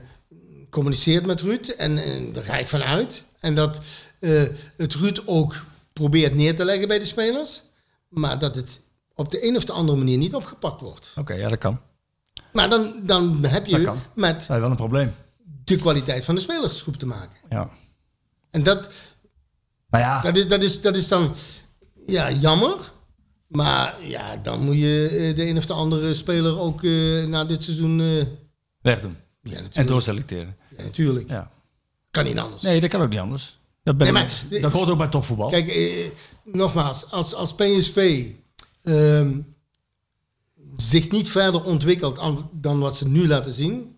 communiceert 0.69 1.25
met 1.25 1.41
Ruud. 1.41 1.67
En, 1.67 2.03
en 2.03 2.33
daar 2.33 2.43
ga 2.43 2.57
ik 2.57 2.67
vanuit. 2.67 3.23
En 3.39 3.55
dat 3.55 3.79
eh, 4.19 4.43
het 4.77 4.93
Ruud 4.93 5.21
ook 5.25 5.55
probeert 5.93 6.35
neer 6.35 6.55
te 6.55 6.65
leggen 6.65 6.87
bij 6.87 6.99
de 6.99 7.05
spelers. 7.05 7.61
Maar 8.07 8.39
dat 8.39 8.55
het 8.55 8.79
op 9.15 9.31
de 9.31 9.47
een 9.47 9.55
of 9.55 9.65
de 9.65 9.71
andere 9.71 9.97
manier 9.97 10.17
niet 10.17 10.35
opgepakt 10.35 10.81
wordt. 10.81 11.11
Oké, 11.15 11.33
ja, 11.33 11.49
dat 11.49 11.57
kan. 11.57 11.79
Maar 12.51 12.69
dan, 12.69 12.93
dan 13.03 13.43
heb 13.45 13.69
Dat 13.69 13.81
je 13.81 13.93
met 14.13 14.39
Dat 14.47 14.55
is 14.55 14.61
wel 14.61 14.69
een 14.69 14.75
probleem. 14.75 15.13
De 15.63 15.75
kwaliteit 15.75 16.25
van 16.25 16.35
de 16.35 16.41
spelersgroep 16.41 16.95
te 16.97 17.05
maken. 17.05 17.37
Ja. 17.49 17.69
En 18.51 18.63
dat, 18.63 18.89
Maar 19.89 20.01
ja, 20.01 20.21
dat, 20.21 20.35
is, 20.37 20.47
dat, 20.47 20.61
is, 20.61 20.81
dat 20.81 20.95
is 20.95 21.07
dan 21.07 21.35
ja, 22.07 22.31
jammer. 22.31 22.91
Maar 23.47 23.95
ja, 24.07 24.35
dan 24.37 24.59
moet 24.65 24.75
je 24.77 25.07
eh, 25.29 25.35
de 25.35 25.47
een 25.47 25.57
of 25.57 25.65
de 25.65 25.73
andere 25.73 26.13
speler 26.13 26.59
ook 26.59 26.83
eh, 26.83 27.23
na 27.25 27.45
dit 27.45 27.63
seizoen... 27.63 27.99
eh, 27.99 28.25
wegdoen. 28.81 29.15
ja, 29.41 29.49
natuurlijk. 29.49 29.75
En 29.75 29.85
doorselecteren. 29.85 30.57
Ja, 30.77 30.83
natuurlijk. 30.83 31.29
Ja. 31.29 31.51
Kan 32.11 32.23
niet 32.23 32.37
anders. 32.39 32.63
Nee, 32.63 32.79
dat 32.81 32.89
kan 32.89 33.01
ook 33.01 33.09
niet 33.09 33.19
anders. 33.19 33.59
Dat, 33.83 33.97
ben 33.97 34.13
Nee, 34.13 34.25
ik- 34.49 34.61
dat 34.61 34.71
hoort 34.71 34.89
ook 34.89 34.97
bij 34.97 35.07
topvoetbal. 35.07 35.49
Kijk, 35.49 35.67
eh, 35.67 36.05
nogmaals, 36.43 37.11
als, 37.11 37.33
als 37.33 37.53
PSV 37.55 38.29
ehm, 38.83 39.39
zich 40.75 41.11
niet 41.11 41.29
verder 41.29 41.63
ontwikkelt 41.63 42.19
dan 42.51 42.79
wat 42.79 42.97
ze 42.97 43.07
nu 43.07 43.27
laten 43.27 43.53
zien... 43.53 43.92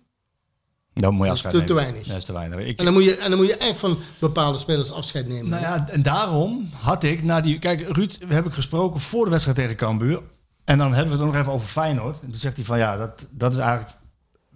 dan 1.02 1.14
moet 1.14 1.28
je 1.28 1.42
dat 1.44 1.54
is 1.54 1.66
te- 1.66 1.74
weinig. 1.74 2.08
Dat 2.08 2.18
is 2.18 2.26
te 2.26 2.34
weinig. 2.34 2.60
Ik, 2.60 2.80
En 2.80 2.86
dan 2.86 2.94
moet 2.94 3.04
je, 3.04 3.18
en 3.18 3.30
dan 3.30 3.40
moet 3.40 3.48
je 3.48 3.58
echt 3.58 3.78
van 3.80 4.00
bepaalde 4.20 4.58
spelers 4.58 4.92
afscheid 4.92 5.28
nemen. 5.28 5.50
nou 5.50 5.62
ja, 5.62 5.88
en 5.90 6.02
daarom 6.02 6.70
had 6.82 7.04
ik 7.04 7.24
na 7.24 7.42
die... 7.42 7.60
Kijk, 7.60 7.88
Ruud 7.96 8.18
heb 8.28 8.46
ik 8.46 8.54
gesproken 8.54 9.00
voor 9.02 9.24
de 9.26 9.32
wedstrijd 9.32 9.58
tegen 9.58 9.76
Cambuur. 9.76 10.22
En 10.64 10.78
dan 10.78 10.94
hebben 10.94 11.18
we 11.18 11.24
het 11.24 11.32
nog 11.32 11.42
even 11.42 11.52
over 11.52 11.68
Feyenoord. 11.68 12.20
En 12.22 12.30
toen 12.32 12.40
zegt 12.40 12.56
hij 12.56 12.66
van 12.66 12.78
ja, 12.78 12.98
dat, 12.98 13.28
dat 13.32 13.52
is 13.56 13.60
eigenlijk... 13.60 13.92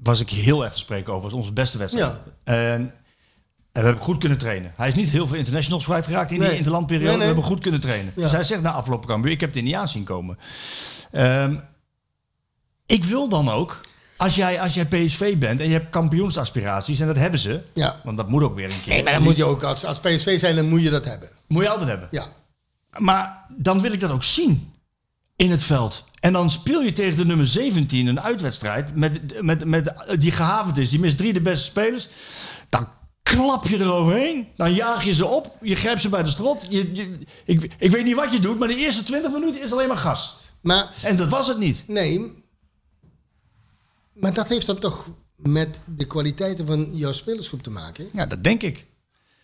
Was 0.04 0.20
ik 0.20 0.30
heel 0.30 0.64
erg 0.64 0.74
te 0.74 0.80
spreken 0.80 1.14
over. 1.14 1.28
Is 1.28 1.34
onze 1.34 1.54
beste 1.54 1.78
wedstrijd. 1.78 2.12
Ja. 2.46 2.54
En, 2.54 2.94
en 3.72 3.82
we 3.82 3.86
hebben 3.88 4.04
goed 4.04 4.18
kunnen 4.18 4.38
trainen. 4.38 4.74
Hij 4.76 4.88
is 4.88 4.94
niet 4.96 5.10
heel 5.10 5.28
veel 5.28 5.38
internationals 5.38 5.84
kwijtgeraakt 5.86 6.32
in 6.32 6.40
Nee. 6.40 6.48
die 6.48 6.58
interlandperiode. 6.58 7.08
Nee, 7.08 7.18
nee. 7.18 7.28
We 7.28 7.34
hebben 7.34 7.52
goed 7.52 7.62
kunnen 7.62 7.82
trainen. 7.82 8.14
Ja. 8.16 8.22
Dus 8.22 8.32
hij 8.32 8.44
zegt 8.44 8.62
na 8.62 8.72
afgelopen 8.72 9.08
Cambuur, 9.08 9.32
ik 9.32 9.40
heb 9.40 9.54
het 9.54 9.64
niet 9.64 9.74
aan 9.76 9.88
zien 9.88 10.04
komen. 10.04 10.38
Ehm, 11.12 11.56
ik 12.86 13.04
wil 13.04 13.30
dan 13.30 13.50
ook, 13.50 13.82
als 14.20 14.36
jij, 14.36 14.62
als 14.62 14.74
jij 14.74 14.86
PSV 14.86 15.38
bent 15.38 15.60
en 15.60 15.68
je 15.68 15.74
hebt 15.74 15.90
kampioensaspiraties, 15.90 17.00
en 17.00 17.08
dat 17.08 17.16
hebben 17.16 17.40
ze, 17.40 17.62
Ja. 17.74 18.00
want 18.04 18.18
dat 18.18 18.30
moet 18.30 18.44
ook 18.44 18.56
weer 18.56 18.66
een 18.66 18.82
keer. 18.84 18.94
Nee, 18.94 19.04
maar 19.04 19.14
dan 19.14 19.24
moet 19.24 19.36
je 19.36 19.44
ook, 19.46 19.64
als, 19.64 19.86
als 19.86 20.00
PSV 20.00 20.40
zijn, 20.40 20.56
dan 20.56 20.70
moet 20.70 20.82
je 20.82 20.90
dat 20.90 21.06
hebben. 21.06 21.30
Moet 21.48 21.64
je 21.64 21.70
altijd 21.70 21.90
hebben. 21.90 22.08
Ja. 22.12 22.26
Maar 22.98 23.46
dan 23.58 23.82
wil 23.82 23.92
ik 23.92 24.00
dat 24.00 24.12
ook 24.12 24.24
zien 24.24 24.74
in 25.36 25.52
het 25.52 25.64
veld. 25.64 26.04
En 26.20 26.34
dan 26.34 26.52
speel 26.52 26.82
je 26.82 26.94
tegen 26.94 27.18
de 27.18 27.26
nummer 27.26 27.48
17 27.48 28.08
een 28.08 28.22
uitwedstrijd 28.22 28.96
met, 28.96 29.42
met, 29.42 29.66
met, 29.66 29.94
die 30.20 30.32
gehavend 30.32 30.78
is. 30.78 30.90
Die 30.90 31.00
mist 31.00 31.18
drie 31.18 31.34
de 31.34 31.42
beste 31.42 31.66
spelers. 31.66 32.08
Dan 32.70 32.88
klap 33.24 33.68
je 33.68 33.80
eroverheen. 33.80 34.48
Dan 34.56 34.74
jaag 34.74 35.04
je 35.04 35.14
ze 35.14 35.26
op. 35.26 35.56
Je 35.62 35.76
grijpt 35.76 36.02
ze 36.02 36.10
bij 36.10 36.24
de 36.24 36.30
strot. 36.30 36.66
Je, 36.70 36.94
je, 36.94 37.18
ik, 37.46 37.72
ik 37.78 37.92
weet 37.92 38.04
niet 38.04 38.16
wat 38.16 38.34
je 38.34 38.40
doet, 38.40 38.60
maar 38.60 38.68
de 38.68 38.76
eerste 38.78 39.04
20 39.04 39.32
minuten 39.32 39.62
is 39.64 39.72
alleen 39.72 39.88
maar 39.88 39.98
gas. 39.98 40.36
Maar 40.62 40.90
En 41.04 41.16
dat 41.16 41.30
was 41.30 41.48
het 41.48 41.58
niet. 41.58 41.84
nee, 41.88 42.32
maar 44.20 44.34
dat 44.34 44.48
heeft 44.48 44.66
dan 44.66 44.80
toch 44.80 45.06
met 45.36 45.78
de 45.98 46.06
kwaliteiten 46.06 46.66
van 46.68 46.90
jouw 46.92 47.12
spelersgroep 47.12 47.64
te 47.64 47.70
maken? 47.70 48.10
Ja, 48.14 48.26
dat 48.26 48.44
denk 48.44 48.62
ik. 48.64 48.86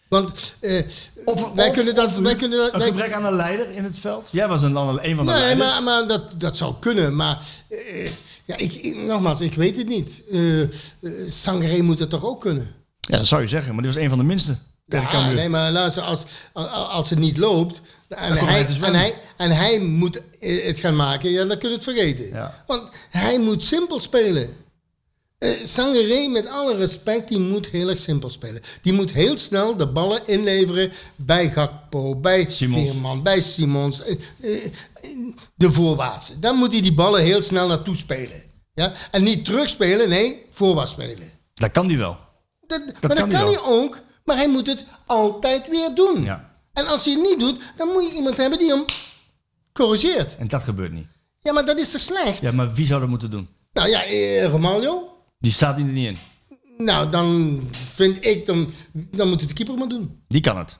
Want 0.09 0.55
eh, 0.59 0.81
Of, 1.25 1.51
wij 1.53 1.67
of- 1.69 1.73
kunnen 1.75 1.95
dat... 1.95 2.05
of 2.07 2.15
wij 2.17 2.35
kunnen 2.35 2.57
dat 2.57 2.73
een 2.73 2.79
wij- 2.79 2.87
gebrek 2.87 3.13
aan 3.13 3.25
een 3.25 3.35
leider 3.35 3.71
in 3.71 3.83
het 3.83 3.99
veld. 3.99 4.29
Jij 4.31 4.47
was 4.47 4.61
een, 4.61 4.75
een 4.75 5.15
van 5.15 5.25
de 5.25 5.31
nee, 5.31 5.41
leiders. 5.41 5.69
maar, 5.73 5.83
maar 5.83 6.07
dat, 6.07 6.33
dat 6.37 6.57
zou 6.57 6.73
kunnen. 6.79 7.15
Maar 7.15 7.45
eh, 7.69 8.09
ja, 8.45 8.57
ik, 8.57 8.73
ik- 8.73 8.95
nogmaals, 8.95 9.41
ik 9.41 9.53
weet 9.53 9.77
het 9.77 9.87
niet. 9.87 10.23
Sangaré 11.27 11.81
moet 11.81 11.99
het 11.99 12.09
toch 12.09 12.23
ook 12.23 12.41
kunnen? 12.41 12.75
Ja, 12.99 13.17
dat 13.17 13.25
zou 13.27 13.41
je 13.41 13.47
zeggen. 13.47 13.73
Maar 13.73 13.83
die 13.83 13.93
was 13.93 14.01
een 14.03 14.09
van 14.09 14.17
de 14.17 14.23
minste. 14.23 14.57
Ja, 14.87 15.31
nee, 15.31 15.49
maar 15.49 15.71
luister, 15.71 16.03
als, 16.03 16.23
als, 16.53 16.69
als 16.69 17.09
het 17.09 17.19
niet 17.19 17.37
loopt 17.37 17.81
en 18.07 18.33
hij, 18.33 18.65
en, 18.81 18.93
hij, 18.93 19.15
en 19.37 19.51
hij 19.51 19.79
moet 19.79 20.21
het 20.39 20.79
gaan 20.79 20.95
maken, 20.95 21.29
ja, 21.31 21.45
dan 21.45 21.57
kun 21.57 21.69
je 21.69 21.75
het 21.75 21.83
vergeten. 21.83 22.27
Ja. 22.27 22.63
Want 22.67 22.83
hij 23.09 23.39
moet 23.39 23.63
simpel 23.63 24.01
spelen. 24.01 24.49
Eh 25.37 25.65
Sangaré, 25.65 26.27
met 26.27 26.47
alle 26.47 26.75
respect, 26.75 27.27
die 27.27 27.39
moet 27.39 27.67
heel 27.67 27.89
erg 27.89 27.99
simpel 27.99 28.29
spelen. 28.29 28.61
Die 28.81 28.93
moet 28.93 29.11
heel 29.11 29.37
snel 29.37 29.77
de 29.77 29.87
ballen 29.87 30.27
inleveren 30.27 30.91
bij 31.15 31.51
Gakpo, 31.51 32.15
bij 32.15 32.45
Simons. 32.49 32.89
Veerman, 32.89 33.23
bij 33.23 33.41
Simons, 33.41 34.03
eh, 34.03 34.15
eh, 34.39 34.71
de 35.55 35.71
voorwaartse. 35.71 36.39
Dan 36.39 36.55
moet 36.55 36.71
hij 36.71 36.81
die 36.81 36.93
ballen 36.93 37.21
heel 37.23 37.41
snel 37.41 37.67
naartoe 37.67 37.95
spelen. 37.95 38.43
Ja? 38.73 38.93
En 39.11 39.23
niet 39.23 39.45
terugspelen, 39.45 40.09
nee, 40.09 40.45
voorwaarts 40.49 40.91
spelen. 40.91 41.29
Dat 41.53 41.71
kan 41.71 41.87
die 41.87 41.97
wel. 41.97 42.17
Dat, 42.67 42.79
kan 42.79 42.93
maar 43.01 43.09
dat 43.09 43.17
hij 43.17 43.39
kan 43.39 43.47
hij 43.47 43.61
ook, 43.61 43.99
maar 44.25 44.35
hij 44.35 44.49
moet 44.49 44.67
het 44.67 44.83
altijd 45.05 45.69
weer 45.69 45.95
doen. 45.95 46.23
Ja. 46.23 46.53
En 46.73 46.87
als 46.87 47.05
hij 47.05 47.13
het 47.13 47.23
niet 47.23 47.39
doet, 47.39 47.61
dan 47.77 47.87
moet 47.87 48.09
je 48.09 48.15
iemand 48.15 48.37
hebben 48.37 48.59
die 48.59 48.69
hem 48.69 48.85
corrigeert. 49.73 50.35
En 50.37 50.47
dat 50.47 50.63
gebeurt 50.63 50.91
niet. 50.91 51.07
Ja, 51.39 51.53
maar 51.53 51.65
dat 51.65 51.79
is 51.79 51.91
toch 51.91 52.01
slecht? 52.01 52.41
Ja, 52.41 52.51
maar 52.51 52.73
wie 52.73 52.85
zou 52.85 52.99
dat 52.99 53.09
moeten 53.09 53.29
doen? 53.29 53.49
Nou 53.73 53.89
ja, 53.89 54.03
eh, 54.03 54.45
Romaglio. 54.45 55.14
Die 55.45 55.53
staat 55.53 55.77
er 55.79 55.83
niet 55.85 56.07
in. 56.07 56.17
Nou, 56.85 57.09
dan 57.09 57.61
vind 57.93 58.25
ik, 58.25 58.45
dan, 58.45 58.71
dan 58.93 59.29
moet 59.29 59.39
het 59.39 59.49
de 59.49 59.55
keeper 59.55 59.77
maar 59.77 59.87
doen. 59.87 60.19
Die 60.27 60.41
kan 60.41 60.57
het. 60.57 60.77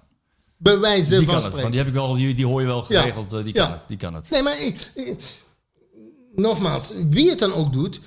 Bij 0.58 0.80
wijze 0.80 1.10
Die 1.10 1.18
van 1.18 1.26
kan 1.26 1.36
het. 1.36 1.44
spreken. 1.44 1.62
Want 1.62 1.72
die, 1.74 1.80
heb 1.80 1.88
ik 1.88 1.94
wel, 1.94 2.14
die, 2.16 2.34
die 2.34 2.46
hoor 2.46 2.62
je 2.62 2.68
wel 2.68 2.82
geregeld. 2.84 3.34
eh, 3.34 3.44
Die 3.44 3.54
kan 3.54 3.68
Ja. 3.68 3.72
het. 3.72 3.82
Die 3.88 3.98
kan 3.98 4.14
het. 4.14 4.30
Nee, 4.30 4.44
maar 4.44 4.60
ik, 4.62 4.92
ik- 4.94 5.18
nogmaals, 6.36 6.94
wie 7.10 7.30
het 7.30 7.40
dan 7.40 7.54
ook 7.54 7.74
doet, 7.74 8.00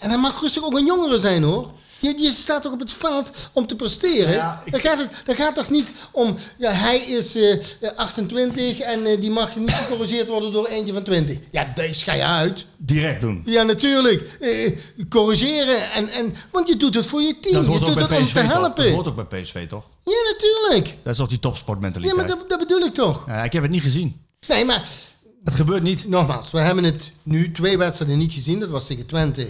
en 0.00 0.08
hij 0.08 0.18
mag 0.18 0.40
rustig 0.40 0.62
ook 0.64 0.74
een 0.78 0.86
jongere 0.86 1.18
zijn 1.18 1.42
hoor. 1.42 1.70
Je, 2.00 2.14
je 2.18 2.30
staat 2.30 2.62
toch 2.62 2.72
op 2.72 2.80
het 2.80 2.92
veld 2.92 3.30
om 3.52 3.66
te 3.66 3.76
presteren. 3.76 4.32
Ja, 4.32 4.62
ik- 4.64 4.72
dan, 4.72 4.80
gaat 4.80 4.98
het, 4.98 5.08
dan 5.24 5.34
gaat 5.34 5.54
toch 5.54 5.70
niet 5.70 5.92
om, 6.10 6.36
ja, 6.58 6.70
hij 6.70 6.98
is 6.98 7.34
eh, 7.34 7.58
28 7.96 8.78
en 8.80 9.06
eh, 9.06 9.20
die 9.20 9.30
mag 9.30 9.56
niet 9.56 9.70
gecorrigeerd 9.70 10.28
worden 10.28 10.52
door 10.52 10.66
eentje 10.66 10.92
van 10.92 11.02
20. 11.02 11.38
Ja, 11.50 11.72
deze 11.74 12.04
ga 12.04 12.12
je 12.12 12.24
uit. 12.24 12.64
Direct 12.76 13.20
doen. 13.20 13.42
Ja, 13.46 13.62
natuurlijk. 13.62 14.36
Eh, 14.40 14.76
corrigeren. 15.08 15.90
En, 15.92 16.08
en, 16.08 16.34
want 16.50 16.68
je 16.68 16.76
doet 16.76 16.94
het 16.94 17.06
voor 17.06 17.22
je 17.22 17.40
team. 17.40 17.54
Dat 17.54 17.62
Je 17.64 17.68
doet 17.70 17.74
het 17.74 17.84
om 17.88 17.94
te 17.94 18.14
toch? 18.16 18.32
Dat 18.32 18.42
helpen. 18.52 18.92
hoort 18.92 19.06
ook 19.08 19.28
bij 19.28 19.42
PSV 19.42 19.66
toch? 19.68 19.84
Ja, 20.04 20.12
natuurlijk. 20.32 20.96
Dat 21.02 21.12
is 21.12 21.18
toch 21.18 21.28
die 21.28 21.38
Ja, 21.42 21.48
topsportmentaliteit. 21.48 22.16
maar 22.28 22.36
dat, 22.36 22.50
dat 22.50 22.58
bedoel 22.58 22.80
ik 22.80 22.94
toch. 22.94 23.24
Ja, 23.26 23.44
ik 23.44 23.52
heb 23.52 23.62
het 23.62 23.70
niet 23.70 23.82
gezien. 23.82 24.20
Nee, 24.48 24.64
maar 24.64 24.88
Het 25.44 25.54
gebeurt 25.54 25.82
niet. 25.82 26.08
Nogmaals, 26.08 26.50
we 26.50 26.58
hebben 26.58 26.84
het 26.84 27.10
nu 27.22 27.52
twee 27.52 27.78
wedstrijden 27.78 28.18
niet 28.18 28.32
gezien. 28.32 28.60
Dat 28.60 28.68
was 28.68 28.86
tegen 28.86 29.06
Twente. 29.06 29.46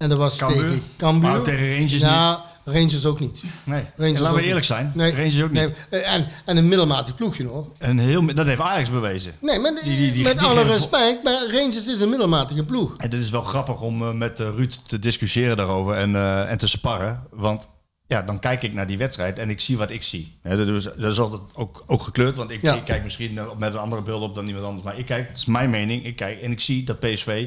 En 0.00 0.08
dat 0.08 0.18
was 0.18 0.36
Cambuur. 0.38 0.60
tegen 0.68 0.82
Cambuur. 0.96 1.30
Maar 1.30 1.42
tegen 1.42 1.70
Rangers 1.76 1.92
ja, 1.92 2.44
Rangers 2.64 3.04
ook 3.06 3.20
niet. 3.20 3.42
Nee. 3.64 3.82
Rangers 3.96 4.16
En 4.16 4.22
laten 4.22 4.36
we 4.36 4.42
eerlijk 4.42 4.54
niet. 4.56 4.64
zijn. 4.64 4.92
Nee, 4.94 5.10
Rangers 5.14 5.42
ook 5.42 5.50
niet. 5.50 5.72
nee, 5.90 6.00
en, 6.00 6.26
en 6.44 6.56
een 6.56 6.68
middelmatig 6.68 7.14
ploegje 7.14 7.46
hoor. 7.46 7.66
En 7.78 7.98
heel, 7.98 8.26
dat 8.34 8.46
heeft 8.46 8.60
Ajax 8.60 8.90
bewezen. 8.90 9.32
Nee, 9.40 9.58
maar 9.58 9.72
Die- 9.84 9.96
die- 9.96 10.12
die- 10.12 10.22
met 10.22 10.38
alle 10.42 10.62
respect, 10.62 11.22
maar 11.24 11.42
Rangers 11.50 11.86
is 11.86 12.00
een 12.00 12.08
middelmatige 12.08 12.64
ploeg. 12.64 12.94
En 12.96 13.10
dit 13.10 13.22
is 13.22 13.30
wel 13.30 13.42
grappig 13.42 13.80
om 13.80 14.02
eh, 14.02 14.12
met 14.12 14.40
eh, 14.40 14.46
Ruud 14.56 14.72
te 14.86 14.98
discussiëren 14.98 15.56
daarover 15.56 15.94
en, 15.96 16.14
eh, 16.16 16.50
en 16.50 16.58
te 16.58 16.66
sparren. 16.66 17.22
Want 17.30 17.68
ja, 18.06 18.22
dan 18.22 18.38
kijk 18.38 18.62
ik 18.62 18.72
naar 18.72 18.86
die 18.86 18.98
wedstrijd 18.98 19.38
en 19.38 19.50
ik 19.50 19.60
zie 19.60 19.76
wat 19.78 19.90
ik 19.90 20.02
zie. 20.02 20.38
Dat, 20.42 20.58
is, 20.68 20.84
dat 20.84 21.10
is 21.12 21.18
altijd 21.18 21.40
ook, 21.54 21.82
ook 21.86 22.02
gekleurd, 22.02 22.36
want 22.36 22.50
ik, 22.50 22.62
Ja. 22.62 22.74
ik 22.74 22.84
kijk 22.84 23.02
misschien 23.02 23.38
met 23.58 23.72
een 23.72 23.78
andere 23.78 24.02
beeld 24.02 24.22
op 24.22 24.34
dan 24.34 24.46
iemand 24.46 24.64
anders. 24.64 24.84
Maar 24.84 24.98
ik 24.98 25.06
kijk, 25.06 25.28
het 25.28 25.36
is 25.36 25.44
mijn 25.44 25.70
mening, 25.70 26.04
ik 26.04 26.16
kijk 26.16 26.40
en 26.40 26.50
ik 26.52 26.60
zie 26.60 26.84
dat 26.84 26.98
PSV 27.00 27.46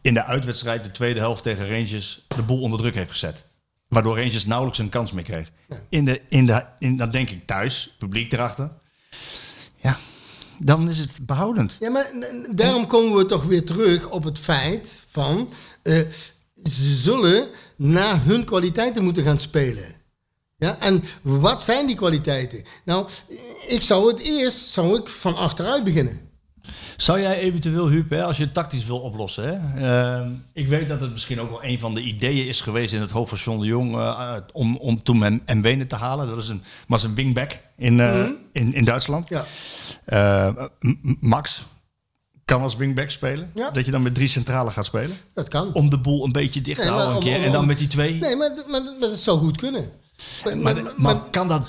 in 0.00 0.14
de 0.14 0.24
uitwedstrijd 0.24 0.84
de 0.84 0.90
tweede 0.90 1.20
helft 1.20 1.42
tegen 1.42 1.68
Rangers 1.68 2.26
de 2.28 2.42
boel 2.42 2.60
onder 2.60 2.78
druk 2.78 2.94
heeft 2.94 3.10
gezet. 3.10 3.44
Waardoor 3.88 4.16
Rangers 4.16 4.46
nauwelijks 4.46 4.78
een 4.78 4.88
kans 4.88 5.12
meer 5.12 5.24
kreeg. 5.24 5.50
In 5.88 6.04
de, 6.04 6.22
in 6.28 6.46
de, 6.46 6.64
in, 6.78 6.96
dan 6.96 7.10
denk 7.10 7.30
ik 7.30 7.46
thuis, 7.46 7.94
publiek 7.98 8.32
erachter. 8.32 8.70
Ja, 9.76 9.98
dan 10.58 10.88
is 10.88 10.98
het 10.98 11.18
behoudend. 11.22 11.76
Ja, 11.80 11.90
maar 11.90 12.10
daarom 12.50 12.86
komen 12.86 13.16
we 13.16 13.26
toch 13.26 13.44
weer 13.44 13.64
terug 13.64 14.08
op 14.08 14.24
het 14.24 14.38
feit 14.38 15.02
van... 15.08 15.52
eh, 15.82 15.98
ze 16.64 16.94
zullen 16.96 17.48
naar 17.76 18.24
hun 18.24 18.44
kwaliteiten 18.44 19.04
moeten 19.04 19.22
gaan 19.22 19.38
spelen. 19.38 19.96
Ja, 20.56 20.78
en 20.78 21.04
wat 21.22 21.62
zijn 21.62 21.86
die 21.86 21.96
kwaliteiten? 21.96 22.62
Nou, 22.84 23.08
ik 23.68 23.82
zou 23.82 24.12
het 24.12 24.20
eerst 24.20 24.58
zou 24.58 24.98
ik 24.98 25.08
van 25.08 25.36
achteruit 25.36 25.84
beginnen. 25.84 26.27
Zou 26.96 27.20
jij 27.20 27.38
eventueel, 27.38 27.88
Huub, 27.88 28.10
hè, 28.10 28.24
als 28.24 28.36
je 28.36 28.44
het 28.44 28.54
tactisch 28.54 28.84
wil 28.86 28.98
oplossen... 29.00 29.44
Hè, 29.44 29.86
ehm, 30.20 30.30
ik 30.52 30.68
weet 30.68 30.88
dat 30.88 31.00
het 31.00 31.12
misschien 31.12 31.40
ook 31.40 31.50
wel 31.50 31.64
een 31.64 31.78
van 31.78 31.94
de 31.94 32.00
ideeën 32.02 32.46
is 32.46 32.60
geweest 32.60 32.92
in 32.92 33.00
het 33.00 33.10
hoofd 33.10 33.28
van 33.28 33.38
John 33.38 33.60
de 33.60 33.66
Jong... 33.66 33.94
eh, 33.96 34.34
om, 34.52 34.76
om 34.76 35.02
toen 35.02 35.22
hem 35.22 35.42
Mwene 35.58 35.86
te 35.86 35.94
halen. 35.96 36.26
Dat 36.28 36.38
is 36.38 36.48
een, 36.48 36.62
was 36.88 37.02
een 37.02 37.14
wingback 37.14 37.58
in, 37.76 38.00
eh, 38.00 38.26
in, 38.52 38.74
in 38.74 38.84
Duitsland. 38.84 39.28
Ja. 39.28 39.44
Eh, 40.04 40.64
Max 41.20 41.66
kan 42.44 42.62
als 42.62 42.76
wingback 42.76 43.10
spelen. 43.10 43.50
Ja. 43.54 43.70
Dat 43.70 43.84
je 43.84 43.90
dan 43.90 44.02
met 44.02 44.14
drie 44.14 44.28
centralen 44.28 44.72
gaat 44.72 44.84
spelen. 44.86 45.16
Dat 45.34 45.48
kan. 45.48 45.72
Om 45.74 45.90
de 45.90 45.98
boel 45.98 46.24
een 46.24 46.32
beetje 46.32 46.60
dicht 46.60 46.80
te 46.80 46.86
Nee, 46.86 46.94
houden 46.94 47.16
een 47.16 47.22
keer. 47.22 47.36
om- 47.38 47.42
en 47.44 47.52
dan 47.52 47.66
met 47.66 47.78
die 47.78 47.88
twee. 47.88 48.14
Nee, 48.18 48.36
maar, 48.36 48.50
maar, 48.68 48.82
maar 48.82 49.08
dat 49.08 49.18
zou 49.18 49.38
goed 49.38 49.56
kunnen. 49.56 49.90
Maar- 50.96 51.20
kan 51.30 51.48
dat, 51.48 51.68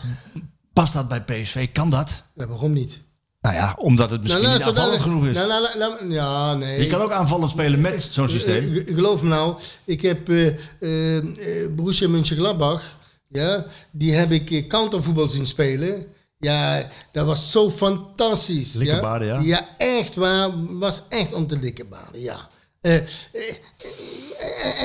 past 0.74 0.94
dat 0.94 1.08
bij 1.08 1.22
PSV? 1.24 1.72
Kan 1.72 1.90
dat? 1.90 2.24
ja, 2.36 2.48
waarom 2.48 2.74
niet? 2.74 3.00
Nou 3.42 3.56
ja, 3.56 3.76
omdat 3.80 4.10
het 4.10 4.22
misschien 4.22 4.42
niet 4.42 4.50
luister, 4.50 4.70
aanvallend 4.70 5.06
nou, 5.06 5.10
genoeg 5.10 5.28
is. 5.28 5.36
nou, 5.36 5.48
nou, 5.48 5.78
nou, 5.78 6.14
ja, 6.14 6.54
nee. 6.54 6.82
je 6.82 6.88
kan 6.88 7.02
ook 7.02 7.12
aanvallend 7.12 7.52
spelen 7.52 7.82
met 7.82 8.10
zo'n 8.12 8.30
systeem. 8.30 8.64
Eh, 8.64 8.78
eh, 8.78 8.96
geloof 8.96 9.22
me 9.22 9.30
nou, 9.30 9.60
ik 9.84 10.02
heb 10.02 10.30
eh, 10.30 11.18
eh, 11.18 11.24
Borussia 11.72 12.08
Mönchengladbach, 12.08 12.98
ja, 13.28 13.66
die 13.92 14.14
heb 14.14 14.32
ik 14.32 14.70
countervoetbal 14.70 15.30
zien 15.30 15.48
spelen. 15.48 16.06
Ja, 16.38 16.90
dat 17.12 17.26
was 17.26 17.52
zo 17.52 17.72
fantastisch. 17.72 18.74
Likkerbaarden, 18.74 19.28
ja. 19.28 19.40
Ja, 19.42 19.68
echt 19.78 20.16
waar. 20.16 20.50
Was 20.78 21.02
echt 21.10 21.34
om 21.34 21.48
te 21.48 21.74
ja. 22.14 22.48
En, 22.82 23.06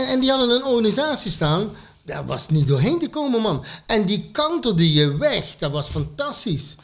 en 0.08 0.20
die 0.20 0.30
hadden 0.30 0.50
een 0.50 0.64
organisatie 0.64 1.30
staan, 1.30 1.70
daar 2.02 2.26
was 2.26 2.48
niet 2.48 2.66
doorheen 2.66 2.98
te 2.98 3.08
komen, 3.08 3.40
man. 3.40 3.64
En 3.86 4.04
die 4.04 4.28
counterde 4.32 4.92
je 4.92 5.16
weg, 5.16 5.56
dat 5.58 5.70
was 5.70 5.88
fantastisch. 5.88 6.76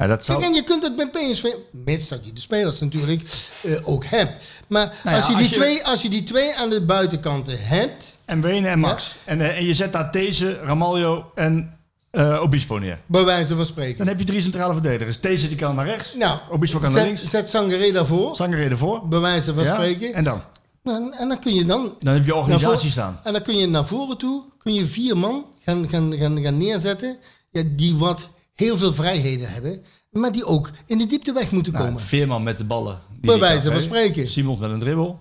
Ja, 0.00 0.06
dat 0.06 0.24
zou... 0.24 0.38
Kijk, 0.40 0.50
en 0.50 0.56
je 0.56 0.64
kunt 0.64 0.82
het 0.82 0.96
bij 0.96 1.08
PSV, 1.08 1.44
mits 1.70 2.08
dat 2.08 2.24
je 2.24 2.32
de 2.32 2.40
spelers 2.40 2.80
natuurlijk 2.80 3.22
eh, 3.62 3.88
ook 3.88 4.04
hebt. 4.04 4.44
Maar 4.66 4.86
Nou 5.04 5.16
ja, 5.16 5.22
als, 5.22 5.26
je 5.26 5.32
die 5.34 5.42
als 5.42 5.48
je- 5.48 5.54
Twee, 5.56 5.84
als 5.84 6.02
je 6.02 6.08
die 6.08 6.22
twee 6.24 6.56
aan 6.56 6.70
de 6.70 6.80
buitenkanten 6.80 7.58
hebt, 7.66 8.04
En 8.24 8.40
Wenen 8.40 8.70
en 8.70 8.78
Max. 8.78 9.14
En, 9.24 9.40
eh, 9.40 9.56
en 9.58 9.66
je 9.66 9.74
zet 9.74 9.92
daar 9.92 10.10
These, 10.10 10.58
Ramaljo 10.62 11.30
en 11.34 11.78
eh, 12.10 12.38
Obispo 12.42 12.78
neer. 12.78 12.98
bij 13.06 13.24
wijze 13.24 13.56
van 13.56 13.66
spreken. 13.66 13.96
Dan 13.96 14.06
heb 14.06 14.18
je 14.18 14.24
drie 14.24 14.42
centrale 14.42 14.72
verdedigers. 14.72 15.16
These 15.18 15.48
die 15.48 15.56
kan 15.56 15.74
naar 15.74 15.86
rechts. 15.86 16.14
Nou, 16.14 16.38
Obispo 16.50 16.78
kan 16.78 16.92
naar 16.92 17.04
links. 17.04 17.24
zet 17.24 17.48
Sangaré 17.48 17.92
daarvoor, 17.92 18.36
Sangaré 18.36 18.68
ervoor. 18.68 19.08
bij 19.08 19.18
wijze 19.18 19.54
van 19.54 19.64
Ja, 19.64 19.72
spreken. 19.74 20.14
En 20.14 20.24
dan? 20.24 20.42
En, 20.84 21.12
en 21.18 21.28
dan 21.28 21.40
kun 21.40 21.54
je 21.54 21.64
dan... 21.64 21.94
Dan 21.98 22.14
heb 22.14 22.24
je 22.26 22.34
organisatie 22.34 22.90
staan. 22.90 23.20
En 23.24 23.32
dan 23.32 23.42
kun 23.42 23.56
je 23.56 23.66
naar 23.66 23.86
voren 23.86 24.18
toe, 24.18 24.42
kun 24.58 24.74
je 24.74 24.86
vier 24.86 25.16
man 25.18 25.44
gaan, 25.64 25.88
gaan, 25.88 26.14
gaan, 26.18 26.40
gaan 26.42 26.58
neerzetten, 26.58 27.16
ja, 27.50 27.62
die 27.66 27.94
wat 27.96 28.28
heel 28.60 28.78
veel 28.78 28.94
vrijheden 28.94 29.52
hebben, 29.52 29.84
maar 30.10 30.32
die 30.32 30.44
ook 30.44 30.70
in 30.86 30.98
de 30.98 31.06
diepte 31.06 31.32
weg 31.32 31.50
moeten 31.50 31.72
Nou, 31.72 31.84
komen. 31.84 32.00
Veerman 32.00 32.42
met 32.42 32.58
de 32.58 32.64
ballen. 32.64 33.00
Bij 33.20 33.38
wijze 33.38 33.72
van 33.72 33.80
spreken. 33.80 34.28
Simons 34.28 34.58
met 34.60 34.70
een 34.70 34.78
dribbel. 34.78 35.20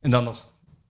En 0.00 0.10
dan 0.10 0.24
nog 0.24 0.46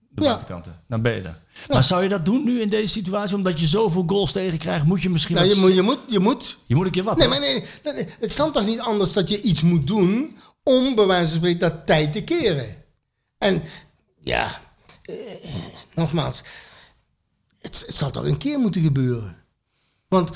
de 0.09 0.21
Ja. 0.21 0.27
buitenkanten. 0.27 0.83
Dan 0.87 1.01
ben 1.01 1.13
je 1.15 1.21
er. 1.21 1.39
Maar 1.67 1.83
zou 1.83 2.03
je 2.03 2.09
dat 2.09 2.25
doen 2.25 2.43
nu 2.43 2.61
in 2.61 2.69
deze 2.69 2.87
situatie? 2.87 3.35
Omdat 3.35 3.59
je 3.59 3.67
zoveel 3.67 4.03
goals 4.07 4.31
tegen 4.31 4.57
krijgt, 4.57 4.85
moet 4.85 5.01
je 5.01 5.09
misschien 5.09 5.35
Nou, 5.35 5.47
wat- 5.47 5.55
je, 5.55 5.61
moet, 5.61 5.73
je, 5.75 5.81
moet, 5.81 5.99
je 6.07 6.19
moet 6.19 6.57
je 6.65 6.75
moet 6.75 6.85
een 6.85 6.91
keer 6.91 7.03
wat. 7.03 7.17
Nee, 7.17 7.27
maar 7.27 7.39
nee, 7.39 7.65
nee, 7.83 7.93
nee, 7.93 8.07
het 8.19 8.33
kan 8.33 8.51
toch 8.51 8.65
niet 8.65 8.79
anders 8.79 9.13
dat 9.13 9.29
je 9.29 9.41
iets 9.41 9.61
moet 9.61 9.87
doen 9.87 10.37
om 10.63 10.95
bij 10.95 11.05
wijze 11.05 11.27
van 11.29 11.37
spreken 11.37 11.59
dat 11.59 11.85
tijd 11.85 12.13
te 12.13 12.23
keren. 12.23 12.75
En 13.37 13.63
ja, 14.23 14.61
eh, 15.03 15.15
nogmaals, 15.95 16.41
het, 17.59 17.83
het 17.87 17.95
zal 17.95 18.11
toch 18.11 18.25
een 18.25 18.37
keer 18.37 18.59
moeten 18.59 18.81
gebeuren. 18.83 19.35
Want 20.07 20.29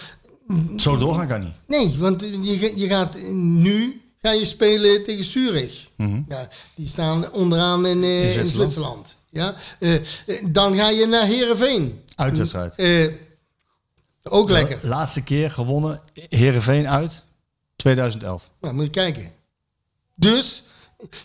Zo 0.77 0.97
doorgaan 0.97 1.27
kan 1.27 1.39
niet. 1.43 1.53
nee, 1.67 1.97
want 1.97 2.21
je, 2.21 2.71
je 2.75 2.87
gaat 2.87 3.21
nu 3.31 4.01
ga 4.21 4.31
je 4.31 4.45
spelen 4.45 5.03
tegen 5.03 5.25
Zurich. 5.25 5.89
Ja, 6.27 6.49
die 6.75 6.87
staan 6.87 7.31
onderaan 7.31 7.85
in, 7.85 8.03
eh, 8.03 8.23
in 8.23 8.31
Zwitserland. 8.31 8.59
Zwitserland. 8.71 9.15
Ja, 9.29 9.55
eh, 9.79 9.95
eh, 9.95 10.01
dan 10.43 10.75
ga 10.75 10.89
je 10.89 11.05
naar 11.05 11.25
Heerenveen. 11.25 12.01
Uitwedstrijd. 12.15 12.75
Eh, 12.75 13.07
ook 14.23 14.49
lekker. 14.49 14.79
Laatste 14.81 15.23
keer 15.23 15.51
gewonnen 15.51 16.01
Herenveen 16.13 16.87
uit 16.87 17.23
2011. 17.75 18.49
Nou, 18.61 18.73
moet 18.73 18.83
je 18.83 18.89
kijken. 18.89 19.31
Dus 20.15 20.63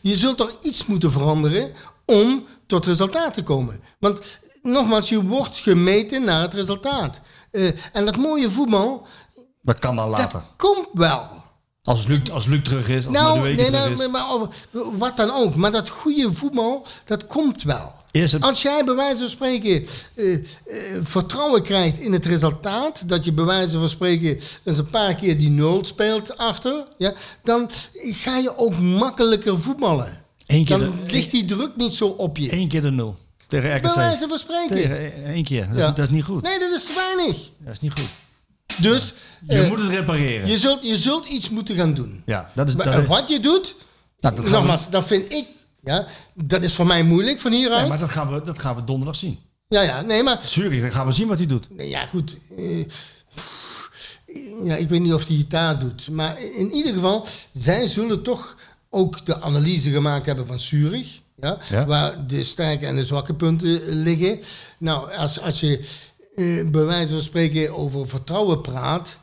je 0.01 0.17
zult 0.17 0.37
toch 0.37 0.59
iets 0.63 0.87
moeten 0.87 1.13
veranderen 1.13 1.73
om 2.05 2.47
tot 2.67 2.87
resultaat 2.87 3.35
te 3.35 3.43
komen. 3.43 3.81
Want 3.99 4.21
nogmaals, 4.63 5.09
je 5.09 5.23
wordt 5.23 5.59
gemeten 5.59 6.25
naar 6.25 6.43
het 6.43 6.55
resultaat. 6.55 7.21
Eh, 7.51 7.69
en 7.93 8.05
dat 8.05 8.17
mooie 8.17 8.51
voetbal, 8.51 9.07
Dat 9.63 9.79
kan 9.79 9.97
dan 9.97 10.09
later. 10.09 10.33
dat 10.33 10.45
komt 10.57 10.89
wel. 10.93 11.29
Als 11.83 12.07
Luc, 12.07 12.31
als 12.33 12.47
Luc 12.47 12.63
terug 12.65 12.89
is, 12.89 13.07
als 13.07 13.15
Nou, 13.15 13.41
nee, 13.41 13.55
terug 13.57 13.71
nou, 13.71 13.91
is. 13.93 13.97
maar, 13.99 14.11
maar 14.11 14.49
wat 14.99 15.17
dan 15.17 15.31
ook. 15.31 15.55
Maar 15.55 15.71
dat 15.73 15.89
goede 15.89 16.33
voetbal, 16.33 16.87
dat 17.05 17.27
komt 17.27 17.63
wel. 17.63 17.93
Het- 18.11 18.41
Als 18.41 18.63
jij 18.63 18.85
bij 18.85 18.95
wijze 18.95 19.19
van 19.19 19.29
spreken 19.29 19.87
eh, 20.15 20.35
eh, 20.35 20.43
vertrouwen 21.03 21.63
krijgt 21.63 22.01
in 22.01 22.13
het 22.13 22.27
resultaat, 22.27 23.09
dat 23.09 23.25
je 23.25 23.33
bij 23.33 23.45
wijze 23.45 23.79
van 23.79 23.89
spreken 23.89 24.41
eens 24.65 24.79
een 24.79 24.91
paar 24.91 25.15
keer 25.15 25.39
die 25.39 25.49
nul 25.51 25.85
speelt 25.85 26.37
achter, 26.37 26.85
ja, 26.99 27.13
dan 27.45 27.71
ga 27.95 28.37
je 28.39 28.59
ook 28.59 28.79
makkelijker 28.79 29.61
voetballen. 29.61 30.23
Eén 30.47 30.65
keer, 30.65 30.79
Dan 30.79 30.93
de, 31.07 31.13
ligt 31.13 31.31
die 31.31 31.45
druk 31.45 31.77
niet 31.77 31.95
zo 31.95 32.07
op 32.09 32.37
je. 32.37 32.51
één 32.51 32.69
keer 32.69 32.83
de 32.83 32.91
nul. 32.91 33.17
Tegen 33.51 33.77
RKC. 33.77 33.83
Bij 33.83 33.95
wijze 33.95 34.29
van 34.29 34.39
spreken. 34.39 34.77
Tegen 34.77 34.99
één- 34.99 35.25
één 35.25 35.45
keer. 35.45 35.69
Dat, 35.69 35.77
Ja. 35.77 35.89
is, 35.89 35.95
dat 35.95 36.05
is 36.09 36.15
niet 36.15 36.25
goed. 36.25 36.43
Nee, 36.43 36.59
dat 36.59 36.73
is 36.73 36.85
te 36.85 36.93
weinig. 36.95 37.37
Dat 37.59 37.73
is 37.73 37.81
niet 37.81 37.93
goed. 37.93 38.09
Dus 38.79 39.15
Je 39.47 39.55
eh, 39.63 39.69
moet 39.69 39.81
het 39.81 39.91
repareren. 39.91 40.49
je, 40.49 40.59
zult, 40.59 40.83
je 40.87 40.99
zult 40.99 41.27
iets 41.29 41.49
moeten 41.51 41.77
gaan 41.77 41.95
doen. 41.95 42.23
ja, 42.27 42.51
dat 42.55 42.69
is... 42.69 42.75
Maar 42.77 42.87
dat 42.87 42.99
is- 43.03 43.07
wat 43.07 43.29
je 43.29 43.41
doet, 43.41 43.75
Nou, 44.21 44.37
dat 44.37 44.49
nogmaals, 44.49 44.91
dat 44.91 45.07
vind 45.07 45.33
ik, 45.33 45.45
ja, 45.85 46.07
dat 46.35 46.63
is 46.63 46.75
voor 46.75 46.87
mij 46.87 47.03
moeilijk 47.03 47.41
van 47.41 47.53
hieruit. 47.53 47.81
Nee, 47.81 47.89
maar 47.89 47.99
dat 47.99 48.11
gaan, 48.11 48.33
we, 48.33 48.43
dat 48.45 48.59
gaan 48.59 48.77
we 48.77 48.85
donderdag 48.85 49.17
zien. 49.17 49.39
Ja, 49.69 49.81
ja, 49.83 50.01
nee, 50.01 50.23
maar 50.23 50.41
Zurich, 50.43 50.81
dan 50.81 50.93
gaan 50.93 51.07
we 51.07 51.13
zien 51.13 51.29
wat 51.29 51.39
hij 51.39 51.47
doet. 51.47 51.67
Nee, 51.77 51.89
ja, 51.89 52.07
goed. 52.07 52.37
eh, 52.57 52.85
ja, 54.65 54.77
ik 54.77 54.89
weet 54.89 55.01
niet 55.01 55.13
of 55.15 55.27
hij 55.27 55.37
het 55.37 55.51
daar 55.51 55.79
doet. 55.79 56.09
Maar 56.09 56.41
in 56.41 56.71
ieder 56.73 56.93
geval, 56.93 57.27
zij 57.51 57.87
zullen 57.87 58.23
toch 58.23 58.57
ook 58.91 59.27
de 59.27 59.41
analyse 59.41 59.91
gemaakt 59.91 60.27
hebben 60.27 60.47
van 60.47 60.61
Zurich. 60.61 61.21
Ja, 61.41 61.59
Ja. 61.71 61.87
Waar 61.87 62.27
de 62.27 62.45
sterke 62.45 62.87
en 62.87 62.97
de 62.97 63.05
zwakke 63.05 63.35
punten 63.35 63.89
liggen. 63.89 64.41
Nou, 64.79 65.15
als, 65.15 65.41
als 65.41 65.61
je 65.61 65.89
eh, 66.37 66.69
bij 66.71 66.85
wijze 66.85 67.13
van 67.13 67.23
spreken 67.23 67.75
over 67.77 68.09
vertrouwen 68.09 68.61
praat. 68.61 69.19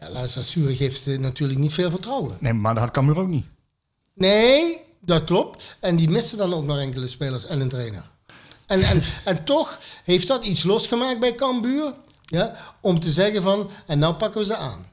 Ja, 0.00 0.26
Zurich 0.26 0.78
heeft 0.78 1.06
eh, 1.06 1.18
natuurlijk 1.18 1.58
niet 1.58 1.74
veel 1.74 1.90
vertrouwen. 1.90 2.36
Nee, 2.40 2.52
maar 2.52 2.74
dat 2.74 2.82
had 2.82 2.92
Cambuur 2.92 3.18
ook 3.18 3.28
niet. 3.28 3.46
Nee, 4.14 4.80
dat 5.00 5.24
klopt. 5.24 5.76
En 5.80 5.96
die 5.96 6.08
missen 6.10 6.38
dan 6.38 6.54
ook 6.54 6.64
nog 6.64 6.78
enkele 6.78 7.08
spelers 7.08 7.46
en 7.46 7.60
een 7.60 7.68
trainer. 7.68 8.10
En, 8.66 8.80
en, 8.80 9.02
en 9.24 9.44
toch 9.44 9.78
heeft 10.04 10.28
dat 10.28 10.46
iets 10.46 10.62
losgemaakt 10.62 11.20
bij 11.20 11.34
Cambuur. 11.34 11.94
Ja, 12.22 12.56
om 12.80 13.00
te 13.00 13.12
zeggen 13.12 13.42
van, 13.42 13.70
en 13.86 13.98
nou 13.98 14.14
pakken 14.14 14.40
we 14.40 14.46
ze 14.46 14.56
aan. 14.56 14.86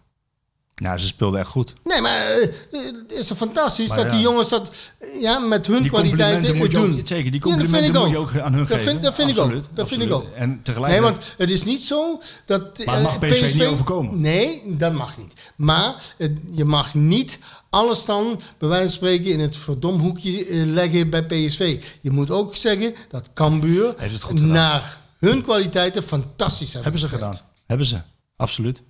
Nou, 0.76 0.98
ze 1.00 1.08
speelden 1.08 1.40
echt 1.40 1.50
goed. 1.50 1.74
Nee, 1.84 2.02
maar 2.02 2.26
eh, 2.26 2.50
het 2.72 3.12
is 3.12 3.28
toch 3.28 3.38
fantastisch 3.38 3.88
Maar 3.88 3.98
dat 3.98 4.06
ja. 4.06 4.12
die 4.12 4.22
jongens 4.22 4.50
dat 4.50 4.72
eh, 5.00 5.22
ja, 5.22 5.40
met 5.40 5.68
hun 5.68 5.82
Die 5.82 5.92
kwaliteiten 5.92 6.56
moet 6.56 6.72
je 6.72 6.78
doen. 6.78 7.00
ook, 7.00 7.08
zeker, 7.08 7.32
die 7.32 7.34
Ja, 7.34 7.40
complimenten 7.40 7.94
ik 7.94 8.00
moet 8.02 8.10
je 8.10 8.18
ook 8.18 8.38
aan 8.38 8.54
hun 8.54 8.66
dat 8.66 8.72
geven. 8.78 8.84
Vind, 8.92 9.04
dat 9.04 9.16
vind 9.16 9.30
ik 9.30 9.38
ook. 9.40 9.52
Dat 9.74 9.88
vind 9.88 10.02
ik 10.02 10.12
ook. 10.12 10.26
En 10.34 10.50
Nee, 10.50 10.62
tegelijkertijd... 10.62 11.12
want 11.14 11.34
het 11.38 11.50
is 11.50 11.64
niet 11.64 11.84
zo 11.84 12.22
dat... 12.46 12.86
Maar 12.86 12.94
het 12.96 13.04
mag 13.04 13.18
eh, 13.20 13.32
PSV 13.32 13.54
niet 13.54 13.66
overkomen. 13.68 14.22
Nee, 14.22 14.62
dat 14.66 14.94
mag 14.94 15.18
niet. 15.18 15.34
Maar 15.56 15.96
het- 16.18 16.38
je 16.56 16.66
mag 16.66 16.94
niet 16.94 17.40
alles 17.70 18.06
dan, 18.06 18.42
bij 18.58 18.70
wijze 18.70 18.84
van 18.88 18.94
spreken, 18.94 19.26
in 19.32 19.40
het 19.40 19.58
verdomhoekje 19.58 20.46
eh, 20.46 20.64
leggen 20.66 21.10
bij 21.10 21.24
PSV. 21.26 21.84
Je 22.02 22.12
moet 22.12 22.32
ook 22.32 22.56
zeggen 22.56 22.94
dat 23.10 23.30
Cambuur 23.34 23.94
Heeft 23.98 24.14
het 24.14 24.22
goed 24.24 24.40
gedaan. 24.40 24.54
naar 24.54 24.98
hun 25.20 25.42
kwaliteiten 25.42 26.04
fantastisch 26.04 26.74
hebben 26.74 26.92
Hebben 26.92 27.10
ze 27.10 27.16
gedaan. 27.16 27.38
Hebben 27.68 27.88
ze. 27.88 27.98
Absoluut. 28.38 28.82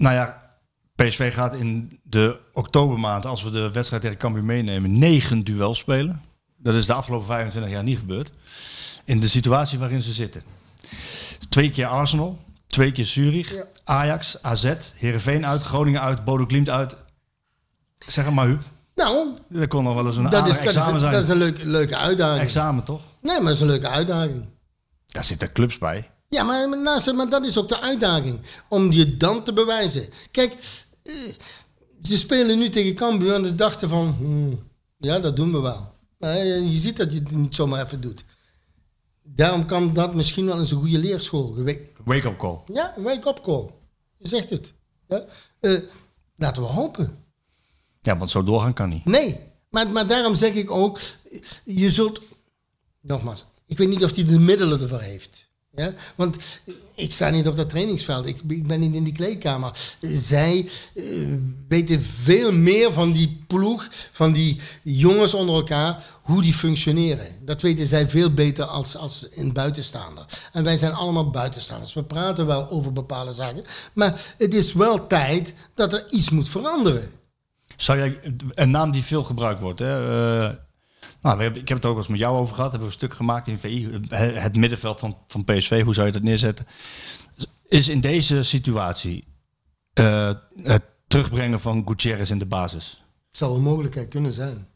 Nou 0.00 0.14
ja, 0.14 0.40
PSV 0.94 1.34
gaat 1.34 1.56
in 1.56 2.00
de 2.02 2.38
oktobermaand, 2.52 3.26
als 3.26 3.42
we 3.42 3.50
de 3.50 3.70
wedstrijd 3.70 4.02
tegen 4.02 4.16
Cambuur 4.16 4.44
meenemen, 4.44 4.98
negen 4.98 5.44
duels 5.44 5.78
spelen. 5.78 6.22
Dat 6.56 6.74
is 6.74 6.86
de 6.86 6.92
afgelopen 6.92 7.26
25 7.26 7.72
jaar 7.72 7.82
niet 7.82 7.98
gebeurd. 7.98 8.32
In 9.04 9.20
de 9.20 9.28
situatie 9.28 9.78
waarin 9.78 10.02
ze 10.02 10.12
zitten. 10.12 10.42
Twee 11.48 11.70
keer 11.70 11.86
Arsenal, 11.86 12.38
twee 12.66 12.92
keer 12.92 13.06
Zurich, 13.06 13.54
Ja. 13.54 13.64
Ajax, 13.84 14.42
AZ, 14.42 14.72
Heerenveen 14.96 15.46
uit, 15.46 15.62
Groningen 15.62 16.00
uit, 16.00 16.24
Bodo 16.24 16.44
Glimt 16.46 16.70
uit. 16.70 16.96
Zeg 18.06 18.24
het 18.24 18.34
maar, 18.34 18.46
Huub. 18.46 18.62
Nou, 18.94 19.34
Dat 19.48 19.68
kon 19.68 19.84
nog 19.84 19.94
wel 19.94 20.06
eens 20.06 20.16
een 20.16 20.22
dat 20.22 20.32
is, 20.32 20.52
dat, 20.52 20.60
is, 20.60 20.64
examen 20.66 21.00
zijn. 21.00 21.12
dat 21.12 21.22
is 21.22 21.28
een 21.28 21.36
leuke, 21.36 21.66
leuke 21.66 21.96
uitdaging. 21.96 22.42
Examen, 22.42 22.84
toch? 22.84 23.00
Nee, 23.22 23.34
maar 23.36 23.44
dat 23.44 23.54
is 23.54 23.60
een 23.60 23.66
leuke 23.66 23.88
uitdaging. 23.88 24.48
Daar 25.06 25.24
zitten 25.24 25.52
clubs 25.52 25.78
bij. 25.78 26.10
Ja, 26.30 26.42
maar, 26.42 26.78
naast- 26.82 27.12
maar 27.12 27.28
dat 27.30 27.46
is 27.46 27.56
ook 27.58 27.68
de 27.68 27.80
uitdaging. 27.80 28.40
Om 28.68 28.92
je 28.92 29.16
dan 29.16 29.44
te 29.44 29.52
bewijzen. 29.52 30.08
Kijk, 30.30 30.52
eh, 31.02 31.14
ze 32.02 32.18
spelen 32.18 32.58
nu 32.58 32.68
tegen 32.68 32.94
Cambuur 32.94 33.34
en 33.34 33.44
ze 33.44 33.54
dachten 33.54 33.88
van... 33.88 34.14
hmm, 34.18 34.62
ja, 34.98 35.18
dat 35.18 35.36
doen 35.36 35.52
we 35.52 35.60
wel. 35.60 35.94
Maar 36.18 36.36
eh, 36.36 36.70
je 36.70 36.76
ziet 36.76 36.96
dat 36.96 37.12
je 37.12 37.18
het 37.18 37.30
niet 37.30 37.54
zomaar 37.54 37.84
even 37.84 38.00
doet. 38.00 38.24
Daarom 39.22 39.66
kan 39.66 39.94
dat 39.94 40.14
misschien 40.14 40.46
wel 40.46 40.58
eens 40.58 40.70
een 40.70 40.78
goede 40.78 40.98
leerschool. 40.98 41.56
Wake-up 42.04 42.38
call. 42.38 42.58
Ja, 42.66 42.94
wake-up 42.96 43.40
call. 43.42 43.70
Je 44.16 44.28
zegt 44.28 44.50
het. 44.50 44.72
Ja? 45.08 45.24
Eh, 45.60 45.80
laten 46.36 46.62
we 46.62 46.68
hopen. 46.68 47.24
Ja, 48.00 48.18
want 48.18 48.30
zo 48.30 48.42
doorgaan 48.42 48.72
kan 48.72 48.88
niet. 48.88 49.04
Nee, 49.04 49.40
maar, 49.70 49.90
maar 49.90 50.06
daarom 50.06 50.34
zeg 50.34 50.54
ik 50.54 50.70
ook, 50.70 51.00
je 51.64 51.90
zult, 51.90 52.20
nogmaals, 53.00 53.44
ik 53.66 53.78
weet 53.78 53.88
niet 53.88 54.04
of 54.04 54.14
hij 54.14 54.24
de 54.24 54.38
middelen 54.38 54.80
ervoor 54.80 55.00
heeft. 55.00 55.48
Ja? 55.72 55.92
Want 56.14 56.36
ik 56.94 57.12
sta 57.12 57.30
niet 57.30 57.46
op 57.46 57.56
dat 57.56 57.68
trainingsveld, 57.68 58.26
ik, 58.26 58.40
ik 58.48 58.66
ben 58.66 58.80
niet 58.80 58.94
in 58.94 59.04
die 59.04 59.12
kleedkamer. 59.12 59.96
Zij 60.00 60.68
eh, 60.94 61.04
weten 61.68 62.02
veel 62.02 62.52
meer 62.52 62.92
van 62.92 63.12
die 63.12 63.44
ploeg, 63.46 63.88
van 64.12 64.32
die 64.32 64.60
jongens 64.82 65.34
onder 65.34 65.54
elkaar, 65.54 66.04
hoe 66.22 66.42
die 66.42 66.54
functioneren. 66.54 67.26
Dat 67.44 67.62
weten 67.62 67.86
zij 67.86 68.08
veel 68.08 68.34
beter 68.34 68.64
als, 68.64 68.96
als 68.96 69.26
een 69.30 69.52
buitenstaander. 69.52 70.24
En 70.52 70.64
wij 70.64 70.76
zijn 70.76 70.92
allemaal 70.92 71.30
buitenstaanders. 71.30 71.94
We 71.94 72.04
praten 72.04 72.46
wel 72.46 72.70
over 72.70 72.92
bepaalde 72.92 73.32
zaken, 73.32 73.64
maar 73.92 74.34
het 74.38 74.54
is 74.54 74.72
wel 74.72 75.06
tijd 75.06 75.54
dat 75.74 75.92
er 75.92 76.06
iets 76.10 76.30
moet 76.30 76.48
veranderen. 76.48 77.10
Zou 77.76 77.98
jij, 77.98 78.20
een 78.54 78.70
naam 78.70 78.90
die 78.90 79.02
veel 79.02 79.22
gebruikt 79.22 79.60
wordt, 79.60 79.78
hè? 79.78 80.08
eh, 80.48 80.56
nou, 81.20 81.42
ik 81.42 81.68
heb 81.68 81.76
het 81.76 81.86
ook 81.86 81.96
eens 81.96 82.06
met 82.06 82.18
jou 82.18 82.36
over 82.36 82.54
gehad. 82.54 82.70
Hebben 82.70 82.88
we 82.88 82.94
een 82.94 83.00
stuk 83.00 83.14
gemaakt 83.14 83.48
in 83.48 83.58
VI. 83.58 83.90
Het, 83.90 84.42
het 84.42 84.56
middenveld 84.56 84.98
van, 85.00 85.16
van 85.28 85.44
PSV, 85.44 85.82
hoe 85.82 85.94
zou 85.94 86.06
je 86.06 86.12
dat 86.12 86.22
neerzetten? 86.22 86.66
Is 87.68 87.88
in 87.88 88.00
deze 88.00 88.42
situatie 88.42 89.24
eh, 89.92 90.32
het 90.62 90.82
terugbrengen 91.06 91.60
van 91.60 91.82
Gutierrez 91.86 92.30
in 92.30 92.38
de 92.38 92.46
basis. 92.46 93.04
zou 93.30 93.56
een 93.56 93.62
mogelijkheid 93.62 94.08
kunnen 94.08 94.32
zijn. 94.32 94.68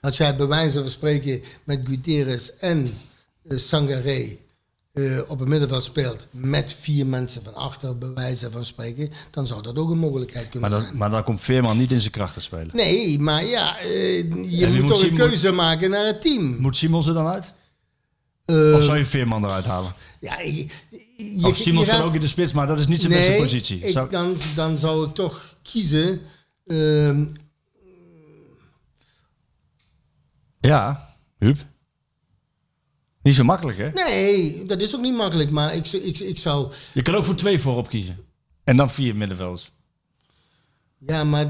Als 0.00 0.16
jij 0.16 0.36
bij 0.36 0.46
wijze 0.46 0.78
van 0.78 0.90
spreken 0.90 1.42
met 1.64 1.80
Gutierrez 1.84 2.48
en 2.48 2.94
uh, 3.42 3.58
Sangaré 3.58 4.38
eh, 4.96 5.18
op 5.30 5.38
het 5.38 5.48
middenveld 5.48 5.82
speelt 5.82 6.26
met 6.30 6.76
vier 6.80 7.06
mensen 7.06 7.42
van 7.44 7.54
achter, 7.54 7.98
bij 7.98 8.12
wijze 8.14 8.50
van 8.50 8.64
spreken, 8.66 9.08
dan 9.30 9.46
zou 9.46 9.62
dat 9.62 9.76
ook 9.76 9.90
een 9.90 9.98
mogelijkheid 9.98 10.48
kunnen 10.48 10.70
Maar 10.70 10.78
zijn. 10.80 10.90
dan, 10.92 11.00
maar 11.00 11.10
dan 11.10 11.24
komt 11.24 11.40
Veerman 11.40 11.78
niet 11.78 11.92
in 11.92 12.00
zijn 12.00 12.12
kracht 12.12 12.34
te 12.34 12.40
spelen. 12.40 12.70
Nee, 12.72 13.18
maar 13.18 13.44
ja, 13.44 13.78
eh, 13.78 14.18
je 14.58 14.66
moet 14.68 14.80
moet 14.80 14.88
toch 14.90 15.02
een 15.02 15.14
keuze 15.14 15.52
maken 15.52 15.90
naar 15.90 16.06
het 16.06 16.20
team. 16.20 16.56
Moet 16.60 16.76
Simons 16.76 17.06
er 17.06 17.14
dan 17.14 17.26
uit? 17.26 17.52
Eh, 18.44 18.72
Of 18.74 18.82
zou 18.82 18.98
je 18.98 19.06
Veerman 19.06 19.44
eruit 19.44 19.64
halen? 19.64 19.94
ja, 20.20 20.40
je, 20.40 20.66
je, 21.16 21.46
Of 21.46 21.56
Simons 21.56 21.88
kan 21.88 22.00
ook 22.00 22.14
in 22.14 22.20
de 22.20 22.28
spits, 22.28 22.52
maar 22.52 22.66
dat 22.66 22.78
is 22.78 22.86
niet 22.86 23.00
zijn 23.00 23.12
beste 23.12 23.30
Nee, 23.30 23.40
positie. 23.40 23.78
ik- 23.78 23.92
Zou- 23.92 24.10
dan, 24.10 24.36
dan 24.54 24.78
zou 24.78 25.06
ik 25.08 25.14
toch 25.14 25.56
kiezen. 25.62 26.20
ehm, 26.66 27.26
Ja, 30.60 31.14
Huub. 31.38 31.64
Niet 33.26 33.34
zo 33.34 33.44
makkelijk, 33.44 33.78
hè? 33.78 33.90
nee, 33.92 34.64
dat 34.66 34.80
is 34.80 34.94
ook 34.94 35.00
niet 35.00 35.14
makkelijk, 35.14 35.50
maar 35.50 35.74
ik, 35.74 35.92
ik, 35.92 36.18
ik 36.18 36.38
zou. 36.38 36.72
Je 36.92 37.02
kan 37.02 37.14
ook 37.14 37.24
voor 37.24 37.34
twee 37.34 37.60
voorop 37.60 37.88
kiezen. 37.88 38.16
En 38.64 38.76
dan 38.76 38.90
vier 38.90 39.16
middenvelders. 39.16 39.70
Ja, 40.98 41.24
maar 41.24 41.46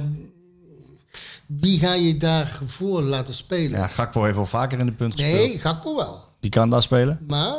wie 1.47 1.79
ga 1.79 1.93
je 1.95 2.17
daarvoor 2.17 3.03
laten 3.03 3.35
spelen? 3.35 3.79
Ja, 3.79 3.87
Gakpo 3.87 4.25
heeft 4.25 4.37
al 4.37 4.47
vaker 4.47 4.79
in 4.79 4.87
de 4.87 4.93
punt 4.93 5.13
gespeeld. 5.15 5.47
nee, 5.49 5.59
Gakpo 5.59 5.97
wel. 5.97 6.25
Die 6.41 6.51
kan 6.51 6.71
daar 6.71 6.83
spelen. 6.83 7.25
Maar 7.27 7.55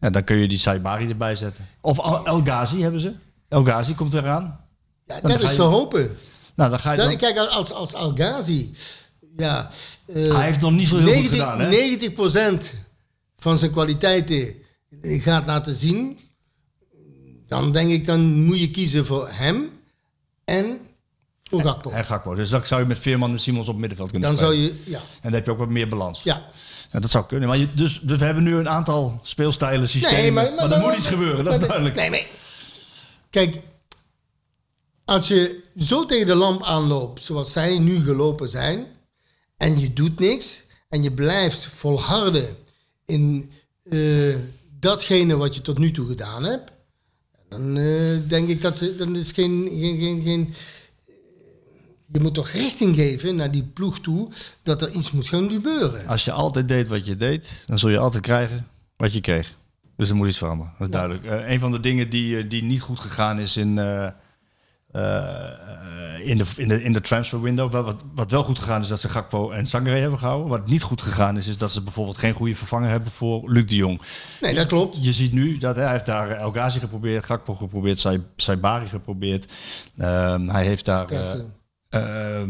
Ja, 0.00 0.10
dan 0.10 0.24
kun 0.24 0.36
je 0.36 0.48
die 0.48 0.58
Saibari 0.58 1.08
erbij 1.08 1.36
zetten. 1.36 1.66
Of 1.80 1.98
El 2.26 2.40
Ghazi 2.44 2.80
hebben 2.82 3.00
ze. 3.00 3.12
El 3.48 3.64
Ghazi 3.64 3.94
komt 3.94 4.14
eraan. 4.14 4.60
ja, 5.06 5.20
Dan 5.20 5.30
dat 5.30 5.42
is 5.42 5.50
je- 5.50 5.56
te 5.56 5.62
hopen. 5.62 6.16
Nou, 6.54 6.70
dan 6.70 6.78
ga 6.78 6.90
je 6.90 6.96
Dat, 6.96 7.06
dan... 7.06 7.16
kijk, 7.16 7.38
als, 7.38 7.72
als 7.72 7.94
Al 7.94 8.12
Ghazi. 8.14 8.74
Ja, 9.36 9.70
eh, 10.06 10.34
Hij 10.36 10.44
heeft 10.46 10.60
nog 10.60 10.72
niet 10.72 10.88
zo 10.88 10.96
heel 10.98 11.14
goed 11.22 11.28
gedaan, 11.28 11.60
hè? 11.60 11.68
90% 11.68 12.74
van 13.36 13.58
zijn 13.58 13.70
kwaliteiten 13.70 14.54
gaat 15.02 15.46
laten 15.46 15.74
zien. 15.74 16.18
Dan 17.46 17.72
denk 17.72 17.90
ik, 17.90 18.06
dan 18.06 18.44
moet 18.44 18.60
je 18.60 18.70
kiezen 18.70 19.06
voor 19.06 19.28
hem 19.30 19.70
en 20.44 20.78
voor 21.44 21.60
Gakpo. 21.60 21.90
En 21.90 22.04
Gakpo. 22.04 22.34
Dus 22.34 22.50
dan 22.50 22.66
zou 22.66 22.80
je 22.80 22.86
met 22.86 22.98
Veerman 22.98 23.30
en 23.32 23.40
Simons 23.40 23.68
op 23.68 23.76
middenveld 23.78 24.10
kunnen 24.10 24.28
Dan 24.28 24.38
zou 24.38 24.54
spelen. 24.54 24.80
je, 24.84 24.90
ja. 24.90 24.98
En 24.98 25.04
dan 25.22 25.32
heb 25.32 25.44
je 25.44 25.50
ook 25.50 25.58
wat 25.58 25.68
meer 25.68 25.88
balans. 25.88 26.22
ja. 26.22 26.48
Ja, 26.90 27.00
dat 27.00 27.10
zou 27.10 27.26
kunnen. 27.26 27.48
Maar 27.48 27.58
je, 27.58 27.74
dus, 27.74 28.00
dus 28.02 28.18
we 28.18 28.24
hebben 28.24 28.42
nu 28.42 28.54
een 28.54 28.68
aantal 28.68 29.20
speelstijlen, 29.22 29.88
systemen. 29.88 30.54
maar, 30.54 30.70
er 30.70 30.80
moet 30.80 30.94
iets 30.94 31.06
gebeuren, 31.06 31.44
dat 31.44 31.52
is 31.52 31.66
duidelijk. 31.66 31.94
Nee, 31.94 32.10
nee. 32.10 32.26
Kijk, 33.30 33.60
als 35.04 35.28
je 35.28 35.62
zo 35.78 36.06
tegen 36.06 36.26
de 36.26 36.34
lamp 36.34 36.62
aanloopt, 36.62 37.22
zoals 37.22 37.52
zij 37.52 37.78
nu 37.78 38.04
gelopen 38.04 38.48
zijn, 38.48 38.86
en 39.56 39.80
je 39.80 39.92
doet 39.92 40.18
niks, 40.18 40.62
en 40.88 41.02
je 41.02 41.12
blijft 41.12 41.68
volharden 41.74 42.56
in 43.06 43.50
eh, 43.82 44.34
datgene 44.80 45.36
wat 45.36 45.54
je 45.54 45.60
tot 45.60 45.78
nu 45.78 45.90
toe 45.90 46.08
gedaan 46.08 46.44
hebt, 46.44 46.72
dan 47.48 47.76
eh, 47.76 48.28
denk 48.28 48.48
ik 48.48 48.60
dat 48.60 48.78
ze, 48.78 48.96
dan 48.96 49.16
is 49.16 49.32
geen, 49.32 49.68
geen, 49.70 49.98
geen, 49.98 50.22
geen 50.22 50.54
je 52.06 52.20
moet 52.20 52.34
toch 52.34 52.48
richting 52.48 52.94
geven 52.94 53.36
naar 53.36 53.50
die 53.50 53.62
ploeg 53.62 54.00
toe 54.00 54.28
dat 54.62 54.82
er 54.82 54.90
iets 54.90 55.10
moet 55.10 55.28
gaan 55.28 55.50
gebeuren. 55.50 56.06
Als 56.06 56.24
je 56.24 56.32
altijd 56.32 56.68
deed 56.68 56.88
wat 56.88 57.06
je 57.06 57.16
deed, 57.16 57.62
dan 57.66 57.78
zul 57.78 57.88
je 57.88 57.98
altijd 57.98 58.22
krijgen 58.22 58.66
wat 58.96 59.12
je 59.12 59.20
kreeg. 59.20 59.56
Dus 59.96 60.08
er 60.08 60.16
moet 60.16 60.28
iets 60.28 60.38
veranderen. 60.38 60.72
Dat 60.78 60.88
is 60.88 60.94
duidelijk. 60.94 61.24
Eh, 61.24 61.50
een 61.50 61.60
van 61.60 61.70
de 61.70 61.80
dingen 61.80 62.10
die, 62.10 62.36
eh, 62.36 62.50
die 62.50 62.62
niet 62.62 62.80
goed 62.80 63.00
gegaan 63.00 63.38
is 63.38 63.56
in, 63.56 63.78
eh, 63.78 64.06
eh, 64.06 64.12
in, 66.24 66.38
de, 66.38 66.44
in, 66.56 66.68
de, 66.68 66.82
in 66.82 66.92
de 66.92 67.00
transfer 67.00 67.40
window. 67.42 67.72
Wat, 67.72 68.04
wat, 68.14 68.30
wel 68.30 68.44
goed 68.44 68.58
gegaan 68.58 68.80
is 68.82 68.88
dat 68.88 69.00
ze 69.00 69.08
Gakpo 69.08 69.50
en 69.50 69.66
Sangare 69.66 69.98
hebben 69.98 70.18
gehouden. 70.18 70.48
Wat 70.48 70.66
niet 70.68 70.82
goed 70.82 71.02
gegaan 71.02 71.36
is, 71.36 71.46
is 71.46 71.56
dat 71.56 71.72
ze 71.72 71.82
bijvoorbeeld 71.82 72.18
geen 72.18 72.34
goede 72.34 72.56
vervanger 72.56 72.90
hebben 72.90 73.10
voor 73.10 73.50
Luc 73.50 73.66
de 73.66 73.76
Jong. 73.76 74.00
Nee, 74.40 74.54
dat 74.54 74.66
klopt. 74.66 74.98
Je 75.04 75.12
ziet 75.12 75.32
nu 75.32 75.58
dat 75.58 75.76
hij 75.76 75.90
heeft 75.90 76.06
daar 76.06 76.28
El 76.30 76.50
Ghazi 76.50 76.80
geprobeerd, 76.80 77.24
Gakpo 77.24 77.54
geprobeerd, 77.54 77.98
Sai- 77.98 78.24
Saibari 78.36 78.88
geprobeerd. 78.88 79.46
Ehm, 79.96 80.48
hij 80.48 80.64
heeft 80.64 80.84
daar 80.84 81.08
eh 81.10 81.18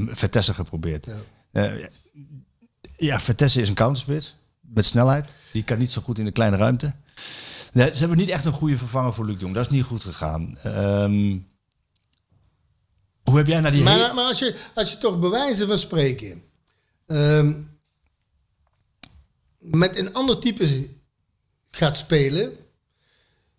Vitesse. 0.08 0.50
ehm, 0.50 0.56
geprobeerd. 0.56 1.06
Ja. 1.06 1.62
Eh, 1.62 1.86
ja, 2.96 3.20
Vitesse 3.20 3.60
is 3.60 3.68
een 3.68 3.74
counterspits 3.74 4.36
met 4.60 4.84
snelheid. 4.84 5.28
Die 5.52 5.62
kan 5.62 5.78
niet 5.78 5.90
zo 5.90 6.02
goed 6.02 6.18
in 6.18 6.24
de 6.24 6.32
kleine 6.32 6.56
ruimte. 6.56 6.92
Nee, 7.72 7.90
ze 7.92 7.98
hebben 7.98 8.16
niet 8.16 8.28
echt 8.28 8.44
een 8.44 8.52
goede 8.52 8.78
vervanger 8.78 9.12
voor 9.14 9.24
Luc 9.24 9.34
de 9.34 9.40
Jong. 9.40 9.54
Dat 9.54 9.64
is 9.64 9.70
niet 9.72 9.84
goed 9.84 10.02
gegaan. 10.02 10.58
Ehm, 10.62 11.36
hoe 13.28 13.36
heb 13.36 13.46
jij 13.46 13.60
naar 13.60 13.70
die 13.72 13.82
Maar, 13.82 14.14
maar 14.14 14.24
als, 14.24 14.38
je, 14.38 14.54
als 14.74 14.90
je 14.92 14.98
toch 14.98 15.18
bewijzen 15.20 15.66
van 15.68 15.78
spreken. 15.78 16.42
ehm, 17.06 17.54
met 19.58 19.98
een 19.98 20.14
ander 20.14 20.38
type 20.38 20.88
gaat 21.68 21.96
spelen. 21.96 22.56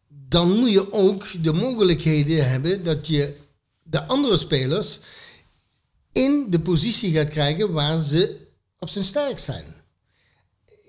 dan 0.07 0.51
moet 0.51 0.69
je 0.71 0.93
ook 0.93 1.25
de 1.43 1.53
mogelijkheden 1.53 2.49
hebben 2.49 2.83
dat 2.83 3.07
je 3.07 3.37
de 3.83 4.03
andere 4.05 4.37
spelers. 4.37 4.99
in 6.11 6.45
de 6.49 6.59
positie 6.59 7.13
gaat 7.13 7.29
krijgen 7.29 7.71
waar 7.71 7.99
ze 8.01 8.47
op 8.79 8.89
zijn 8.89 9.03
sterk 9.05 9.39
zijn. 9.39 9.65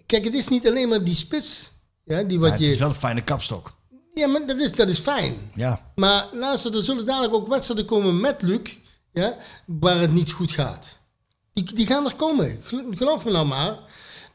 Kijk, 0.07 0.25
het 0.25 0.35
is 0.35 0.49
niet 0.49 0.67
alleen 0.67 0.89
maar 0.89 1.05
die 1.05 1.15
spits. 1.15 1.71
Ja, 2.05 2.23
die 2.23 2.33
Ja, 2.33 2.39
wat 2.39 2.51
het 2.51 2.61
je, 2.61 2.73
is 2.73 2.79
wel 2.79 2.89
een 2.89 2.95
fijne 2.95 3.25
kapstok. 3.25 3.77
Ja 4.19 4.27
maar 4.27 4.47
dat 4.47 4.57
is, 4.57 4.73
dat 4.73 4.89
is 4.89 4.99
fijn. 4.99 5.51
Ja. 5.55 5.91
Maar 5.95 6.27
luister, 6.33 6.77
er 6.77 6.83
zullen 6.83 7.07
dadelijk 7.07 7.35
ook 7.35 7.49
wedstrijden 7.49 7.85
komen 7.87 8.21
met 8.21 8.43
Luc, 8.43 8.77
ja, 9.13 9.37
waar 9.65 10.01
het 10.01 10.13
niet 10.13 10.31
goed 10.31 10.53
gaat. 10.53 10.99
Die, 11.53 11.75
die 11.75 11.87
gaan 11.87 12.05
er 12.07 12.15
komen, 12.15 12.61
gel- 12.63 12.85
geloof 12.91 13.25
me 13.25 13.31
nou 13.31 13.47
maar. 13.47 13.79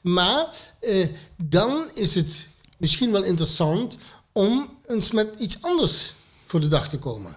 Maar 0.02 0.48
eh, 0.80 1.08
dan 1.38 1.86
is 1.94 2.16
het 2.16 2.48
misschien 2.78 3.12
wel 3.12 3.24
interessant 3.24 3.98
om 4.32 4.78
eens 4.88 5.12
met 5.12 5.36
iets 5.40 5.58
anders 5.62 6.14
voor 6.48 6.60
de 6.60 6.68
dag 6.68 6.90
te 6.90 6.98
komen. 7.00 7.36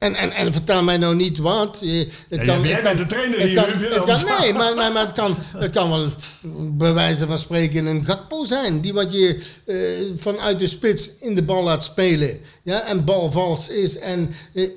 En, 0.00 0.14
en, 0.14 0.32
en 0.32 0.52
vertel 0.52 0.82
mij 0.82 0.96
nou 0.96 1.14
niet 1.14 1.38
wat. 1.38 1.80
eh, 1.82 1.98
Het 2.28 2.44
Ja, 2.44 2.58
jij 2.58 2.70
het 2.72 2.82
bent 2.82 2.98
de 2.98 3.06
trainer 3.06 3.40
hier, 3.40 3.54
kan- 3.54 3.70
het 3.70 4.04
kan- 4.24 4.40
Nee, 4.40 4.52
maar, 4.52 4.74
maar, 4.74 4.92
maar 4.92 5.04
het, 5.06 5.12
kan, 5.14 5.36
het 5.56 5.70
kan 5.70 5.90
wel 5.90 6.08
bij 6.72 6.92
wijze 6.92 7.26
van 7.26 7.38
spreken 7.38 7.86
een 7.86 8.04
Gakpo 8.04 8.44
zijn. 8.44 8.80
Die 8.80 8.92
wat 8.92 9.12
je 9.12 9.42
eh, 9.66 9.76
vanuit 10.22 10.58
de 10.58 10.66
spits 10.68 11.10
in 11.18 11.34
de 11.34 11.42
bal 11.42 11.62
laat 11.62 11.84
spelen. 11.84 12.38
Ja, 12.62 12.86
en 12.86 13.04
bal 13.04 13.32
vals 13.32 13.68
is. 13.68 13.98
En 13.98 14.30
eh, 14.54 14.68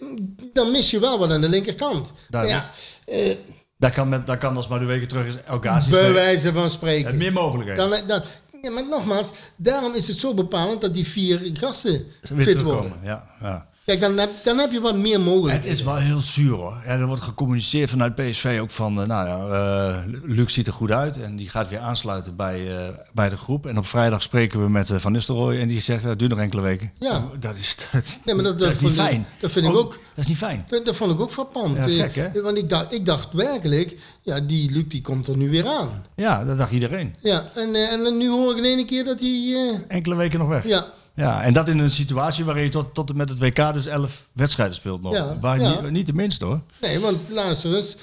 dan 0.53 0.71
mis 0.71 0.89
je 0.91 0.99
wel 0.99 1.19
wat 1.19 1.31
aan 1.31 1.41
de 1.41 1.49
linkerkant. 1.49 2.11
Ja, 2.29 2.69
eh, 3.05 3.35
Daar 3.77 3.91
kan, 3.91 4.09
met, 4.09 4.27
daar 4.27 4.37
kan 4.37 4.55
als 4.55 4.67
maar 4.67 4.79
de 4.79 4.85
weken 4.85 5.07
terug 5.07 5.25
is 5.27 5.35
El 5.45 5.59
Ghazi 5.59 5.89
bij 5.89 6.13
wijze 6.13 6.53
van 6.53 6.63
En 6.63 6.71
spreken. 6.71 7.17
meer 7.17 7.33
mogelijkheden. 7.33 7.89
Dan, 7.89 8.07
dan, 8.07 8.21
Ja, 8.61 8.71
maar 8.71 8.87
nogmaals, 8.87 9.31
daarom 9.55 9.93
is 9.93 10.07
het 10.07 10.17
zo 10.17 10.33
bepalend 10.33 10.81
dat 10.81 10.93
die 10.93 11.07
vier 11.07 11.49
gasten 11.53 12.05
fit 12.37 12.61
worden. 12.61 12.93
Ja, 13.03 13.27
ja. 13.41 13.71
Kijk, 13.85 13.99
dan 13.99 14.17
heb, 14.17 14.29
dan 14.43 14.57
heb 14.57 14.71
je 14.71 14.81
wat 14.81 14.95
meer 14.95 15.13
Het 15.13 15.23
mogelijkheden. 15.25 15.71
is 15.71 15.83
wel 15.83 15.95
heel 15.95 16.21
zuur 16.21 16.51
hoor. 16.55 16.81
Ja, 16.85 16.89
er 16.91 17.07
wordt 17.07 17.21
gecommuniceerd 17.21 17.89
vanuit 17.89 18.15
PSV 18.15 18.57
ook 18.61 18.69
van, 18.69 19.01
eh, 19.01 19.07
nou 19.07 19.27
ja, 19.27 19.47
eh, 19.47 20.03
Luc 20.23 20.53
ziet 20.53 20.67
er 20.67 20.73
goed 20.73 20.91
uit 20.91 21.21
en 21.21 21.35
die 21.35 21.49
gaat 21.49 21.69
weer 21.69 21.79
aansluiten 21.79 22.35
bij, 22.35 22.77
eh, 22.77 22.93
bij 23.13 23.29
de 23.29 23.37
groep. 23.37 23.65
En 23.65 23.77
op 23.77 23.85
vrijdag 23.85 24.21
spreken 24.21 24.61
we 24.63 24.69
met 24.69 24.89
Van 24.93 25.11
Nistelrooy 25.11 25.59
en 25.59 25.67
die 25.67 25.81
zegt, 25.81 26.03
dat 26.03 26.19
duurt 26.19 26.31
nog 26.31 26.39
enkele 26.39 26.61
weken. 26.61 26.91
Ja. 26.99 27.23
Dat 27.39 27.55
is, 27.57 27.75
dat, 27.91 28.17
Nee, 28.25 28.35
maar 28.35 28.43
dat- 28.43 28.59
dat 28.59 28.67
dat 28.67 28.75
is 28.77 28.79
niet 28.83 28.91
ik- 28.91 28.97
fijn. 28.97 29.25
dat 29.39 29.51
vind 29.51 29.65
ik 29.65 29.73
ook. 29.75 29.91
Dat 29.91 30.23
is 30.23 30.27
niet 30.27 30.37
fijn. 30.37 30.65
Dat, 30.69 30.85
dat 30.85 30.95
vond 30.95 31.11
ik 31.11 31.19
ook 31.19 31.31
frappant. 31.31 31.75
Ja, 31.75 32.03
gek, 32.03 32.15
hè? 32.15 32.41
Want 32.41 32.57
ik 32.57 32.69
dacht, 32.69 32.93
ik 32.93 33.05
dacht 33.05 33.27
werkelijk, 33.33 33.95
ja, 34.21 34.39
die 34.39 34.71
Luc 34.71 34.83
die 34.87 35.01
komt 35.01 35.27
er 35.27 35.37
nu 35.37 35.49
weer 35.49 35.67
aan. 35.67 36.05
Ja, 36.15 36.45
dat 36.45 36.57
dacht 36.57 36.71
iedereen. 36.71 37.15
Ja, 37.21 37.45
en, 37.55 37.75
en 37.89 38.17
nu 38.17 38.29
hoor 38.29 38.51
ik 38.51 38.57
in 38.57 38.63
één 38.77 38.85
keer 38.85 39.03
dat 39.03 39.19
hij... 39.19 39.55
Enkele 39.87 40.15
weken 40.15 40.39
nog 40.39 40.47
weg. 40.47 40.67
ja, 40.67 40.85
Ja, 41.15 41.41
en 41.43 41.53
dat 41.53 41.69
in 41.69 41.79
een 41.79 41.91
situatie 41.91 42.45
waarin 42.45 42.63
je 42.63 42.69
tot, 42.69 42.93
tot 42.93 43.09
en 43.09 43.15
met 43.17 43.29
het 43.29 43.39
WK 43.39 43.73
dus 43.73 43.85
elf 43.85 44.29
wedstrijden 44.31 44.75
speelt 44.75 45.01
nog. 45.01 45.13
Ja, 45.13 45.39
Waar 45.39 45.61
ja. 45.61 45.81
Niet, 45.81 45.91
niet 45.91 46.05
de 46.05 46.13
minste 46.13 46.45
hoor. 46.45 46.61
nee, 46.81 46.99
want 46.99 47.29
luister 47.29 47.75
eens. 47.75 47.95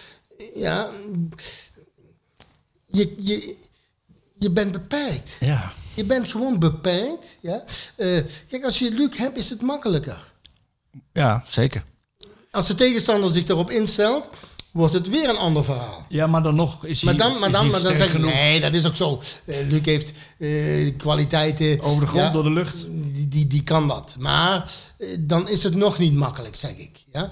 Ja, 0.54 0.90
je, 2.86 3.14
je, 3.18 3.56
je 4.38 4.50
bent 4.50 4.72
beperkt. 4.72 5.36
Ja. 5.40 5.72
Je 5.94 6.04
bent 6.04 6.28
gewoon 6.28 6.58
beperkt. 6.58 7.38
Ja? 7.40 7.64
Eh, 7.96 8.22
kijk, 8.48 8.64
als 8.64 8.78
je 8.78 8.90
Luc 8.90 9.16
hebt, 9.16 9.38
is 9.38 9.50
het 9.50 9.60
makkelijker. 9.60 10.32
Ja, 11.12 11.44
zeker. 11.46 11.84
Als 12.50 12.66
de 12.66 12.74
tegenstander 12.74 13.30
zich 13.30 13.48
erop 13.48 13.70
instelt, 13.70 14.30
wordt 14.72 14.94
het 14.94 15.08
weer 15.08 15.28
een 15.28 15.36
ander 15.36 15.64
verhaal. 15.64 16.06
Ja, 16.08 16.26
maar 16.26 16.42
dan 16.42 16.54
nog 16.54 16.84
is 16.84 17.02
Maar 17.02 17.14
hij 17.14 17.22
dan, 17.22 17.38
maar 17.38 17.48
is 17.48 17.54
dan, 17.54 17.62
hij 17.62 17.70
maar 17.70 17.82
dan 17.82 17.96
zeg 17.96 18.06
je, 18.06 18.12
genoeg 18.12 18.32
nee, 18.32 18.60
dat 18.60 18.74
is 18.74 18.86
ook 18.86 18.96
zo. 18.96 19.20
Eh, 19.44 19.56
Luc 19.68 19.84
heeft 19.84 20.12
eh, 20.38 20.96
kwaliteiten. 20.96 21.80
over 21.80 22.00
de 22.00 22.06
grond, 22.06 22.24
ja, 22.24 22.30
door 22.30 22.42
de 22.42 22.50
lucht. 22.50 22.76
Die, 22.88 23.28
die, 23.28 23.46
die 23.46 23.62
kan 23.62 23.88
dat. 23.88 24.14
Maar 24.18 24.72
eh, 24.98 25.08
dan 25.20 25.48
is 25.48 25.62
het 25.62 25.74
nog 25.74 25.98
niet 25.98 26.12
makkelijk, 26.12 26.56
zeg 26.56 26.76
ik. 26.76 27.04
Ja? 27.12 27.30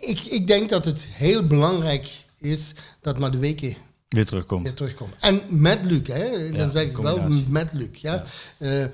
Ik, 0.00 0.20
ik 0.20 0.46
denk 0.46 0.70
dat 0.70 0.84
het 0.84 1.06
heel 1.08 1.46
belangrijk 1.46 2.08
is 2.38 2.72
dat 3.00 3.34
weken 3.34 3.76
Weer 4.10 4.26
terugkomt. 4.26 4.62
weer 4.66 4.74
terugkomen. 4.74 5.14
En 5.20 5.40
met 5.48 5.78
Luc, 5.82 6.06
hè? 6.06 6.30
dan 6.50 6.52
Ja, 6.66 6.70
zeg 6.70 6.82
ik 6.84 6.96
wel 6.96 7.28
met 7.48 7.72
Luc. 7.72 7.88
Ja? 7.92 8.24
Eh, 8.58 8.82
eh, 8.82 8.90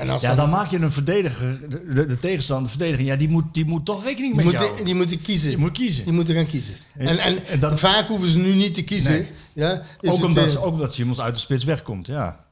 en 0.00 0.08
als 0.10 0.22
Ja, 0.22 0.28
dan- 0.28 0.36
dan 0.36 0.50
maak 0.50 0.70
je 0.70 0.78
een 0.78 0.92
verdediger, 0.92 1.60
de, 1.70 1.92
de, 1.94 2.06
de 2.06 2.18
tegenstander, 2.18 2.64
de 2.64 2.70
verdediging, 2.70 3.08
ja, 3.08 3.16
die 3.16 3.28
moet, 3.28 3.44
die 3.52 3.64
moet 3.64 3.84
toch 3.84 4.04
rekening 4.04 4.36
die 4.36 4.44
mee 4.44 4.54
houden. 4.56 4.84
die 4.84 4.94
moeten 4.94 5.20
kiezen. 5.22 5.48
Die 5.48 5.58
moet 5.58 5.72
kiezen. 5.72 6.04
Die 6.04 6.12
moeten 6.12 6.34
gaan 6.34 6.46
kiezen. 6.46 6.74
En, 6.96 7.18
en, 7.18 7.46
en 7.46 7.60
dat- 7.60 7.80
vaak 7.80 8.08
hoeven 8.08 8.28
ze 8.30 8.38
nu 8.38 8.54
niet 8.54 8.74
te 8.74 8.82
kiezen. 8.82 9.12
Nee. 9.12 9.28
Ja? 9.52 9.82
Ook 10.00 10.24
omdat, 10.24 10.44
eh, 10.44 10.50
ze- 10.50 10.58
ook 10.62 10.72
omdat 10.72 10.94
Simons 10.94 11.20
uit 11.20 11.34
de 11.34 11.40
spits 11.40 11.64
wegkomt, 11.64 12.06
ja. 12.06 12.44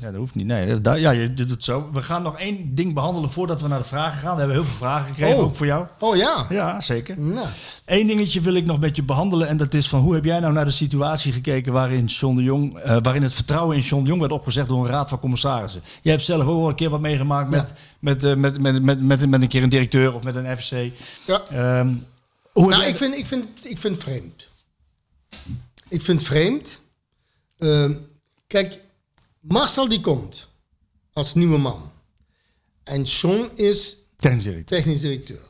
Ja, 0.00 0.06
dat 0.10 0.14
hoeft 0.14 0.34
niet. 0.34 0.46
Nee, 0.46 0.80
dat- 0.80 0.98
ja, 0.98 1.10
je 1.10 1.34
doet 1.34 1.50
het 1.50 1.64
zo. 1.64 1.90
We 1.92 2.02
gaan 2.02 2.22
nog 2.22 2.38
één 2.38 2.74
ding 2.74 2.94
behandelen 2.94 3.30
voordat 3.30 3.60
we 3.60 3.68
naar 3.68 3.78
de 3.78 3.84
vragen 3.84 4.20
gaan. 4.20 4.32
We 4.32 4.38
hebben 4.38 4.56
heel 4.56 4.66
veel 4.66 4.76
vragen 4.76 5.08
gekregen, 5.08 5.36
Oh. 5.38 5.42
ook 5.44 5.54
voor 5.54 5.66
jou. 5.66 5.86
Oh 5.98 6.16
ja. 6.16 6.46
Ja, 6.48 6.80
zeker. 6.80 7.20
Nou, 7.20 7.46
Eén 7.84 8.06
dingetje 8.06 8.40
wil 8.40 8.54
ik 8.54 8.64
nog 8.64 8.80
met 8.80 8.96
je 8.96 9.02
behandelen. 9.02 9.48
En 9.48 9.56
dat 9.56 9.74
is 9.74 9.88
van 9.88 10.00
hoe 10.00 10.14
heb 10.14 10.24
jij 10.24 10.40
nou 10.40 10.52
naar 10.52 10.64
de 10.64 10.70
situatie 10.70 11.32
gekeken 11.32 11.72
waarin, 11.72 12.04
John 12.04 12.36
de 12.36 12.42
Jong, 12.42 12.78
eh, 12.78 12.96
waarin 13.02 13.22
het 13.22 13.34
vertrouwen 13.34 13.76
in 13.76 13.82
John 13.82 14.02
de 14.02 14.08
Jong 14.08 14.20
werd 14.20 14.32
opgezegd 14.32 14.68
door 14.68 14.84
een 14.84 14.90
raad 14.90 15.08
van 15.08 15.18
commissarissen. 15.20 15.82
Je 16.02 16.10
hebt 16.10 16.22
zelf 16.24 16.42
ook 16.44 16.58
wel 16.58 16.68
een 16.68 16.74
keer 16.74 16.90
wat 16.90 17.00
meegemaakt 17.00 17.50
met, 17.50 17.68
Ja. 17.68 17.74
met, 17.98 18.24
eh, 18.24 18.34
met, 18.34 18.60
met, 18.60 18.82
met, 18.82 19.00
met, 19.02 19.28
met 19.28 19.42
een 19.42 19.48
keer 19.48 19.62
een 19.62 19.68
directeur 19.68 20.14
of 20.14 20.22
met 20.22 20.34
een 20.36 20.56
FC. 20.58 20.70
ja. 21.26 21.42
Ehm, 21.50 21.92
hoe 22.52 22.68
Nou, 22.70 22.84
ik 22.84 22.96
vind, 22.96 23.16
ik, 23.16 23.26
vind, 23.26 23.44
ik 23.62 23.78
vind 23.78 23.94
het 23.94 24.02
vreemd. 24.04 24.48
Ik 25.88 26.02
vind 26.02 26.18
het 26.18 26.28
vreemd. 26.28 26.78
Ehm, 27.58 27.92
kijk, 28.46 28.81
Marcel 29.42 29.88
die 29.88 30.00
komt 30.00 30.48
als 31.12 31.34
nieuwe 31.34 31.58
man. 31.58 31.90
En 32.84 33.02
John 33.02 33.50
is 33.54 33.96
Technisch 34.16 34.44
directeur. 34.44 34.78
technisch 34.78 35.00
directeur. 35.00 35.40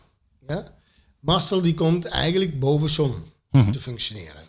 Ja? 0.48 0.74
Marcel 1.20 1.62
die 1.62 1.74
komt 1.74 2.04
eigenlijk 2.04 2.60
boven 2.60 2.88
John 2.88 3.22
Mhm. 3.50 3.72
te 3.72 3.80
functioneren. 3.80 4.42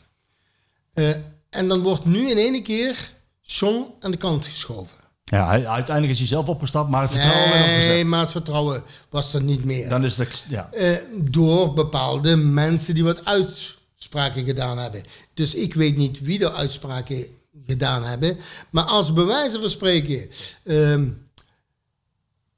Eh, 0.93 1.09
en 1.49 1.67
dan 1.67 1.81
wordt 1.81 2.05
nu 2.05 2.29
in 2.29 2.37
één 2.37 2.63
keer 2.63 3.11
John 3.41 3.85
aan 3.99 4.11
de 4.11 4.17
kant 4.17 4.45
geschoven. 4.45 4.95
Ja, 5.23 5.47
uiteindelijk 5.49 6.09
is 6.13 6.19
hij 6.19 6.27
zelf 6.27 6.47
opgestapt, 6.47 6.89
maar 6.89 7.01
het 7.01 7.11
vertrouwen 7.11 7.59
Nee, 7.87 8.05
maar 8.05 8.19
het 8.19 8.31
vertrouwen 8.31 8.83
was 9.09 9.33
er 9.33 9.41
niet 9.43 9.63
meer. 9.63 9.89
Dan 9.89 10.05
is 10.05 10.17
het, 10.17 10.45
ja. 10.49 10.71
Eh, 10.71 10.95
door 11.21 11.73
bepaalde 11.73 12.35
mensen 12.35 12.93
die 12.93 13.03
wat 13.03 13.25
uitspraken 13.25 14.45
gedaan 14.45 14.77
hebben. 14.77 15.03
Dus 15.33 15.55
ik 15.55 15.73
weet 15.73 15.97
niet 15.97 16.19
wie 16.21 16.39
er 16.45 16.51
uitspraken 16.51 17.25
gedaan 17.65 18.03
hebben. 18.03 18.37
Maar 18.69 18.83
als 18.83 19.13
bij 19.13 19.23
wijze 19.25 19.59
van 19.59 19.69
spreken 19.69 20.29
ehm, 20.63 21.09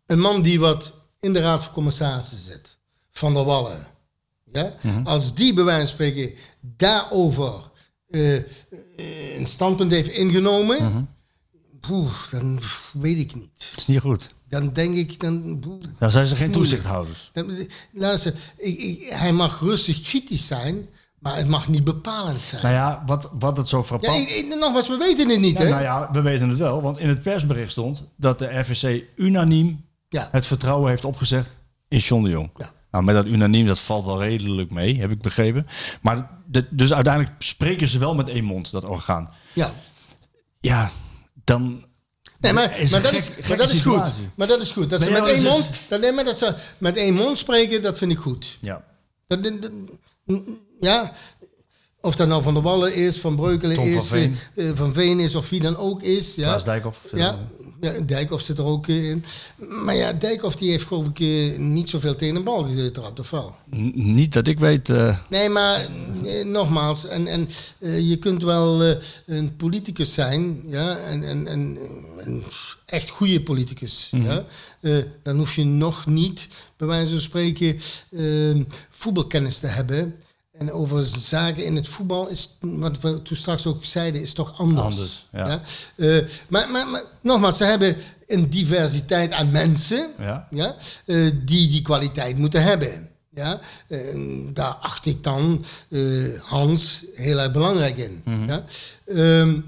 een 0.06 0.20
man 0.20 0.42
die 0.42 0.60
wat 0.60 0.94
in 1.20 1.34
de 1.34 1.40
raad 1.40 1.64
van 1.64 1.74
commissarissen 1.74 2.38
zit, 2.38 2.78
Van 3.12 3.34
der 3.34 3.44
Wallen, 3.46 3.88
ja? 4.44 4.76
als 5.04 5.34
die 5.36 5.54
bij 5.54 5.64
wijze 5.64 5.80
van 5.88 5.94
spreken 5.96 6.34
daarover 6.62 7.72
eh, 8.10 8.36
eh, 8.36 8.44
een 9.38 9.46
standpunt 9.48 9.92
heeft 9.92 10.10
ingenomen, 10.10 11.10
poeh, 11.82 12.30
dan 12.32 12.60
weet 12.94 13.18
ik 13.18 13.36
niet. 13.36 13.52
Dat 13.70 13.78
is 13.80 13.88
niet 13.88 14.00
goed. 14.00 14.30
Dan 14.50 14.74
denk 14.74 14.96
ik, 14.96 15.20
dan, 15.20 15.60
poeh, 15.60 15.82
Dan 16.00 16.12
zijn 16.12 16.28
ze 16.28 16.36
geen 16.36 16.50
Moeilijk. 16.50 16.54
toezichthouders. 16.70 17.30
dan- 17.34 17.68
Luister, 17.92 18.34
ik, 18.58 18.78
ik- 18.78 19.10
hij 19.10 19.34
mag 19.34 19.60
rustig 19.60 20.02
kritisch 20.02 20.48
zijn, 20.48 20.90
maar 21.26 21.36
het 21.36 21.48
mag 21.48 21.68
niet 21.68 21.84
bepalend 21.84 22.44
zijn. 22.44 22.62
Nou 22.62 22.74
ja, 22.74 23.04
wat, 23.06 23.30
wat 23.40 23.58
het 23.58 23.68
zo 23.68 23.78
ja, 23.78 23.84
frappant... 23.84 24.16
ik, 24.16 24.30
ik- 24.30 24.56
nogmaals, 24.60 24.88
we 24.88 24.98
weten 24.98 25.30
het 25.30 25.40
niet, 25.40 25.58
Ja, 25.58 25.64
hè? 25.64 25.70
nou 25.70 25.82
ja, 25.82 26.10
we 26.12 26.22
weten 26.22 26.50
het 26.50 26.58
wel, 26.58 26.82
want 26.82 26.98
in 27.00 27.10
het 27.10 27.22
persbericht 27.22 27.72
stond 27.72 28.08
dat 28.16 28.40
de 28.40 28.60
RVC 28.60 29.04
unaniem 29.16 29.86
Ja. 30.10 30.28
het 30.32 30.46
vertrouwen 30.46 30.90
heeft 30.90 31.06
opgezegd 31.06 31.56
in 31.88 31.98
John 31.98 32.24
de 32.24 32.30
Jong. 32.30 32.50
Ja. 32.58 32.72
Nou, 32.92 33.04
met 33.04 33.16
dat 33.16 33.26
unaniem, 33.26 33.66
dat 33.68 33.80
valt 33.80 34.06
wel 34.06 34.22
redelijk 34.24 34.72
mee, 34.72 35.00
heb 35.00 35.12
ik 35.12 35.22
begrepen. 35.22 35.68
Maar 36.02 36.30
de, 36.46 36.68
dus 36.70 36.94
uiteindelijk 36.94 37.36
spreken 37.44 37.88
ze 37.88 37.98
wel 37.98 38.16
met 38.16 38.30
één 38.30 38.44
mond, 38.44 38.72
dat 38.72 38.84
orgaan. 38.86 39.30
ja. 39.54 39.74
Ja, 40.60 40.92
dan... 41.44 41.86
Nee, 42.40 42.54
maar, 42.54 42.80
is 42.80 42.92
maar, 42.92 43.02
dat, 43.02 43.12
gek- 43.12 43.38
is, 43.38 43.48
maar 43.48 43.58
dat 43.58 43.72
is 43.72 43.82
goed. 43.82 44.02
Maar 44.36 44.48
dat 44.48 44.62
is 44.62 44.72
goed. 44.72 44.90
Dat 44.90 45.02
ze 45.02 45.12
met 45.12 45.28
één 45.28 45.44
mond, 45.44 45.70
dat, 45.88 46.02
nee, 46.02 46.12
maar 46.12 46.24
dat 46.26 46.38
ze 46.38 46.56
met 46.78 46.98
één 46.98 47.14
mond 47.14 47.38
spreken, 47.38 47.82
dat 47.82 47.98
vind 47.98 48.12
ik 48.12 48.18
goed. 48.18 48.58
Ja. 48.62 48.84
Dat, 49.28 49.44
dat- 49.44 49.62
dat- 49.62 49.72
ja, 50.86 51.14
of 52.02 52.16
dat 52.16 52.28
nou 52.28 52.44
Van 52.44 52.54
der 52.54 52.64
Wallen 52.64 52.96
is, 52.96 53.18
Van 53.20 53.36
Breukelen 53.36 53.76
Tom 53.76 53.86
van 53.92 54.02
is, 54.02 54.08
Veen. 54.08 54.38
eh, 54.56 54.70
eh, 54.70 54.76
Van 54.78 54.94
Veen 54.94 55.20
is 55.20 55.36
of 55.36 55.50
wie 55.50 55.62
dan 55.62 55.78
ook 55.78 56.02
is. 56.02 56.36
Ja. 56.36 56.44
Klaas 56.44 56.64
Dijkhoff 56.64 57.00
Ja, 57.14 57.40
ja, 57.82 57.92
Dijkhoff 58.06 58.44
zit 58.44 58.58
er 58.58 58.66
ook 58.66 58.88
in. 58.88 59.24
Maar 59.84 59.96
ja, 59.96 60.14
Dijkhoff 60.14 60.56
die 60.56 60.70
heeft 60.72 60.86
geloof 60.86 61.06
ik 61.08 61.20
eh, 61.20 61.58
niet 61.58 61.90
zoveel 61.90 62.16
tegen 62.16 62.36
een 62.36 62.44
bal 62.44 62.64
getrapt, 62.76 63.20
of 63.20 63.30
wel? 63.30 63.56
N- 63.76 63.92
niet 64.14 64.34
dat 64.34 64.48
ik 64.48 64.60
weet... 64.60 64.92
Nee, 65.30 65.50
maar 65.50 65.88
nogmaals, 66.44 67.06
en, 67.08 67.28
en, 67.28 67.50
je 68.08 68.18
kunt 68.20 68.44
wel 68.44 68.82
een 69.26 69.56
politicus 69.56 70.14
zijn, 70.14 70.62
ja, 70.66 70.98
en, 70.98 71.24
en, 71.24 71.48
en 71.48 71.78
een 72.18 72.44
echt 72.86 73.10
goede 73.10 73.42
politicus, 73.42 74.10
ja. 74.12 74.46
Eh, 74.82 74.98
dan 75.24 75.38
hoef 75.38 75.56
je 75.56 75.64
nog 75.66 76.06
niet, 76.06 76.48
bij 76.78 76.88
wijze 76.88 77.12
van 77.12 77.22
spreken, 77.22 77.80
voetbalkennis 78.90 79.60
te 79.60 79.68
hebben. 79.68 80.16
En 80.58 80.72
over 80.72 81.06
zaken 81.06 81.66
in 81.66 81.76
het 81.76 81.88
voetbal 81.88 82.28
is, 82.28 82.50
wat 82.60 83.00
we 83.00 83.22
toen 83.22 83.38
straks 83.38 83.66
ook 83.66 83.86
zeiden, 83.86 84.22
is 84.22 84.34
toch 84.34 84.58
anders. 84.58 84.86
Anders, 84.86 85.26
ja. 85.32 85.62
Eh, 85.96 86.30
maar, 86.48 86.70
maar, 86.70 86.88
maar 86.88 87.04
nogmaals, 87.22 87.58
ze 87.58 87.64
hebben 87.64 87.98
een 88.28 88.50
diversiteit 88.50 89.32
aan 89.32 89.52
mensen 89.52 90.10
Ja. 90.20 90.48
ja, 90.52 90.76
eh, 91.06 91.32
die 91.46 91.70
die 91.70 91.82
kwaliteit 91.82 92.38
moeten 92.38 92.64
hebben. 92.64 93.10
Ja, 93.30 93.60
En 93.88 94.50
daar 94.54 94.74
acht 94.74 95.06
ik 95.06 95.24
dan 95.24 95.66
eh, 95.90 96.02
Hans 96.42 97.04
heel 97.14 97.40
erg 97.40 97.52
belangrijk 97.52 97.98
in. 97.98 98.22
Mhm. 98.26 98.48
ja. 98.50 98.66
Ehm, 99.06 99.60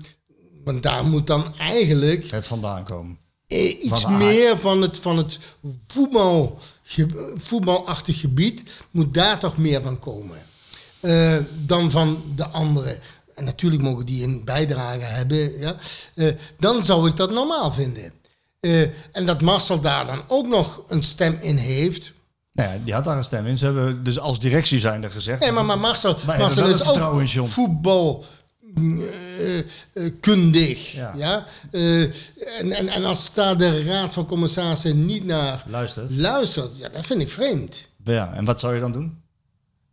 want 0.64 0.84
daar 0.84 1.06
moet 1.06 1.28
dan 1.28 1.58
eigenlijk 1.58 2.32
het 2.32 2.48
vandaan 2.48 2.84
komen. 2.84 3.18
iets 3.48 4.02
Van 4.02 4.18
meer 4.18 4.58
van 4.58 4.82
het, 4.82 4.98
van 4.98 5.18
het 5.18 5.40
voetbal, 5.88 6.60
voetbalachtig 7.38 8.20
gebied, 8.20 8.64
moet 8.92 9.14
daar 9.14 9.40
toch 9.40 9.58
meer 9.58 9.82
van 9.82 10.00
komen. 10.00 10.47
Eh, 11.08 11.36
dan 11.66 11.92
van 11.92 12.24
de 12.36 12.48
anderen. 12.48 12.98
En 13.36 13.44
natuurlijk 13.44 13.82
mogen 13.82 14.06
die 14.06 14.24
een 14.24 14.44
bijdrage 14.44 15.00
hebben. 15.00 15.60
Ja? 15.60 15.76
Eh, 16.16 16.28
dan 16.60 16.84
zou 16.84 17.10
ik 17.10 17.16
dat 17.16 17.32
normaal 17.32 17.74
vinden. 17.74 18.12
Eh, 18.60 18.82
en 19.12 19.26
dat 19.26 19.42
Marcel 19.42 19.82
daar 19.82 20.06
dan 20.06 20.22
ook 20.28 20.48
nog 20.48 20.84
een 20.88 21.04
stem 21.04 21.38
in 21.42 21.58
heeft. 21.58 22.12
Nou 22.52 22.74
ja, 22.74 22.80
die 22.84 22.94
had 22.94 23.04
daar 23.04 23.18
een 23.18 23.24
stem 23.24 23.46
in. 23.46 23.58
Ze 23.58 23.66
hebben 23.66 24.04
dus 24.04 24.20
als 24.20 24.40
directie 24.40 24.80
zijn 24.80 25.04
er 25.04 25.12
gezegd... 25.12 25.40
Nee, 25.40 25.52
maar, 25.52 25.66
maar 25.66 25.80
Marcel, 25.80 26.18
Marcel 26.26 26.68
is 26.68 26.98
ook 26.98 27.24
John. 27.24 27.50
voetbal 27.50 28.26
eh, 28.76 29.58
eh, 29.58 30.12
kundig. 30.20 30.92
Ja. 30.92 31.14
Ja. 31.16 31.46
En, 31.72 32.72
en, 32.72 32.90
en 32.90 33.06
als 33.06 33.34
daar 33.34 33.58
de 33.58 33.84
raad 33.84 34.14
van 34.14 34.26
commissarissen 34.26 35.06
niet 35.06 35.26
naar 35.26 35.64
Luistert. 35.68 36.16
luistert, 36.16 36.78
ja, 36.78 36.90
dat 36.90 37.06
vind 37.06 37.22
ik 37.22 37.30
vreemd. 37.30 37.88
Ja, 38.04 38.34
en 38.34 38.46
wat 38.46 38.60
zou 38.60 38.74
je 38.74 38.80
dan 38.80 38.92
doen? 38.92 39.22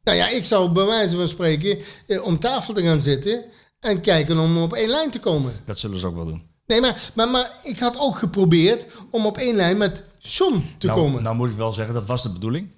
Nou 0.05 0.16
ja, 0.16 0.28
ik 0.28 0.44
zou 0.44 0.70
bij 0.70 0.85
wijze 0.85 1.16
van 1.16 1.28
spreken 1.28 1.78
eh, 2.06 2.24
om 2.24 2.39
tafel 2.39 2.74
te 2.74 2.82
gaan 2.82 3.01
zitten 3.01 3.44
en 3.81 4.01
kijken 4.01 4.39
om 4.39 4.59
op 4.59 4.72
één 4.72 4.89
lijn 4.89 5.10
te 5.10 5.18
komen. 5.18 5.52
Dat 5.64 5.78
zullen 5.78 5.98
ze 5.98 6.06
ook 6.06 6.14
wel 6.14 6.26
doen. 6.26 6.43
Nee, 6.66 6.81
maar, 6.81 7.10
maar, 7.14 7.28
maar 7.28 7.51
ik 7.62 7.78
had 7.78 7.98
ook 7.98 8.18
geprobeerd 8.18 8.86
om 9.10 9.26
op 9.26 9.36
één 9.36 9.56
lijn 9.56 9.76
met 9.76 10.02
John 10.18 10.74
te 10.78 10.86
nou, 10.86 10.98
komen. 10.98 11.22
Nou 11.22 11.36
moet 11.36 11.51
ik 11.51 11.56
wel 11.56 11.72
zeggen, 11.72 11.94
dat 11.94 12.06
was 12.06 12.22
de 12.22 12.31
bedoeling. 12.32 12.70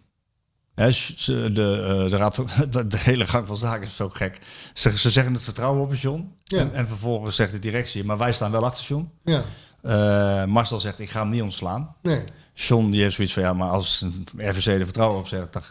De, 0.75 0.85
eh, 0.85 2.11
de, 2.11 2.17
raad 2.17 2.35
van, 2.35 2.49
de 2.89 2.99
hele 2.99 3.27
gang 3.27 3.47
van 3.47 3.57
zaken 3.57 3.83
is 3.83 3.97
zo 3.97 4.09
gek. 4.09 4.39
Ze, 4.75 4.99
ze 4.99 5.11
zeggen 5.11 5.33
het 5.33 5.43
vertrouwen 5.43 5.83
op 5.83 5.95
John. 5.95 6.33
Ja. 6.45 6.59
En, 6.59 6.75
en 6.75 6.89
vervolgens 6.89 7.37
zegt 7.37 7.53
de 7.53 7.59
directie, 7.59 8.05
maar 8.05 8.19
wij 8.19 8.33
staan 8.33 8.51
wel 8.51 8.65
achter 8.65 8.85
John. 8.85 9.11
ja, 9.25 9.45
Eh, 9.83 10.45
Marcel 10.45 10.81
zegt, 10.81 10.99
ik 10.99 11.11
ga 11.11 11.21
hem 11.21 11.31
niet 11.31 11.43
ontslaan. 11.43 11.97
nee. 12.03 12.25
John 12.55 12.91
die 12.91 13.03
heeft 13.03 13.15
zoiets 13.15 13.33
van, 13.35 13.43
ja, 13.43 13.53
maar 13.53 13.71
als 13.71 14.01
een 14.01 14.27
RVC 14.37 14.67
er 14.67 14.85
vertrouwen 14.85 15.19
op 15.19 15.27
zegt, 15.27 15.53
dan... 15.53 15.63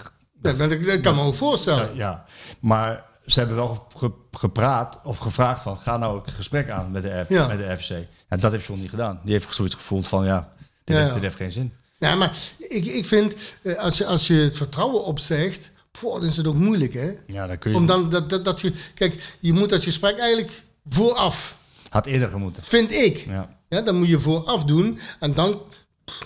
Ja, 0.46 0.68
dat, 0.68 0.84
dat 0.84 1.00
kan 1.00 1.16
me 1.16 1.22
ook 1.22 1.36
voorstellen. 1.36 1.96
Ja, 1.96 2.26
maar 2.60 3.04
ze 3.26 3.40
hebben 3.40 3.58
wel 3.58 3.88
ge- 3.98 4.12
gepraat 4.32 5.00
of 5.04 5.18
gevraagd 5.18 5.62
van, 5.62 5.80
ga 5.80 5.98
nou 5.98 6.22
een 6.26 6.34
gesprek 6.34 6.70
aan 6.70 6.92
met 6.92 7.04
de, 7.04 7.24
F, 7.26 7.30
Ja. 7.30 7.48
met 7.48 7.58
de 7.58 7.72
RVC. 7.74 8.08
En 8.28 8.40
dat 8.40 8.52
heeft 8.52 8.66
John 8.66 8.80
niet 8.82 8.90
gedaan. 8.90 9.20
Die 9.24 9.34
heeft 9.34 9.56
zoiets 9.56 9.76
gevoeld 9.76 10.08
van, 10.08 10.26
ja, 10.26 10.54
dit, 10.58 10.68
Ja, 10.84 10.94
heeft, 10.96 11.08
ja. 11.08 11.14
dit 11.14 11.24
heeft 11.24 11.36
geen 11.36 11.52
zin. 11.52 11.74
Ja, 12.00 12.16
maar 12.16 12.38
ik, 12.58 12.86
ik 12.86 13.06
vind, 13.06 13.34
eh, 13.62 13.76
als 13.78 13.98
je, 13.98 14.06
als 14.06 14.28
je 14.28 14.34
het 14.34 14.58
vertrouwen 14.58 15.04
opzegt, 15.04 15.72
poh, 16.00 16.14
dan 16.20 16.30
is 16.30 16.38
het 16.38 16.48
ook 16.48 16.56
moeilijk, 16.56 16.94
hè? 16.94 17.12
Ja, 17.28 17.48
dan 17.48 17.58
kun 17.58 17.72
je... 17.72 17.78
Om 17.78 17.86
dan 17.86 18.10
dat, 18.10 18.30
dat, 18.30 18.46
dat 18.46 18.62
je, 18.62 18.74
kijk, 18.94 19.38
je 19.40 19.54
moet 19.54 19.70
dat 19.70 19.84
gesprek 19.84 20.18
eigenlijk 20.18 20.62
vooraf, 20.90 21.58
Had 21.90 22.06
eerder 22.06 22.30
gemoeten. 22.30 22.64
vind 22.64 22.94
ik. 22.94 23.18
Ja. 23.18 23.50
Ja, 23.70 23.82
dan 23.82 23.96
moet 23.96 24.08
je 24.08 24.20
vooraf 24.20 24.64
doen 24.64 25.00
en 25.20 25.34
dan, 25.34 25.62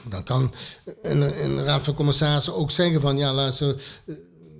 dan 0.10 0.24
kan 0.24 0.54
een, 1.02 1.44
een 1.44 1.64
raad 1.64 1.84
van 1.84 1.94
commissarissen 1.94 2.56
ook 2.56 2.72
zeggen 2.72 3.02
van, 3.02 3.18
ja, 3.18 3.34
luister, 3.34 3.76
eh, 4.06 4.16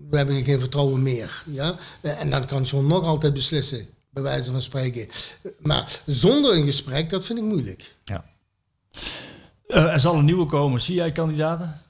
we 0.10 0.18
hebben 0.18 0.44
geen 0.44 0.60
vertrouwen 0.60 1.04
meer. 1.04 1.44
Ja? 1.46 1.76
Eh, 2.02 2.22
En 2.22 2.30
dan 2.30 2.46
kan 2.46 2.64
John 2.64 2.88
nog 2.88 3.04
altijd 3.04 3.34
beslissen, 3.34 3.90
bij 4.10 4.24
wijze 4.24 4.52
van 4.52 4.62
spreken. 4.62 5.08
Eh, 5.10 5.52
Maar 5.60 6.02
zonder 6.06 6.56
een 6.58 6.66
gesprek, 6.66 7.10
dat 7.10 7.26
vind 7.26 7.40
ik 7.40 7.46
moeilijk. 7.46 7.96
Ja. 8.04 8.26
Er 9.68 10.00
zal 10.00 10.16
een 10.16 10.26
nieuwe 10.26 10.46
komen. 10.46 10.82
Zie 10.82 10.96
jij 10.96 11.12
kandidaten? 11.12 11.82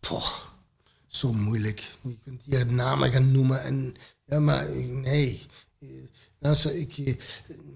Poh, 0.00 0.28
zo 1.06 1.32
moeilijk. 1.32 1.82
Je 2.00 2.16
kunt 2.24 2.40
hier 2.44 2.66
namen 2.66 3.12
gaan 3.12 3.32
noemen. 3.32 3.62
En, 3.62 3.94
ja, 4.26 4.40
maar 4.40 4.68
nee. 4.90 5.46
Luister, 6.44 6.76
ik, 6.76 6.96
eh, 6.96 7.14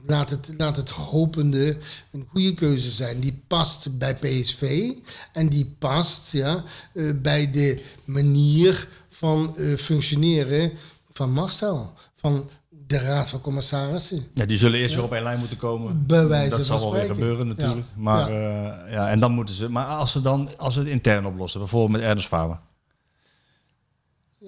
laat, 0.06 0.30
het, 0.30 0.50
laat 0.56 0.76
het 0.76 0.90
hopende 0.90 1.76
een 2.10 2.26
goede 2.30 2.54
keuze 2.54 2.90
zijn. 2.90 3.20
Die 3.20 3.42
past 3.46 3.98
bij 3.98 4.14
PSV. 4.14 4.90
En 5.32 5.48
die 5.48 5.74
past 5.78 6.32
ja, 6.32 6.64
eh, 6.94 7.04
bij 7.22 7.50
de 7.50 7.82
manier 8.04 8.88
van 9.08 9.56
eh, 9.56 9.74
functioneren 9.74 10.72
van 11.12 11.32
Marcel. 11.32 11.92
Van 12.16 12.48
de 12.86 12.98
Raad 12.98 13.28
van 13.28 13.40
Commissarissen. 13.40 14.26
Ja, 14.34 14.46
die 14.46 14.58
zullen 14.58 14.80
eerst 14.80 14.94
weer 14.94 15.04
op 15.04 15.12
één 15.12 15.22
lijn 15.22 15.38
moeten 15.38 15.56
komen. 15.56 16.04
Dat 16.06 16.64
zal 16.64 16.80
wel 16.80 16.92
weer 16.92 17.06
gebeuren 17.06 17.46
natuurlijk. 17.46 17.86
Ja. 17.96 18.02
Maar, 18.02 18.32
Ja. 18.32 18.40
ja. 18.40 18.84
ja, 18.90 19.08
en 19.08 19.20
dan 19.20 19.32
moeten 19.32 19.54
ze. 19.54 19.68
Maar 19.68 19.86
als 19.86 20.12
ze 20.12 20.20
dan 20.20 20.50
als 20.56 20.74
ze 20.74 20.80
het 20.80 20.88
intern 20.88 21.26
oplossen, 21.26 21.60
bijvoorbeeld 21.60 22.00
met 22.00 22.10
Ernst 22.10 22.26
Faber. 22.26 22.58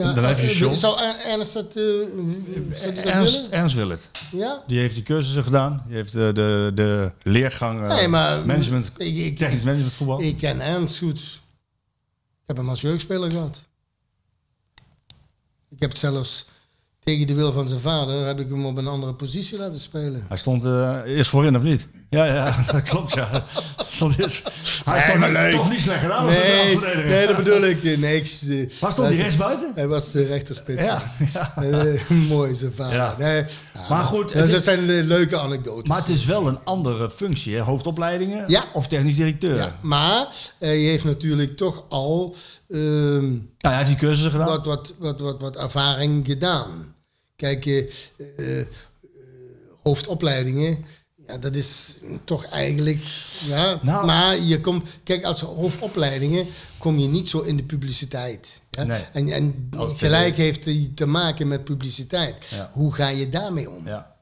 Ja, 0.07 0.13
Dan 0.13 0.25
heb 0.25 0.39
je 0.39 0.43
eh, 0.47 0.59
John. 0.59 0.77
Zou 0.77 1.01
Er- 1.01 1.19
Ernst 1.25 1.53
dat, 1.53 1.77
eh, 1.77 1.83
dat 2.95 3.05
Ernst, 3.05 3.33
willen? 3.35 3.53
Ernst 3.53 3.75
wil 3.75 3.89
het. 3.89 4.11
Ja? 4.33 4.63
Die 4.67 4.79
heeft 4.79 4.95
die 4.95 5.03
cursussen 5.05 5.45
gedaan. 5.45 5.85
Die 5.87 5.97
heeft 5.97 6.13
de, 6.13 6.31
de, 6.35 6.71
de 6.75 7.13
leergang 7.23 7.83
eh, 7.83 7.89
Nee, 7.89 8.09
maar 8.09 8.47
management, 8.47 8.91
ik, 8.97 9.17
ik, 9.17 9.39
technisch 9.39 9.63
management 9.63 9.93
voetbal. 9.93 10.23
ik 10.23 10.37
ken 10.37 10.61
Ernst 10.61 10.99
goed. 10.99 11.19
Ik 11.19 12.47
heb 12.47 12.57
hem 12.57 12.69
als 12.69 12.81
jeugdspeler 12.81 13.31
gehad. 13.31 13.63
Ik 15.69 15.81
heb 15.81 15.91
het 15.91 15.99
zelfs 15.99 16.47
tegen 17.05 17.27
de 17.27 17.35
wil 17.35 17.53
van 17.53 17.69
zijn 17.69 17.81
vader 17.81 18.27
heb 18.27 18.41
ik 18.41 18.49
hem 18.49 18.67
op 18.67 18.77
een 18.77 18.87
andere 18.87 19.15
positie 19.15 19.59
laten 19.59 19.81
spelen. 19.81 20.25
Hij 20.29 20.37
stond 20.37 20.65
eh, 20.65 20.97
eerst 21.07 21.31
voorin 21.31 21.57
of 21.57 21.63
niet? 21.63 21.87
Ja, 22.11 22.25
ja, 22.25 22.57
dat 22.73 22.83
klopt 22.83 23.13
ja. 23.15 23.45
Stond 23.91 24.19
eerst, 24.19 24.43
hij 24.85 25.01
heeft 25.01 25.19
maar 25.19 25.29
toch, 25.33 25.39
leuk. 25.43 25.53
toch 25.53 25.71
niet 25.71 25.81
slecht 25.81 26.01
gedaan 26.01 26.25
als 26.27 26.35
Nee, 26.37 26.73
verdediger. 26.79 27.07
nee, 27.07 27.27
dat 27.27 27.37
bedoel 27.37 27.63
ik. 27.63 27.99
Niks. 27.99 28.47
eh, 28.49 28.71
Waar 28.81 28.93
stond 28.93 29.09
hij 29.09 29.17
rechts 29.17 29.37
buiten? 29.37 29.73
Hij 29.75 29.87
was 29.89 30.11
de 30.11 30.27
rechterspits. 30.27 30.83
Ja, 30.85 31.03
ja. 31.33 31.63
Eh, 31.63 32.11
mooi 32.29 32.55
zijn 32.55 32.73
vader. 32.73 32.95
Ja. 32.95 33.15
Nee, 33.19 33.45
Maar 33.89 34.03
goed, 34.03 34.33
dat, 34.33 34.49
is- 34.49 34.65
zijn 34.65 34.85
leuke 35.07 35.39
anekdotes. 35.39 35.89
Maar 35.89 35.99
het 35.99 36.09
is 36.09 36.25
wel 36.25 36.47
een 36.49 36.59
andere 36.65 37.11
functie, 37.11 37.55
hè? 37.55 37.61
hoofdopleidingen 37.61 38.45
Ja. 38.47 38.65
of 38.73 38.87
technisch 38.87 39.17
directeur. 39.17 39.57
ja, 39.57 39.77
maar 39.81 40.27
hij 40.59 40.77
heeft 40.79 41.05
natuurlijk 41.05 41.57
toch 41.57 41.85
al 41.89 42.37
ehm, 42.69 43.33
Nou, 43.61 43.75
hij 43.75 43.85
heeft 43.85 43.99
die 43.99 44.09
cursussen 44.09 44.31
gedaan. 44.31 44.49
wat, 44.49 44.65
wat, 44.65 44.95
wat, 44.99 45.21
wat, 45.21 45.41
wat 45.41 45.57
ervaring 45.57 46.27
gedaan. 46.27 46.95
Kijk, 47.37 47.67
eh, 47.67 47.87
hoofdopleidingen, 49.83 50.85
ja, 51.27 51.39
dat 51.39 51.55
is 51.55 51.99
toch 52.25 52.45
eigenlijk. 52.45 53.03
Ja, 53.47 53.79
Nou. 53.83 54.07
maar 54.07 54.39
je 54.39 54.61
komt, 54.61 54.89
kijk, 55.05 55.25
als 55.25 55.41
hoofdopleidingen 55.41 56.47
kom 56.79 56.99
je 56.99 57.09
niet 57.09 57.29
zo 57.29 57.41
in 57.41 57.57
de 57.57 57.63
publiciteit. 57.63 58.61
Ja? 58.71 58.83
Nee. 58.83 59.03
En, 59.13 59.29
en 59.29 59.71
gelijk 59.97 60.37
heeft 60.37 60.65
hij 60.65 60.91
te 60.95 61.07
maken 61.07 61.49
met 61.49 61.65
publiciteit. 61.65 62.35
Ja. 62.49 62.71
Hoe 62.73 62.95
ga 62.95 63.09
je 63.09 63.29
daarmee 63.29 63.71
om? 63.71 63.87
Ja. 63.87 64.17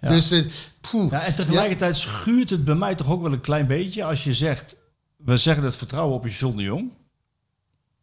Ja. 0.00 0.08
Dus, 0.08 0.30
eh, 0.30 0.44
poeh. 0.90 1.10
Ja, 1.10 1.22
en 1.22 1.34
tegelijkertijd 1.34 1.96
schuurt 1.96 2.50
het 2.50 2.64
bij 2.64 2.74
mij 2.74 2.94
toch 2.94 3.08
ook 3.10 3.22
wel 3.22 3.32
een 3.32 3.40
klein 3.40 3.66
beetje 3.66 4.04
als 4.04 4.24
je 4.24 4.34
zegt, 4.34 4.76
we 5.16 5.36
zeggen 5.36 5.64
het 5.64 5.76
vertrouwen 5.76 6.16
op 6.16 6.24
je 6.24 6.30
John 6.30 6.56
de 6.56 6.62
Jong. 6.62 6.90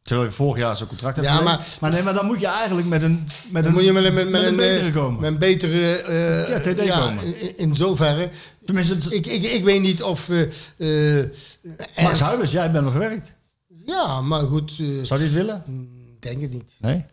Terwijl 0.07 0.27
je 0.29 0.35
vorig 0.35 0.57
jaar 0.63 0.77
zo'n 0.77 0.87
contract 0.87 1.15
hebt 1.15 1.27
Ja, 1.27 1.41
maar- 1.41 1.67
maar, 1.79 1.91
nee, 1.91 2.03
maar 2.03 2.13
dan 2.13 2.25
moet 2.25 2.39
je 2.39 2.47
eigenlijk 2.47 2.87
met 2.87 3.01
een, 3.01 3.27
met 3.49 3.65
een, 3.65 3.73
moet 3.73 3.83
je 3.83 3.91
met, 3.93 4.13
met, 4.13 4.29
met 4.29 4.43
een, 4.43 4.55
betere 4.55 4.87
eh, 4.87 4.93
komen. 4.93 5.19
Met 5.21 5.31
een 5.31 5.37
betere. 5.37 6.01
eh, 6.01 6.49
Ja, 6.49 6.59
TD 6.59 6.99
komen. 6.99 7.39
In, 7.41 7.57
in 7.57 7.75
zoverre. 7.75 8.29
Tenminste, 8.65 8.93
het- 8.95 9.11
Ik, 9.13 9.25
ik, 9.25 9.43
ik 9.43 9.63
weet 9.63 9.81
niet 9.81 10.03
of. 10.03 10.29
eh 10.77 11.19
eh, 11.21 11.29
Max 12.03 12.19
Huibers, 12.19 12.51
jij 12.51 12.71
bent 12.71 12.83
nog 12.83 12.93
gewerkt. 12.93 13.33
Ja, 13.85 14.21
maar 14.21 14.41
goed. 14.43 14.71
eh, 14.79 14.85
Zou 15.03 15.19
hij 15.19 15.29
het 15.29 15.37
willen? 15.37 15.63
ik 16.15 16.21
denk 16.21 16.41
het 16.41 16.51
niet. 16.51 16.71
Nee? 16.79 17.05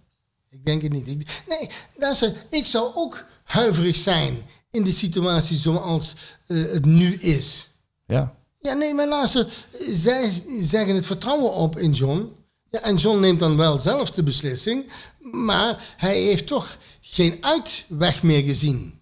Ik 0.51 0.65
denk 0.65 0.83
het 0.83 0.93
niet. 0.93 1.09
Ik, 1.09 1.43
nee, 1.49 1.71
luister, 1.99 2.33
ik 2.51 2.67
zou 2.67 2.91
ook 2.95 3.25
huiverig 3.45 3.97
zijn 3.97 4.37
in 4.71 4.85
de 4.85 4.93
situatie 4.93 5.57
zoals 5.57 6.15
eh, 6.47 6.57
het 6.73 6.85
nu 6.85 7.15
is. 7.15 7.69
Ja. 8.07 8.35
Ja, 8.61 8.73
nee, 8.73 8.95
maar 8.95 9.09
luister, 9.09 9.47
zij 9.93 10.31
zeggen 10.61 10.95
het 10.95 11.07
vertrouwen 11.07 11.53
op 11.53 11.79
in 11.79 11.93
John. 11.93 12.33
Ja, 12.75 12.81
en 12.81 12.97
John 12.97 13.21
neemt 13.21 13.41
dan 13.41 13.57
wel 13.57 13.81
zelf 13.81 14.11
de 14.11 14.23
beslissing, 14.23 14.91
maar 15.21 15.95
hij 15.97 16.21
heeft 16.21 16.47
toch 16.47 16.77
geen 17.01 17.39
uitweg 17.41 18.23
meer 18.23 18.43
gezien. 18.43 19.01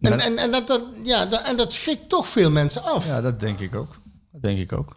En, 0.00 0.20
en, 0.20 0.38
en, 0.38 0.50
dat, 0.50 0.66
dat, 0.66 0.82
ja, 1.02 1.26
dat, 1.26 1.42
en 1.42 1.56
dat 1.56 1.72
schrikt 1.72 2.08
toch 2.08 2.28
veel 2.28 2.50
mensen 2.50 2.82
af. 2.82 3.06
Ja, 3.06 3.20
dat 3.20 3.40
denk 3.40 3.58
ik 3.60 3.74
ook. 3.74 4.00
Dat 4.32 4.42
denk 4.42 4.58
ik 4.58 4.72
ook. 4.72 4.94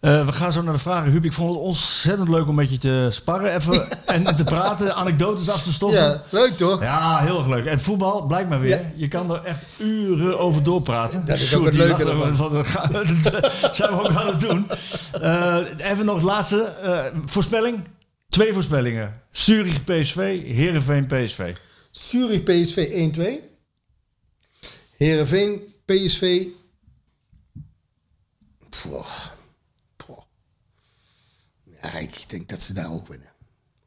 Eh, 0.00 0.26
we 0.26 0.32
gaan 0.32 0.52
zo 0.52 0.62
naar 0.62 0.72
de 0.72 0.78
vragen. 0.78 1.10
Huub, 1.12 1.24
ik 1.24 1.32
vond 1.32 1.50
het 1.54 1.60
ontzettend 1.60 2.28
leuk 2.28 2.46
om 2.48 2.54
met 2.54 2.70
je 2.70 2.78
te 2.78 3.08
sparren 3.10 3.54
even 3.54 3.88
en 4.06 4.36
te 4.36 4.44
praten, 4.44 4.94
anekdotes 4.94 5.48
af 5.48 5.62
te 5.62 5.72
stoffen. 5.72 6.00
Ja, 6.02 6.22
leuk 6.30 6.56
toch? 6.56 6.82
Ja, 6.82 7.18
heel 7.18 7.38
erg 7.38 7.46
leuk. 7.46 7.64
En 7.64 7.80
voetbal, 7.80 8.26
blijkt 8.26 8.48
maar 8.48 8.60
weer. 8.60 8.80
Ja. 8.80 8.90
Je 8.96 9.08
kan 9.08 9.30
er 9.34 9.42
echt 9.44 9.62
uren 9.78 10.38
over 10.38 10.62
doorpraten. 10.62 11.24
Dat 11.26 11.38
is 11.38 11.48
Sjoerd, 11.48 11.60
ook 11.60 11.66
het 11.66 11.74
leuke 11.74 12.04
ervan. 12.04 12.52
Dat 13.60 13.76
zijn 13.76 13.90
we 13.90 13.96
ook 14.02 14.14
aan 14.14 14.26
het 14.26 14.40
doen. 14.40 14.70
Eh, 15.20 15.56
even 15.90 16.04
nog 16.04 16.14
het 16.14 16.24
laatste. 16.24 16.62
eh, 16.62 17.04
voorspelling. 17.26 17.84
Twee 18.28 18.52
voorspellingen. 18.52 19.22
Zurich 19.30 19.84
PSV, 19.84 20.42
Heerenveen 20.44 21.06
PSV. 21.06 21.54
Zurich 21.90 22.42
PSV 22.42 23.10
1-2. 23.16 23.22
Heerenveen 24.96 25.60
PSV. 25.84 26.46
Poh. 28.82 29.06
Ja, 31.82 31.92
ik 31.98 32.24
denk 32.28 32.48
dat 32.48 32.60
ze 32.60 32.72
daar 32.72 32.92
ook 32.92 33.08
winnen. 33.08 33.28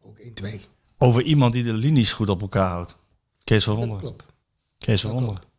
Ook 0.01 0.17
1-2. 0.19 0.59
Over 0.97 1.21
iemand 1.23 1.53
die 1.53 1.63
de 1.63 1.73
linies 1.73 2.13
goed 2.13 2.29
op 2.29 2.41
elkaar 2.41 2.69
houdt. 2.69 2.95
Kees 3.43 3.63
van 3.63 3.73
Dat 3.79 3.87
Wonderen. 3.87 4.15
klopt. 4.15 4.33
Kees 4.77 5.01
van 5.01 5.09
dat 5.11 5.19
Wonderen. 5.19 5.49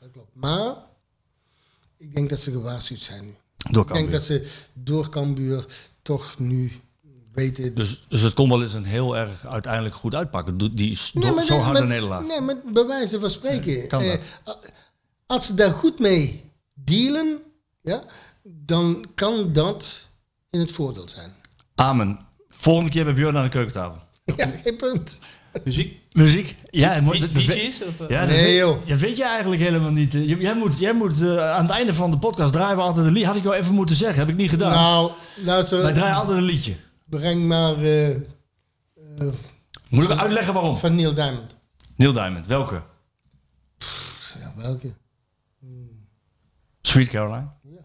Dat 0.00 0.10
klopt. 0.10 0.30
Maar 0.34 0.74
ik 1.96 2.14
denk 2.14 2.28
dat 2.30 2.38
ze 2.38 2.50
gewaarschuwd 2.50 3.00
zijn 3.00 3.24
nu. 3.24 3.34
Door 3.70 3.82
Ik 3.86 3.92
denk 3.92 4.12
dat 4.12 4.22
ze 4.22 4.50
door 4.72 5.08
Cambuur 5.08 5.66
toch 6.02 6.38
nu 6.38 6.72
weten... 7.32 7.74
Dus, 7.74 8.06
dus 8.08 8.20
het 8.22 8.34
kon 8.34 8.48
wel 8.48 8.62
eens 8.62 8.72
een 8.74 8.84
heel 8.84 9.16
erg 9.16 9.46
uiteindelijk 9.46 9.94
goed 9.94 10.14
uitpakken. 10.14 10.58
Die, 10.58 10.74
die 10.74 10.96
s- 10.96 11.12
Nee, 11.12 11.32
maar 11.32 11.44
zo 11.44 11.54
nee, 11.54 11.62
harde 11.64 11.78
maar- 11.78 11.88
nederlaag. 11.88 12.26
Nee, 12.26 12.40
maar 12.40 12.56
bij 12.72 12.86
wijze 12.86 13.20
van 13.20 13.30
spreken. 13.30 13.88
eh, 13.90 14.14
als 15.26 15.46
ze 15.46 15.54
daar 15.54 15.72
goed 15.72 15.98
mee 15.98 16.52
dealen, 16.74 17.38
ja, 17.82 18.04
dan 18.42 19.06
kan 19.14 19.52
dat 19.52 20.08
in 20.50 20.60
het 20.60 20.72
voordeel 20.72 21.08
zijn. 21.08 21.34
Amen. 21.76 22.18
Volgende 22.48 22.90
keer 22.90 23.04
bij 23.04 23.14
Björn 23.14 23.36
aan 23.36 23.42
de 23.42 23.48
keukentafel. 23.48 23.98
Ja, 24.36 24.46
geen 24.62 24.76
punt. 24.76 25.18
Muziek? 25.64 26.00
Muziek? 26.12 26.56
Ja, 26.70 26.88
het 26.92 27.02
moet- 27.04 27.20
dat 27.20 27.30
weet- 27.30 27.46
Liedjes? 27.46 27.82
Of, 27.82 28.00
eh? 28.00 28.08
Ja, 28.08 28.24
Nee, 28.24 28.44
weet, 28.44 28.56
joh. 28.56 28.86
Dat 28.86 28.98
weet 28.98 29.16
je 29.16 29.24
eigenlijk 29.24 29.60
helemaal 29.62 29.90
niet. 29.90 30.14
Eh, 30.14 30.40
Jij 30.40 30.54
moet, 30.54 30.78
jij 30.78 30.92
moet 30.92 31.20
eh, 31.22 31.50
aan 31.50 31.62
het 31.62 31.70
einde 31.70 31.94
van 31.94 32.10
de 32.10 32.18
podcast 32.18 32.52
draaien 32.52 32.76
we 32.76 32.82
altijd 32.82 33.06
een 33.06 33.12
lied. 33.12 33.24
Had 33.24 33.36
ik 33.36 33.42
jou 33.42 33.54
even 33.54 33.74
moeten 33.74 33.96
zeggen, 33.96 34.18
heb 34.18 34.28
ik 34.28 34.36
niet 34.36 34.50
gedaan. 34.50 34.70
Nou, 34.72 35.12
nou 35.36 35.66
Wij 35.82 35.92
draaien 35.92 36.16
altijd 36.16 36.36
een 36.38 36.44
liedje. 36.44 36.76
breng 37.04 37.44
maar 37.46 37.76
eh, 37.78 38.10
eh, 38.10 38.20
Moeten 39.88 40.10
we 40.16 40.22
uitleggen 40.22 40.54
waarom? 40.54 40.76
van 40.76 40.94
Neil 40.94 41.14
Diamond. 41.14 41.56
Neil 41.96 42.12
Diamond, 42.12 42.46
welke? 42.46 42.82
Ja, 44.40 44.52
welke? 44.56 44.94
Sweet 46.82 47.08
Caroline. 47.08 47.48
Ja. 47.62 47.80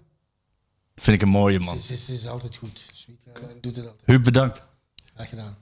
Vind 0.96 1.16
ik 1.16 1.22
een 1.22 1.30
mooie 1.34 1.60
man. 1.60 1.80
Ze, 1.80 1.96
ze, 1.98 1.98
ze 2.06 2.14
is 2.14 2.28
altijd 2.28 2.56
goed. 2.56 2.84
Caroline 3.34 3.60
doet 3.60 3.76
het 3.76 3.86
altijd. 3.86 4.06
Huub, 4.06 4.24
bedankt. 4.24 4.66
Graag 5.14 5.30
gedaan. 5.30 5.58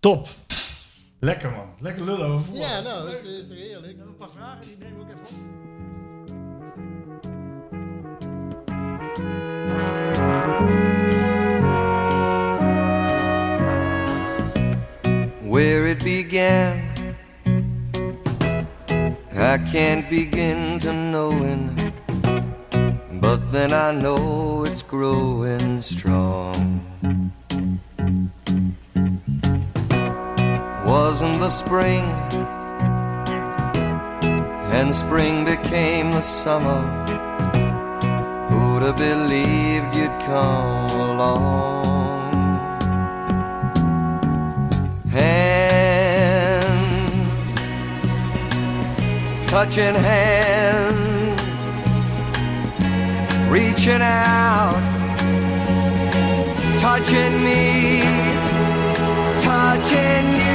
Top. 0.00 0.28
Lekker 1.20 1.50
man. 1.50 1.74
Lekker 1.80 2.04
lullen 2.04 2.26
over 2.26 2.44
voetbal. 2.44 2.62
Ja, 2.62 2.80
nou, 2.80 3.10
is, 3.10 3.22
is 3.22 3.48
heerlijk. 3.48 3.98
Een 3.98 4.16
paar 4.16 4.30
vragen, 4.30 4.66
die 4.66 4.76
nemen 4.76 4.96
we 4.96 5.02
ook 5.02 5.08
even 5.08 5.36
op. 5.36 5.60
where 15.50 15.86
it 15.86 16.04
began. 16.04 16.80
I 19.32 19.58
can't 19.72 20.08
begin 20.08 20.78
to 20.78 20.92
knowing, 20.92 21.76
but 23.20 23.52
then 23.52 23.72
I 23.72 23.92
know 23.92 24.64
it's 24.66 24.82
growing 24.82 25.82
strong. 25.82 26.82
Wasn't 30.84 31.38
the 31.38 31.50
spring, 31.50 32.04
and 34.76 34.94
spring 34.94 35.44
became 35.44 36.10
the 36.10 36.20
summer. 36.20 36.82
Who'd 38.48 38.82
have 38.82 38.96
believed 38.96 39.94
you'd 39.94 40.18
come 40.26 41.00
along? 41.10 41.90
hand, 45.10 45.90
touching 49.46 49.94
hands, 49.94 50.89
reaching 53.50 54.00
out, 54.00 54.72
touching 56.78 57.42
me, 57.42 58.00
touching 59.42 60.34
you. 60.34 60.49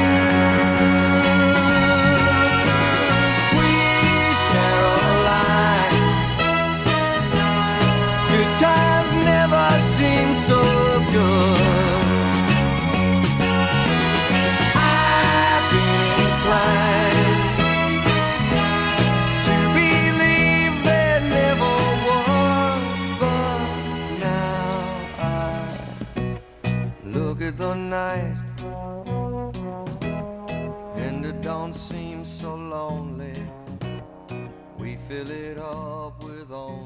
Fill 35.16 35.32
it 35.32 35.58
up 35.58 36.22
with 36.26 36.52
only 36.52 36.85